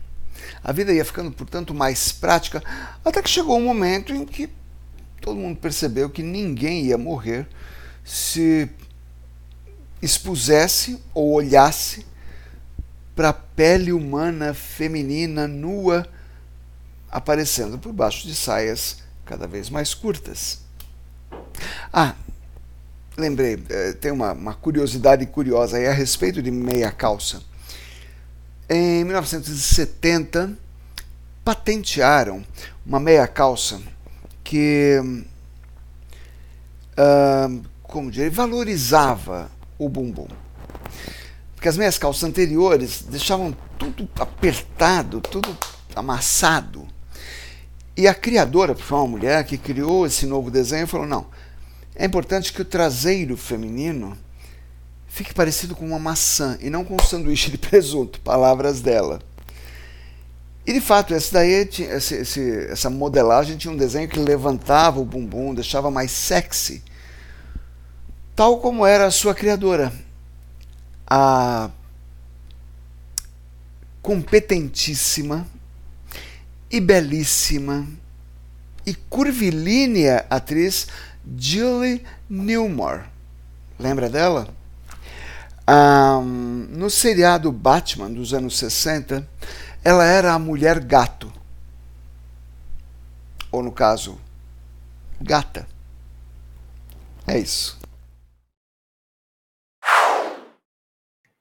A 0.62 0.74
vida 0.74 0.92
ia 0.92 1.06
ficando, 1.06 1.32
portanto, 1.32 1.74
mais 1.74 2.12
prática, 2.12 2.62
até 3.06 3.22
que 3.22 3.30
chegou 3.30 3.58
um 3.58 3.64
momento 3.64 4.14
em 4.14 4.26
que 4.26 4.50
todo 5.22 5.38
mundo 5.38 5.58
percebeu 5.58 6.10
que 6.10 6.22
ninguém 6.22 6.88
ia 6.88 6.98
morrer 6.98 7.48
se 8.04 8.70
expusesse 10.02 11.02
ou 11.14 11.32
olhasse 11.32 12.06
para 13.16 13.30
a 13.30 13.34
pele 13.34 13.94
humana 13.94 14.54
feminina 14.54 15.48
nua 15.48 16.06
aparecendo 17.10 17.80
por 17.80 17.94
baixo 17.94 18.28
de 18.28 18.36
saias 18.36 18.98
cada 19.24 19.48
vez 19.48 19.70
mais 19.70 19.94
curtas. 19.94 20.61
Ah, 21.94 22.16
lembrei, 23.18 23.62
eh, 23.70 23.94
tem 23.94 24.12
uma, 24.12 24.34
uma 24.34 24.54
curiosidade 24.54 25.26
curiosa 25.26 25.78
aí 25.78 25.88
a 25.88 25.94
respeito 25.94 26.42
de 26.42 26.52
meia 26.52 26.92
calça. 26.92 27.42
Em 28.70 29.04
1970, 29.04 30.58
patentearam 31.44 32.44
uma 32.86 33.00
meia 33.00 33.28
calça 33.28 33.82
que, 34.44 35.00
uh, 36.98 37.62
como 37.84 38.10
dizer, 38.10 38.30
valorizava 38.30 39.52
o 39.78 39.90
bumbum. 39.90 40.28
Porque 41.56 41.68
as 41.68 41.78
meias 41.78 41.98
calças 41.98 42.24
anteriores 42.24 43.04
deixavam 43.04 43.56
tudo 43.78 44.10
apertado, 44.20 45.22
tudo 45.22 45.58
amassado. 45.96 46.88
E 47.96 48.08
a 48.08 48.14
criadora, 48.14 48.76
foi 48.76 48.98
uma 48.98 49.08
mulher 49.08 49.44
que 49.44 49.58
criou 49.58 50.06
esse 50.06 50.26
novo 50.26 50.50
desenho, 50.50 50.88
falou: 50.88 51.08
não, 51.08 51.26
é 51.96 52.06
importante 52.06 52.54
que 52.54 52.62
o 52.62 52.66
traseiro 52.66 53.36
feminino 53.36 54.18
fique 55.08 55.34
parecido 55.34 55.76
com 55.76 55.86
uma 55.86 56.00
maçã 56.00 56.58
e 56.62 56.70
não 56.70 56.86
com 56.86 56.96
um 56.96 57.06
sanduíche 57.06 57.52
de 57.52 57.58
presunto, 57.58 58.20
palavras 58.22 58.82
dela. 58.82 59.20
E 60.66 60.74
de 60.74 60.80
fato, 60.80 61.14
esse 61.14 61.34
daí, 61.34 61.52
esse, 61.52 62.14
esse, 62.14 62.66
essa 62.70 62.90
modelagem 62.90 63.58
tinha 63.58 63.74
um 63.74 63.78
desenho 63.78 64.08
que 64.08 64.20
levantava 64.20 65.00
o 65.00 65.06
bumbum, 65.06 65.56
deixava 65.56 65.90
mais 65.90 66.12
sexy 66.12 66.84
tal 68.42 68.60
como 68.60 68.86
era 68.86 69.06
a 69.06 69.12
sua 69.12 69.36
criadora, 69.36 69.94
a 71.06 71.70
competentíssima 74.02 75.46
e 76.72 76.80
belíssima 76.80 77.86
e 78.86 78.94
curvilínea 78.94 80.26
atriz 80.30 80.88
Julie 81.38 82.04
Newmar. 82.30 83.12
Lembra 83.78 84.10
dela? 84.10 84.48
Um, 85.70 86.68
no 86.70 86.90
seriado 86.90 87.52
Batman 87.52 88.12
dos 88.12 88.34
anos 88.34 88.58
60, 88.58 89.28
ela 89.84 90.06
era 90.06 90.34
a 90.34 90.40
mulher 90.40 90.80
gato. 90.80 91.32
Ou 93.52 93.62
no 93.62 93.72
caso, 93.72 94.20
gata. 95.20 95.68
É 97.28 97.38
isso. 97.38 97.80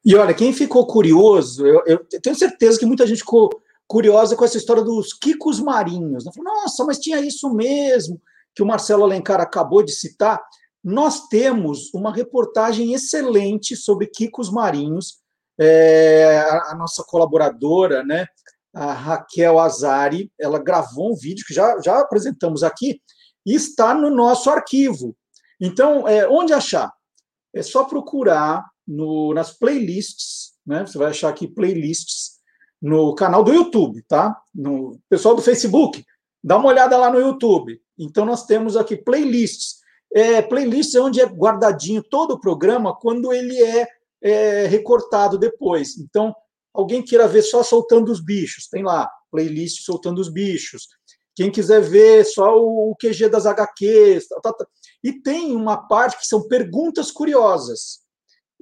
E 0.05 0.16
olha, 0.16 0.35
quem 0.35 0.52
ficou 0.52 0.86
curioso, 0.86 1.66
eu, 1.66 1.82
eu, 1.86 1.98
tenho 2.20 2.35
certeza 2.35 2.78
que 2.78 2.86
muita 2.86 3.07
gente 3.07 3.19
ficou 3.19 3.60
curiosa 3.90 4.36
com 4.36 4.44
essa 4.44 4.56
história 4.56 4.84
dos 4.84 5.12
quicos 5.12 5.58
marinhos. 5.58 6.24
Né? 6.24 6.30
Nossa, 6.38 6.84
mas 6.84 7.00
tinha 7.00 7.20
isso 7.20 7.52
mesmo 7.52 8.22
que 8.54 8.62
o 8.62 8.66
Marcelo 8.66 9.02
Alencar 9.02 9.40
acabou 9.40 9.82
de 9.82 9.90
citar. 9.90 10.40
Nós 10.82 11.26
temos 11.26 11.92
uma 11.92 12.14
reportagem 12.14 12.94
excelente 12.94 13.74
sobre 13.74 14.06
quicos 14.06 14.48
marinhos. 14.48 15.18
É, 15.58 16.38
a, 16.38 16.70
a, 16.70 16.74
nossa 16.76 17.02
colaboradora, 17.02 18.04
né, 18.04 18.26
a 18.72 18.92
Raquel 18.92 19.58
Azari, 19.58 20.30
ela 20.38 20.60
gravou 20.60 21.12
um 21.12 21.16
vídeo 21.16 21.44
que 21.44 21.52
já, 21.52 21.76
já 21.80 21.98
apresentamos 21.98 22.62
aqui 22.62 23.02
e 23.44 23.56
está 23.56 23.92
no 23.92 24.08
nosso 24.08 24.48
arquivo. 24.50 25.16
Então, 25.60 26.06
é, 26.06 26.28
onde 26.28 26.52
achar? 26.52 26.92
É 27.52 27.60
só 27.60 27.82
procurar 27.82 28.64
no, 28.86 29.34
nas 29.34 29.50
playlists, 29.50 30.52
né? 30.64 30.86
Você 30.86 30.96
vai 30.96 31.10
achar 31.10 31.28
aqui 31.28 31.48
playlists 31.48 32.39
no 32.81 33.15
canal 33.15 33.44
do 33.44 33.52
YouTube, 33.52 34.02
tá? 34.02 34.36
No 34.55 34.98
pessoal 35.09 35.35
do 35.35 35.43
Facebook, 35.43 36.05
dá 36.43 36.57
uma 36.57 36.69
olhada 36.69 36.97
lá 36.97 37.11
no 37.11 37.20
YouTube. 37.20 37.81
Então 37.98 38.24
nós 38.24 38.47
temos 38.47 38.77
aqui 38.77 38.97
playlists. 38.97 39.81
É, 40.12 40.40
playlists 40.43 40.94
é 40.94 41.01
onde 41.01 41.20
é 41.20 41.27
guardadinho 41.27 42.02
todo 42.02 42.32
o 42.32 42.40
programa 42.40 42.97
quando 42.97 43.32
ele 43.32 43.61
é, 43.62 43.86
é 44.23 44.66
recortado 44.66 45.39
depois. 45.39 45.98
Então, 45.98 46.35
alguém 46.73 47.02
queira 47.02 47.28
ver 47.28 47.43
só 47.43 47.62
soltando 47.62 48.11
os 48.11 48.20
bichos, 48.20 48.69
tem 48.69 48.82
lá, 48.82 49.09
playlist 49.31 49.85
soltando 49.85 50.20
os 50.20 50.28
bichos. 50.28 50.89
Quem 51.36 51.51
quiser 51.51 51.81
ver 51.81 52.24
só 52.24 52.57
o 52.57 52.94
QG 52.97 53.28
das 53.28 53.47
HQs, 53.47 54.28
tá, 54.28 54.40
tá, 54.40 54.52
tá. 54.52 54.66
e 55.02 55.12
tem 55.12 55.55
uma 55.55 55.77
parte 55.77 56.19
que 56.19 56.27
são 56.27 56.47
perguntas 56.48 57.11
curiosas. 57.11 58.01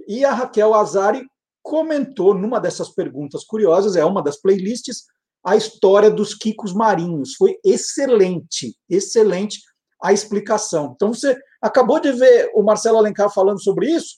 E 0.06 0.24
a 0.24 0.32
Raquel 0.32 0.74
Azari 0.74 1.26
comentou 1.68 2.32
numa 2.32 2.58
dessas 2.58 2.88
perguntas 2.88 3.44
curiosas, 3.44 3.94
é 3.94 4.02
uma 4.02 4.22
das 4.22 4.40
playlists, 4.40 5.04
a 5.44 5.54
história 5.54 6.10
dos 6.10 6.34
quicos 6.34 6.72
marinhos. 6.72 7.34
Foi 7.34 7.58
excelente, 7.62 8.74
excelente 8.88 9.60
a 10.02 10.10
explicação. 10.10 10.92
Então 10.96 11.12
você 11.12 11.38
acabou 11.60 12.00
de 12.00 12.10
ver 12.10 12.50
o 12.54 12.62
Marcelo 12.62 12.96
Alencar 12.96 13.30
falando 13.30 13.62
sobre 13.62 13.90
isso, 13.90 14.16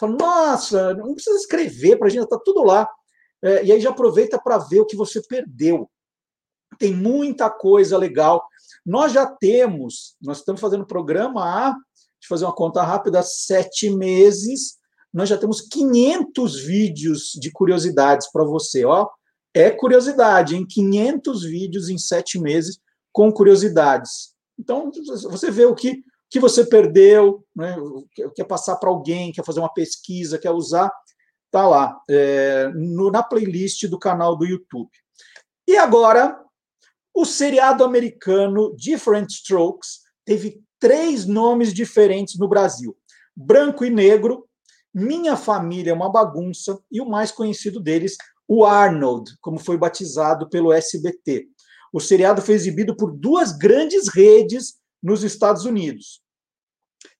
falou, 0.00 0.16
nossa, 0.16 0.94
não 0.94 1.12
precisa 1.12 1.36
escrever 1.36 1.98
para 1.98 2.06
a 2.06 2.10
gente, 2.10 2.24
está 2.24 2.38
tudo 2.42 2.64
lá. 2.64 2.88
É, 3.42 3.62
e 3.62 3.72
aí 3.72 3.80
já 3.80 3.90
aproveita 3.90 4.40
para 4.42 4.56
ver 4.56 4.80
o 4.80 4.86
que 4.86 4.96
você 4.96 5.20
perdeu. 5.28 5.90
Tem 6.78 6.94
muita 6.94 7.50
coisa 7.50 7.98
legal. 7.98 8.42
Nós 8.86 9.12
já 9.12 9.26
temos, 9.26 10.16
nós 10.22 10.38
estamos 10.38 10.62
fazendo 10.62 10.86
programa 10.86 11.44
há, 11.44 11.72
deixa 11.72 12.24
eu 12.24 12.28
fazer 12.28 12.44
uma 12.46 12.54
conta 12.54 12.82
rápida, 12.82 13.22
sete 13.22 13.90
meses 13.90 14.78
nós 15.12 15.28
já 15.28 15.38
temos 15.38 15.60
500 15.60 16.60
vídeos 16.60 17.32
de 17.40 17.50
curiosidades 17.50 18.30
para 18.30 18.44
você. 18.44 18.84
Ó, 18.84 19.08
é 19.54 19.70
curiosidade, 19.70 20.56
em 20.56 20.66
500 20.66 21.42
vídeos 21.44 21.88
em 21.88 21.96
sete 21.96 22.38
meses 22.38 22.78
com 23.12 23.32
curiosidades. 23.32 24.34
Então, 24.58 24.90
você 25.30 25.50
vê 25.50 25.64
o 25.64 25.74
que 25.74 26.02
que 26.28 26.40
você 26.40 26.66
perdeu, 26.66 27.44
né, 27.54 27.76
quer 28.34 28.44
passar 28.44 28.76
para 28.76 28.90
alguém, 28.90 29.32
quer 29.32 29.44
fazer 29.44 29.60
uma 29.60 29.72
pesquisa, 29.72 30.38
quer 30.38 30.50
usar, 30.50 30.90
tá 31.50 31.66
lá, 31.66 31.98
é, 32.10 32.68
no, 32.74 33.10
na 33.10 33.22
playlist 33.22 33.86
do 33.86 33.98
canal 33.98 34.36
do 34.36 34.44
YouTube. 34.44 34.90
E 35.68 35.76
agora, 35.76 36.38
o 37.14 37.24
seriado 37.24 37.84
americano 37.84 38.74
Different 38.76 39.30
Strokes 39.30 40.00
teve 40.24 40.60
três 40.78 41.26
nomes 41.26 41.72
diferentes 41.72 42.38
no 42.38 42.48
Brasil: 42.48 42.96
Branco 43.34 43.84
e 43.84 43.90
Negro, 43.90 44.46
Minha 44.98 45.36
Família 45.36 45.90
é 45.90 45.94
uma 45.94 46.10
Bagunça 46.10 46.78
e 46.90 47.02
o 47.02 47.06
mais 47.06 47.30
conhecido 47.30 47.78
deles, 47.78 48.16
o 48.48 48.64
Arnold, 48.64 49.30
como 49.42 49.58
foi 49.58 49.76
batizado 49.76 50.48
pelo 50.48 50.72
SBT. 50.72 51.46
O 51.92 52.00
seriado 52.00 52.40
foi 52.40 52.54
exibido 52.54 52.96
por 52.96 53.12
duas 53.12 53.52
grandes 53.52 54.08
redes 54.08 54.76
nos 55.02 55.22
Estados 55.22 55.66
Unidos. 55.66 56.22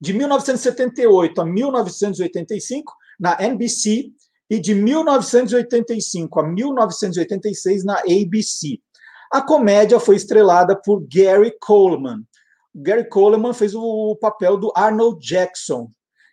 De 0.00 0.14
1978 0.14 1.38
a 1.38 1.44
1985, 1.44 2.94
na 3.20 3.36
NBC, 3.42 4.10
e 4.48 4.58
de 4.58 4.74
1985 4.74 6.40
a 6.40 6.48
1986, 6.48 7.84
na 7.84 7.98
ABC. 7.98 8.80
A 9.30 9.42
comédia 9.42 10.00
foi 10.00 10.16
estrelada 10.16 10.74
por 10.74 11.06
Gary 11.12 11.54
Coleman. 11.60 12.22
Gary 12.74 13.06
Coleman 13.06 13.52
fez 13.52 13.74
o 13.74 14.16
papel 14.16 14.56
do 14.56 14.72
Arnold 14.74 15.18
Jackson. 15.20 15.90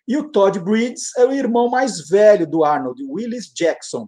E 0.08 0.18
o 0.18 0.30
Todd 0.30 0.60
Bridges 0.60 1.16
é 1.18 1.26
o 1.26 1.32
irmão 1.32 1.70
mais 1.70 2.08
velho 2.08 2.46
do 2.46 2.64
Arnold, 2.64 3.02
Willis 3.10 3.52
Jackson. 3.54 4.08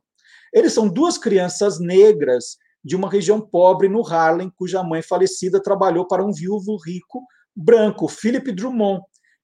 Eles 0.53 0.73
são 0.73 0.87
duas 0.87 1.17
crianças 1.17 1.79
negras 1.79 2.57
de 2.83 2.95
uma 2.95 3.09
região 3.09 3.41
pobre 3.41 3.87
no 3.87 4.05
Harlem, 4.05 4.51
cuja 4.55 4.83
mãe 4.83 5.01
falecida 5.01 5.61
trabalhou 5.61 6.07
para 6.07 6.23
um 6.23 6.31
viúvo 6.31 6.77
rico 6.77 7.23
branco, 7.55 8.07
Philip 8.07 8.51
Drummond, 8.51 9.01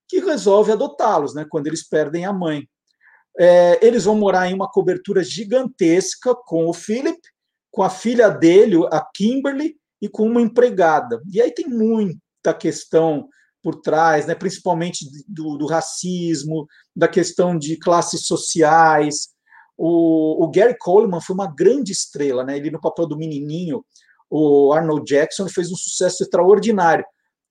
que 0.08 0.20
resolve 0.20 0.72
adotá-los, 0.72 1.34
né, 1.34 1.46
quando 1.50 1.68
eles 1.68 1.88
perdem 1.88 2.26
a 2.26 2.34
mãe. 2.34 2.68
É, 3.40 3.80
eles 3.86 4.04
vão 4.04 4.16
morar 4.16 4.48
em 4.50 4.54
uma 4.54 4.70
cobertura 4.70 5.24
gigantesca 5.24 6.36
com 6.46 6.68
o 6.68 6.74
Philip, 6.74 7.18
com 7.72 7.82
a 7.82 7.90
filha 7.90 8.30
dele, 8.30 8.76
a 8.92 9.02
Kimberly, 9.16 9.76
e 10.02 10.10
com 10.10 10.28
uma 10.28 10.42
empregada. 10.42 11.22
E 11.32 11.42
aí 11.42 11.52
tem 11.52 11.68
muita 11.68 12.54
questão 12.58 13.30
por 13.62 13.82
trás, 13.82 14.26
né, 14.26 14.36
principalmente 14.36 15.06
do, 15.28 15.58
do 15.58 15.68
racismo, 15.68 16.68
da 16.96 17.08
questão 17.08 17.58
de 17.58 17.78
classes 17.78 18.26
sociais. 18.26 19.30
O, 19.78 20.44
o, 20.44 20.52
Gary 20.52 20.76
Coleman 20.78 21.22
foi 21.22 21.34
uma 21.34 21.54
grande 21.54 21.92
estrela, 21.92 22.44
né? 22.44 22.58
Ele 22.58 22.72
no 22.72 22.82
papel 22.82 23.08
do 23.08 23.18
menininho, 23.18 23.84
o 24.30 24.74
Arnold 24.74 25.06
Jackson 25.06 25.48
fez 25.48 25.72
um 25.72 25.76
sucesso 25.76 26.24
extraordinário 26.24 27.06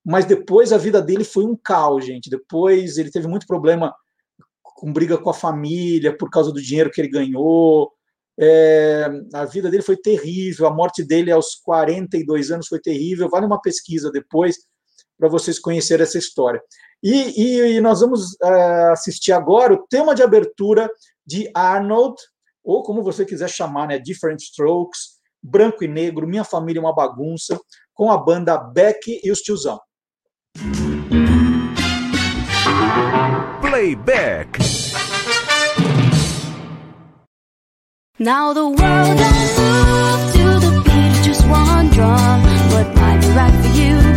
mas 0.05 0.25
depois 0.25 0.73
a 0.73 0.79
vida 0.79 1.03
dele 1.03 1.25
foi 1.25 1.45
um 1.45 1.57
caos, 1.57 2.07
gente. 2.07 2.31
Depois 2.31 2.97
ele 2.97 3.11
teve 3.11 3.29
muito 3.29 3.47
problema 3.47 3.95
com 4.63 4.93
briga 4.93 5.19
com 5.19 5.31
a 5.31 5.35
família 5.35 6.17
por 6.17 6.31
causa 6.31 6.51
do 6.53 6.63
dinheiro 6.63 6.91
que 6.91 7.01
ele 7.01 7.11
ganhou. 7.11 7.93
É, 8.39 9.07
a 9.35 9.45
vida 9.45 9.71
dele 9.71 9.83
foi 9.83 9.97
terrível, 9.97 10.67
a 10.67 10.75
morte 10.75 11.05
dele 11.05 11.31
aos 11.31 11.57
42 11.57 12.51
anos 12.51 12.69
foi 12.69 12.81
terrível. 12.81 13.29
Vale 13.29 13.45
uma 13.45 13.61
pesquisa 13.61 14.11
depois 14.11 14.57
para 15.21 15.29
vocês 15.29 15.59
conhecerem 15.59 16.03
essa 16.03 16.17
história. 16.17 16.61
E, 17.03 17.13
e, 17.13 17.77
e 17.77 17.81
nós 17.81 18.01
vamos 18.01 18.33
uh, 18.43 18.93
assistir 18.93 19.33
agora 19.33 19.75
o 19.75 19.87
tema 19.87 20.15
de 20.15 20.23
abertura 20.23 20.91
de 21.27 21.51
Arnold, 21.55 22.17
ou 22.65 22.83
como 22.83 23.03
você 23.03 23.25
quiser 23.25 23.49
chamar, 23.49 23.87
né, 23.87 23.99
Different 23.99 24.41
Strokes, 24.41 25.21
Branco 25.43 25.85
e 25.85 25.89
Negro, 25.89 26.27
Minha 26.27 26.45
Família 26.45 26.81
é 26.81 26.83
uma 26.83 26.95
Bagunça, 26.95 27.61
com 27.95 28.11
a 28.11 28.17
banda 28.17 28.57
Beck 28.57 29.21
e 29.23 29.31
os 29.31 29.41
Tiozão. 29.41 29.79
Playback. 33.61 34.59
Now 38.19 38.53
the 38.53 38.65
world 38.65 38.77
don't 38.77 39.33
move 39.57 40.33
to 40.35 40.61
the 40.61 40.83
beat 40.85 41.17
of 41.17 41.25
just 41.25 41.43
one 41.47 41.89
drum. 41.91 42.43
Might 43.01 43.21
be 43.21 43.29
right 43.29 43.53
for 43.63 43.69
you 43.79 44.10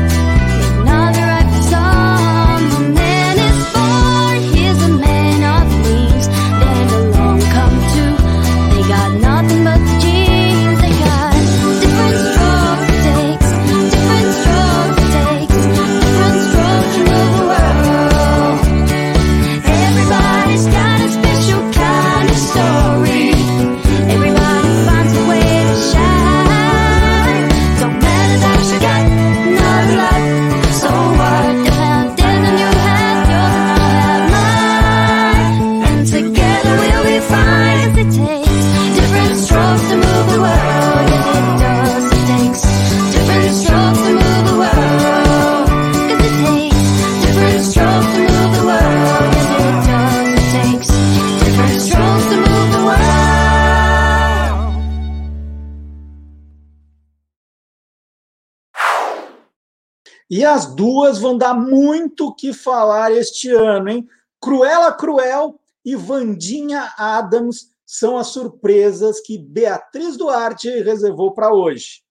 E 60.44 60.46
as 60.46 60.66
duas 60.66 61.20
vão 61.20 61.38
dar 61.38 61.54
muito 61.54 62.28
o 62.28 62.36
que 62.36 62.52
falar 62.52 63.14
este 63.14 63.50
ano, 63.50 63.88
hein? 63.88 64.06
Cruella 64.42 64.92
Cruel 64.92 65.58
e 65.86 65.96
Vandinha 65.96 66.92
Adams 66.98 67.72
são 67.86 68.18
as 68.18 68.28
surpresas 68.28 69.22
que 69.22 69.38
Beatriz 69.38 70.18
Duarte 70.18 70.68
reservou 70.82 71.32
para 71.32 71.54
hoje. 71.54 72.04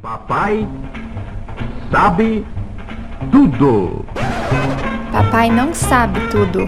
Papai 0.00 0.68
sabe 1.90 2.46
tudo. 3.32 4.06
Papai 5.10 5.50
não 5.50 5.74
sabe 5.74 6.20
tudo. 6.30 6.60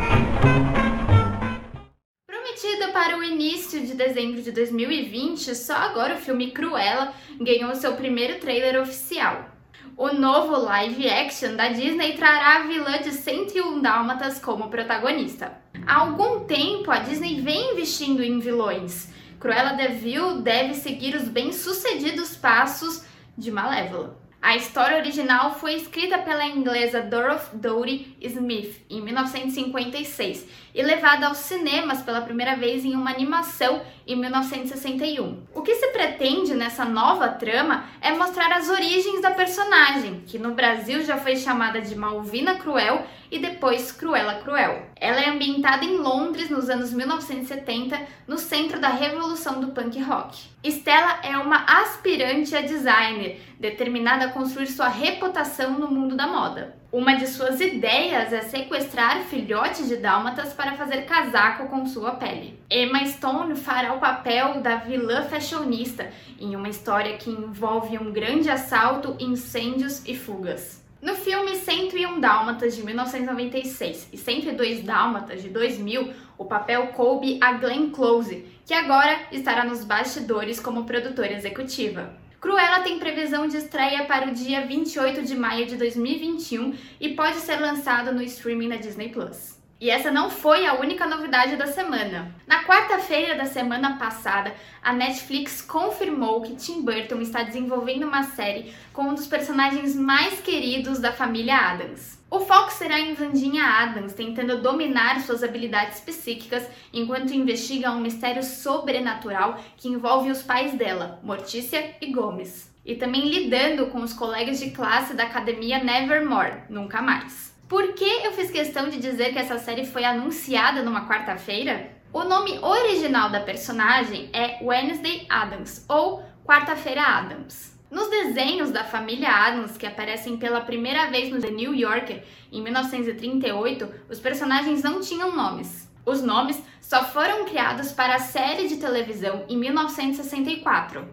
Prometida 2.27 2.89
para 2.93 3.17
o 3.17 3.23
início 3.23 3.81
de 3.87 3.95
dezembro 3.95 4.43
de 4.43 4.51
2020, 4.51 5.55
só 5.55 5.75
agora 5.75 6.17
o 6.17 6.19
filme 6.19 6.51
Cruella 6.51 7.13
ganhou 7.41 7.77
seu 7.77 7.95
primeiro 7.95 8.41
trailer 8.41 8.83
oficial. 8.83 9.57
O 10.01 10.13
novo 10.13 10.57
live 10.57 11.11
action 11.11 11.57
da 11.57 11.71
Disney 11.71 12.13
trará 12.13 12.59
a 12.59 12.67
vilã 12.69 13.03
de 13.03 13.11
101 13.11 13.83
Dálmatas 13.83 14.39
como 14.39 14.71
protagonista. 14.71 15.59
Há 15.85 16.03
algum 16.03 16.45
tempo 16.45 16.89
a 16.93 17.01
Disney 17.01 17.41
vem 17.41 17.73
investindo 17.73 18.23
em 18.23 18.39
vilões. 18.39 19.13
Cruella 19.41 19.73
de 19.73 19.89
Vil 19.89 20.41
deve 20.41 20.75
seguir 20.75 21.17
os 21.17 21.27
bem-sucedidos 21.27 22.37
passos 22.37 23.05
de 23.37 23.51
Malévola. 23.51 24.17
A 24.41 24.55
história 24.55 24.99
original 24.99 25.59
foi 25.59 25.75
escrita 25.75 26.17
pela 26.19 26.47
inglesa 26.47 27.03
Dorothy 27.03 28.17
Smith 28.21 28.81
em 28.89 29.03
1956 29.03 30.47
e 30.79 30.83
levada 30.83 31.27
aos 31.27 31.39
cinemas 31.39 32.03
pela 32.03 32.21
primeira 32.21 32.55
vez 32.55 32.85
em 32.85 32.95
uma 32.95 33.11
animação 33.11 33.83
em 34.07 34.15
1961. 34.15 35.43
O 35.53 35.61
que 35.61 35.75
se 35.75 35.89
pretende 35.89 36.55
nessa 36.55 36.85
nova 36.85 37.31
trama 37.31 37.85
é 38.01 38.13
mostrar 38.13 38.53
as 38.53 38.69
origens 38.69 39.21
da 39.21 39.33
personagem, 39.33 40.23
que 40.25 40.39
no 40.39 40.55
Brasil 40.55 41.03
já 41.03 41.17
foi 41.17 41.35
chamada 41.35 41.81
de 41.81 41.97
Malvina 41.97 42.55
Cruel 42.55 43.05
e 43.29 43.41
depois 43.41 43.91
Cruella 43.91 44.37
Cruel. 44.37 44.87
Ela 44.95 45.21
é 45.21 45.29
ambientada 45.29 45.85
em 45.85 45.97
Londres 45.97 46.49
nos 46.49 46.71
anos 46.71 46.93
1970, 46.93 48.01
no 48.29 48.39
centro 48.39 48.81
da 48.81 48.89
revolução 48.89 49.61
do 49.61 49.73
punk 49.73 50.01
rock. 50.01 50.39
Stella 50.65 51.19
é 51.25 51.37
uma 51.39 51.65
aspirante 51.65 52.55
a 52.55 52.61
designer, 52.61 53.41
determinada 53.59 54.27
a 54.27 54.33
construir 54.33 54.69
sua 54.69 54.89
reputação 54.89 55.73
no 55.73 55.89
mundo 55.89 56.15
da 56.15 56.29
moda. 56.29 56.78
Uma 56.91 57.17
de 57.17 57.27
suas 57.27 57.61
ideias 57.61 58.33
é 58.33 58.41
sequestrar 58.41 59.23
filhotes 59.25 59.89
de 59.89 59.97
dálmatas 59.97 60.55
para 60.55 60.73
fazer 60.73 61.03
casaco 61.03 61.69
com 61.69 61.85
sua 61.85 62.13
pele. 62.13 62.59
Emma 62.71 63.05
Stone 63.05 63.55
fará 63.57 63.93
o 63.93 64.01
papel 64.01 64.63
da 64.63 64.77
vilã 64.77 65.23
fashionista 65.25 66.11
em 66.41 66.57
uma 66.57 66.71
história 66.71 67.19
que 67.19 67.29
envolve 67.29 67.99
um 67.99 68.11
grande 68.11 68.49
assalto, 68.49 69.15
incêndios 69.21 70.03
e 70.07 70.17
fugas. 70.17 70.83
No 71.03 71.15
filme 71.15 71.57
101 71.57 72.21
Dálmatas 72.21 72.75
de 72.75 72.83
1996 72.83 74.09
e 74.11 74.17
102 74.17 74.83
Dálmatas 74.83 75.43
de 75.43 75.51
2000, 75.51 76.11
o 76.39 76.47
papel 76.47 76.87
coube 76.89 77.39
a 77.43 77.53
Glenn 77.53 77.91
Close, 77.91 78.47
que 78.65 78.73
agora 78.73 79.15
estará 79.31 79.63
nos 79.63 79.85
bastidores 79.85 80.59
como 80.59 80.85
produtora 80.85 81.35
executiva. 81.35 82.17
Cruella 82.41 82.81
tem 82.85 83.01
previsão 83.01 83.49
de 83.49 83.57
estreia 83.57 84.05
para 84.05 84.29
o 84.29 84.33
dia 84.33 84.65
28 84.65 85.23
de 85.23 85.35
maio 85.35 85.67
de 85.67 85.77
2021 85.77 86.73
e 87.01 87.15
pode 87.15 87.39
ser 87.39 87.57
lançado 87.57 88.13
no 88.13 88.23
streaming 88.23 88.69
da 88.69 88.77
Disney 88.77 89.09
Plus. 89.09 89.58
E 89.81 89.91
essa 89.91 90.11
não 90.11 90.29
foi 90.29 90.67
a 90.67 90.75
única 90.75 91.07
novidade 91.07 91.57
da 91.57 91.69
semana. 91.69 92.35
Na 92.49 92.65
quarta-feira 92.65 93.37
da 93.37 93.45
semana 93.45 93.97
passada, 93.97 94.53
a 94.83 94.93
Netflix 94.93 95.63
confirmou 95.63 96.43
que 96.43 96.57
Tim 96.57 96.83
Burton 96.83 97.21
está 97.21 97.45
desenvolvendo 97.45 98.03
uma 98.03 98.25
série 98.25 98.75
com 98.93 99.03
um 99.03 99.15
dos 99.15 99.29
personagens 99.29 99.95
mais 99.95 100.41
queridos 100.41 100.99
da 100.99 101.13
família 101.13 101.57
Adams. 101.57 102.19
O 102.29 102.41
foco 102.41 102.73
será 102.73 102.99
em 102.99 103.15
Vandinha 103.15 103.65
Adams 103.65 104.13
tentando 104.15 104.61
dominar 104.61 105.21
suas 105.21 105.45
habilidades 105.45 106.01
psíquicas 106.01 106.67
enquanto 106.93 107.33
investiga 107.33 107.93
um 107.93 108.01
mistério 108.01 108.43
sobrenatural 108.43 109.61
que 109.77 109.89
envolve 109.89 110.31
os 110.31 110.43
pais 110.43 110.75
dela, 110.75 111.21
Mortícia 111.23 111.95
e 112.01 112.13
Gomes. 112.13 112.69
E 112.85 112.97
também 112.97 113.29
lidando 113.29 113.87
com 113.87 114.01
os 114.01 114.13
colegas 114.13 114.59
de 114.59 114.73
classe 114.73 115.15
da 115.15 115.23
academia 115.23 115.83
Nevermore, 115.83 116.65
Nunca 116.69 117.01
Mais. 117.01 117.57
Por 117.69 117.93
que 117.93 118.09
eu 118.25 118.33
fiz 118.33 118.51
questão 118.51 118.89
de 118.89 118.99
dizer 118.99 119.35
que 119.35 119.39
essa 119.39 119.59
série 119.59 119.85
foi 119.85 120.03
anunciada 120.03 120.83
numa 120.83 121.07
quarta-feira? 121.07 121.91
O 122.11 122.25
nome 122.25 122.59
original 122.61 123.29
da 123.29 123.41
personagem 123.41 124.31
é 124.33 124.59
Wednesday 124.65 125.27
Adams 125.29 125.85
ou 125.87 126.23
Quarta-feira 126.47 127.03
Adams. 127.03 127.79
Nos 127.91 128.09
desenhos 128.09 128.71
da 128.71 128.85
família 128.85 129.29
Adams, 129.29 129.77
que 129.77 129.87
aparecem 129.87 130.39
pela 130.39 130.63
primeira 130.63 131.11
vez 131.11 131.31
no 131.31 131.39
The 131.39 131.51
New 131.51 131.75
Yorker 131.75 132.25
em 132.51 132.63
1938, 132.63 133.87
os 134.09 134.19
personagens 134.19 134.83
não 134.83 135.01
tinham 135.01 135.37
nomes. 135.37 135.87
Os 136.07 136.23
nomes 136.23 136.63
só 136.81 137.05
foram 137.05 137.45
criados 137.45 137.93
para 137.93 138.15
a 138.15 138.19
série 138.19 138.67
de 138.67 138.79
televisão 138.79 139.45
em 139.47 139.59
1964. 139.59 141.07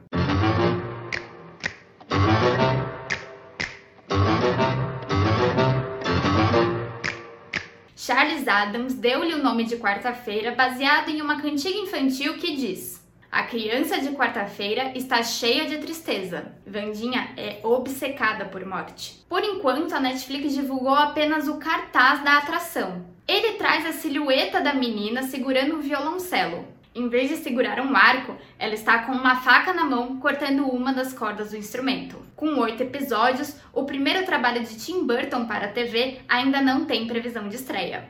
Charles 8.06 8.48
Adams 8.48 8.94
deu-lhe 8.94 9.34
o 9.34 9.42
nome 9.42 9.64
de 9.64 9.78
quarta-feira 9.78 10.52
baseado 10.52 11.10
em 11.10 11.24
uma 11.24 11.42
cantiga 11.42 11.76
infantil 11.76 12.36
que 12.36 12.56
diz: 12.56 13.04
A 13.32 13.42
criança 13.42 14.00
de 14.00 14.10
quarta-feira 14.10 14.92
está 14.96 15.24
cheia 15.24 15.66
de 15.66 15.80
tristeza. 15.80 16.54
Vandinha 16.68 17.34
é 17.36 17.62
obcecada 17.64 18.46
por 18.46 18.64
morte. 18.64 19.26
Por 19.28 19.44
enquanto, 19.44 19.96
a 19.96 20.00
Netflix 20.00 20.54
divulgou 20.54 20.94
apenas 20.94 21.48
o 21.48 21.58
cartaz 21.58 22.24
da 22.24 22.38
atração. 22.38 23.08
Ele 23.28 23.54
traz 23.54 23.88
a 23.88 23.92
silhueta 23.92 24.62
da 24.62 24.76
menina 24.76 25.24
segurando 25.24 25.78
um 25.78 25.82
violoncelo. 25.82 26.75
Em 26.96 27.10
vez 27.10 27.28
de 27.28 27.36
segurar 27.36 27.78
um 27.82 27.94
arco, 27.94 28.38
ela 28.58 28.74
está 28.74 29.06
com 29.06 29.12
uma 29.12 29.42
faca 29.42 29.74
na 29.74 29.84
mão 29.84 30.18
cortando 30.18 30.66
uma 30.66 30.94
das 30.94 31.12
cordas 31.12 31.50
do 31.52 31.58
instrumento. 31.58 32.18
Com 32.38 32.58
oito 32.60 32.84
episódios, 32.84 33.54
o 33.74 33.84
primeiro 33.84 34.26
trabalho 34.26 34.64
de 34.64 34.78
Tim 34.78 35.06
Burton 35.06 35.46
para 35.46 35.66
a 35.66 35.72
TV 35.74 36.22
ainda 36.26 36.62
não 36.62 36.86
tem 36.86 37.06
previsão 37.06 37.50
de 37.50 37.58
estreia. 37.58 38.10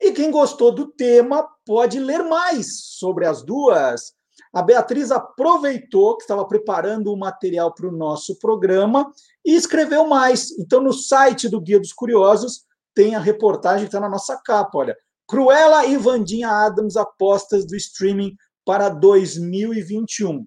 E 0.00 0.10
quem 0.10 0.32
gostou 0.32 0.74
do 0.74 0.88
tema 0.88 1.48
pode 1.64 2.00
ler 2.00 2.24
mais 2.24 2.80
sobre 2.98 3.26
as 3.26 3.44
duas. 3.44 4.12
A 4.52 4.60
Beatriz 4.60 5.12
aproveitou 5.12 6.16
que 6.16 6.24
estava 6.24 6.44
preparando 6.44 7.12
o 7.12 7.16
material 7.16 7.72
para 7.72 7.86
o 7.86 7.96
nosso 7.96 8.36
programa 8.40 9.08
e 9.44 9.54
escreveu 9.54 10.04
mais. 10.08 10.50
Então, 10.58 10.80
no 10.80 10.92
site 10.92 11.48
do 11.48 11.60
Guia 11.60 11.78
dos 11.78 11.92
Curiosos, 11.92 12.65
tem 12.96 13.14
a 13.14 13.20
reportagem 13.20 13.82
que 13.82 13.88
está 13.88 14.00
na 14.00 14.08
nossa 14.08 14.40
capa, 14.42 14.78
olha. 14.78 14.96
Cruella 15.28 15.84
e 15.86 15.96
Vandinha 15.96 16.48
Adams 16.48 16.96
apostas 16.96 17.66
do 17.66 17.76
streaming 17.76 18.34
para 18.64 18.88
2021. 18.88 20.46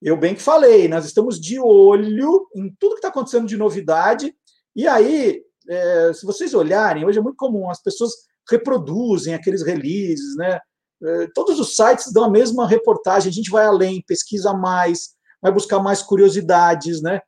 Eu 0.00 0.16
bem 0.16 0.34
que 0.34 0.42
falei, 0.42 0.88
nós 0.88 1.04
estamos 1.04 1.38
de 1.38 1.60
olho 1.60 2.48
em 2.56 2.74
tudo 2.80 2.94
que 2.94 2.98
está 2.98 3.08
acontecendo 3.08 3.46
de 3.46 3.56
novidade. 3.56 4.34
E 4.74 4.88
aí, 4.88 5.42
é, 5.68 6.12
se 6.12 6.24
vocês 6.24 6.54
olharem, 6.54 7.04
hoje 7.04 7.18
é 7.18 7.22
muito 7.22 7.36
comum, 7.36 7.68
as 7.70 7.82
pessoas 7.82 8.12
reproduzem 8.50 9.34
aqueles 9.34 9.62
releases, 9.62 10.36
né? 10.36 10.58
É, 11.04 11.28
todos 11.34 11.58
os 11.60 11.76
sites 11.76 12.12
dão 12.12 12.24
a 12.24 12.30
mesma 12.30 12.66
reportagem, 12.66 13.28
a 13.28 13.32
gente 13.32 13.50
vai 13.50 13.66
além, 13.66 14.04
pesquisa 14.06 14.52
mais, 14.54 15.10
vai 15.42 15.52
buscar 15.52 15.80
mais 15.80 16.02
curiosidades, 16.02 17.02
né? 17.02 17.20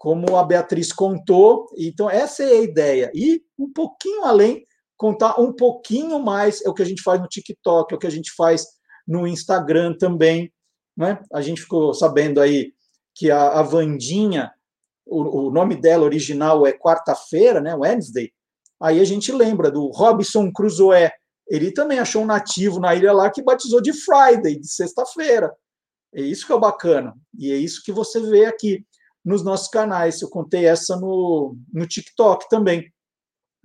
Como 0.00 0.34
a 0.38 0.42
Beatriz 0.42 0.94
contou. 0.94 1.66
Então, 1.76 2.08
essa 2.08 2.42
é 2.42 2.46
a 2.46 2.62
ideia. 2.62 3.12
E 3.14 3.42
um 3.58 3.70
pouquinho 3.70 4.24
além, 4.24 4.64
contar 4.96 5.38
um 5.38 5.52
pouquinho 5.52 6.18
mais 6.18 6.64
é 6.64 6.70
o 6.70 6.72
que 6.72 6.80
a 6.80 6.86
gente 6.86 7.02
faz 7.02 7.20
no 7.20 7.28
TikTok, 7.28 7.92
é 7.92 7.96
o 7.96 8.00
que 8.00 8.06
a 8.06 8.10
gente 8.10 8.32
faz 8.34 8.64
no 9.06 9.26
Instagram 9.26 9.94
também. 9.98 10.50
Né? 10.96 11.20
A 11.30 11.42
gente 11.42 11.60
ficou 11.60 11.92
sabendo 11.92 12.40
aí 12.40 12.72
que 13.14 13.30
a, 13.30 13.60
a 13.60 13.62
Vandinha, 13.62 14.50
o, 15.04 15.48
o 15.48 15.50
nome 15.50 15.76
dela 15.76 16.06
original 16.06 16.66
é 16.66 16.72
quarta-feira, 16.72 17.60
né? 17.60 17.74
Wednesday. 17.74 18.32
Aí 18.80 19.00
a 19.00 19.04
gente 19.04 19.30
lembra 19.30 19.70
do 19.70 19.88
Robinson 19.88 20.50
Crusoe. 20.50 21.10
Ele 21.46 21.72
também 21.72 21.98
achou 21.98 22.22
um 22.22 22.26
nativo 22.26 22.80
na 22.80 22.94
ilha 22.94 23.12
lá 23.12 23.28
que 23.30 23.42
batizou 23.42 23.82
de 23.82 23.92
Friday, 23.92 24.58
de 24.58 24.66
sexta-feira. 24.66 25.54
É 26.14 26.22
isso 26.22 26.46
que 26.46 26.54
é 26.54 26.58
bacana. 26.58 27.14
E 27.38 27.52
é 27.52 27.56
isso 27.56 27.82
que 27.84 27.92
você 27.92 28.18
vê 28.18 28.46
aqui 28.46 28.82
nos 29.24 29.42
nossos 29.42 29.68
canais. 29.68 30.20
Eu 30.20 30.28
contei 30.28 30.66
essa 30.66 30.96
no, 30.96 31.56
no 31.72 31.86
TikTok 31.86 32.48
também. 32.48 32.92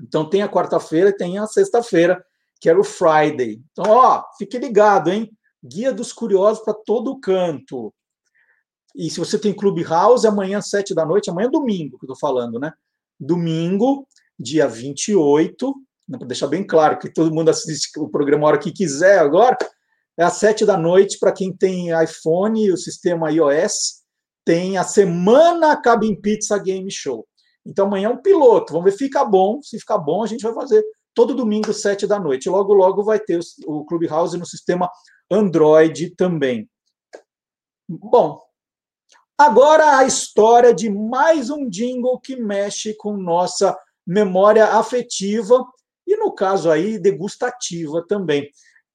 Então 0.01 0.29
tem 0.29 0.41
a 0.41 0.49
quarta-feira 0.49 1.09
e 1.09 1.15
tem 1.15 1.37
a 1.37 1.47
sexta-feira, 1.47 2.23
que 2.59 2.69
era 2.69 2.79
o 2.79 2.83
Friday. 2.83 3.61
Então, 3.71 3.91
ó, 3.91 4.23
fique 4.37 4.57
ligado, 4.57 5.11
hein? 5.11 5.31
Guia 5.63 5.93
dos 5.93 6.11
Curiosos 6.11 6.63
para 6.63 6.73
todo 6.73 7.19
canto. 7.19 7.93
E 8.95 9.09
se 9.09 9.19
você 9.19 9.37
tem 9.37 9.53
Clubhouse, 9.53 10.25
amanhã, 10.25 10.61
sete 10.61 10.93
da 10.93 11.05
noite, 11.05 11.29
amanhã 11.29 11.47
é 11.47 11.51
domingo 11.51 11.97
que 11.97 12.05
eu 12.05 12.13
estou 12.13 12.17
falando, 12.17 12.59
né? 12.59 12.71
Domingo, 13.19 14.07
dia 14.39 14.67
28, 14.67 15.75
né, 16.07 16.17
para 16.17 16.27
deixar 16.27 16.47
bem 16.47 16.65
claro 16.65 16.97
que 16.99 17.11
todo 17.11 17.33
mundo 17.33 17.49
assiste 17.49 17.89
o 17.97 18.07
programa 18.07 18.45
a 18.45 18.49
hora 18.51 18.59
que 18.59 18.71
quiser 18.71 19.19
agora, 19.19 19.57
é 20.17 20.23
às 20.23 20.33
sete 20.33 20.65
da 20.65 20.77
noite 20.77 21.17
para 21.19 21.33
quem 21.33 21.51
tem 21.51 21.89
iPhone, 22.01 22.71
o 22.71 22.77
sistema 22.77 23.31
iOS, 23.31 24.04
tem 24.45 24.77
a 24.77 24.83
Semana 24.83 25.75
Cabin 25.75 26.15
Pizza 26.15 26.57
Game 26.57 26.89
Show. 26.91 27.27
Então 27.65 27.87
amanhã 27.87 28.09
é 28.09 28.11
um 28.11 28.21
piloto, 28.21 28.73
vamos 28.73 28.91
ver, 28.91 28.97
fica 28.97 29.25
bom, 29.25 29.59
se 29.61 29.79
ficar 29.79 29.97
bom 29.97 30.23
a 30.23 30.27
gente 30.27 30.43
vai 30.43 30.53
fazer 30.53 30.85
todo 31.15 31.33
domingo, 31.33 31.73
sete 31.73 32.05
da 32.05 32.19
noite. 32.19 32.49
Logo, 32.49 32.73
logo 32.73 33.03
vai 33.03 33.19
ter 33.19 33.39
o 33.65 33.83
Clubhouse 33.85 34.37
no 34.37 34.45
sistema 34.45 34.89
Android 35.31 36.11
também. 36.15 36.69
Bom, 37.89 38.39
agora 39.37 39.97
a 39.97 40.05
história 40.05 40.73
de 40.73 40.89
mais 40.89 41.49
um 41.49 41.67
jingle 41.67 42.19
que 42.19 42.35
mexe 42.35 42.93
com 42.95 43.17
nossa 43.17 43.75
memória 44.05 44.65
afetiva 44.65 45.65
e, 46.05 46.15
no 46.17 46.31
caso 46.31 46.69
aí, 46.69 46.99
degustativa 46.99 48.05
também. 48.07 48.49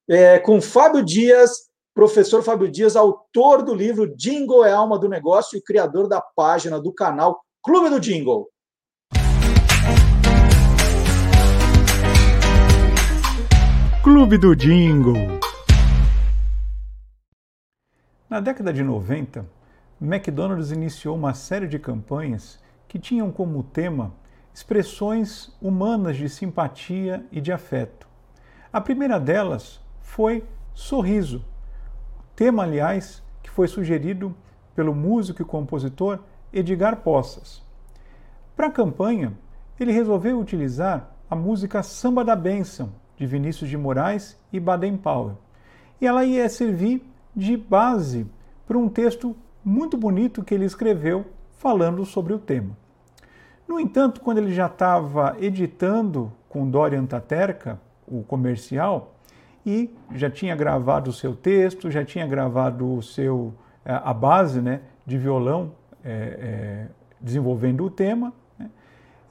É, 0.09 0.39
com 0.39 0.61
Fábio 0.61 1.03
Dias 1.03 1.70
Professor 1.93 2.41
Fábio 2.41 2.71
Dias, 2.71 2.95
autor 2.95 3.63
do 3.63 3.75
livro 3.75 4.15
Jingle 4.15 4.63
é 4.63 4.71
Alma 4.71 4.97
do 4.97 5.09
Negócio 5.09 5.57
e 5.57 5.61
criador 5.61 6.07
da 6.07 6.21
página 6.21 6.79
do 6.79 6.93
canal 6.93 7.41
Clube 7.61 7.89
do 7.89 7.99
Jingle. 7.99 8.47
Clube 14.01 14.37
do 14.37 14.55
Jingle. 14.55 15.37
Na 18.29 18.39
década 18.39 18.71
de 18.71 18.83
90, 18.83 19.45
McDonald's 20.01 20.71
iniciou 20.71 21.17
uma 21.17 21.33
série 21.33 21.67
de 21.67 21.77
campanhas 21.77 22.57
que 22.87 22.97
tinham 22.97 23.29
como 23.29 23.63
tema 23.63 24.13
expressões 24.53 25.53
humanas 25.61 26.15
de 26.15 26.29
simpatia 26.29 27.25
e 27.33 27.41
de 27.41 27.51
afeto. 27.51 28.07
A 28.71 28.79
primeira 28.79 29.19
delas 29.19 29.81
foi 29.99 30.45
sorriso, 30.73 31.43
tema, 32.35 32.63
aliás, 32.63 33.23
que 33.41 33.49
foi 33.49 33.67
sugerido 33.67 34.35
pelo 34.75 34.95
músico 34.95 35.41
e 35.41 35.45
compositor 35.45 36.19
Edgar 36.53 36.97
Poças. 36.97 37.61
Para 38.55 38.67
a 38.67 38.71
campanha, 38.71 39.33
ele 39.79 39.91
resolveu 39.91 40.39
utilizar 40.39 41.11
a 41.29 41.35
música 41.35 41.81
Samba 41.81 42.23
da 42.23 42.35
Bênção, 42.35 42.91
de 43.17 43.25
Vinícius 43.25 43.69
de 43.69 43.77
Moraes 43.77 44.39
e 44.51 44.59
Baden 44.59 44.97
Powell. 44.97 45.37
E 45.99 46.07
ela 46.07 46.25
ia 46.25 46.47
servir 46.49 47.03
de 47.35 47.55
base 47.55 48.27
para 48.67 48.77
um 48.77 48.89
texto 48.89 49.35
muito 49.63 49.97
bonito 49.97 50.43
que 50.43 50.53
ele 50.53 50.65
escreveu 50.65 51.25
falando 51.51 52.05
sobre 52.05 52.33
o 52.33 52.39
tema. 52.39 52.75
No 53.67 53.79
entanto, 53.79 54.21
quando 54.21 54.39
ele 54.39 54.53
já 54.53 54.65
estava 54.65 55.37
editando 55.39 56.31
com 56.49 56.69
Dorian 56.69 57.05
Taterka, 57.05 57.79
o 58.07 58.23
comercial, 58.23 59.13
e 59.65 59.93
já 60.13 60.29
tinha 60.29 60.55
gravado 60.55 61.09
o 61.09 61.13
seu 61.13 61.35
texto, 61.35 61.91
já 61.91 62.03
tinha 62.03 62.25
gravado 62.25 62.95
o 62.95 63.01
seu 63.01 63.53
eh, 63.85 64.01
a 64.03 64.13
base 64.13 64.61
né, 64.61 64.81
de 65.05 65.17
violão 65.17 65.71
é, 66.03 66.11
é, 66.11 66.87
desenvolvendo 67.19 67.85
o 67.85 67.89
tema. 67.89 68.33
Né. 68.57 68.69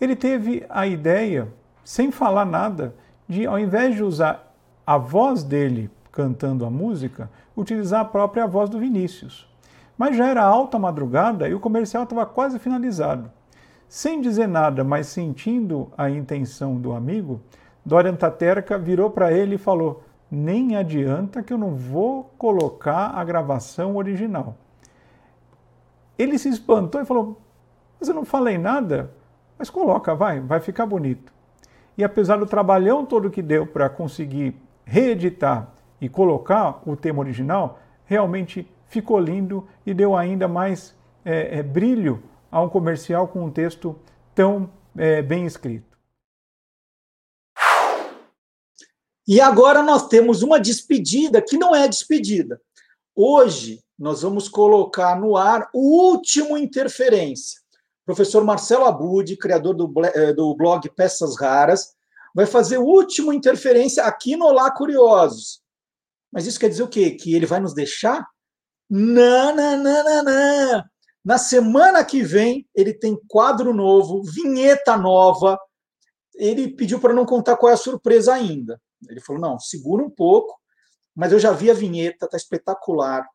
Ele 0.00 0.14
teve 0.14 0.64
a 0.68 0.86
ideia, 0.86 1.48
sem 1.84 2.10
falar 2.10 2.44
nada, 2.44 2.94
de 3.28 3.46
ao 3.46 3.58
invés 3.58 3.94
de 3.94 4.02
usar 4.02 4.54
a 4.86 4.96
voz 4.96 5.42
dele 5.42 5.90
cantando 6.10 6.64
a 6.64 6.70
música, 6.70 7.30
utilizar 7.56 8.00
a 8.00 8.04
própria 8.04 8.46
voz 8.46 8.68
do 8.68 8.78
Vinícius. 8.78 9.48
Mas 9.96 10.16
já 10.16 10.28
era 10.28 10.42
alta 10.42 10.78
madrugada 10.78 11.48
e 11.48 11.54
o 11.54 11.60
comercial 11.60 12.04
estava 12.04 12.26
quase 12.26 12.58
finalizado. 12.58 13.30
Sem 13.88 14.20
dizer 14.20 14.46
nada, 14.46 14.82
mas 14.82 15.08
sentindo 15.08 15.90
a 15.98 16.08
intenção 16.08 16.76
do 16.76 16.92
amigo, 16.92 17.40
Dorian 17.84 18.14
Taterka 18.14 18.78
virou 18.78 19.10
para 19.10 19.32
ele 19.32 19.56
e 19.56 19.58
falou: 19.58 20.02
Nem 20.30 20.76
adianta 20.76 21.42
que 21.42 21.52
eu 21.52 21.58
não 21.58 21.74
vou 21.74 22.32
colocar 22.38 23.08
a 23.08 23.24
gravação 23.24 23.96
original. 23.96 24.56
Ele 26.16 26.38
se 26.38 26.48
espantou 26.48 27.00
e 27.00 27.04
falou: 27.04 27.40
Mas 27.98 28.08
eu 28.08 28.14
não 28.14 28.24
falei 28.24 28.56
nada? 28.56 29.10
Mas 29.58 29.68
coloca, 29.68 30.14
vai, 30.14 30.40
vai 30.40 30.60
ficar 30.60 30.86
bonito. 30.86 31.32
E 31.98 32.04
apesar 32.04 32.36
do 32.36 32.46
trabalhão 32.46 33.04
todo 33.04 33.30
que 33.30 33.42
deu 33.42 33.66
para 33.66 33.88
conseguir 33.88 34.54
reeditar 34.84 35.68
e 36.00 36.08
colocar 36.08 36.80
o 36.86 36.96
tema 36.96 37.20
original, 37.20 37.78
realmente 38.04 38.70
ficou 38.86 39.18
lindo 39.18 39.66
e 39.84 39.92
deu 39.92 40.16
ainda 40.16 40.48
mais 40.48 40.96
é, 41.24 41.58
é, 41.58 41.62
brilho 41.62 42.22
a 42.50 42.60
um 42.60 42.68
comercial 42.68 43.28
com 43.28 43.44
um 43.44 43.50
texto 43.50 43.96
tão 44.34 44.70
é, 44.96 45.20
bem 45.22 45.44
escrito. 45.44 45.89
E 49.26 49.40
agora 49.40 49.82
nós 49.82 50.08
temos 50.08 50.42
uma 50.42 50.58
despedida 50.58 51.42
que 51.42 51.56
não 51.56 51.74
é 51.74 51.86
despedida. 51.86 52.60
Hoje 53.14 53.80
nós 53.98 54.22
vamos 54.22 54.48
colocar 54.48 55.20
no 55.20 55.36
ar 55.36 55.68
o 55.74 56.10
último 56.10 56.56
Interferência. 56.56 57.60
O 58.02 58.06
professor 58.06 58.42
Marcelo 58.44 58.86
Abud, 58.86 59.36
criador 59.36 59.74
do, 59.74 59.86
do 60.34 60.54
blog 60.56 60.88
Peças 60.96 61.38
Raras, 61.38 61.94
vai 62.34 62.46
fazer 62.46 62.78
o 62.78 62.84
último 62.84 63.32
Interferência 63.32 64.04
aqui 64.04 64.36
no 64.36 64.46
Olá 64.46 64.70
Curiosos. 64.70 65.60
Mas 66.32 66.46
isso 66.46 66.58
quer 66.58 66.68
dizer 66.68 66.82
o 66.82 66.88
quê? 66.88 67.10
Que 67.10 67.34
ele 67.34 67.46
vai 67.46 67.60
nos 67.60 67.74
deixar? 67.74 68.26
Não, 68.88 69.54
não, 69.54 69.76
não, 69.76 70.04
não, 70.04 70.24
não. 70.24 70.84
Na 71.24 71.36
semana 71.36 72.04
que 72.04 72.22
vem, 72.22 72.66
ele 72.74 72.94
tem 72.94 73.18
quadro 73.28 73.74
novo, 73.74 74.22
vinheta 74.22 74.96
nova. 74.96 75.58
Ele 76.34 76.68
pediu 76.74 76.98
para 76.98 77.12
não 77.12 77.26
contar 77.26 77.56
qual 77.56 77.70
é 77.70 77.74
a 77.74 77.76
surpresa 77.76 78.32
ainda. 78.32 78.80
Ele 79.08 79.20
falou: 79.20 79.40
não, 79.40 79.58
segura 79.58 80.02
um 80.02 80.10
pouco, 80.10 80.58
mas 81.14 81.32
eu 81.32 81.38
já 81.38 81.52
vi 81.52 81.70
a 81.70 81.74
vinheta, 81.74 82.28
tá 82.28 82.36
espetacular. 82.36 83.26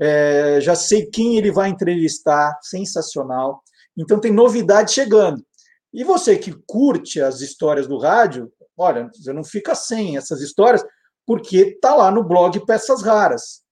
É, 0.00 0.60
já 0.60 0.74
sei 0.74 1.06
quem 1.06 1.36
ele 1.36 1.50
vai 1.50 1.68
entrevistar, 1.68 2.56
sensacional. 2.62 3.62
Então 3.96 4.20
tem 4.20 4.32
novidade 4.32 4.92
chegando. 4.92 5.44
E 5.92 6.04
você 6.04 6.36
que 6.36 6.52
curte 6.66 7.20
as 7.20 7.40
histórias 7.40 7.86
do 7.86 7.98
rádio, 7.98 8.52
olha, 8.76 9.10
você 9.12 9.32
não 9.32 9.42
fica 9.42 9.74
sem 9.74 10.16
essas 10.16 10.40
histórias, 10.40 10.84
porque 11.26 11.78
tá 11.80 11.94
lá 11.94 12.10
no 12.10 12.22
blog 12.22 12.64
Peças 12.64 13.02
Raras. 13.02 13.62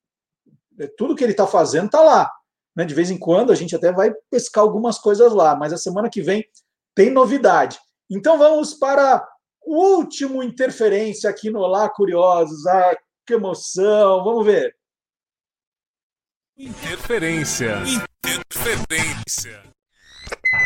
É, 0.78 0.88
tudo 0.96 1.14
que 1.14 1.22
ele 1.22 1.32
está 1.32 1.46
fazendo 1.46 1.86
está 1.86 2.00
lá. 2.00 2.30
Né? 2.74 2.84
De 2.84 2.94
vez 2.94 3.10
em 3.10 3.18
quando 3.18 3.52
a 3.52 3.54
gente 3.54 3.74
até 3.74 3.92
vai 3.92 4.12
pescar 4.30 4.62
algumas 4.62 4.98
coisas 4.98 5.32
lá, 5.32 5.54
mas 5.56 5.72
a 5.72 5.78
semana 5.78 6.10
que 6.10 6.20
vem 6.20 6.44
tem 6.94 7.10
novidade. 7.10 7.78
Então 8.10 8.38
vamos 8.38 8.74
para 8.74 9.26
o 9.66 9.96
último 9.96 10.42
interferência 10.42 11.28
aqui 11.28 11.50
no 11.50 11.58
Olá 11.58 11.88
Curiosos. 11.90 12.64
Ah, 12.66 12.96
que 13.26 13.34
emoção! 13.34 14.22
Vamos 14.22 14.46
ver. 14.46 14.74
Interferência. 16.56 17.82
Interferência. 18.24 19.60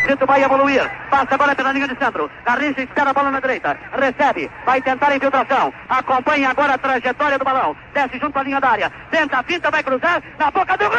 Brito 0.05 0.27
vai 0.27 0.43
evoluir. 0.43 0.83
Passa 1.11 1.35
agora 1.35 1.57
pela 1.57 1.73
linha 1.73 1.89
de 1.89 1.99
centro. 1.99 2.31
Garrincha 2.45 2.83
espera 2.83 3.11
a 3.11 3.13
bola 3.15 3.31
na 3.31 3.41
direita. 3.41 3.73
Recebe. 3.93 4.51
Vai 4.65 4.81
tentar 4.83 5.09
a 5.09 5.17
infiltração. 5.17 5.73
Acompanha 5.89 6.51
agora 6.51 6.75
a 6.75 6.79
trajetória 6.79 7.39
do 7.39 7.45
balão. 7.45 7.75
Desce 7.95 8.19
junto 8.19 8.39
à 8.39 8.43
linha 8.43 8.61
da 8.61 8.69
área. 8.69 8.91
Tenta 9.11 9.39
a 9.39 9.43
finta, 9.43 9.71
vai 9.71 9.83
cruzar. 9.83 10.23
Na 10.39 10.51
boca 10.51 10.77
do 10.77 10.89
gol! 10.89 10.99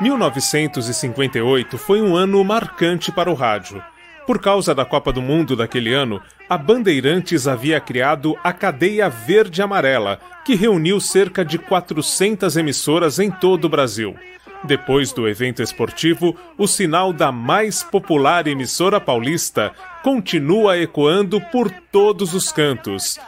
1958 0.00 1.78
foi 1.78 2.02
um 2.02 2.14
ano 2.14 2.44
marcante 2.44 3.10
para 3.10 3.30
o 3.30 3.34
rádio. 3.34 3.82
Por 4.26 4.40
causa 4.40 4.74
da 4.74 4.84
Copa 4.84 5.12
do 5.12 5.22
Mundo 5.22 5.54
daquele 5.54 5.94
ano, 5.94 6.20
a 6.48 6.58
Bandeirantes 6.58 7.46
havia 7.46 7.80
criado 7.80 8.36
a 8.42 8.52
Cadeia 8.52 9.08
Verde 9.08 9.62
Amarela, 9.62 10.18
que 10.44 10.56
reuniu 10.56 10.98
cerca 10.98 11.44
de 11.44 11.58
400 11.58 12.56
emissoras 12.56 13.20
em 13.20 13.30
todo 13.30 13.66
o 13.66 13.68
Brasil. 13.68 14.16
Depois 14.64 15.12
do 15.12 15.28
evento 15.28 15.62
esportivo, 15.62 16.36
o 16.58 16.66
sinal 16.66 17.12
da 17.12 17.30
mais 17.30 17.84
popular 17.84 18.48
emissora 18.48 19.00
paulista 19.00 19.72
continua 20.02 20.76
ecoando 20.76 21.40
por 21.52 21.70
todos 21.70 22.34
os 22.34 22.50
cantos. 22.50 23.20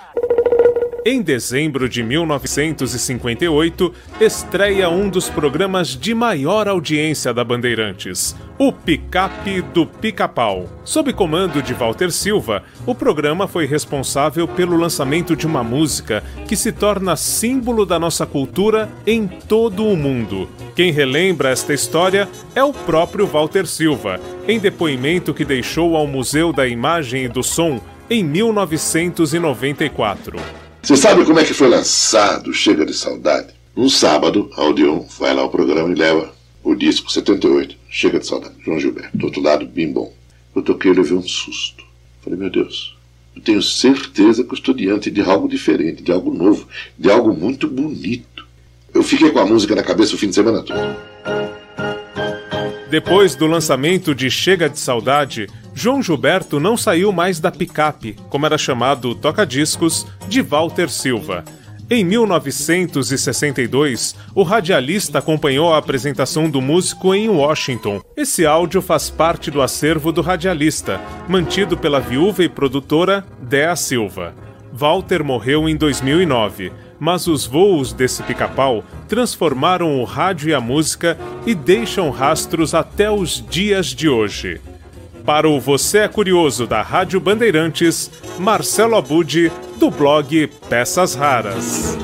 Em 1.11 1.23
dezembro 1.23 1.89
de 1.89 2.03
1958, 2.03 3.95
estreia 4.21 4.91
um 4.91 5.09
dos 5.09 5.31
programas 5.31 5.97
de 5.97 6.15
maior 6.15 6.69
audiência 6.69 7.33
da 7.33 7.43
Bandeirantes, 7.43 8.37
o 8.59 8.71
Picape 8.71 9.63
do 9.63 9.87
Pica-Pau. 9.87 10.67
Sob 10.85 11.11
comando 11.15 11.63
de 11.63 11.73
Walter 11.73 12.11
Silva, 12.11 12.63
o 12.85 12.95
programa 12.95 13.49
foi 13.49 13.65
responsável 13.65 14.47
pelo 14.47 14.77
lançamento 14.77 15.35
de 15.35 15.47
uma 15.47 15.65
música 15.65 16.23
que 16.47 16.55
se 16.55 16.73
torna 16.73 17.17
símbolo 17.17 17.87
da 17.87 17.99
nossa 17.99 18.27
cultura 18.27 18.87
em 19.07 19.27
todo 19.27 19.87
o 19.87 19.97
mundo. 19.97 20.47
Quem 20.77 20.93
relembra 20.93 21.49
esta 21.49 21.73
história 21.73 22.29
é 22.55 22.63
o 22.63 22.75
próprio 22.75 23.27
Walter 23.27 23.67
Silva, 23.67 24.21
em 24.47 24.59
depoimento 24.59 25.33
que 25.33 25.47
deixou 25.47 25.97
ao 25.97 26.07
Museu 26.07 26.53
da 26.53 26.69
Imagem 26.69 27.25
e 27.25 27.29
do 27.29 27.43
Som 27.43 27.81
em 28.11 28.23
1994. 28.23 30.68
Você 30.89 30.97
sabe 30.97 31.27
como 31.27 31.39
é 31.39 31.45
que 31.45 31.53
foi 31.53 31.69
lançado 31.69 32.51
Chega 32.51 32.87
de 32.87 32.95
Saudade? 32.95 33.49
Um 33.77 33.91
sábado, 33.91 34.51
a 34.57 34.65
Odeon 34.65 35.05
vai 35.19 35.35
lá 35.35 35.43
ao 35.43 35.51
programa 35.51 35.93
e 35.93 35.95
leva 35.95 36.33
o 36.65 36.75
disco 36.75 37.13
78, 37.13 37.77
Chega 37.91 38.19
de 38.19 38.27
Saudade, 38.27 38.55
João 38.65 38.81
Gilberto. 38.81 39.15
Do 39.15 39.27
outro 39.27 39.43
lado, 39.43 39.67
bem 39.67 39.93
bom. 39.93 40.11
Eu 40.57 40.63
toquei 40.63 40.91
e 40.91 40.95
levei 40.95 41.13
um 41.13 41.23
susto. 41.23 41.85
Falei, 42.23 42.39
meu 42.39 42.49
Deus, 42.49 42.97
eu 43.37 43.43
tenho 43.43 43.61
certeza 43.61 44.43
que 44.43 44.51
eu 44.51 44.55
estou 44.55 44.75
diante 44.75 45.11
de 45.11 45.21
algo 45.21 45.47
diferente, 45.47 46.03
de 46.03 46.11
algo 46.11 46.33
novo, 46.33 46.67
de 46.99 47.11
algo 47.11 47.35
muito 47.35 47.69
bonito. 47.69 48.47
Eu 48.95 49.03
fiquei 49.03 49.31
com 49.31 49.41
a 49.41 49.47
música 49.47 49.75
na 49.75 49.83
cabeça 49.83 50.15
o 50.15 50.19
fim 50.19 50.31
de 50.31 50.37
semana 50.37 50.63
todo. 50.63 50.97
Depois 52.91 53.35
do 53.35 53.47
lançamento 53.47 54.15
de 54.15 54.31
Chega 54.31 54.69
de 54.69 54.79
Saudade, 54.79 55.47
João 55.75 56.03
Gilberto 56.03 56.59
não 56.59 56.75
saiu 56.75 57.13
mais 57.13 57.39
da 57.39 57.51
picape, 57.51 58.17
como 58.31 58.47
era 58.47 58.57
chamado 58.57 59.15
toca-discos, 59.15 60.07
de 60.27 60.41
Walter 60.41 60.89
Silva. 60.89 61.45
Em 61.91 62.03
1962, 62.03 64.17
o 64.35 64.43
radialista 64.43 65.19
acompanhou 65.19 65.73
a 65.73 65.79
apresentação 65.79 66.49
do 66.49 66.63
músico 66.63 67.15
em 67.15 67.29
Washington. 67.29 68.01
Esse 68.17 68.47
áudio 68.47 68.81
faz 68.81 69.11
parte 69.11 69.51
do 69.51 69.61
acervo 69.61 70.11
do 70.11 70.23
radialista, 70.23 70.99
mantido 71.29 71.77
pela 71.77 72.01
viúva 72.01 72.43
e 72.43 72.49
produtora 72.49 73.23
Dea 73.41 73.77
Silva. 73.77 74.35
Walter 74.73 75.23
morreu 75.25 75.69
em 75.69 75.77
2009, 75.77 76.73
mas 76.99 77.27
os 77.27 77.47
voos 77.47 77.93
desse 77.93 78.23
pica-pau 78.23 78.85
transformaram 79.07 80.01
o 80.01 80.05
rádio 80.05 80.51
e 80.51 80.55
a 80.55 80.61
música 80.61 81.17
e 81.47 81.55
deixam 81.55 82.11
rastros 82.11 82.75
até 82.75 83.11
os 83.11 83.45
dias 83.49 83.87
de 83.87 84.09
hoje. 84.09 84.61
Para 85.25 85.49
o 85.49 85.61
Você 85.61 85.99
é 85.99 86.09
Curioso 86.09 86.67
da 86.67 86.81
Rádio 86.81 87.21
Bandeirantes, 87.21 88.11
Marcelo 88.39 88.97
Abud, 88.97 89.53
do 89.79 89.91
blog 89.91 90.47
Peças 90.69 91.15
Raras. 91.15 91.99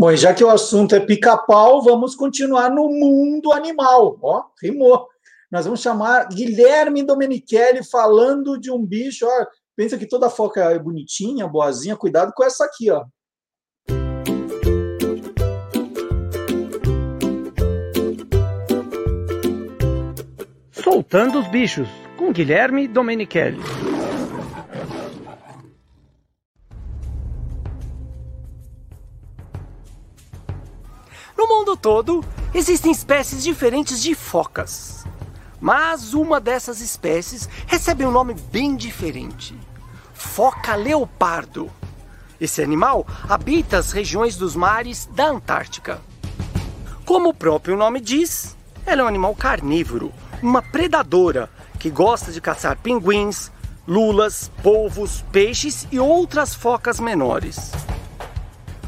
Bom, 0.00 0.10
e 0.10 0.16
já 0.16 0.32
que 0.32 0.42
o 0.42 0.48
assunto 0.48 0.94
é 0.94 1.00
pica-pau, 1.00 1.82
vamos 1.82 2.14
continuar 2.14 2.70
no 2.70 2.88
mundo 2.88 3.52
animal. 3.52 4.18
Ó, 4.22 4.44
rimou. 4.62 5.06
Nós 5.52 5.66
vamos 5.66 5.82
chamar 5.82 6.26
Guilherme 6.28 7.02
Domenichelli 7.02 7.84
falando 7.84 8.58
de 8.58 8.70
um 8.70 8.82
bicho. 8.82 9.26
Ó, 9.26 9.46
pensa 9.76 9.98
que 9.98 10.06
toda 10.06 10.30
foca 10.30 10.70
é 10.70 10.78
bonitinha, 10.78 11.46
boazinha. 11.46 11.98
Cuidado 11.98 12.32
com 12.34 12.42
essa 12.42 12.64
aqui, 12.64 12.90
ó. 12.90 13.04
Soltando 20.72 21.40
os 21.40 21.48
bichos, 21.48 21.90
com 22.16 22.32
Guilherme 22.32 22.88
Domenichelli. 22.88 23.60
No 31.40 31.48
mundo 31.48 31.74
todo, 31.74 32.22
existem 32.52 32.92
espécies 32.92 33.42
diferentes 33.42 34.02
de 34.02 34.14
focas. 34.14 35.06
Mas 35.58 36.12
uma 36.12 36.38
dessas 36.38 36.82
espécies 36.82 37.48
recebe 37.66 38.04
um 38.04 38.10
nome 38.10 38.34
bem 38.52 38.76
diferente: 38.76 39.58
foca 40.12 40.74
leopardo. 40.74 41.70
Esse 42.38 42.62
animal 42.62 43.06
habita 43.26 43.78
as 43.78 43.90
regiões 43.90 44.36
dos 44.36 44.54
mares 44.54 45.08
da 45.14 45.28
Antártica. 45.28 46.02
Como 47.06 47.30
o 47.30 47.34
próprio 47.34 47.74
nome 47.74 48.02
diz, 48.02 48.54
ela 48.84 49.00
é 49.00 49.04
um 49.04 49.08
animal 49.08 49.34
carnívoro, 49.34 50.12
uma 50.42 50.60
predadora 50.60 51.48
que 51.78 51.88
gosta 51.88 52.30
de 52.30 52.40
caçar 52.42 52.76
pinguins, 52.76 53.50
lulas, 53.88 54.50
polvos, 54.62 55.24
peixes 55.32 55.88
e 55.90 55.98
outras 55.98 56.54
focas 56.54 57.00
menores. 57.00 57.72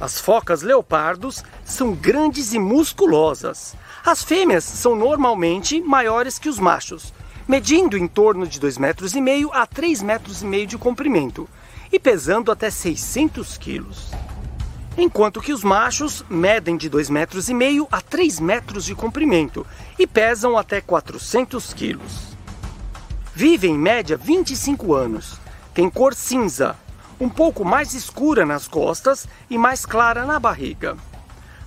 As 0.03 0.19
focas 0.19 0.63
leopardos 0.63 1.45
são 1.65 1.95
grandes 1.95 2.53
e 2.53 2.59
musculosas. 2.59 3.77
As 4.05 4.21
fêmeas 4.21 4.65
são 4.65 4.97
normalmente 4.97 5.81
maiores 5.81 6.41
que 6.41 6.49
os 6.49 6.59
machos, 6.59 7.15
medindo 7.47 7.97
em 7.97 8.09
torno 8.09 8.45
de 8.45 8.59
2,5 8.59 8.81
metros 8.81 9.15
e 9.15 9.21
meio 9.21 9.49
a 9.53 9.65
3,5 9.65 10.03
metros 10.03 10.43
e 10.43 10.45
meio 10.45 10.67
de 10.67 10.77
comprimento 10.77 11.49
e 11.93 12.01
pesando 12.01 12.51
até 12.51 12.69
600 12.69 13.57
quilos. 13.57 14.11
Enquanto 14.99 15.41
que 15.41 15.53
os 15.53 15.63
machos 15.63 16.25
medem 16.29 16.77
de 16.77 16.91
2,5 16.91 17.11
metros 17.11 17.49
e 17.49 17.55
meio 17.55 17.87
a 17.93 18.01
3 18.01 18.41
metros 18.41 18.85
de 18.85 18.97
comprimento 18.97 19.65
e 19.97 20.05
pesam 20.05 20.59
até 20.59 20.81
400 20.81 21.73
quilos. 21.75 22.37
Vivem 23.33 23.77
em 23.77 23.79
média 23.79 24.17
25 24.17 24.95
anos. 24.95 25.39
Tem 25.73 25.89
cor 25.89 26.13
cinza, 26.13 26.77
um 27.21 27.29
pouco 27.29 27.65
mais 27.65 27.95
escura 27.95 28.45
nas 28.45 28.67
costas 28.69 29.27
e 29.49 29.57
mais 29.57 29.87
clara 29.87 30.25
na 30.25 30.39
barriga. 30.39 30.97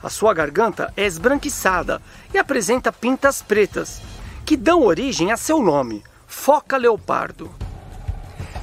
A 0.01 0.09
sua 0.09 0.34
garganta 0.34 0.93
é 0.95 1.05
esbranquiçada 1.05 2.01
e 2.34 2.38
apresenta 2.38 2.91
pintas 2.91 3.41
pretas, 3.41 4.01
que 4.45 4.55
dão 4.55 4.84
origem 4.84 5.31
a 5.31 5.38
seu 5.38 5.61
nome, 5.61 6.03
foca 6.27 6.77
leopardo. 6.77 7.49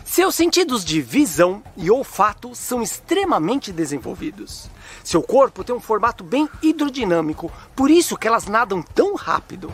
Seus 0.04 0.34
sentidos 0.34 0.84
de 0.84 1.00
visão 1.00 1.62
e 1.76 1.90
olfato 1.90 2.54
são 2.54 2.82
extremamente 2.82 3.72
desenvolvidos. 3.72 4.68
Seu 5.02 5.22
corpo 5.22 5.64
tem 5.64 5.74
um 5.74 5.80
formato 5.80 6.22
bem 6.22 6.48
hidrodinâmico, 6.62 7.50
por 7.74 7.90
isso 7.90 8.16
que 8.16 8.28
elas 8.28 8.46
nadam 8.46 8.82
tão 8.82 9.14
rápido. 9.14 9.72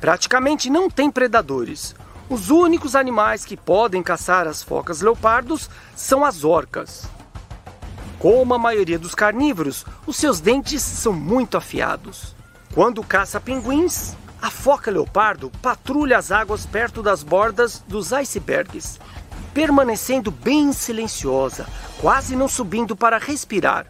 Praticamente 0.00 0.70
não 0.70 0.88
tem 0.88 1.10
predadores. 1.10 1.94
Os 2.30 2.50
únicos 2.50 2.94
animais 2.94 3.46
que 3.46 3.56
podem 3.56 4.02
caçar 4.02 4.46
as 4.46 4.62
focas 4.62 5.00
leopardos 5.00 5.70
são 5.96 6.26
as 6.26 6.44
orcas. 6.44 7.08
Como 8.18 8.52
a 8.52 8.58
maioria 8.58 8.98
dos 8.98 9.14
carnívoros, 9.14 9.86
os 10.06 10.16
seus 10.16 10.38
dentes 10.38 10.82
são 10.82 11.12
muito 11.12 11.56
afiados. 11.56 12.34
Quando 12.74 13.02
caça 13.02 13.40
pinguins, 13.40 14.14
a 14.42 14.50
foca 14.50 14.90
leopardo 14.90 15.50
patrulha 15.62 16.18
as 16.18 16.30
águas 16.30 16.66
perto 16.66 17.02
das 17.02 17.22
bordas 17.22 17.82
dos 17.88 18.12
icebergs, 18.12 19.00
permanecendo 19.54 20.30
bem 20.30 20.70
silenciosa, 20.74 21.66
quase 21.98 22.36
não 22.36 22.46
subindo 22.46 22.94
para 22.94 23.16
respirar. 23.16 23.86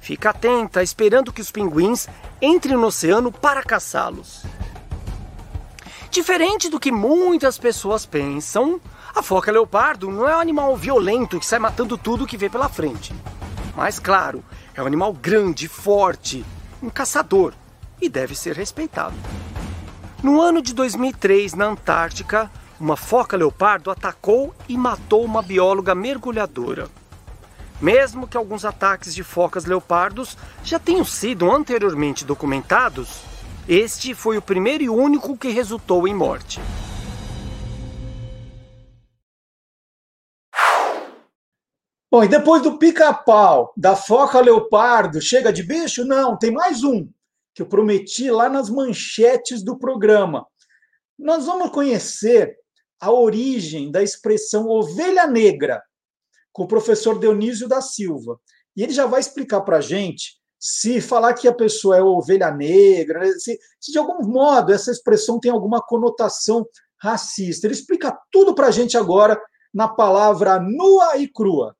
Fica 0.00 0.30
atenta, 0.30 0.82
esperando 0.82 1.30
que 1.30 1.42
os 1.42 1.50
pinguins 1.50 2.08
entrem 2.40 2.76
no 2.76 2.86
oceano 2.86 3.30
para 3.30 3.62
caçá-los. 3.62 4.44
Diferente 6.10 6.68
do 6.68 6.80
que 6.80 6.90
muitas 6.90 7.58
pessoas 7.58 8.06
pensam, 8.06 8.80
a 9.14 9.22
foca 9.22 9.52
leopardo 9.52 10.10
não 10.10 10.28
é 10.28 10.36
um 10.36 10.40
animal 10.40 10.76
violento 10.76 11.38
que 11.38 11.46
sai 11.46 11.58
matando 11.58 11.98
tudo 11.98 12.26
que 12.26 12.36
vê 12.36 12.48
pela 12.48 12.68
frente. 12.68 13.14
Mas, 13.76 13.98
claro, 13.98 14.42
é 14.74 14.82
um 14.82 14.86
animal 14.86 15.12
grande, 15.12 15.68
forte, 15.68 16.44
um 16.82 16.88
caçador 16.88 17.52
e 18.00 18.08
deve 18.08 18.34
ser 18.34 18.56
respeitado. 18.56 19.14
No 20.22 20.40
ano 20.40 20.62
de 20.62 20.72
2003, 20.72 21.54
na 21.54 21.66
Antártica, 21.66 22.50
uma 22.80 22.96
foca 22.96 23.36
leopardo 23.36 23.90
atacou 23.90 24.54
e 24.68 24.76
matou 24.76 25.24
uma 25.24 25.42
bióloga 25.42 25.94
mergulhadora. 25.94 26.88
Mesmo 27.80 28.26
que 28.26 28.36
alguns 28.36 28.64
ataques 28.64 29.14
de 29.14 29.22
focas 29.22 29.66
leopardos 29.66 30.36
já 30.64 30.78
tenham 30.78 31.04
sido 31.04 31.50
anteriormente 31.50 32.24
documentados, 32.24 33.20
este 33.68 34.14
foi 34.14 34.38
o 34.38 34.42
primeiro 34.42 34.84
e 34.84 34.88
único 34.88 35.36
que 35.36 35.48
resultou 35.48 36.06
em 36.06 36.14
morte. 36.14 36.60
Bom, 42.08 42.22
e 42.22 42.28
depois 42.28 42.62
do 42.62 42.78
pica-pau, 42.78 43.74
da 43.76 43.96
foca 43.96 44.40
leopardo, 44.40 45.20
chega 45.20 45.52
de 45.52 45.64
bicho? 45.64 46.04
Não, 46.04 46.38
tem 46.38 46.52
mais 46.52 46.84
um 46.84 47.08
que 47.52 47.62
eu 47.62 47.66
prometi 47.66 48.30
lá 48.30 48.48
nas 48.48 48.70
manchetes 48.70 49.64
do 49.64 49.76
programa. 49.76 50.46
Nós 51.18 51.46
vamos 51.46 51.70
conhecer 51.70 52.56
a 53.00 53.10
origem 53.10 53.90
da 53.90 54.02
expressão 54.02 54.68
ovelha 54.68 55.26
negra 55.26 55.82
com 56.52 56.62
o 56.62 56.68
professor 56.68 57.18
Dionísio 57.18 57.68
da 57.68 57.80
Silva. 57.80 58.40
E 58.76 58.82
ele 58.82 58.92
já 58.92 59.06
vai 59.06 59.20
explicar 59.20 59.62
para 59.62 59.78
a 59.78 59.80
gente 59.80 60.38
se 60.58 61.00
falar 61.00 61.34
que 61.34 61.46
a 61.46 61.54
pessoa 61.54 61.96
é 61.96 62.02
ovelha 62.02 62.50
negra, 62.50 63.20
né, 63.20 63.26
se, 63.32 63.58
se, 63.80 63.92
de 63.92 63.98
algum 63.98 64.26
modo 64.26 64.72
essa 64.72 64.90
expressão 64.90 65.38
tem 65.38 65.50
alguma 65.50 65.80
conotação 65.80 66.66
racista. 66.98 67.66
Ele 67.66 67.74
explica 67.74 68.16
tudo 68.30 68.54
para 68.54 68.68
a 68.68 68.70
gente 68.70 68.96
agora 68.96 69.40
na 69.72 69.88
palavra 69.88 70.58
nua 70.58 71.16
e 71.18 71.28
crua. 71.28 71.76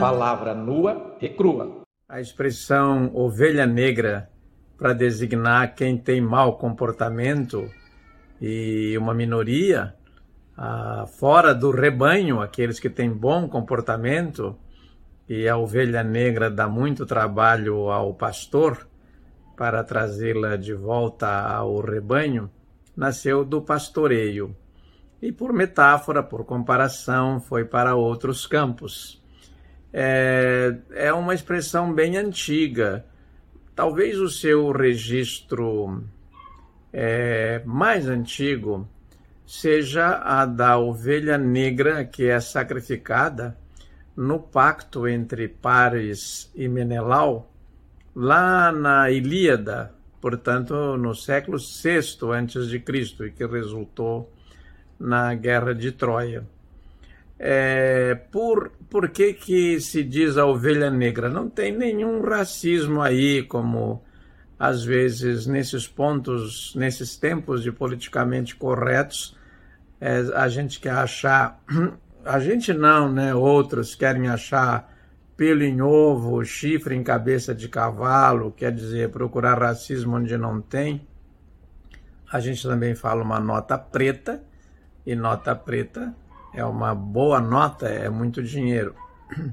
Palavra 0.00 0.54
nua 0.54 1.16
e 1.20 1.28
crua. 1.28 1.82
A 2.08 2.20
expressão 2.20 3.10
ovelha 3.14 3.66
negra 3.66 4.30
para 4.76 4.92
designar 4.92 5.74
quem 5.74 5.96
tem 5.96 6.20
mau 6.20 6.58
comportamento 6.58 7.70
e 8.40 8.96
uma 8.98 9.14
minoria 9.14 9.94
ah, 10.56 11.06
fora 11.06 11.54
do 11.54 11.70
rebanho, 11.70 12.40
aqueles 12.40 12.78
que 12.78 12.88
têm 12.88 13.10
bom 13.10 13.48
comportamento, 13.48 14.56
e 15.28 15.48
a 15.48 15.56
ovelha 15.56 16.02
negra 16.02 16.50
dá 16.50 16.68
muito 16.68 17.06
trabalho 17.06 17.90
ao 17.90 18.14
pastor 18.14 18.86
para 19.56 19.82
trazê-la 19.82 20.56
de 20.56 20.74
volta 20.74 21.28
ao 21.28 21.80
rebanho, 21.80 22.50
nasceu 22.96 23.44
do 23.44 23.62
pastoreio. 23.62 24.54
E 25.22 25.32
por 25.32 25.52
metáfora, 25.52 26.22
por 26.22 26.44
comparação, 26.44 27.40
foi 27.40 27.64
para 27.64 27.94
outros 27.94 28.46
campos. 28.46 29.22
É, 29.92 30.76
é 30.90 31.12
uma 31.12 31.34
expressão 31.34 31.92
bem 31.92 32.16
antiga. 32.16 33.06
Talvez 33.74 34.18
o 34.18 34.28
seu 34.28 34.70
registro 34.70 36.04
é, 36.92 37.62
mais 37.64 38.08
antigo 38.08 38.88
seja 39.46 40.20
a 40.22 40.46
da 40.46 40.78
ovelha 40.78 41.36
negra 41.36 42.04
que 42.04 42.24
é 42.24 42.40
sacrificada 42.40 43.56
no 44.16 44.38
pacto 44.38 45.08
entre 45.08 45.48
Paris 45.48 46.50
e 46.54 46.68
Menelau, 46.68 47.50
lá 48.14 48.70
na 48.70 49.10
Ilíada, 49.10 49.92
portanto, 50.20 50.96
no 50.96 51.14
século 51.14 51.58
VI 51.58 52.32
antes 52.32 52.68
de 52.68 52.78
Cristo, 52.78 53.26
e 53.26 53.32
que 53.32 53.44
resultou 53.44 54.32
na 54.98 55.34
Guerra 55.34 55.74
de 55.74 55.90
Troia. 55.90 56.46
É, 57.36 58.14
por, 58.30 58.70
por 58.88 59.08
que, 59.10 59.32
que 59.32 59.80
se 59.80 60.04
diz 60.04 60.38
a 60.38 60.46
ovelha 60.46 60.90
negra? 60.90 61.28
Não 61.28 61.50
tem 61.50 61.76
nenhum 61.76 62.22
racismo 62.22 63.02
aí, 63.02 63.42
como 63.42 64.03
às 64.58 64.84
vezes 64.84 65.46
nesses 65.46 65.86
pontos, 65.86 66.74
nesses 66.74 67.16
tempos 67.16 67.62
de 67.62 67.72
politicamente 67.72 68.54
corretos, 68.56 69.36
é, 70.00 70.18
a 70.34 70.48
gente 70.48 70.80
quer 70.80 70.92
achar, 70.94 71.60
a 72.24 72.38
gente 72.38 72.72
não, 72.72 73.10
né? 73.12 73.34
Outros 73.34 73.94
querem 73.94 74.28
achar 74.28 74.92
pelo 75.36 75.62
em 75.62 75.80
ovo, 75.80 76.44
chifre 76.44 76.94
em 76.94 77.02
cabeça 77.02 77.54
de 77.54 77.68
cavalo, 77.68 78.52
quer 78.52 78.72
dizer, 78.72 79.10
procurar 79.10 79.58
racismo 79.58 80.16
onde 80.16 80.36
não 80.36 80.60
tem. 80.60 81.06
A 82.30 82.40
gente 82.40 82.62
também 82.62 82.94
fala 82.94 83.22
uma 83.22 83.40
nota 83.40 83.76
preta, 83.76 84.42
e 85.06 85.14
nota 85.14 85.54
preta 85.54 86.14
é 86.54 86.64
uma 86.64 86.94
boa 86.94 87.40
nota, 87.40 87.88
é 87.88 88.08
muito 88.08 88.42
dinheiro. 88.42 88.94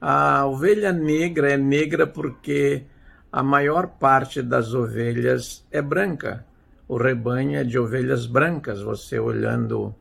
A 0.00 0.46
ovelha 0.46 0.92
negra 0.92 1.52
é 1.52 1.56
negra 1.56 2.06
porque 2.06 2.84
a 3.30 3.42
maior 3.42 3.86
parte 3.86 4.42
das 4.42 4.74
ovelhas 4.74 5.66
é 5.70 5.82
branca. 5.82 6.44
O 6.86 6.96
rebanho 6.96 7.58
é 7.58 7.64
de 7.64 7.78
ovelhas 7.78 8.26
brancas, 8.26 8.80
você 8.80 9.18
olhando 9.18 9.94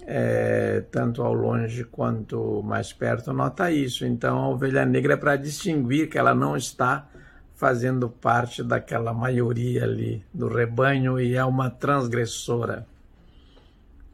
é, 0.00 0.82
tanto 0.90 1.22
ao 1.22 1.34
longe 1.34 1.84
quanto 1.84 2.62
mais 2.62 2.92
perto 2.92 3.32
nota 3.32 3.70
isso. 3.70 4.06
Então 4.06 4.38
a 4.38 4.48
ovelha 4.48 4.86
negra 4.86 5.14
é 5.14 5.16
para 5.16 5.36
distinguir 5.36 6.08
que 6.08 6.16
ela 6.16 6.34
não 6.34 6.56
está 6.56 7.06
fazendo 7.54 8.08
parte 8.08 8.62
daquela 8.62 9.12
maioria 9.12 9.84
ali 9.84 10.24
do 10.32 10.48
rebanho 10.48 11.20
e 11.20 11.34
é 11.34 11.44
uma 11.44 11.68
transgressora. 11.68 12.86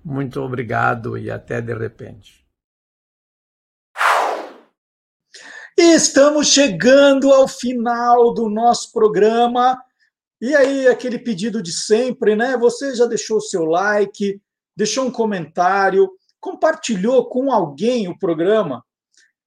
Muito 0.05 0.41
obrigado 0.41 1.17
e 1.17 1.31
até 1.31 1.61
de 1.61 1.75
repente. 1.75 2.44
Estamos 5.77 6.47
chegando 6.49 7.33
ao 7.33 7.49
final 7.49 8.33
do 8.33 8.49
nosso 8.49 8.93
programa. 8.93 9.77
E 10.41 10.55
aí, 10.55 10.87
aquele 10.87 11.19
pedido 11.19 11.61
de 11.61 11.73
sempre, 11.73 12.37
né? 12.37 12.57
Você 12.57 12.95
já 12.95 13.07
deixou 13.07 13.39
o 13.39 13.43
seu 13.43 13.65
like, 13.65 14.41
deixou 14.77 15.05
um 15.05 15.11
comentário, 15.11 16.09
compartilhou 16.39 17.29
com 17.29 17.51
alguém 17.51 18.07
o 18.07 18.17
programa, 18.17 18.85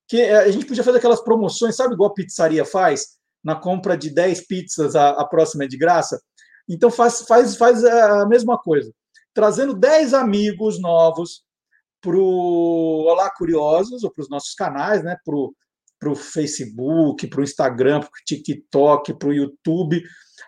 que 0.06 0.20
eh, 0.20 0.36
a 0.36 0.52
gente 0.52 0.66
podia 0.66 0.84
fazer 0.84 0.98
aquelas 0.98 1.22
promoções, 1.22 1.78
sabe 1.78 1.94
igual 1.94 2.10
a 2.10 2.14
pizzaria 2.14 2.66
faz? 2.66 3.18
Na 3.42 3.56
compra 3.56 3.96
de 3.98 4.10
10 4.10 4.48
pizzas, 4.48 4.98
a, 4.98 5.12
a 5.12 5.26
próxima 5.26 5.64
é 5.64 5.68
de 5.68 5.78
graça. 5.78 6.22
Então 6.68 6.92
faz, 6.92 7.22
faz, 7.22 7.56
faz 7.56 7.86
a 7.86 8.26
mesma 8.26 8.58
coisa. 8.58 8.92
Trazendo 9.34 9.74
10 9.74 10.14
amigos 10.14 10.82
novos 10.82 11.44
para 12.02 12.18
o 12.18 13.06
Olá 13.08 13.30
Curiosos, 13.30 14.04
ou 14.04 14.12
para 14.12 14.24
os 14.24 14.30
nossos 14.30 14.54
canais, 14.54 15.02
né? 15.04 15.16
Para 15.24 15.36
Facebook, 16.16 17.28
para 17.28 17.42
o 17.42 17.44
Instagram, 17.44 18.00
para 18.00 18.08
o 18.08 18.26
TikTok, 18.26 19.14
para 19.18 19.30
o 19.30 19.34
YouTube. 19.34 20.02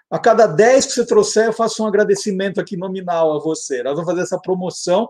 A 0.09 0.19
cada 0.19 0.47
10 0.47 0.85
que 0.87 0.91
você 0.93 1.05
trouxer, 1.05 1.45
eu 1.47 1.53
faço 1.53 1.83
um 1.83 1.87
agradecimento 1.87 2.59
aqui 2.59 2.77
nominal 2.77 3.35
a 3.35 3.39
você. 3.39 3.83
Nós 3.83 3.93
vamos 3.93 4.09
fazer 4.09 4.21
essa 4.21 4.39
promoção 4.39 5.09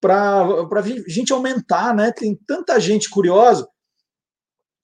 para 0.00 0.42
a 0.42 0.82
gente 1.08 1.32
aumentar, 1.32 1.94
né? 1.94 2.12
Tem 2.12 2.38
tanta 2.46 2.80
gente 2.80 3.10
curiosa. 3.10 3.68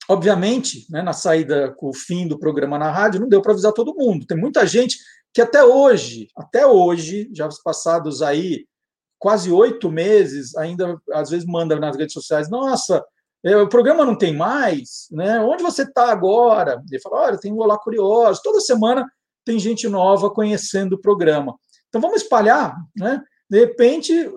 Obviamente, 0.09 0.85
né, 0.89 1.01
na 1.01 1.11
saída 1.11 1.73
com 1.73 1.89
o 1.89 1.93
fim 1.93 2.27
do 2.27 2.39
programa 2.39 2.77
na 2.77 2.91
rádio, 2.91 3.19
não 3.19 3.27
deu 3.27 3.41
para 3.41 3.51
avisar 3.51 3.73
todo 3.73 3.95
mundo. 3.95 4.25
Tem 4.25 4.37
muita 4.37 4.65
gente 4.65 4.97
que 5.33 5.41
até 5.41 5.63
hoje, 5.63 6.29
até 6.35 6.65
hoje, 6.65 7.29
já 7.33 7.49
passados 7.63 8.21
aí 8.21 8.65
quase 9.19 9.51
oito 9.51 9.91
meses, 9.91 10.55
ainda 10.55 10.97
às 11.11 11.29
vezes 11.29 11.45
manda 11.45 11.77
nas 11.79 11.97
redes 11.97 12.13
sociais, 12.13 12.49
nossa, 12.49 13.03
o 13.55 13.69
programa 13.69 14.03
não 14.03 14.17
tem 14.17 14.35
mais, 14.35 15.07
né? 15.11 15.39
Onde 15.39 15.63
você 15.63 15.83
está 15.83 16.11
agora? 16.11 16.81
Ele 16.89 17.01
fala, 17.01 17.21
olha, 17.27 17.37
tem 17.37 17.53
um 17.53 17.59
Olá 17.59 17.77
Curioso. 17.77 18.41
Toda 18.43 18.59
semana 18.59 19.05
tem 19.45 19.59
gente 19.59 19.87
nova 19.87 20.29
conhecendo 20.29 20.93
o 20.93 21.01
programa. 21.01 21.55
Então 21.87 22.01
vamos 22.01 22.21
espalhar, 22.21 22.75
né? 22.95 23.21
De 23.49 23.59
repente, 23.59 24.29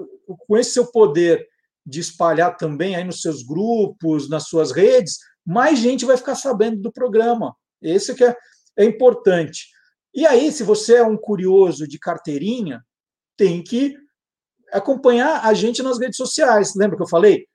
com 0.47 0.57
esse 0.57 0.73
seu 0.73 0.91
poder 0.91 1.47
de 1.85 2.01
espalhar 2.01 2.57
também 2.57 2.95
aí 2.95 3.03
nos 3.03 3.23
seus 3.23 3.43
grupos, 3.43 4.29
nas 4.29 4.45
suas 4.45 4.71
redes, 4.71 5.19
mais 5.45 5.79
gente 5.79 6.05
vai 6.05 6.17
ficar 6.17 6.35
sabendo 6.35 6.81
do 6.81 6.93
programa. 6.93 7.57
Esse 7.83 8.15
que 8.15 8.23
é, 8.23 8.37
é 8.77 8.85
importante. 8.85 9.67
E 10.15 10.27
aí, 10.27 10.53
se 10.53 10.63
você 10.63 10.97
é 10.97 11.05
um 11.05 11.17
curioso 11.17 11.89
de 11.89 11.99
carteirinha, 11.99 12.85
tem 13.37 13.63
que 13.63 13.97
acompanhar 14.73 15.45
a 15.45 15.55
gente 15.55 15.83
nas 15.83 15.99
redes 15.99 16.17
sociais. 16.17 16.75
Lembra 16.77 16.97
que 16.97 17.03
eu 17.03 17.09
falei? 17.09 17.47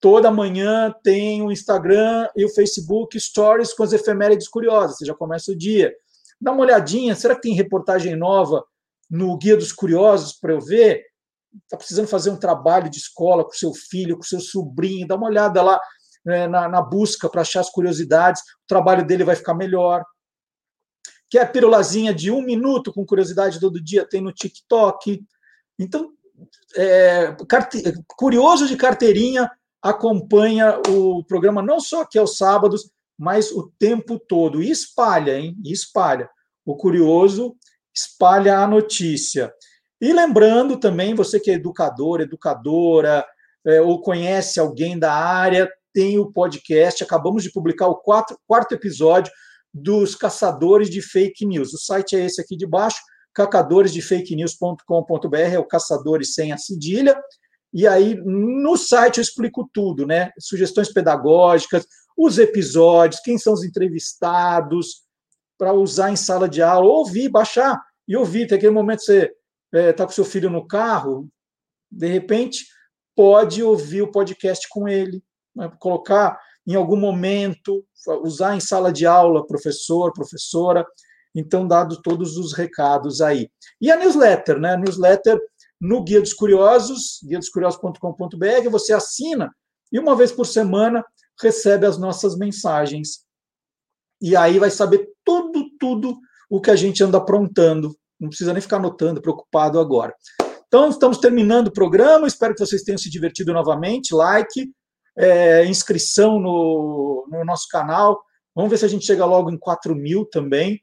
Toda 0.00 0.30
manhã 0.30 0.94
tem 1.02 1.42
o 1.42 1.50
Instagram 1.50 2.28
e 2.36 2.44
o 2.44 2.54
Facebook 2.54 3.18
Stories 3.18 3.74
com 3.74 3.82
as 3.82 3.92
efemérides 3.92 4.48
curiosas. 4.48 4.98
Você 4.98 5.04
já 5.04 5.14
começa 5.14 5.50
o 5.50 5.56
dia. 5.56 5.92
Dá 6.40 6.52
uma 6.52 6.62
olhadinha, 6.62 7.16
será 7.16 7.34
que 7.34 7.42
tem 7.42 7.54
reportagem 7.54 8.14
nova 8.14 8.64
no 9.10 9.36
Guia 9.36 9.56
dos 9.56 9.72
Curiosos 9.72 10.34
para 10.34 10.52
eu 10.52 10.60
ver? 10.60 11.02
Está 11.64 11.76
precisando 11.76 12.06
fazer 12.06 12.30
um 12.30 12.36
trabalho 12.36 12.88
de 12.88 12.98
escola 12.98 13.44
com 13.44 13.52
seu 13.52 13.72
filho, 13.74 14.16
com 14.16 14.22
seu 14.22 14.38
sobrinho, 14.38 15.08
dá 15.08 15.16
uma 15.16 15.26
olhada 15.26 15.62
lá 15.62 15.80
né, 16.24 16.46
na, 16.46 16.68
na 16.68 16.82
busca 16.82 17.28
para 17.28 17.40
achar 17.40 17.60
as 17.60 17.70
curiosidades, 17.70 18.42
o 18.42 18.66
trabalho 18.68 19.04
dele 19.04 19.24
vai 19.24 19.34
ficar 19.34 19.54
melhor. 19.54 20.04
Quer 21.30 21.50
pirulazinha 21.50 22.14
de 22.14 22.30
um 22.30 22.42
minuto 22.42 22.92
com 22.92 23.04
curiosidade 23.04 23.58
todo 23.58 23.82
dia? 23.82 24.06
Tem 24.08 24.20
no 24.20 24.32
TikTok. 24.32 25.24
Então, 25.78 26.12
é, 26.76 27.36
carte... 27.48 27.82
curioso 28.16 28.66
de 28.66 28.76
carteirinha 28.76 29.50
acompanha 29.82 30.80
o 30.88 31.24
programa 31.24 31.62
não 31.62 31.80
só 31.80 32.02
aqui 32.02 32.18
aos 32.18 32.36
sábados, 32.36 32.90
mas 33.18 33.50
o 33.50 33.72
tempo 33.78 34.18
todo. 34.18 34.62
E 34.62 34.70
espalha, 34.70 35.38
hein? 35.38 35.56
E 35.64 35.72
espalha. 35.72 36.28
O 36.64 36.76
curioso 36.76 37.56
espalha 37.94 38.58
a 38.58 38.66
notícia. 38.66 39.52
E 40.00 40.12
lembrando 40.12 40.78
também, 40.78 41.14
você 41.14 41.40
que 41.40 41.50
é 41.50 41.54
educador, 41.54 42.20
educadora, 42.20 43.26
é, 43.66 43.80
ou 43.80 44.00
conhece 44.00 44.60
alguém 44.60 44.96
da 44.98 45.12
área, 45.12 45.68
tem 45.92 46.18
o 46.18 46.30
podcast. 46.30 47.02
Acabamos 47.02 47.42
de 47.42 47.50
publicar 47.50 47.88
o 47.88 47.96
quatro, 47.96 48.38
quarto 48.46 48.72
episódio 48.72 49.32
dos 49.74 50.14
Caçadores 50.14 50.88
de 50.88 51.02
Fake 51.02 51.44
News. 51.44 51.74
O 51.74 51.78
site 51.78 52.14
é 52.16 52.24
esse 52.24 52.40
aqui 52.40 52.56
de 52.56 52.66
baixo, 52.66 52.98
caçadoresdefakenews.com.br, 53.34 55.36
é 55.36 55.58
o 55.58 55.66
Caçadores 55.66 56.34
sem 56.34 56.52
a 56.52 56.56
cedilha. 56.56 57.20
E 57.72 57.86
aí, 57.86 58.14
no 58.14 58.76
site 58.76 59.18
eu 59.18 59.22
explico 59.22 59.68
tudo, 59.72 60.06
né? 60.06 60.32
Sugestões 60.38 60.92
pedagógicas, 60.92 61.86
os 62.16 62.38
episódios, 62.38 63.20
quem 63.20 63.38
são 63.38 63.52
os 63.52 63.62
entrevistados, 63.62 65.02
para 65.58 65.72
usar 65.72 66.10
em 66.10 66.16
sala 66.16 66.48
de 66.48 66.62
aula, 66.62 66.88
ouvir, 66.88 67.28
baixar 67.28 67.82
e 68.06 68.16
ouvir. 68.16 68.46
Tem 68.46 68.56
aquele 68.56 68.72
momento 68.72 69.00
que 69.00 69.06
você 69.06 69.34
está 69.72 69.78
é, 69.78 69.92
tá 69.92 70.06
com 70.06 70.12
seu 70.12 70.24
filho 70.24 70.48
no 70.48 70.66
carro, 70.66 71.28
de 71.90 72.06
repente, 72.06 72.66
pode 73.16 73.62
ouvir 73.62 74.02
o 74.02 74.12
podcast 74.12 74.66
com 74.68 74.86
ele, 74.88 75.22
né? 75.54 75.70
colocar 75.80 76.38
em 76.66 76.74
algum 76.74 76.96
momento, 76.96 77.84
usar 78.22 78.54
em 78.54 78.60
sala 78.60 78.92
de 78.92 79.06
aula, 79.06 79.46
professor, 79.46 80.12
professora. 80.12 80.86
Então, 81.34 81.66
dado 81.66 82.00
todos 82.02 82.36
os 82.36 82.52
recados 82.52 83.20
aí. 83.20 83.50
E 83.80 83.90
a 83.90 83.96
newsletter, 83.96 84.58
né? 84.60 84.74
A 84.74 84.76
newsletter 84.76 85.40
no 85.80 86.02
Guia 86.02 86.20
dos 86.20 86.32
Curiosos, 86.32 87.20
guiadoscuriosos.com.br, 87.24 88.70
você 88.70 88.92
assina 88.92 89.54
e 89.92 89.98
uma 89.98 90.16
vez 90.16 90.32
por 90.32 90.44
semana 90.44 91.04
recebe 91.40 91.86
as 91.86 91.98
nossas 91.98 92.36
mensagens. 92.36 93.24
E 94.20 94.36
aí 94.36 94.58
vai 94.58 94.70
saber 94.70 95.08
tudo, 95.24 95.64
tudo 95.78 96.18
o 96.50 96.60
que 96.60 96.70
a 96.70 96.76
gente 96.76 97.02
anda 97.02 97.18
aprontando. 97.18 97.96
Não 98.18 98.28
precisa 98.28 98.52
nem 98.52 98.60
ficar 98.60 98.76
anotando, 98.76 99.22
preocupado 99.22 99.78
agora. 99.78 100.14
Então, 100.66 100.88
estamos 100.90 101.18
terminando 101.18 101.68
o 101.68 101.72
programa. 101.72 102.26
Espero 102.26 102.54
que 102.54 102.60
vocês 102.60 102.82
tenham 102.82 102.98
se 102.98 103.08
divertido 103.08 103.52
novamente. 103.52 104.14
Like, 104.14 104.70
é, 105.16 105.64
inscrição 105.64 106.38
no, 106.38 107.26
no 107.30 107.44
nosso 107.44 107.68
canal. 107.68 108.20
Vamos 108.54 108.70
ver 108.70 108.78
se 108.78 108.84
a 108.84 108.88
gente 108.88 109.06
chega 109.06 109.24
logo 109.24 109.50
em 109.50 109.58
4 109.58 109.94
mil 109.94 110.26
também. 110.26 110.80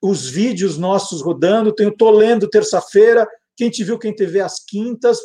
Os 0.00 0.28
vídeos 0.28 0.78
nossos 0.78 1.20
rodando. 1.20 1.74
Tenho 1.74 1.94
Tô 1.94 2.10
Lendo 2.10 2.48
terça-feira. 2.48 3.26
Quem 3.56 3.70
te 3.70 3.82
viu, 3.82 3.98
quem 3.98 4.12
te 4.12 4.26
vê 4.26 4.40
às 4.40 4.62
quintas. 4.64 5.18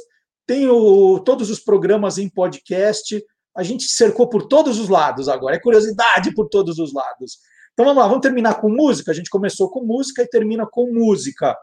Tenho 0.47 1.19
todos 1.19 1.49
os 1.49 1.59
programas 1.59 2.17
em 2.17 2.29
podcast 2.29 3.21
a 3.55 3.63
gente 3.63 3.85
cercou 3.85 4.27
por 4.29 4.47
todos 4.47 4.77
os 4.79 4.89
lados 4.89 5.29
agora. 5.29 5.55
É 5.55 5.59
curiosidade 5.59 6.33
por 6.33 6.47
todos 6.47 6.79
os 6.79 6.91
lados. 6.93 7.39
Então 7.73 7.85
vamos 7.85 8.01
lá, 8.01 8.07
vamos 8.07 8.21
terminar 8.21 8.61
com 8.61 8.69
música. 8.69 9.11
A 9.11 9.13
gente 9.13 9.29
começou 9.29 9.69
com 9.69 9.83
música 9.83 10.23
e 10.23 10.27
termina 10.27 10.65
com 10.65 10.93
música. 10.93 11.57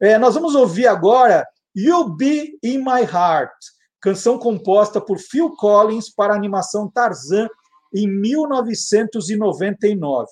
É, 0.00 0.16
nós 0.18 0.34
vamos 0.34 0.54
ouvir 0.54 0.86
agora 0.86 1.46
You'll 1.74 2.16
Be 2.16 2.58
in 2.62 2.78
My 2.78 3.02
Heart, 3.02 3.52
canção 4.00 4.38
composta 4.38 4.98
por 5.00 5.18
Phil 5.18 5.50
Collins 5.56 6.08
para 6.10 6.34
a 6.34 6.36
animação 6.36 6.88
Tarzan 6.90 7.48
em 7.94 8.08
1999. 8.08 10.26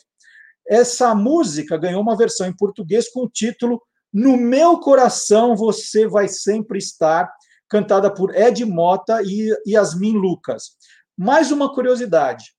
Essa 0.67 1.15
música 1.15 1.77
ganhou 1.77 2.01
uma 2.01 2.17
versão 2.17 2.47
em 2.47 2.57
português 2.57 3.11
com 3.11 3.25
o 3.25 3.29
título 3.29 3.83
No 4.15 4.37
Meu 4.37 4.79
Coração 4.79 5.57
Você 5.57 6.07
Vai 6.07 6.29
Sempre 6.29 6.79
Estar, 6.79 7.29
cantada 7.69 8.15
por 8.15 8.33
Ed 8.33 8.65
Mota 8.65 9.21
e 9.25 9.53
Yasmin 9.67 10.13
Lucas. 10.13 10.77
Mais 11.19 11.51
uma 11.51 11.75
curiosidade. 11.75 12.55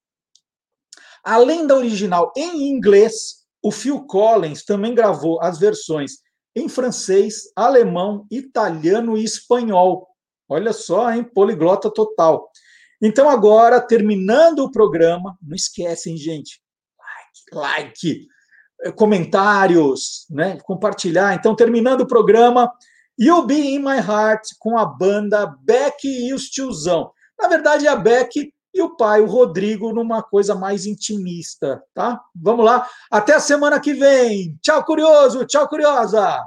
Além 1.23 1.65
da 1.65 1.77
original 1.77 2.33
em 2.35 2.67
inglês, 2.67 3.45
o 3.63 3.71
Phil 3.71 4.05
Collins 4.05 4.65
também 4.65 4.93
gravou 4.93 5.41
as 5.41 5.57
versões 5.57 6.17
em 6.53 6.67
francês, 6.67 7.43
alemão, 7.55 8.27
italiano 8.29 9.17
e 9.17 9.23
espanhol. 9.23 10.09
Olha 10.49 10.73
só, 10.73 11.09
hein? 11.09 11.23
Poliglota 11.23 11.89
total. 11.89 12.51
Então, 13.01 13.29
agora, 13.29 13.79
terminando 13.79 14.59
o 14.59 14.71
programa, 14.71 15.37
não 15.41 15.55
esquecem, 15.55 16.17
gente, 16.17 16.61
like, 17.53 17.85
like, 17.95 18.27
comentários, 18.91 20.25
né? 20.29 20.57
compartilhar. 20.63 21.33
Então, 21.33 21.55
terminando 21.55 22.01
o 22.01 22.07
programa, 22.07 22.71
You'll 23.19 23.45
Be 23.45 23.75
In 23.75 23.79
My 23.79 23.97
Heart 23.97 24.55
com 24.59 24.77
a 24.77 24.85
banda 24.85 25.55
Beck 25.63 26.05
e 26.05 26.33
os 26.33 26.49
Tiozão. 26.49 27.11
Na 27.39 27.47
verdade, 27.47 27.87
é 27.87 27.89
a 27.89 27.95
Beck 27.95 28.51
e 28.73 28.81
o 28.81 28.95
pai, 28.97 29.21
o 29.21 29.25
Rodrigo, 29.25 29.93
numa 29.93 30.21
coisa 30.21 30.53
mais 30.53 30.85
intimista, 30.85 31.81
tá? 31.93 32.19
Vamos 32.35 32.65
lá. 32.65 32.85
Até 33.09 33.33
a 33.33 33.39
semana 33.39 33.79
que 33.79 33.93
vem. 33.93 34.57
Tchau, 34.61 34.83
curioso. 34.83 35.45
Tchau, 35.45 35.67
curiosa. 35.67 36.45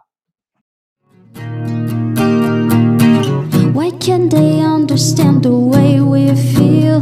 Why 3.74 3.93
can't 3.93 4.28
they 4.28 4.60
understand 4.60 5.43
the 5.43 5.51
way 5.51 6.01
we 6.01 6.35
feel? 6.36 7.01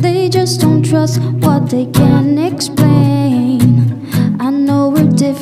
They 0.00 0.28
just 0.28 0.60
don't 0.60 0.82
trust 0.82 1.20
what 1.40 1.68
they 1.70 1.86
can 1.86 2.38
explain. 2.38 3.13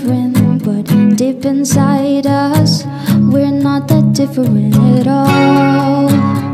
different, 0.02 0.64
but 0.64 1.16
deep 1.16 1.44
inside 1.44 2.26
us, 2.26 2.84
we're 3.32 3.50
not 3.50 3.86
that 3.88 4.12
different 4.12 4.74
at 4.74 5.06
all. 5.06 6.51